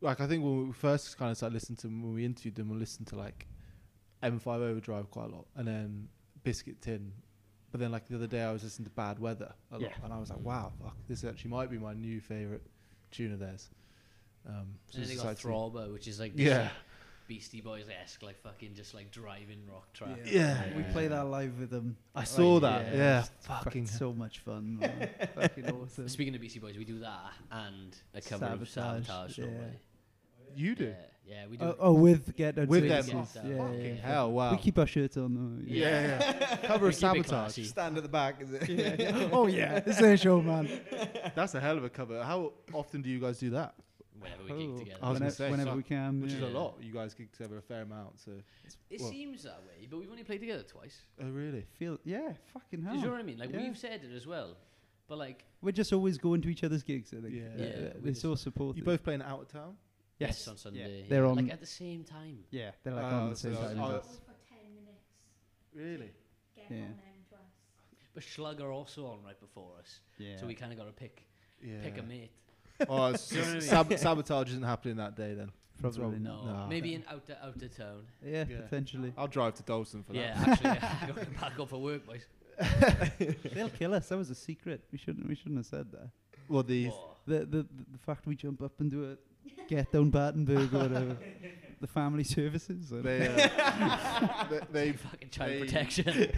like 0.00 0.20
I 0.20 0.26
think 0.26 0.44
when 0.44 0.66
we 0.68 0.72
first 0.72 1.16
kind 1.18 1.30
of 1.30 1.36
started 1.36 1.54
listening 1.54 1.76
to 1.78 1.86
them 1.88 2.02
when 2.02 2.14
we 2.14 2.24
interviewed 2.24 2.54
them 2.54 2.68
we 2.68 2.76
listened 2.76 3.06
to 3.08 3.16
like 3.16 3.46
M5 4.22 4.46
Overdrive 4.46 5.10
quite 5.10 5.26
a 5.30 5.34
lot 5.34 5.46
and 5.56 5.66
then 5.66 6.08
Biscuit 6.44 6.80
Tin 6.80 7.12
but 7.70 7.80
then 7.80 7.90
like 7.90 8.06
the 8.08 8.14
other 8.14 8.26
day 8.26 8.42
I 8.42 8.52
was 8.52 8.62
listening 8.62 8.84
to 8.86 8.90
Bad 8.92 9.18
Weather 9.18 9.52
a 9.70 9.74
lot 9.78 9.82
Yeah. 9.82 10.04
and 10.04 10.12
I 10.12 10.18
was 10.18 10.30
like 10.30 10.40
wow 10.40 10.72
fuck, 10.82 10.96
this 11.08 11.24
actually 11.24 11.50
might 11.50 11.70
be 11.70 11.78
my 11.78 11.94
new 11.94 12.20
favorite 12.20 12.66
tune 13.10 13.32
of 13.32 13.38
theirs 13.40 13.70
um 14.46 14.52
so 14.52 14.54
And 14.54 14.68
it's 14.68 14.94
then 14.96 15.08
they 15.08 15.14
got 15.22 15.32
exciting. 15.32 15.50
Throbber, 15.50 15.92
which 15.92 16.06
is 16.08 16.20
like 16.20 16.32
yeah 16.36 16.62
like, 16.62 16.70
Beastie 17.32 17.62
Boys 17.62 17.86
esque, 18.02 18.22
like 18.22 18.38
fucking 18.42 18.74
just 18.74 18.92
like 18.92 19.10
driving 19.10 19.60
rock 19.66 19.90
track. 19.94 20.18
Yeah. 20.26 20.62
We 20.76 20.82
play 20.82 21.08
that 21.08 21.24
live 21.24 21.58
with 21.58 21.70
them. 21.70 21.96
I 22.14 22.24
saw 22.24 22.60
that 22.60 22.94
yeah, 22.94 23.20
it's 23.20 23.30
fucking 23.46 23.86
so 23.86 24.12
much 24.12 24.40
fun. 24.40 24.76
Man. 24.78 25.08
fucking 25.34 25.70
awesome. 25.70 26.08
Speaking 26.10 26.34
of 26.34 26.42
Beastie 26.42 26.58
Boys, 26.58 26.76
we 26.76 26.84
do 26.84 26.98
that 26.98 27.32
and 27.50 27.96
a 28.12 28.20
cover 28.20 28.44
of 28.44 28.68
Sabotage, 28.68 29.06
Sabotage. 29.06 29.38
yeah. 29.38 29.44
don't 29.46 29.72
you 30.54 30.74
do 30.74 30.84
Yeah, 30.84 31.34
yeah, 31.34 31.46
we 31.50 31.56
do. 31.56 31.64
Oh, 31.64 31.76
oh, 31.78 31.92
with 31.94 32.36
Get 32.36 32.56
Down 32.56 32.66
With 32.66 32.86
them. 32.86 33.02
Services. 33.02 33.32
Get 33.32 33.44
Yeah, 33.46 33.56
Down. 33.56 33.56
yeah, 33.56 33.66
fucking 33.78 33.96
yeah. 33.96 34.06
hell 34.06 34.32
wow 34.32 34.50
We 34.50 34.58
keep 34.58 34.78
our 34.78 34.86
shirts 34.86 35.16
on 35.16 35.34
though. 35.34 35.62
yeah, 35.66 35.88
yeah. 35.88 36.56
cover 36.64 36.84
We 36.84 36.88
of 36.90 36.94
keep 36.94 36.98
it 36.98 37.00
Sabotage 37.00 37.26
classy. 37.30 37.64
Stand 37.64 37.96
at 37.96 38.02
the 38.02 38.10
back, 38.10 38.42
is 38.42 38.52
it? 38.52 38.68
Yeah. 38.68 39.28
oh 39.32 39.46
yeah, 39.46 39.80
it's 39.86 39.98
their 39.98 40.18
show, 40.18 40.42
man. 40.42 40.68
that's 41.34 41.54
a 41.54 41.60
hell 41.60 41.78
of 41.78 41.84
a 41.84 41.88
cover 41.88 42.22
how 42.22 42.52
often 42.74 43.00
do 43.00 43.08
you 43.08 43.18
guys 43.18 43.38
do 43.38 43.48
that 43.48 43.74
Whenever 44.22 44.42
we 44.44 44.48
gig 44.50 44.70
Oh, 44.74 44.78
together. 44.78 44.98
I 45.02 45.10
was 45.10 45.18
gonna 45.18 45.30
whenever, 45.30 45.30
say, 45.34 45.50
whenever 45.50 45.70
so- 45.70 45.76
we 45.76 45.82
can. 45.82 46.20
which 46.22 46.30
yeah. 46.32 46.36
is 46.38 46.42
a 46.44 46.58
lot 46.58 46.76
you 46.80 46.92
guys 46.92 47.14
gig 47.14 47.32
together 47.32 47.58
a 47.58 47.62
fair 47.62 47.82
amount 47.82 48.20
so 48.20 48.32
It 48.90 49.00
well- 49.00 49.10
seems 49.10 49.42
that 49.42 49.62
way, 49.66 49.86
but 49.90 49.98
we've 49.98 50.10
only 50.10 50.24
played 50.24 50.40
together 50.40 50.62
twice. 50.62 51.02
oh 51.20 51.28
really 51.28 51.66
Feel 51.78 51.98
yeah, 52.04 52.32
fucking 52.52 52.80
Do 52.80 52.86
hell. 52.86 52.96
you 52.96 53.02
know 53.02 53.10
what 53.10 53.20
I 53.20 53.24
mean? 53.24 53.38
Like 53.38 53.50
Yeah. 53.52 53.62
we've 53.62 53.76
said 53.78 54.04
it 54.04 54.12
as 54.12 54.26
well, 54.26 54.56
but 55.08 55.18
like 55.18 55.44
We're 55.60 55.72
just 55.72 55.92
always 55.92 56.18
going 56.18 56.40
to 56.42 56.48
each 56.48 56.64
other's 56.64 56.82
gigs. 56.82 57.12
I 57.12 57.20
think. 57.20 57.34
Yeah. 57.34 57.42
Yeah, 57.56 57.64
Uh, 57.64 57.70
we 57.96 58.00
they're 58.00 58.00
just- 58.12 58.22
so 58.22 58.34
supportive. 58.34 58.78
you 58.78 58.84
both 58.84 59.02
playing 59.02 59.22
out 59.22 59.40
of 59.42 59.48
town 59.48 59.76
yes, 60.18 60.30
yes, 60.38 60.48
on 60.48 60.56
Sunday. 60.56 61.00
Yeah. 61.02 61.06
They're 61.08 61.22
yeah, 61.24 61.28
on. 61.30 61.36
like 61.36 61.50
at 61.52 61.60
the 61.60 61.66
same 61.66 62.04
time. 62.04 62.44
yeah, 62.50 62.72
they're 62.82 62.94
like 62.94 63.04
Oh, 63.04 63.16
on 63.16 63.30
the 63.30 63.36
same 63.36 63.52
I 63.52 63.56
time. 63.56 63.64
I 63.66 63.70
as 63.70 63.78
was- 63.92 64.06
us. 64.06 64.20
for 64.20 64.34
10 64.48 64.74
minutes. 64.74 65.04
really 65.74 66.12
Get 66.54 66.70
Yeah. 66.70 66.76
on 66.84 66.96
them 66.96 67.24
to 67.30 67.34
us. 67.36 67.40
But 68.14 68.22
Schlug 68.22 68.60
are 68.60 68.70
also 68.70 69.06
on 69.06 69.22
right 69.24 69.38
before 69.40 69.76
us, 69.78 70.00
Yeah. 70.18 70.36
so 70.36 70.46
we 70.46 70.54
kind 70.54 70.70
of 70.72 70.78
got 70.78 70.84
to 70.84 70.92
pick 70.92 71.26
yeah 71.62 71.80
pick 71.82 71.96
a 71.98 72.02
mate. 72.02 72.32
Oh, 72.88 73.06
it's 73.06 73.28
Do 73.28 73.36
you 73.36 73.40
know 73.42 73.46
what 73.48 73.56
I 73.56 73.58
just 73.60 73.72
mean? 73.72 73.88
sab- 73.88 73.98
sabotage 73.98 74.48
isn't 74.50 74.62
happening 74.62 74.96
that 74.96 75.16
day 75.16 75.34
then. 75.34 75.50
What's 75.80 75.96
Probably 75.96 76.18
wrong? 76.18 76.24
not. 76.24 76.46
No, 76.46 76.52
No. 76.60 76.66
maybe 76.68 76.94
in 76.94 77.02
outer 77.08 77.36
out 77.42 77.56
of 77.60 77.76
town. 77.76 78.02
Yeah, 78.24 78.44
Yeah. 78.48 78.60
potentially. 78.62 79.12
I'll 79.16 79.26
drive 79.26 79.54
to 79.54 79.62
Dalston 79.64 80.02
for 80.04 80.14
Yeah, 80.14 80.34
that. 80.38 80.48
actually, 80.48 80.70
yeah, 80.70 81.06
going 81.14 81.32
back 81.40 81.58
up 81.58 81.68
for 81.68 81.78
work, 81.82 82.06
boys. 82.06 82.24
They'll 83.54 83.68
kill 83.70 83.94
us. 83.94 84.08
That 84.08 84.18
was 84.18 84.30
a 84.30 84.34
secret. 84.34 84.82
We 84.92 84.98
shouldn't. 84.98 85.26
We 85.28 85.34
shouldn't 85.34 85.56
have 85.56 85.66
said 85.66 85.90
that. 85.92 86.10
Well, 86.48 86.62
the 86.62 86.86
Whoa. 86.88 87.08
The 87.26 87.38
the 87.40 87.46
the, 87.46 87.66
the 87.92 87.98
fact 88.04 88.26
we 88.26 88.34
jump 88.36 88.62
up 88.62 88.78
and 88.80 88.90
do 88.90 89.12
a 89.12 89.16
get 89.68 89.90
down 89.92 90.10
Battenberg 90.10 90.72
or 90.74 90.78
whatever. 90.78 91.16
The 91.80 91.86
family 91.88 92.24
services. 92.24 92.92
I 92.92 92.96
don't 92.96 93.04
they, 93.04 93.26
uh, 93.28 94.44
they, 94.50 94.60
they 94.72 94.92
fucking 94.92 95.30
child 95.30 95.50
they- 95.52 95.60
protection. 95.60 96.30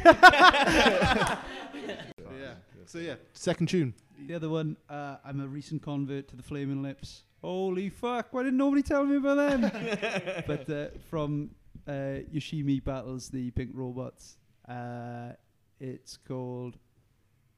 Yeah. 2.44 2.82
So 2.86 2.98
yeah, 2.98 3.14
second 3.32 3.68
tune. 3.68 3.94
the 4.26 4.34
other 4.34 4.48
one. 4.48 4.76
Uh, 4.88 5.16
I'm 5.24 5.40
a 5.40 5.46
recent 5.46 5.82
convert 5.82 6.28
to 6.28 6.36
the 6.36 6.42
Flaming 6.42 6.82
Lips. 6.82 7.24
Holy 7.42 7.90
fuck! 7.90 8.32
Why 8.32 8.44
didn't 8.44 8.58
nobody 8.58 8.82
tell 8.82 9.04
me 9.04 9.16
about 9.16 9.36
them? 9.36 9.60
but 10.46 10.70
uh, 10.70 10.86
from 11.10 11.50
uh, 11.86 12.22
Yoshimi 12.32 12.82
battles 12.82 13.28
the 13.28 13.50
Pink 13.52 13.70
Robots. 13.74 14.36
Uh, 14.68 15.32
it's 15.80 16.16
called. 16.16 16.76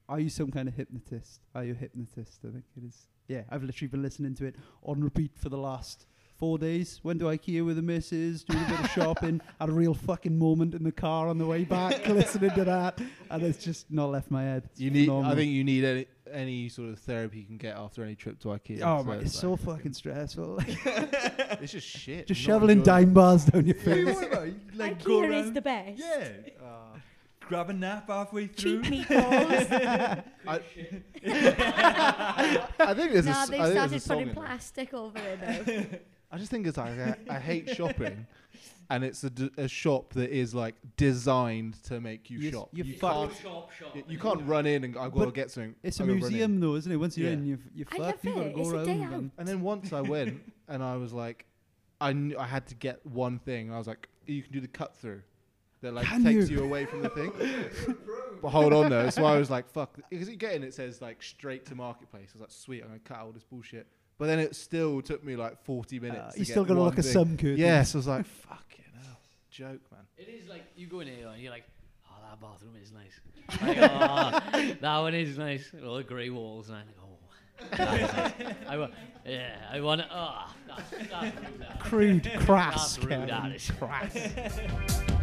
Are 0.08 0.20
you 0.20 0.28
some 0.28 0.50
kind 0.50 0.68
of 0.68 0.74
hypnotist? 0.74 1.40
Are 1.54 1.64
you 1.64 1.72
a 1.72 1.76
hypnotist? 1.76 2.40
I 2.44 2.52
think 2.52 2.64
it 2.76 2.84
is. 2.86 3.08
Yeah, 3.28 3.42
I've 3.50 3.64
literally 3.64 3.88
been 3.88 4.02
listening 4.02 4.34
to 4.36 4.46
it 4.46 4.56
on 4.84 5.02
repeat 5.02 5.32
for 5.36 5.48
the 5.48 5.58
last 5.58 6.06
four 6.38 6.58
days. 6.58 7.00
Went 7.02 7.20
to 7.20 7.26
IKEA 7.26 7.64
with 7.64 7.76
the 7.76 7.82
missus, 7.82 8.44
doing 8.44 8.62
a 8.64 8.68
bit 8.68 8.80
of 8.80 8.90
shopping. 8.90 9.40
Had 9.60 9.68
a 9.68 9.72
real 9.72 9.94
fucking 9.94 10.38
moment 10.38 10.74
in 10.74 10.82
the 10.84 10.92
car 10.92 11.28
on 11.28 11.38
the 11.38 11.46
way 11.46 11.64
back, 11.64 12.06
listening 12.08 12.50
to 12.52 12.64
that, 12.64 13.00
and 13.30 13.42
it's 13.42 13.62
just 13.64 13.90
not 13.90 14.10
left 14.10 14.30
my 14.30 14.42
head. 14.42 14.64
It's 14.72 14.80
You 14.80 14.90
need. 14.90 15.08
I 15.10 15.34
think 15.34 15.50
you 15.52 15.64
need 15.64 15.84
any 15.84 16.06
any 16.32 16.68
sort 16.68 16.88
of 16.90 16.98
therapy 16.98 17.38
you 17.38 17.44
can 17.44 17.56
get 17.56 17.76
after 17.76 18.02
any 18.02 18.16
trip 18.16 18.38
to 18.40 18.48
IKEA. 18.48 18.80
Oh 18.82 18.98
So 19.02 19.04
man, 19.04 19.20
it's 19.20 19.34
like- 19.34 19.40
so 19.42 19.56
fucking 19.56 19.92
stressful. 19.92 20.60
It's 21.58 21.72
just 21.72 21.86
shit. 21.86 22.26
just 22.26 22.40
shoveling 22.40 22.78
enjoyable. 22.80 23.00
Daim 23.04 23.14
bars 23.14 23.44
down 23.46 23.64
your 23.66 23.76
Yeah, 23.76 23.82
face. 23.82 24.14
what 24.14 24.24
about, 24.26 24.48
like, 24.74 25.02
go 25.04 25.20
IKEA 25.20 25.44
is 25.44 25.52
the 25.52 25.62
best. 25.62 25.98
Yeah. 25.98 26.28
Uh, 26.62 26.98
Grab 27.40 27.70
a 27.70 27.72
nap 27.72 28.08
halfway 28.08 28.48
through. 28.48 28.82
Cheap 28.82 29.06
meatballs. 29.06 30.22
I, 30.46 30.60
I 32.78 32.94
think 32.94 33.12
there's 33.12 33.26
a. 33.26 33.30
nah, 33.30 33.42
s- 33.42 33.48
they've 33.48 33.60
I 33.60 33.64
think 33.66 33.74
there's 33.78 33.92
a 33.92 34.00
started 34.00 34.28
putting 34.28 34.34
plastic 34.34 34.94
over 34.94 35.18
it 35.18 35.40
now. 35.92 35.98
I 36.30 36.38
just 36.38 36.50
think 36.50 36.66
it's 36.66 36.76
like 36.76 36.98
I, 36.98 37.16
I 37.30 37.38
hate 37.38 37.70
shopping, 37.70 38.26
and 38.90 39.04
it's 39.04 39.22
a, 39.24 39.30
d- 39.30 39.50
a 39.56 39.68
shop 39.68 40.12
that 40.14 40.30
is 40.30 40.54
like 40.54 40.74
designed 40.96 41.82
to 41.84 42.00
make 42.00 42.30
you 42.30 42.38
Yes, 42.40 42.52
shop. 42.52 42.68
you're 42.72 42.86
you 42.86 42.94
can't, 42.94 43.32
Shop, 43.36 43.72
shop. 43.72 43.94
y- 43.94 44.02
you 44.08 44.18
can't 44.18 44.42
run 44.42 44.66
in 44.66 44.84
and 44.84 44.94
go, 44.94 45.00
I've 45.00 45.12
got 45.12 45.20
to 45.20 45.24
But 45.26 45.34
get 45.34 45.50
something. 45.50 45.74
It's 45.82 46.00
a 46.00 46.02
I'll 46.02 46.06
go 46.08 46.12
run 46.14 46.22
in." 46.24 46.28
museum, 46.28 46.60
though, 46.60 46.74
isn't 46.74 46.90
it? 46.90 46.96
Once 46.96 47.16
you're 47.16 47.28
Yeah. 47.28 47.34
in, 47.34 47.46
you're, 47.46 47.58
you're 47.74 47.86
I 47.92 47.96
fucked. 47.96 48.24
love 48.24 48.24
You've 48.24 48.34
got 48.34 48.40
to 48.42 48.46
it. 48.48 48.54
go 48.54 48.60
It's 48.60 48.70
a 48.70 48.74
around. 48.76 48.86
day 48.86 49.14
and- 49.14 49.30
And 49.38 49.48
then 49.48 49.60
once 49.62 49.92
I 49.92 50.00
went 50.00 50.40
and 50.68 50.82
I 50.82 50.96
was 50.96 51.12
like, 51.12 51.46
I 52.00 52.12
knew 52.12 52.36
I 52.38 52.46
had 52.46 52.66
to 52.66 52.74
get 52.74 53.04
one 53.06 53.38
thing. 53.38 53.72
I 53.72 53.78
was 53.78 53.86
like, 53.86 54.08
you 54.26 54.42
can 54.42 54.52
do 54.52 54.60
the 54.60 54.68
cut 54.68 54.94
through. 54.96 55.22
That 55.82 55.92
like 55.94 56.06
Can 56.06 56.24
takes 56.24 56.48
you? 56.50 56.58
you 56.58 56.64
away 56.64 56.86
from 56.86 57.02
the 57.02 57.10
thing. 57.10 57.30
but 58.42 58.48
hold 58.48 58.72
on 58.72 58.90
though. 58.90 59.10
So 59.10 59.24
I 59.24 59.38
was 59.38 59.50
like, 59.50 59.68
fuck. 59.70 59.96
Because 60.10 60.28
you 60.28 60.36
get 60.36 60.54
in, 60.54 60.64
it 60.64 60.74
says 60.74 61.00
like 61.02 61.22
straight 61.22 61.64
to 61.66 61.74
marketplace. 61.74 62.30
I 62.30 62.34
was 62.34 62.40
like, 62.40 62.50
sweet, 62.50 62.82
I'm 62.82 62.88
gonna 62.88 63.00
cut 63.00 63.18
out 63.18 63.26
all 63.26 63.32
this 63.32 63.44
bullshit. 63.44 63.86
But 64.18 64.26
then 64.26 64.38
it 64.38 64.56
still 64.56 65.02
took 65.02 65.22
me 65.24 65.36
like 65.36 65.62
40 65.64 66.01
minutes. 66.01 66.18
Uh, 66.20 66.30
to 66.32 66.38
you 66.38 66.44
get 66.47 66.52
still 66.52 66.64
got 66.64 66.74
to 66.74 66.80
one 66.80 66.88
look 66.88 66.98
at 66.98 67.05
some 67.05 67.36
curtains. 67.36 67.59
Yes, 67.59 67.94
I 67.94 67.98
was 67.98 68.06
like, 68.06 68.24
fucking 68.26 68.84
hell, 69.02 69.18
joke, 69.51 69.80
man. 69.93 70.01
It 70.16 70.28
is 70.28 70.48
like 70.48 70.64
you 70.76 70.86
go 70.86 71.01
in 71.01 71.09
here 71.09 71.28
and 71.28 71.40
you're 71.43 71.52
like, 71.52 71.64
oh, 72.09 72.14
that 72.30 72.40
bathroom 72.40 72.74
is 72.82 72.93
nice. 72.93 73.20
Like, 73.62 73.78
oh, 73.78 74.74
that 74.80 74.98
one 74.98 75.14
is 75.14 75.38
nice. 75.38 75.70
All 75.84 75.97
the 75.97 76.02
grey 76.02 76.30
walls, 76.30 76.68
and 76.68 76.78
I'm 76.78 76.86
like, 76.86 76.97
oh, 77.02 77.76
that 77.76 78.01
is 78.01 78.40
nice. 78.48 78.56
I 78.68 78.76
wa- 78.78 78.88
yeah, 79.24 79.56
I 79.70 79.80
want 79.80 80.01
to. 80.01 80.09
Oh, 80.10 80.47
that's, 80.66 81.09
that's 81.10 81.93
rude. 81.93 82.22
Crude, 82.24 82.32
crass, 82.40 82.97
That's 82.97 83.06
rude. 83.06 83.28
That 83.28 83.28
Kevin. 83.28 83.52
is 83.52 83.70
crass. 83.78 85.12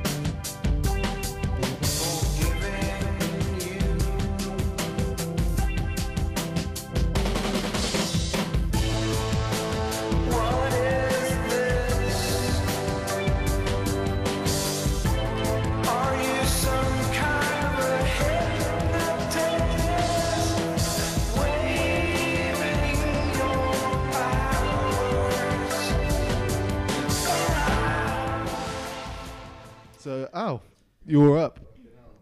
So, 30.04 30.28
oh, 30.34 30.60
you're 31.06 31.38
up. 31.38 31.62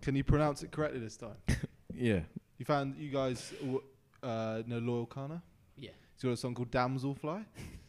Can 0.04 0.16
you 0.16 0.24
pronounce 0.24 0.62
it 0.62 0.70
correctly 0.72 1.00
this 1.00 1.18
time? 1.18 1.36
Yeah. 1.94 2.20
You 2.58 2.66
found 2.66 2.96
you 2.98 3.10
guys 3.12 3.52
w- 3.60 3.82
uh, 4.24 4.62
know 4.66 4.80
Loyle 4.80 5.06
Carner? 5.06 5.42
Yeah. 5.78 5.90
He's 6.16 6.24
got 6.24 6.32
a 6.32 6.38
song 6.38 6.56
called 6.56 6.72
Damselfly. 6.72 7.44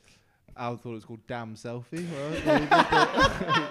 Al 0.56 0.76
thought 0.76 0.90
it 0.90 0.94
was 0.94 1.04
called 1.04 1.26
Damn 1.26 1.54
Selfie. 1.54 2.04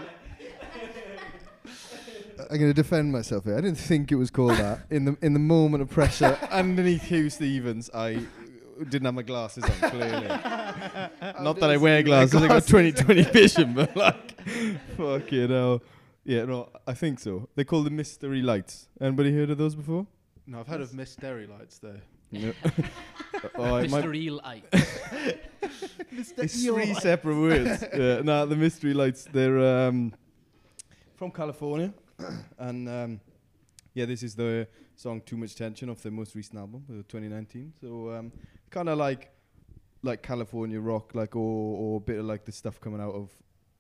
I'm 2.40 2.58
going 2.58 2.62
to 2.62 2.74
defend 2.74 3.12
myself 3.12 3.44
here. 3.44 3.58
I 3.58 3.62
didn't 3.62 3.78
think 3.78 4.12
it 4.12 4.16
was 4.16 4.32
called 4.32 4.52
that. 4.58 4.82
In 4.90 5.06
the 5.06 5.18
in 5.22 5.34
the 5.34 5.40
moment 5.40 5.82
of 5.84 5.90
pressure 5.90 6.38
underneath 6.50 7.04
Huw 7.04 7.32
Stephens, 7.32 7.90
I 7.94 8.20
didn't 8.90 9.06
have 9.06 9.14
my 9.14 9.22
glasses 9.24 9.64
on. 9.66 9.90
Clearly, 9.92 10.28
not 10.28 11.60
that 11.60 11.70
I 11.70 11.78
wear 11.78 12.02
glasses. 12.04 12.42
I 12.42 12.48
got 12.48 12.64
20/20 12.64 13.32
vision, 13.34 13.74
but 13.74 13.96
like, 13.96 14.42
fuck 14.98 15.32
you 15.32 15.48
know. 15.48 15.82
Yeah, 16.24 16.46
no, 16.46 16.70
I 16.86 16.94
think 16.94 17.20
so. 17.20 17.50
They 17.56 17.64
call 17.64 17.84
them 17.84 17.96
mystery 17.96 18.42
lights. 18.42 18.88
Anybody 19.00 19.34
heard 19.34 19.50
of 19.50 19.58
those 19.58 19.76
before? 19.76 20.06
no, 20.46 20.60
I've 20.60 20.68
heard 20.68 20.82
of 20.82 20.94
Mystery 20.94 21.48
Lights 21.48 21.80
though. 21.80 22.00
No. 22.32 22.54
oh, 23.56 23.76
it 23.78 23.90
might- 23.90 24.04
Mr. 24.04 24.16
Eel 24.16 24.42
it's 26.12 26.64
three 26.66 26.94
separate 26.96 27.36
words. 27.36 27.84
yeah, 27.94 28.22
no, 28.22 28.46
the 28.46 28.56
mystery 28.56 28.94
lights. 28.94 29.28
They're 29.32 29.88
um, 29.88 30.14
from 31.16 31.32
California, 31.32 31.94
and 32.60 32.90
um, 32.90 33.20
yeah, 33.94 34.06
this 34.06 34.24
is 34.24 34.36
the 34.36 34.68
song 34.96 35.22
"Too 35.26 35.38
Much 35.38 35.56
Tension" 35.56 35.90
off 35.90 36.02
their 36.02 36.12
most 36.12 36.36
recent 36.36 36.58
album, 36.60 36.84
uh, 36.90 37.04
2019. 37.08 37.74
So 37.82 38.12
um, 38.12 38.32
kind 38.70 38.90
of 38.90 38.98
like 38.98 39.32
like 40.04 40.22
California 40.22 40.80
rock, 40.80 41.16
like 41.16 41.36
or 41.36 41.78
or 41.78 41.98
a 41.98 42.02
bit 42.02 42.20
of 42.20 42.26
like 42.26 42.46
the 42.46 42.52
stuff 42.52 42.80
coming 42.82 43.00
out 43.02 43.14
of 43.14 43.30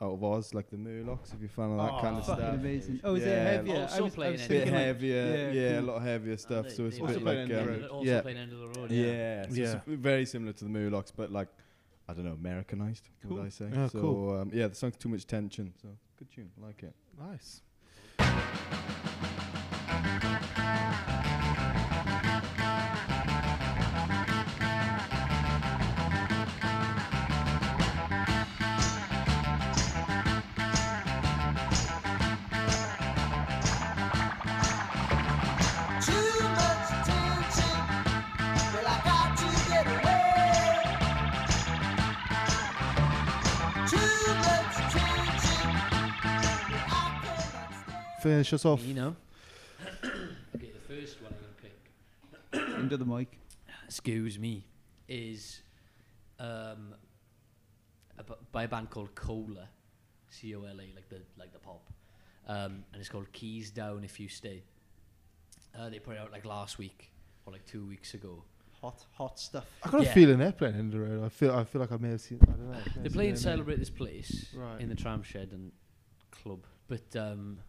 out 0.01 0.13
of 0.13 0.23
Oz, 0.23 0.53
like 0.53 0.69
the 0.69 0.77
Murlocs, 0.77 1.33
if 1.33 1.39
you're 1.39 1.45
a 1.45 1.49
fan 1.49 1.71
of 1.71 1.77
that 1.77 2.01
kind 2.01 2.17
of 2.17 2.25
Fucking 2.25 2.43
stuff. 2.43 2.53
amazing. 2.55 2.99
Oh, 3.03 3.15
is 3.15 3.23
Yeah. 3.23 3.29
it 3.29 3.55
heavier? 3.57 3.75
I 3.75 3.81
Also 3.81 4.03
was, 4.03 4.13
I 4.13 4.15
playing 4.15 4.31
was 4.33 4.41
in 4.41 4.47
Bit 4.47 4.57
thinking 4.57 4.73
like- 4.73 4.83
heavier, 4.83 5.51
yeah, 5.53 5.61
yeah, 5.61 5.79
a 5.79 5.81
lot 5.81 5.95
of 5.97 6.03
heavier 6.03 6.37
stuff. 6.37 6.65
they- 6.65 6.71
so 6.73 6.85
it's 6.85 6.97
a 6.97 6.99
they 7.01 7.07
bit 7.07 7.15
also 7.15 7.19
like 7.19 7.23
play 7.23 7.37
End 7.41 7.51
of 7.51 7.57
the 7.57 7.61
um, 7.61 7.81
Road. 7.81 7.89
Also 7.89 8.05
yeah, 8.09 8.21
playing 8.21 8.37
End 8.37 8.53
of 8.53 8.59
the 8.59 8.79
Road. 8.79 8.91
yeah, 8.91 9.05
Yeah. 9.05 9.43
so 9.49 9.53
Yeah. 9.55 9.75
it's 9.75 9.85
very 9.87 10.25
similar 10.25 10.53
to 10.53 10.63
the 10.65 10.69
Murlocs, 10.71 11.11
but 11.15 11.31
like 11.31 11.49
I 12.09 12.13
don't 12.13 12.25
know, 12.25 12.33
Americanized. 12.33 13.07
Cool. 13.21 13.37
Would 13.37 13.45
I 13.45 13.49
say? 13.49 13.69
Yeah, 13.71 13.87
so 13.87 14.01
cool. 14.01 14.39
um, 14.39 14.51
yeah, 14.53 14.67
the 14.67 14.75
song's 14.75 14.97
too 14.97 15.07
much 15.07 15.25
tension. 15.27 15.71
So 15.81 15.89
good 16.17 16.29
tune, 16.31 16.49
I 16.61 16.65
like 16.65 16.83
it. 16.83 16.93
Nice. 17.17 17.61
Finish 48.21 48.53
us 48.53 48.65
off. 48.65 48.83
You 48.85 48.93
know. 48.93 49.15
okay, 50.03 50.71
the 50.73 50.95
first 50.95 51.21
one 51.21 51.33
I'm 51.33 51.39
gonna 51.39 52.67
pick. 52.69 52.79
Into 52.79 52.97
the 52.97 53.05
mic. 53.05 53.37
excuse 53.85 54.37
me, 54.37 54.65
is 55.07 55.61
um, 56.39 56.93
a 58.17 58.23
b- 58.23 58.33
by 58.51 58.63
a 58.63 58.67
band 58.67 58.89
called 58.89 59.15
Cola, 59.15 59.69
C 60.29 60.55
O 60.55 60.63
L 60.63 60.75
A, 60.75 60.87
like 60.95 61.09
the 61.09 61.21
like 61.37 61.51
the 61.53 61.59
pop, 61.59 61.81
um, 62.47 62.83
and 62.93 62.99
it's 62.99 63.09
called 63.09 63.31
Keys 63.31 63.71
Down 63.71 64.03
If 64.03 64.19
You 64.19 64.27
Stay. 64.29 64.63
Uh, 65.77 65.89
they 65.89 65.99
put 65.99 66.15
it 66.15 66.19
out 66.19 66.31
like 66.31 66.45
last 66.45 66.77
week 66.77 67.11
or 67.45 67.53
like 67.53 67.65
two 67.65 67.85
weeks 67.87 68.13
ago. 68.13 68.43
Hot, 68.81 69.03
hot 69.13 69.39
stuff. 69.39 69.65
I 69.83 69.89
got 69.91 70.01
Yeah. 70.01 70.09
a 70.09 70.13
feeling 70.13 70.39
they're 70.39 70.51
playing 70.51 70.73
End 70.75 70.93
of 70.93 70.99
the 70.99 71.05
Road. 71.05 71.23
I 71.23 71.29
feel, 71.29 71.53
I 71.55 71.63
feel 71.63 71.81
like 71.81 71.91
I 71.91 71.97
may 71.97 72.09
have 72.09 72.21
seen. 72.21 72.39
I 72.41 72.45
don't 72.45 72.71
know. 72.71 72.73
They're 72.73 72.83
play 72.83 72.93
seen 72.93 73.03
and 73.03 73.13
their 73.19 73.25
name. 73.27 73.35
celebrate 73.37 73.79
this 73.79 73.89
place 73.91 74.47
Right. 74.55 74.81
in 74.81 74.89
the 74.89 74.95
Tramshed 74.95 75.53
and 75.53 75.71
club, 76.31 76.65
but 76.87 77.15
um, 77.15 77.59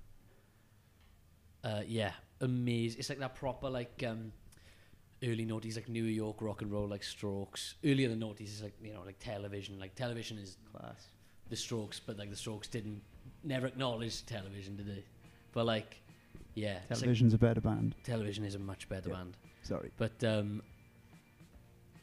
uh, 1.64 1.82
yeah, 1.86 2.12
amazing. 2.40 2.98
It's 3.01 3.09
like 3.09 3.18
that 3.20 3.34
proper 3.34 3.68
like 3.70 4.02
um, 4.06 4.32
early 5.22 5.47
noughties, 5.47 5.76
like 5.76 5.89
New 5.89 6.05
York 6.05 6.36
rock 6.40 6.62
and 6.62 6.70
roll, 6.72 6.89
like 6.89 7.02
Strokes. 7.02 7.74
Earlier 7.84 8.09
than 8.09 8.20
noughties 8.20 8.48
is 8.48 8.62
like 8.62 8.74
you 8.82 8.93
know 8.93 9.02
like 9.05 9.18
television. 9.18 9.78
Like 9.78 9.94
television 9.94 10.39
is 10.39 10.56
Class. 10.72 11.06
the 11.51 11.56
Strokes, 11.56 12.01
but 12.01 12.18
like 12.18 12.30
the 12.30 12.36
Strokes 12.36 12.68
didn't 12.68 13.02
never 13.44 13.66
acknowledge 13.66 14.24
television, 14.26 14.76
did 14.76 14.86
they? 14.89 15.05
But 15.52 15.66
like, 15.66 16.01
yeah, 16.55 16.78
it's 16.89 16.90
like 16.90 16.98
Television's 17.01 17.34
a 17.34 17.39
better 17.39 17.60
band. 17.60 17.94
television 18.05 18.44
is 18.44 18.55
a 18.55 18.59
much 18.59 18.89
better 18.89 19.09
Yeah. 19.10 19.16
band. 19.16 19.36
Sorry. 19.62 19.90
But 19.97 20.22
um, 20.24 20.62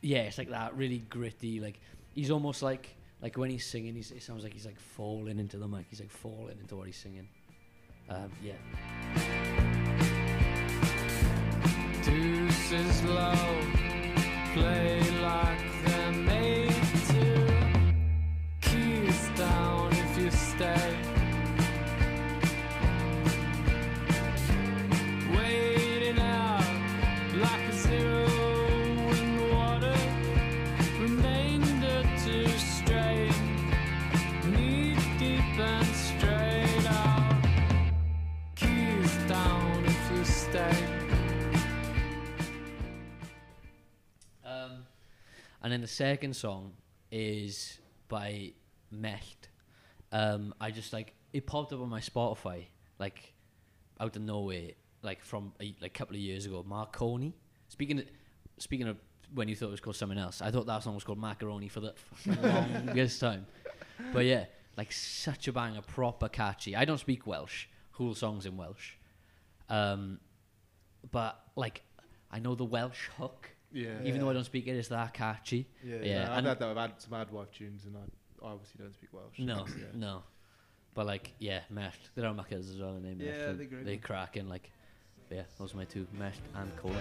yeah, 0.01 0.19
it's 0.19 0.37
like 0.37 0.49
that 0.51 0.75
really 0.77 0.99
gritty. 0.99 1.59
Like 1.59 1.79
he's 2.13 2.31
almost 2.31 2.61
like 2.61 2.95
like 3.21 3.37
when 3.37 3.49
he's 3.49 3.65
singing, 3.65 3.95
he's, 3.95 4.11
it 4.11 4.23
sounds 4.23 4.43
like 4.43 4.53
he's 4.53 4.65
like 4.65 4.79
falling 4.79 5.39
into 5.39 5.57
the 5.57 5.67
mic. 5.67 5.87
He's 5.89 5.99
like 5.99 6.09
falling 6.11 6.57
into 6.61 6.75
what 6.77 6.85
he's 6.87 6.95
singing. 6.95 7.27
Um, 8.09 8.31
yeah. 8.41 8.53
Deuces 12.69 13.03
low, 13.05 13.33
play 14.53 15.01
like 15.23 15.57
they're 15.85 16.11
made 16.11 16.71
to. 17.07 17.25
Keys 18.61 19.29
down 19.35 19.91
if 19.91 20.17
you 20.19 20.29
stay. 20.29 20.95
Waiting 25.35 26.19
out 26.19 26.63
like 27.41 27.69
a 27.69 27.73
zero 27.73 28.38
second 45.89 46.35
song 46.35 46.73
is 47.11 47.79
by 48.07 48.53
Mecht. 48.91 49.49
Um, 50.11 50.53
I 50.59 50.71
just 50.71 50.93
like 50.93 51.13
it 51.33 51.45
popped 51.45 51.73
up 51.73 51.81
on 51.81 51.89
my 51.89 51.99
Spotify 51.99 52.65
like 52.99 53.33
out 53.99 54.15
of 54.15 54.21
nowhere, 54.21 54.71
like 55.01 55.23
from 55.23 55.53
a 55.61 55.75
like 55.81 55.93
couple 55.93 56.15
of 56.15 56.21
years 56.21 56.45
ago. 56.45 56.63
Marconi. 56.67 57.33
Speaking 57.69 57.99
of, 57.99 58.05
speaking 58.57 58.87
of 58.87 58.97
when 59.33 59.47
you 59.47 59.55
thought 59.55 59.67
it 59.67 59.71
was 59.71 59.79
called 59.79 59.95
something 59.95 60.17
else, 60.17 60.41
I 60.41 60.51
thought 60.51 60.65
that 60.67 60.83
song 60.83 60.95
was 60.95 61.03
called 61.03 61.19
Macaroni 61.19 61.69
for 61.69 61.79
the 61.79 61.93
longest 62.85 63.19
time. 63.19 63.47
But 64.13 64.25
yeah, 64.25 64.45
like 64.77 64.91
such 64.91 65.47
a 65.47 65.53
banger, 65.53 65.81
proper 65.81 66.29
catchy. 66.29 66.75
I 66.75 66.85
don't 66.85 66.99
speak 66.99 67.25
Welsh. 67.25 67.67
Whole 67.91 68.15
songs 68.15 68.45
in 68.45 68.55
Welsh, 68.55 68.93
um, 69.67 70.19
but 71.11 71.37
like 71.57 71.81
I 72.31 72.39
know 72.39 72.55
the 72.55 72.65
Welsh 72.65 73.09
hook. 73.17 73.49
Yeah. 73.71 74.01
Even 74.03 74.19
though 74.21 74.29
I 74.29 74.33
don't 74.33 74.43
speak 74.43 74.67
it, 74.67 74.71
it's 74.75 74.87
that 74.89 75.13
catchy. 75.13 75.67
Yeah, 75.83 75.95
Yeah, 75.97 76.01
yeah. 76.05 76.31
I've 76.31 76.37
and- 76.39 76.47
had 76.47 76.59
that. 76.59 76.69
I've 76.69 76.77
had 76.77 76.93
some 77.01 77.11
Adwaith 77.13 77.51
tunes, 77.51 77.85
and 77.85 77.95
I, 77.97 78.45
I 78.47 78.51
obviously 78.51 78.81
don't 78.83 78.93
speak 78.93 79.09
Welsh. 79.13 79.37
No, 79.39 79.65
Yeah. 79.77 79.85
no. 79.93 80.23
But 80.95 81.05
like, 81.05 81.33
yeah, 81.39 81.61
Mesht. 81.73 81.93
They're 82.15 82.25
our 82.25 82.33
muckers 82.33 82.69
as 82.69 82.79
well. 82.79 82.93
Their 82.93 83.01
name. 83.01 83.19
Yeah, 83.21 83.31
Mesht. 83.31 83.37
they're 83.37 83.53
They- 83.53 83.65
great. 83.65 83.85
They 83.85 83.97
cracking 83.97 84.49
like. 84.49 84.71
Yeah, 85.31 85.43
those 85.59 85.75
are 85.75 85.77
my 85.77 85.85
two, 85.85 86.07
Mesht 86.17 86.39
and 86.55 86.75
Cola. 86.77 86.95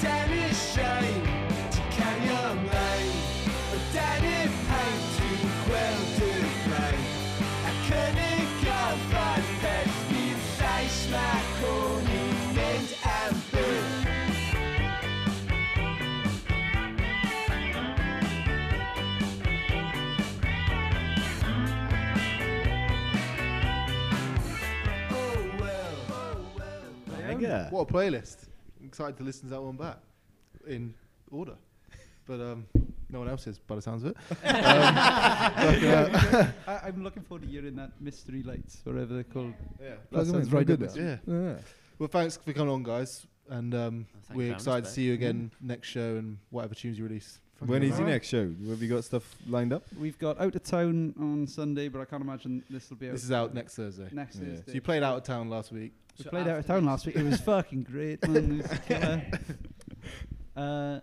Dennis 0.00 0.74
Shane 0.74 1.24
to 1.72 1.80
Canyon 1.90 2.66
Lane 2.68 3.12
Mega. 27.50 27.68
What 27.70 27.88
a 27.88 27.92
playlist! 27.92 28.48
I'm 28.80 28.86
excited 28.86 29.16
to 29.18 29.22
listen 29.24 29.44
to 29.44 29.50
that 29.50 29.62
one 29.62 29.76
back 29.76 29.98
in 30.66 30.94
order, 31.30 31.54
but 32.26 32.40
um, 32.40 32.66
no 33.08 33.18
one 33.18 33.28
else 33.28 33.46
is 33.46 33.58
by 33.58 33.74
the 33.76 33.82
sounds 33.82 34.04
of 34.04 34.10
it. 34.12 34.16
Um, 34.44 34.94
but, 35.56 35.84
uh, 35.84 36.46
I, 36.66 36.80
I'm 36.88 37.02
looking 37.02 37.22
forward 37.22 37.42
to 37.42 37.48
hearing 37.48 37.76
that 37.76 37.92
Mystery 38.00 38.42
Lights, 38.42 38.80
whatever 38.84 39.14
they're 39.14 39.24
called. 39.24 39.54
yeah, 39.80 39.94
That 40.12 40.26
sounds 40.26 40.50
right 40.52 40.68
up 40.68 40.80
Yeah. 40.96 41.16
Yeah. 41.26 41.54
Well, 41.98 42.08
thanks 42.08 42.36
for 42.36 42.52
coming 42.52 42.72
on, 42.72 42.82
guys, 42.82 43.26
and 43.48 43.74
um, 43.74 44.06
Oh, 44.14 44.34
we're 44.34 44.52
excited 44.52 44.84
to 44.86 44.90
see 44.90 45.02
you 45.02 45.14
again 45.14 45.50
next 45.60 45.88
show 45.88 46.16
and 46.16 46.38
whatever 46.50 46.74
tunes 46.74 46.98
you 46.98 47.04
release. 47.04 47.40
When 47.64 47.82
is 47.82 47.98
your 47.98 48.08
next 48.08 48.28
show? 48.28 48.52
Have 48.68 48.82
you 48.82 48.88
got 48.88 49.04
stuff 49.04 49.36
lined 49.46 49.72
up? 49.72 49.84
We've 49.98 50.18
got 50.18 50.40
Out 50.40 50.54
of 50.54 50.62
Town 50.62 51.14
on 51.18 51.46
Sunday, 51.46 51.88
but 51.88 52.00
I 52.00 52.04
can't 52.06 52.22
imagine 52.22 52.64
this 52.70 52.88
will 52.88 52.96
be 52.96 53.08
out. 53.08 53.12
This 53.12 53.24
is 53.24 53.32
out 53.32 53.52
next 53.54 53.74
Thursday. 53.76 54.08
next 54.12 54.36
Yeah. 54.36 54.46
Thursday. 54.46 54.64
So 54.66 54.72
you 54.72 54.80
played 54.80 55.02
out 55.02 55.18
of 55.18 55.24
town 55.24 55.50
last 55.50 55.70
week. 55.70 55.92
We 56.18 56.24
So 56.24 56.30
played 56.30 56.48
out 56.48 56.58
of 56.58 56.66
town 56.66 56.86
last 56.86 57.04
week. 57.06 57.16
It 57.16 57.24
was 57.24 57.40
fucking 57.40 57.82
great, 57.82 58.26
man. 58.26 58.62
It 58.88 58.90
was. 58.90 59.38
Uh, 60.56 61.00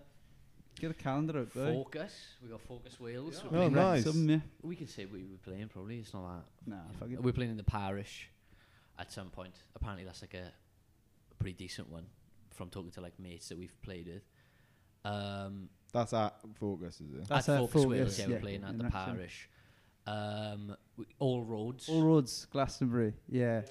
get 0.79 0.91
a 0.91 0.93
calendar 0.93 1.39
out 1.39 1.53
there. 1.53 1.73
Focus. 1.73 2.13
We 2.43 2.49
got 2.49 2.61
Focus 2.61 2.99
Wales. 2.99 3.41
Oh, 3.43 3.47
We're 3.49 3.69
nice. 3.69 4.03
Some, 4.03 4.29
yeah. 4.29 4.39
We 4.61 4.75
can 4.75 4.87
say 4.87 5.05
we 5.05 5.23
were 5.23 5.37
playing 5.43 5.69
probably. 5.69 5.99
It's 5.99 6.13
not 6.13 6.43
that. 6.67 6.69
Nah, 6.71 6.81
fuck 6.99 7.09
it. 7.09 7.23
We're 7.23 7.31
playing 7.31 7.51
in 7.51 7.57
the 7.57 7.63
parish 7.63 8.29
at 8.99 9.11
some 9.11 9.29
point. 9.29 9.55
Apparently, 9.75 10.03
that's 10.05 10.21
like 10.21 10.35
a, 10.35 10.51
a 11.31 11.35
pretty 11.39 11.53
decent 11.53 11.89
one 11.89 12.05
from 12.53 12.69
talking 12.69 12.91
to 12.91 13.01
like 13.01 13.17
mates 13.19 13.49
that 13.49 13.57
we've 13.57 13.81
played 13.81 14.07
with. 14.07 14.23
Um, 15.05 15.69
That's 15.93 16.13
at 16.13 16.35
Focus, 16.59 17.01
is 17.01 17.13
it? 17.13 17.27
That's 17.27 17.49
at 17.49 17.55
at 17.55 17.59
Focus 17.61 17.73
Focus, 17.73 17.87
Wales, 17.89 18.19
yeah, 18.19 18.25
yeah, 18.27 18.31
we're 18.33 18.39
playing 18.39 18.63
at 18.63 18.77
the 18.77 18.83
that 18.83 18.91
parish. 18.91 19.49
Um, 20.05 20.75
all 21.19 21.43
roads. 21.43 21.89
All 21.89 22.01
roads, 22.03 22.47
Glastonbury. 22.51 23.13
Yeah. 23.29 23.61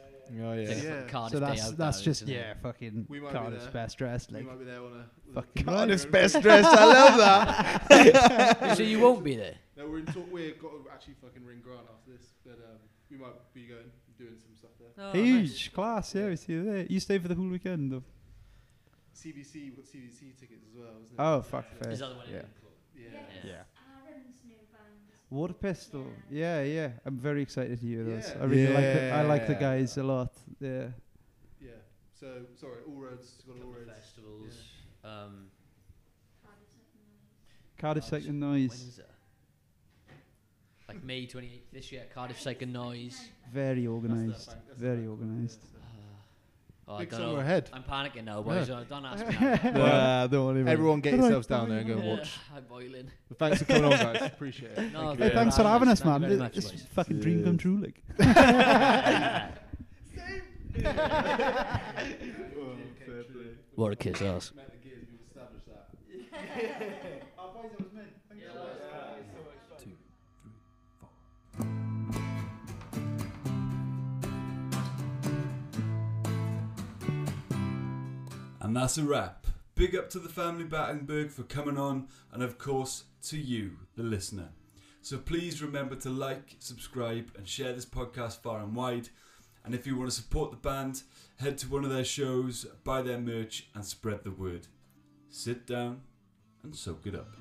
Oh, 0.42 0.50
It's 0.52 0.70
like 0.74 0.82
yeah. 0.82 0.90
Yeah. 1.02 1.02
Cardiff 1.08 1.32
so 1.32 1.40
day 1.40 1.46
that's 1.46 1.64
out 1.68 1.76
that's 1.78 1.96
down, 1.98 2.04
just 2.04 2.22
isn't 2.22 2.34
it? 2.34 2.36
yeah, 2.36 2.54
fucking 2.60 3.06
We 3.08 3.20
might 3.20 3.32
be 3.32 3.38
Cardiff's 3.38 3.66
best 3.68 3.96
dressed. 3.96 4.32
We 4.32 4.38
Like 4.38 4.46
might 4.48 4.58
be 4.58 4.64
there 4.64 4.80
on 4.80 4.92
a. 4.92 5.06
with 5.34 5.44
a 5.58 5.62
Cardiff's 5.62 6.04
best 6.10 6.42
dressed. 6.42 6.68
I 6.68 6.84
love 6.84 7.16
that. 7.88 8.76
so 8.76 8.82
you 8.82 8.98
won't 9.00 9.22
be 9.24 9.36
there. 9.36 9.54
No, 9.76 9.88
we're 9.88 9.98
in 10.00 10.06
talk. 10.06 10.26
We've 10.32 10.60
got 10.60 10.70
to 10.72 10.84
actually 10.92 11.14
fucking 11.22 11.44
ring 11.44 11.60
Grant 11.62 11.82
after 11.92 12.10
this, 12.10 12.32
but 12.44 12.54
um, 12.54 12.78
we 13.10 13.16
might 13.18 13.34
be 13.54 13.66
going 13.66 13.84
doing 14.18 14.34
some 14.38 14.54
stuff 14.56 14.70
there. 14.80 14.88
Oh, 15.06 15.12
Huge 15.12 15.72
class, 15.72 16.14
yeah, 16.14 16.28
we 16.28 16.36
see 16.36 16.54
you 16.54 16.64
there. 16.64 16.86
You 16.88 16.98
stay 17.00 17.18
for 17.18 17.28
the 17.28 17.34
whole 17.34 17.48
weekend 17.48 17.92
though. 17.92 18.02
CBC, 19.16 19.54
we've 19.74 19.84
CBC 19.84 20.38
tickets 20.38 20.64
as 20.70 20.76
well, 20.76 20.90
isn't 21.02 21.14
it? 21.14 21.18
Oh 21.18 21.40
fuck 21.42 21.64
nice. 21.72 21.82
fair. 21.82 21.92
Is 21.92 21.98
that 22.00 22.08
the 22.10 22.16
one? 22.16 22.26
Yeah. 22.30 22.42
yeah. 22.94 23.10
Yeah. 23.44 23.62
Water 25.30 25.54
Pistol. 25.54 26.06
Yeah, 26.30 26.62
yeah. 26.62 26.90
I'm 27.04 27.18
very 27.18 27.42
excited 27.42 27.80
to 27.80 27.86
hear 27.86 28.04
those. 28.04 28.30
I 28.40 28.44
really 28.44 28.72
like 28.72 28.84
the, 28.84 29.10
I 29.10 29.22
like 29.22 29.46
the 29.46 29.54
guys 29.54 29.96
a 29.96 30.02
lot. 30.02 30.32
Yeah. 30.60 30.88
Yeah. 31.60 31.70
So 32.20 32.42
sorry, 32.54 32.82
all 32.86 32.94
roads. 32.94 33.42
Got 33.46 33.56
all 33.64 33.72
roads. 33.72 33.90
festivals. 33.90 34.54
Um, 35.02 35.46
Cardiff 37.78 38.04
Psych 38.04 38.24
and 38.26 38.38
Noise. 38.40 38.70
When's? 38.70 39.00
Like 40.88 41.02
May 41.02 41.26
28th 41.26 41.60
this 41.72 41.90
year. 41.90 42.04
Cardiff 42.14 42.40
Psych 42.40 42.62
and 42.62 42.72
Noise. 42.72 43.20
Very 43.52 43.86
organised. 43.86 44.46
the 44.46 44.52
bank- 44.52 44.66
that's 44.68 44.78
the 44.78 44.84
Very 44.84 44.96
bank 44.98 45.08
holiday, 45.08 45.24
organised. 45.26 45.60
So- 46.86 46.92
Oh, 46.92 46.94
I 46.94 46.98
Big 47.00 47.10
don't 47.10 47.18
summer 47.20 47.32
know. 47.32 47.38
ahead. 47.40 47.68
I'm 47.72 47.82
panicking 47.82 48.24
now, 48.24 48.42
boys. 48.42 48.68
Yeah. 48.68 48.76
uh, 48.76 48.84
Don't 48.84 49.04
ask 49.04 49.26
me. 49.28 49.34
now. 49.40 49.70
Nah, 49.72 50.26
don't 50.28 50.46
worry. 50.46 50.62
mate. 50.62 50.70
Everyone 50.70 51.00
get 51.00 51.10
Good 51.10 51.16
night, 51.20 51.24
yourselves 51.26 51.46
down 51.48 51.68
there 51.68 51.78
and 51.80 51.88
go 51.88 51.94
and 51.94 52.04
watch. 52.06 52.38
I'm 52.56 52.62
boiling. 52.64 53.10
But 53.28 53.38
thanks 53.40 53.58
for 53.58 53.64
coming 53.64 53.84
on, 53.86 53.90
guys. 53.90 54.22
Appreciate 54.22 54.70
it. 54.78 54.92
No, 54.92 55.10
Hey, 55.10 55.16
thank 55.16 55.32
you 55.32 55.38
thanks 55.38 55.56
for 55.56 55.62
having 55.64 55.88
us, 55.88 56.00
Thank 56.00 56.12
man. 56.12 56.22
you 56.22 56.36
very 56.36 56.38
much, 56.38 56.56
It's 56.58 56.70
boys. 56.70 56.86
fucking 56.94 57.18
dream 57.18 57.42
come 57.42 57.58
true, 57.58 57.78
like. 57.82 58.00
What 63.74 63.92
a 63.92 63.96
kiss 63.96 64.22
ass. 64.22 64.52
Met 64.56 64.70
the 64.70 64.88
gears, 64.88 65.04
we've 65.10 65.20
established 65.28 65.66
that. 65.66 66.92
And 78.66 78.74
that's 78.74 78.98
a 78.98 79.04
wrap. 79.04 79.46
Big 79.76 79.94
up 79.94 80.10
to 80.10 80.18
the 80.18 80.28
family 80.28 80.64
Battenberg 80.64 81.30
for 81.30 81.44
coming 81.44 81.78
on, 81.78 82.08
and 82.32 82.42
of 82.42 82.58
course 82.58 83.04
to 83.28 83.38
you, 83.38 83.76
the 83.94 84.02
listener. 84.02 84.48
So 85.02 85.18
please 85.18 85.62
remember 85.62 85.94
to 85.94 86.10
like, 86.10 86.56
subscribe, 86.58 87.30
and 87.38 87.46
share 87.46 87.72
this 87.72 87.86
podcast 87.86 88.42
far 88.42 88.58
and 88.58 88.74
wide. 88.74 89.10
And 89.64 89.72
if 89.72 89.86
you 89.86 89.96
want 89.96 90.10
to 90.10 90.16
support 90.16 90.50
the 90.50 90.56
band, 90.56 91.04
head 91.38 91.58
to 91.58 91.68
one 91.68 91.84
of 91.84 91.90
their 91.90 92.02
shows, 92.02 92.66
buy 92.82 93.02
their 93.02 93.20
merch, 93.20 93.68
and 93.72 93.84
spread 93.84 94.24
the 94.24 94.32
word. 94.32 94.66
Sit 95.30 95.64
down 95.64 96.00
and 96.64 96.74
soak 96.74 97.06
it 97.06 97.14
up. 97.14 97.36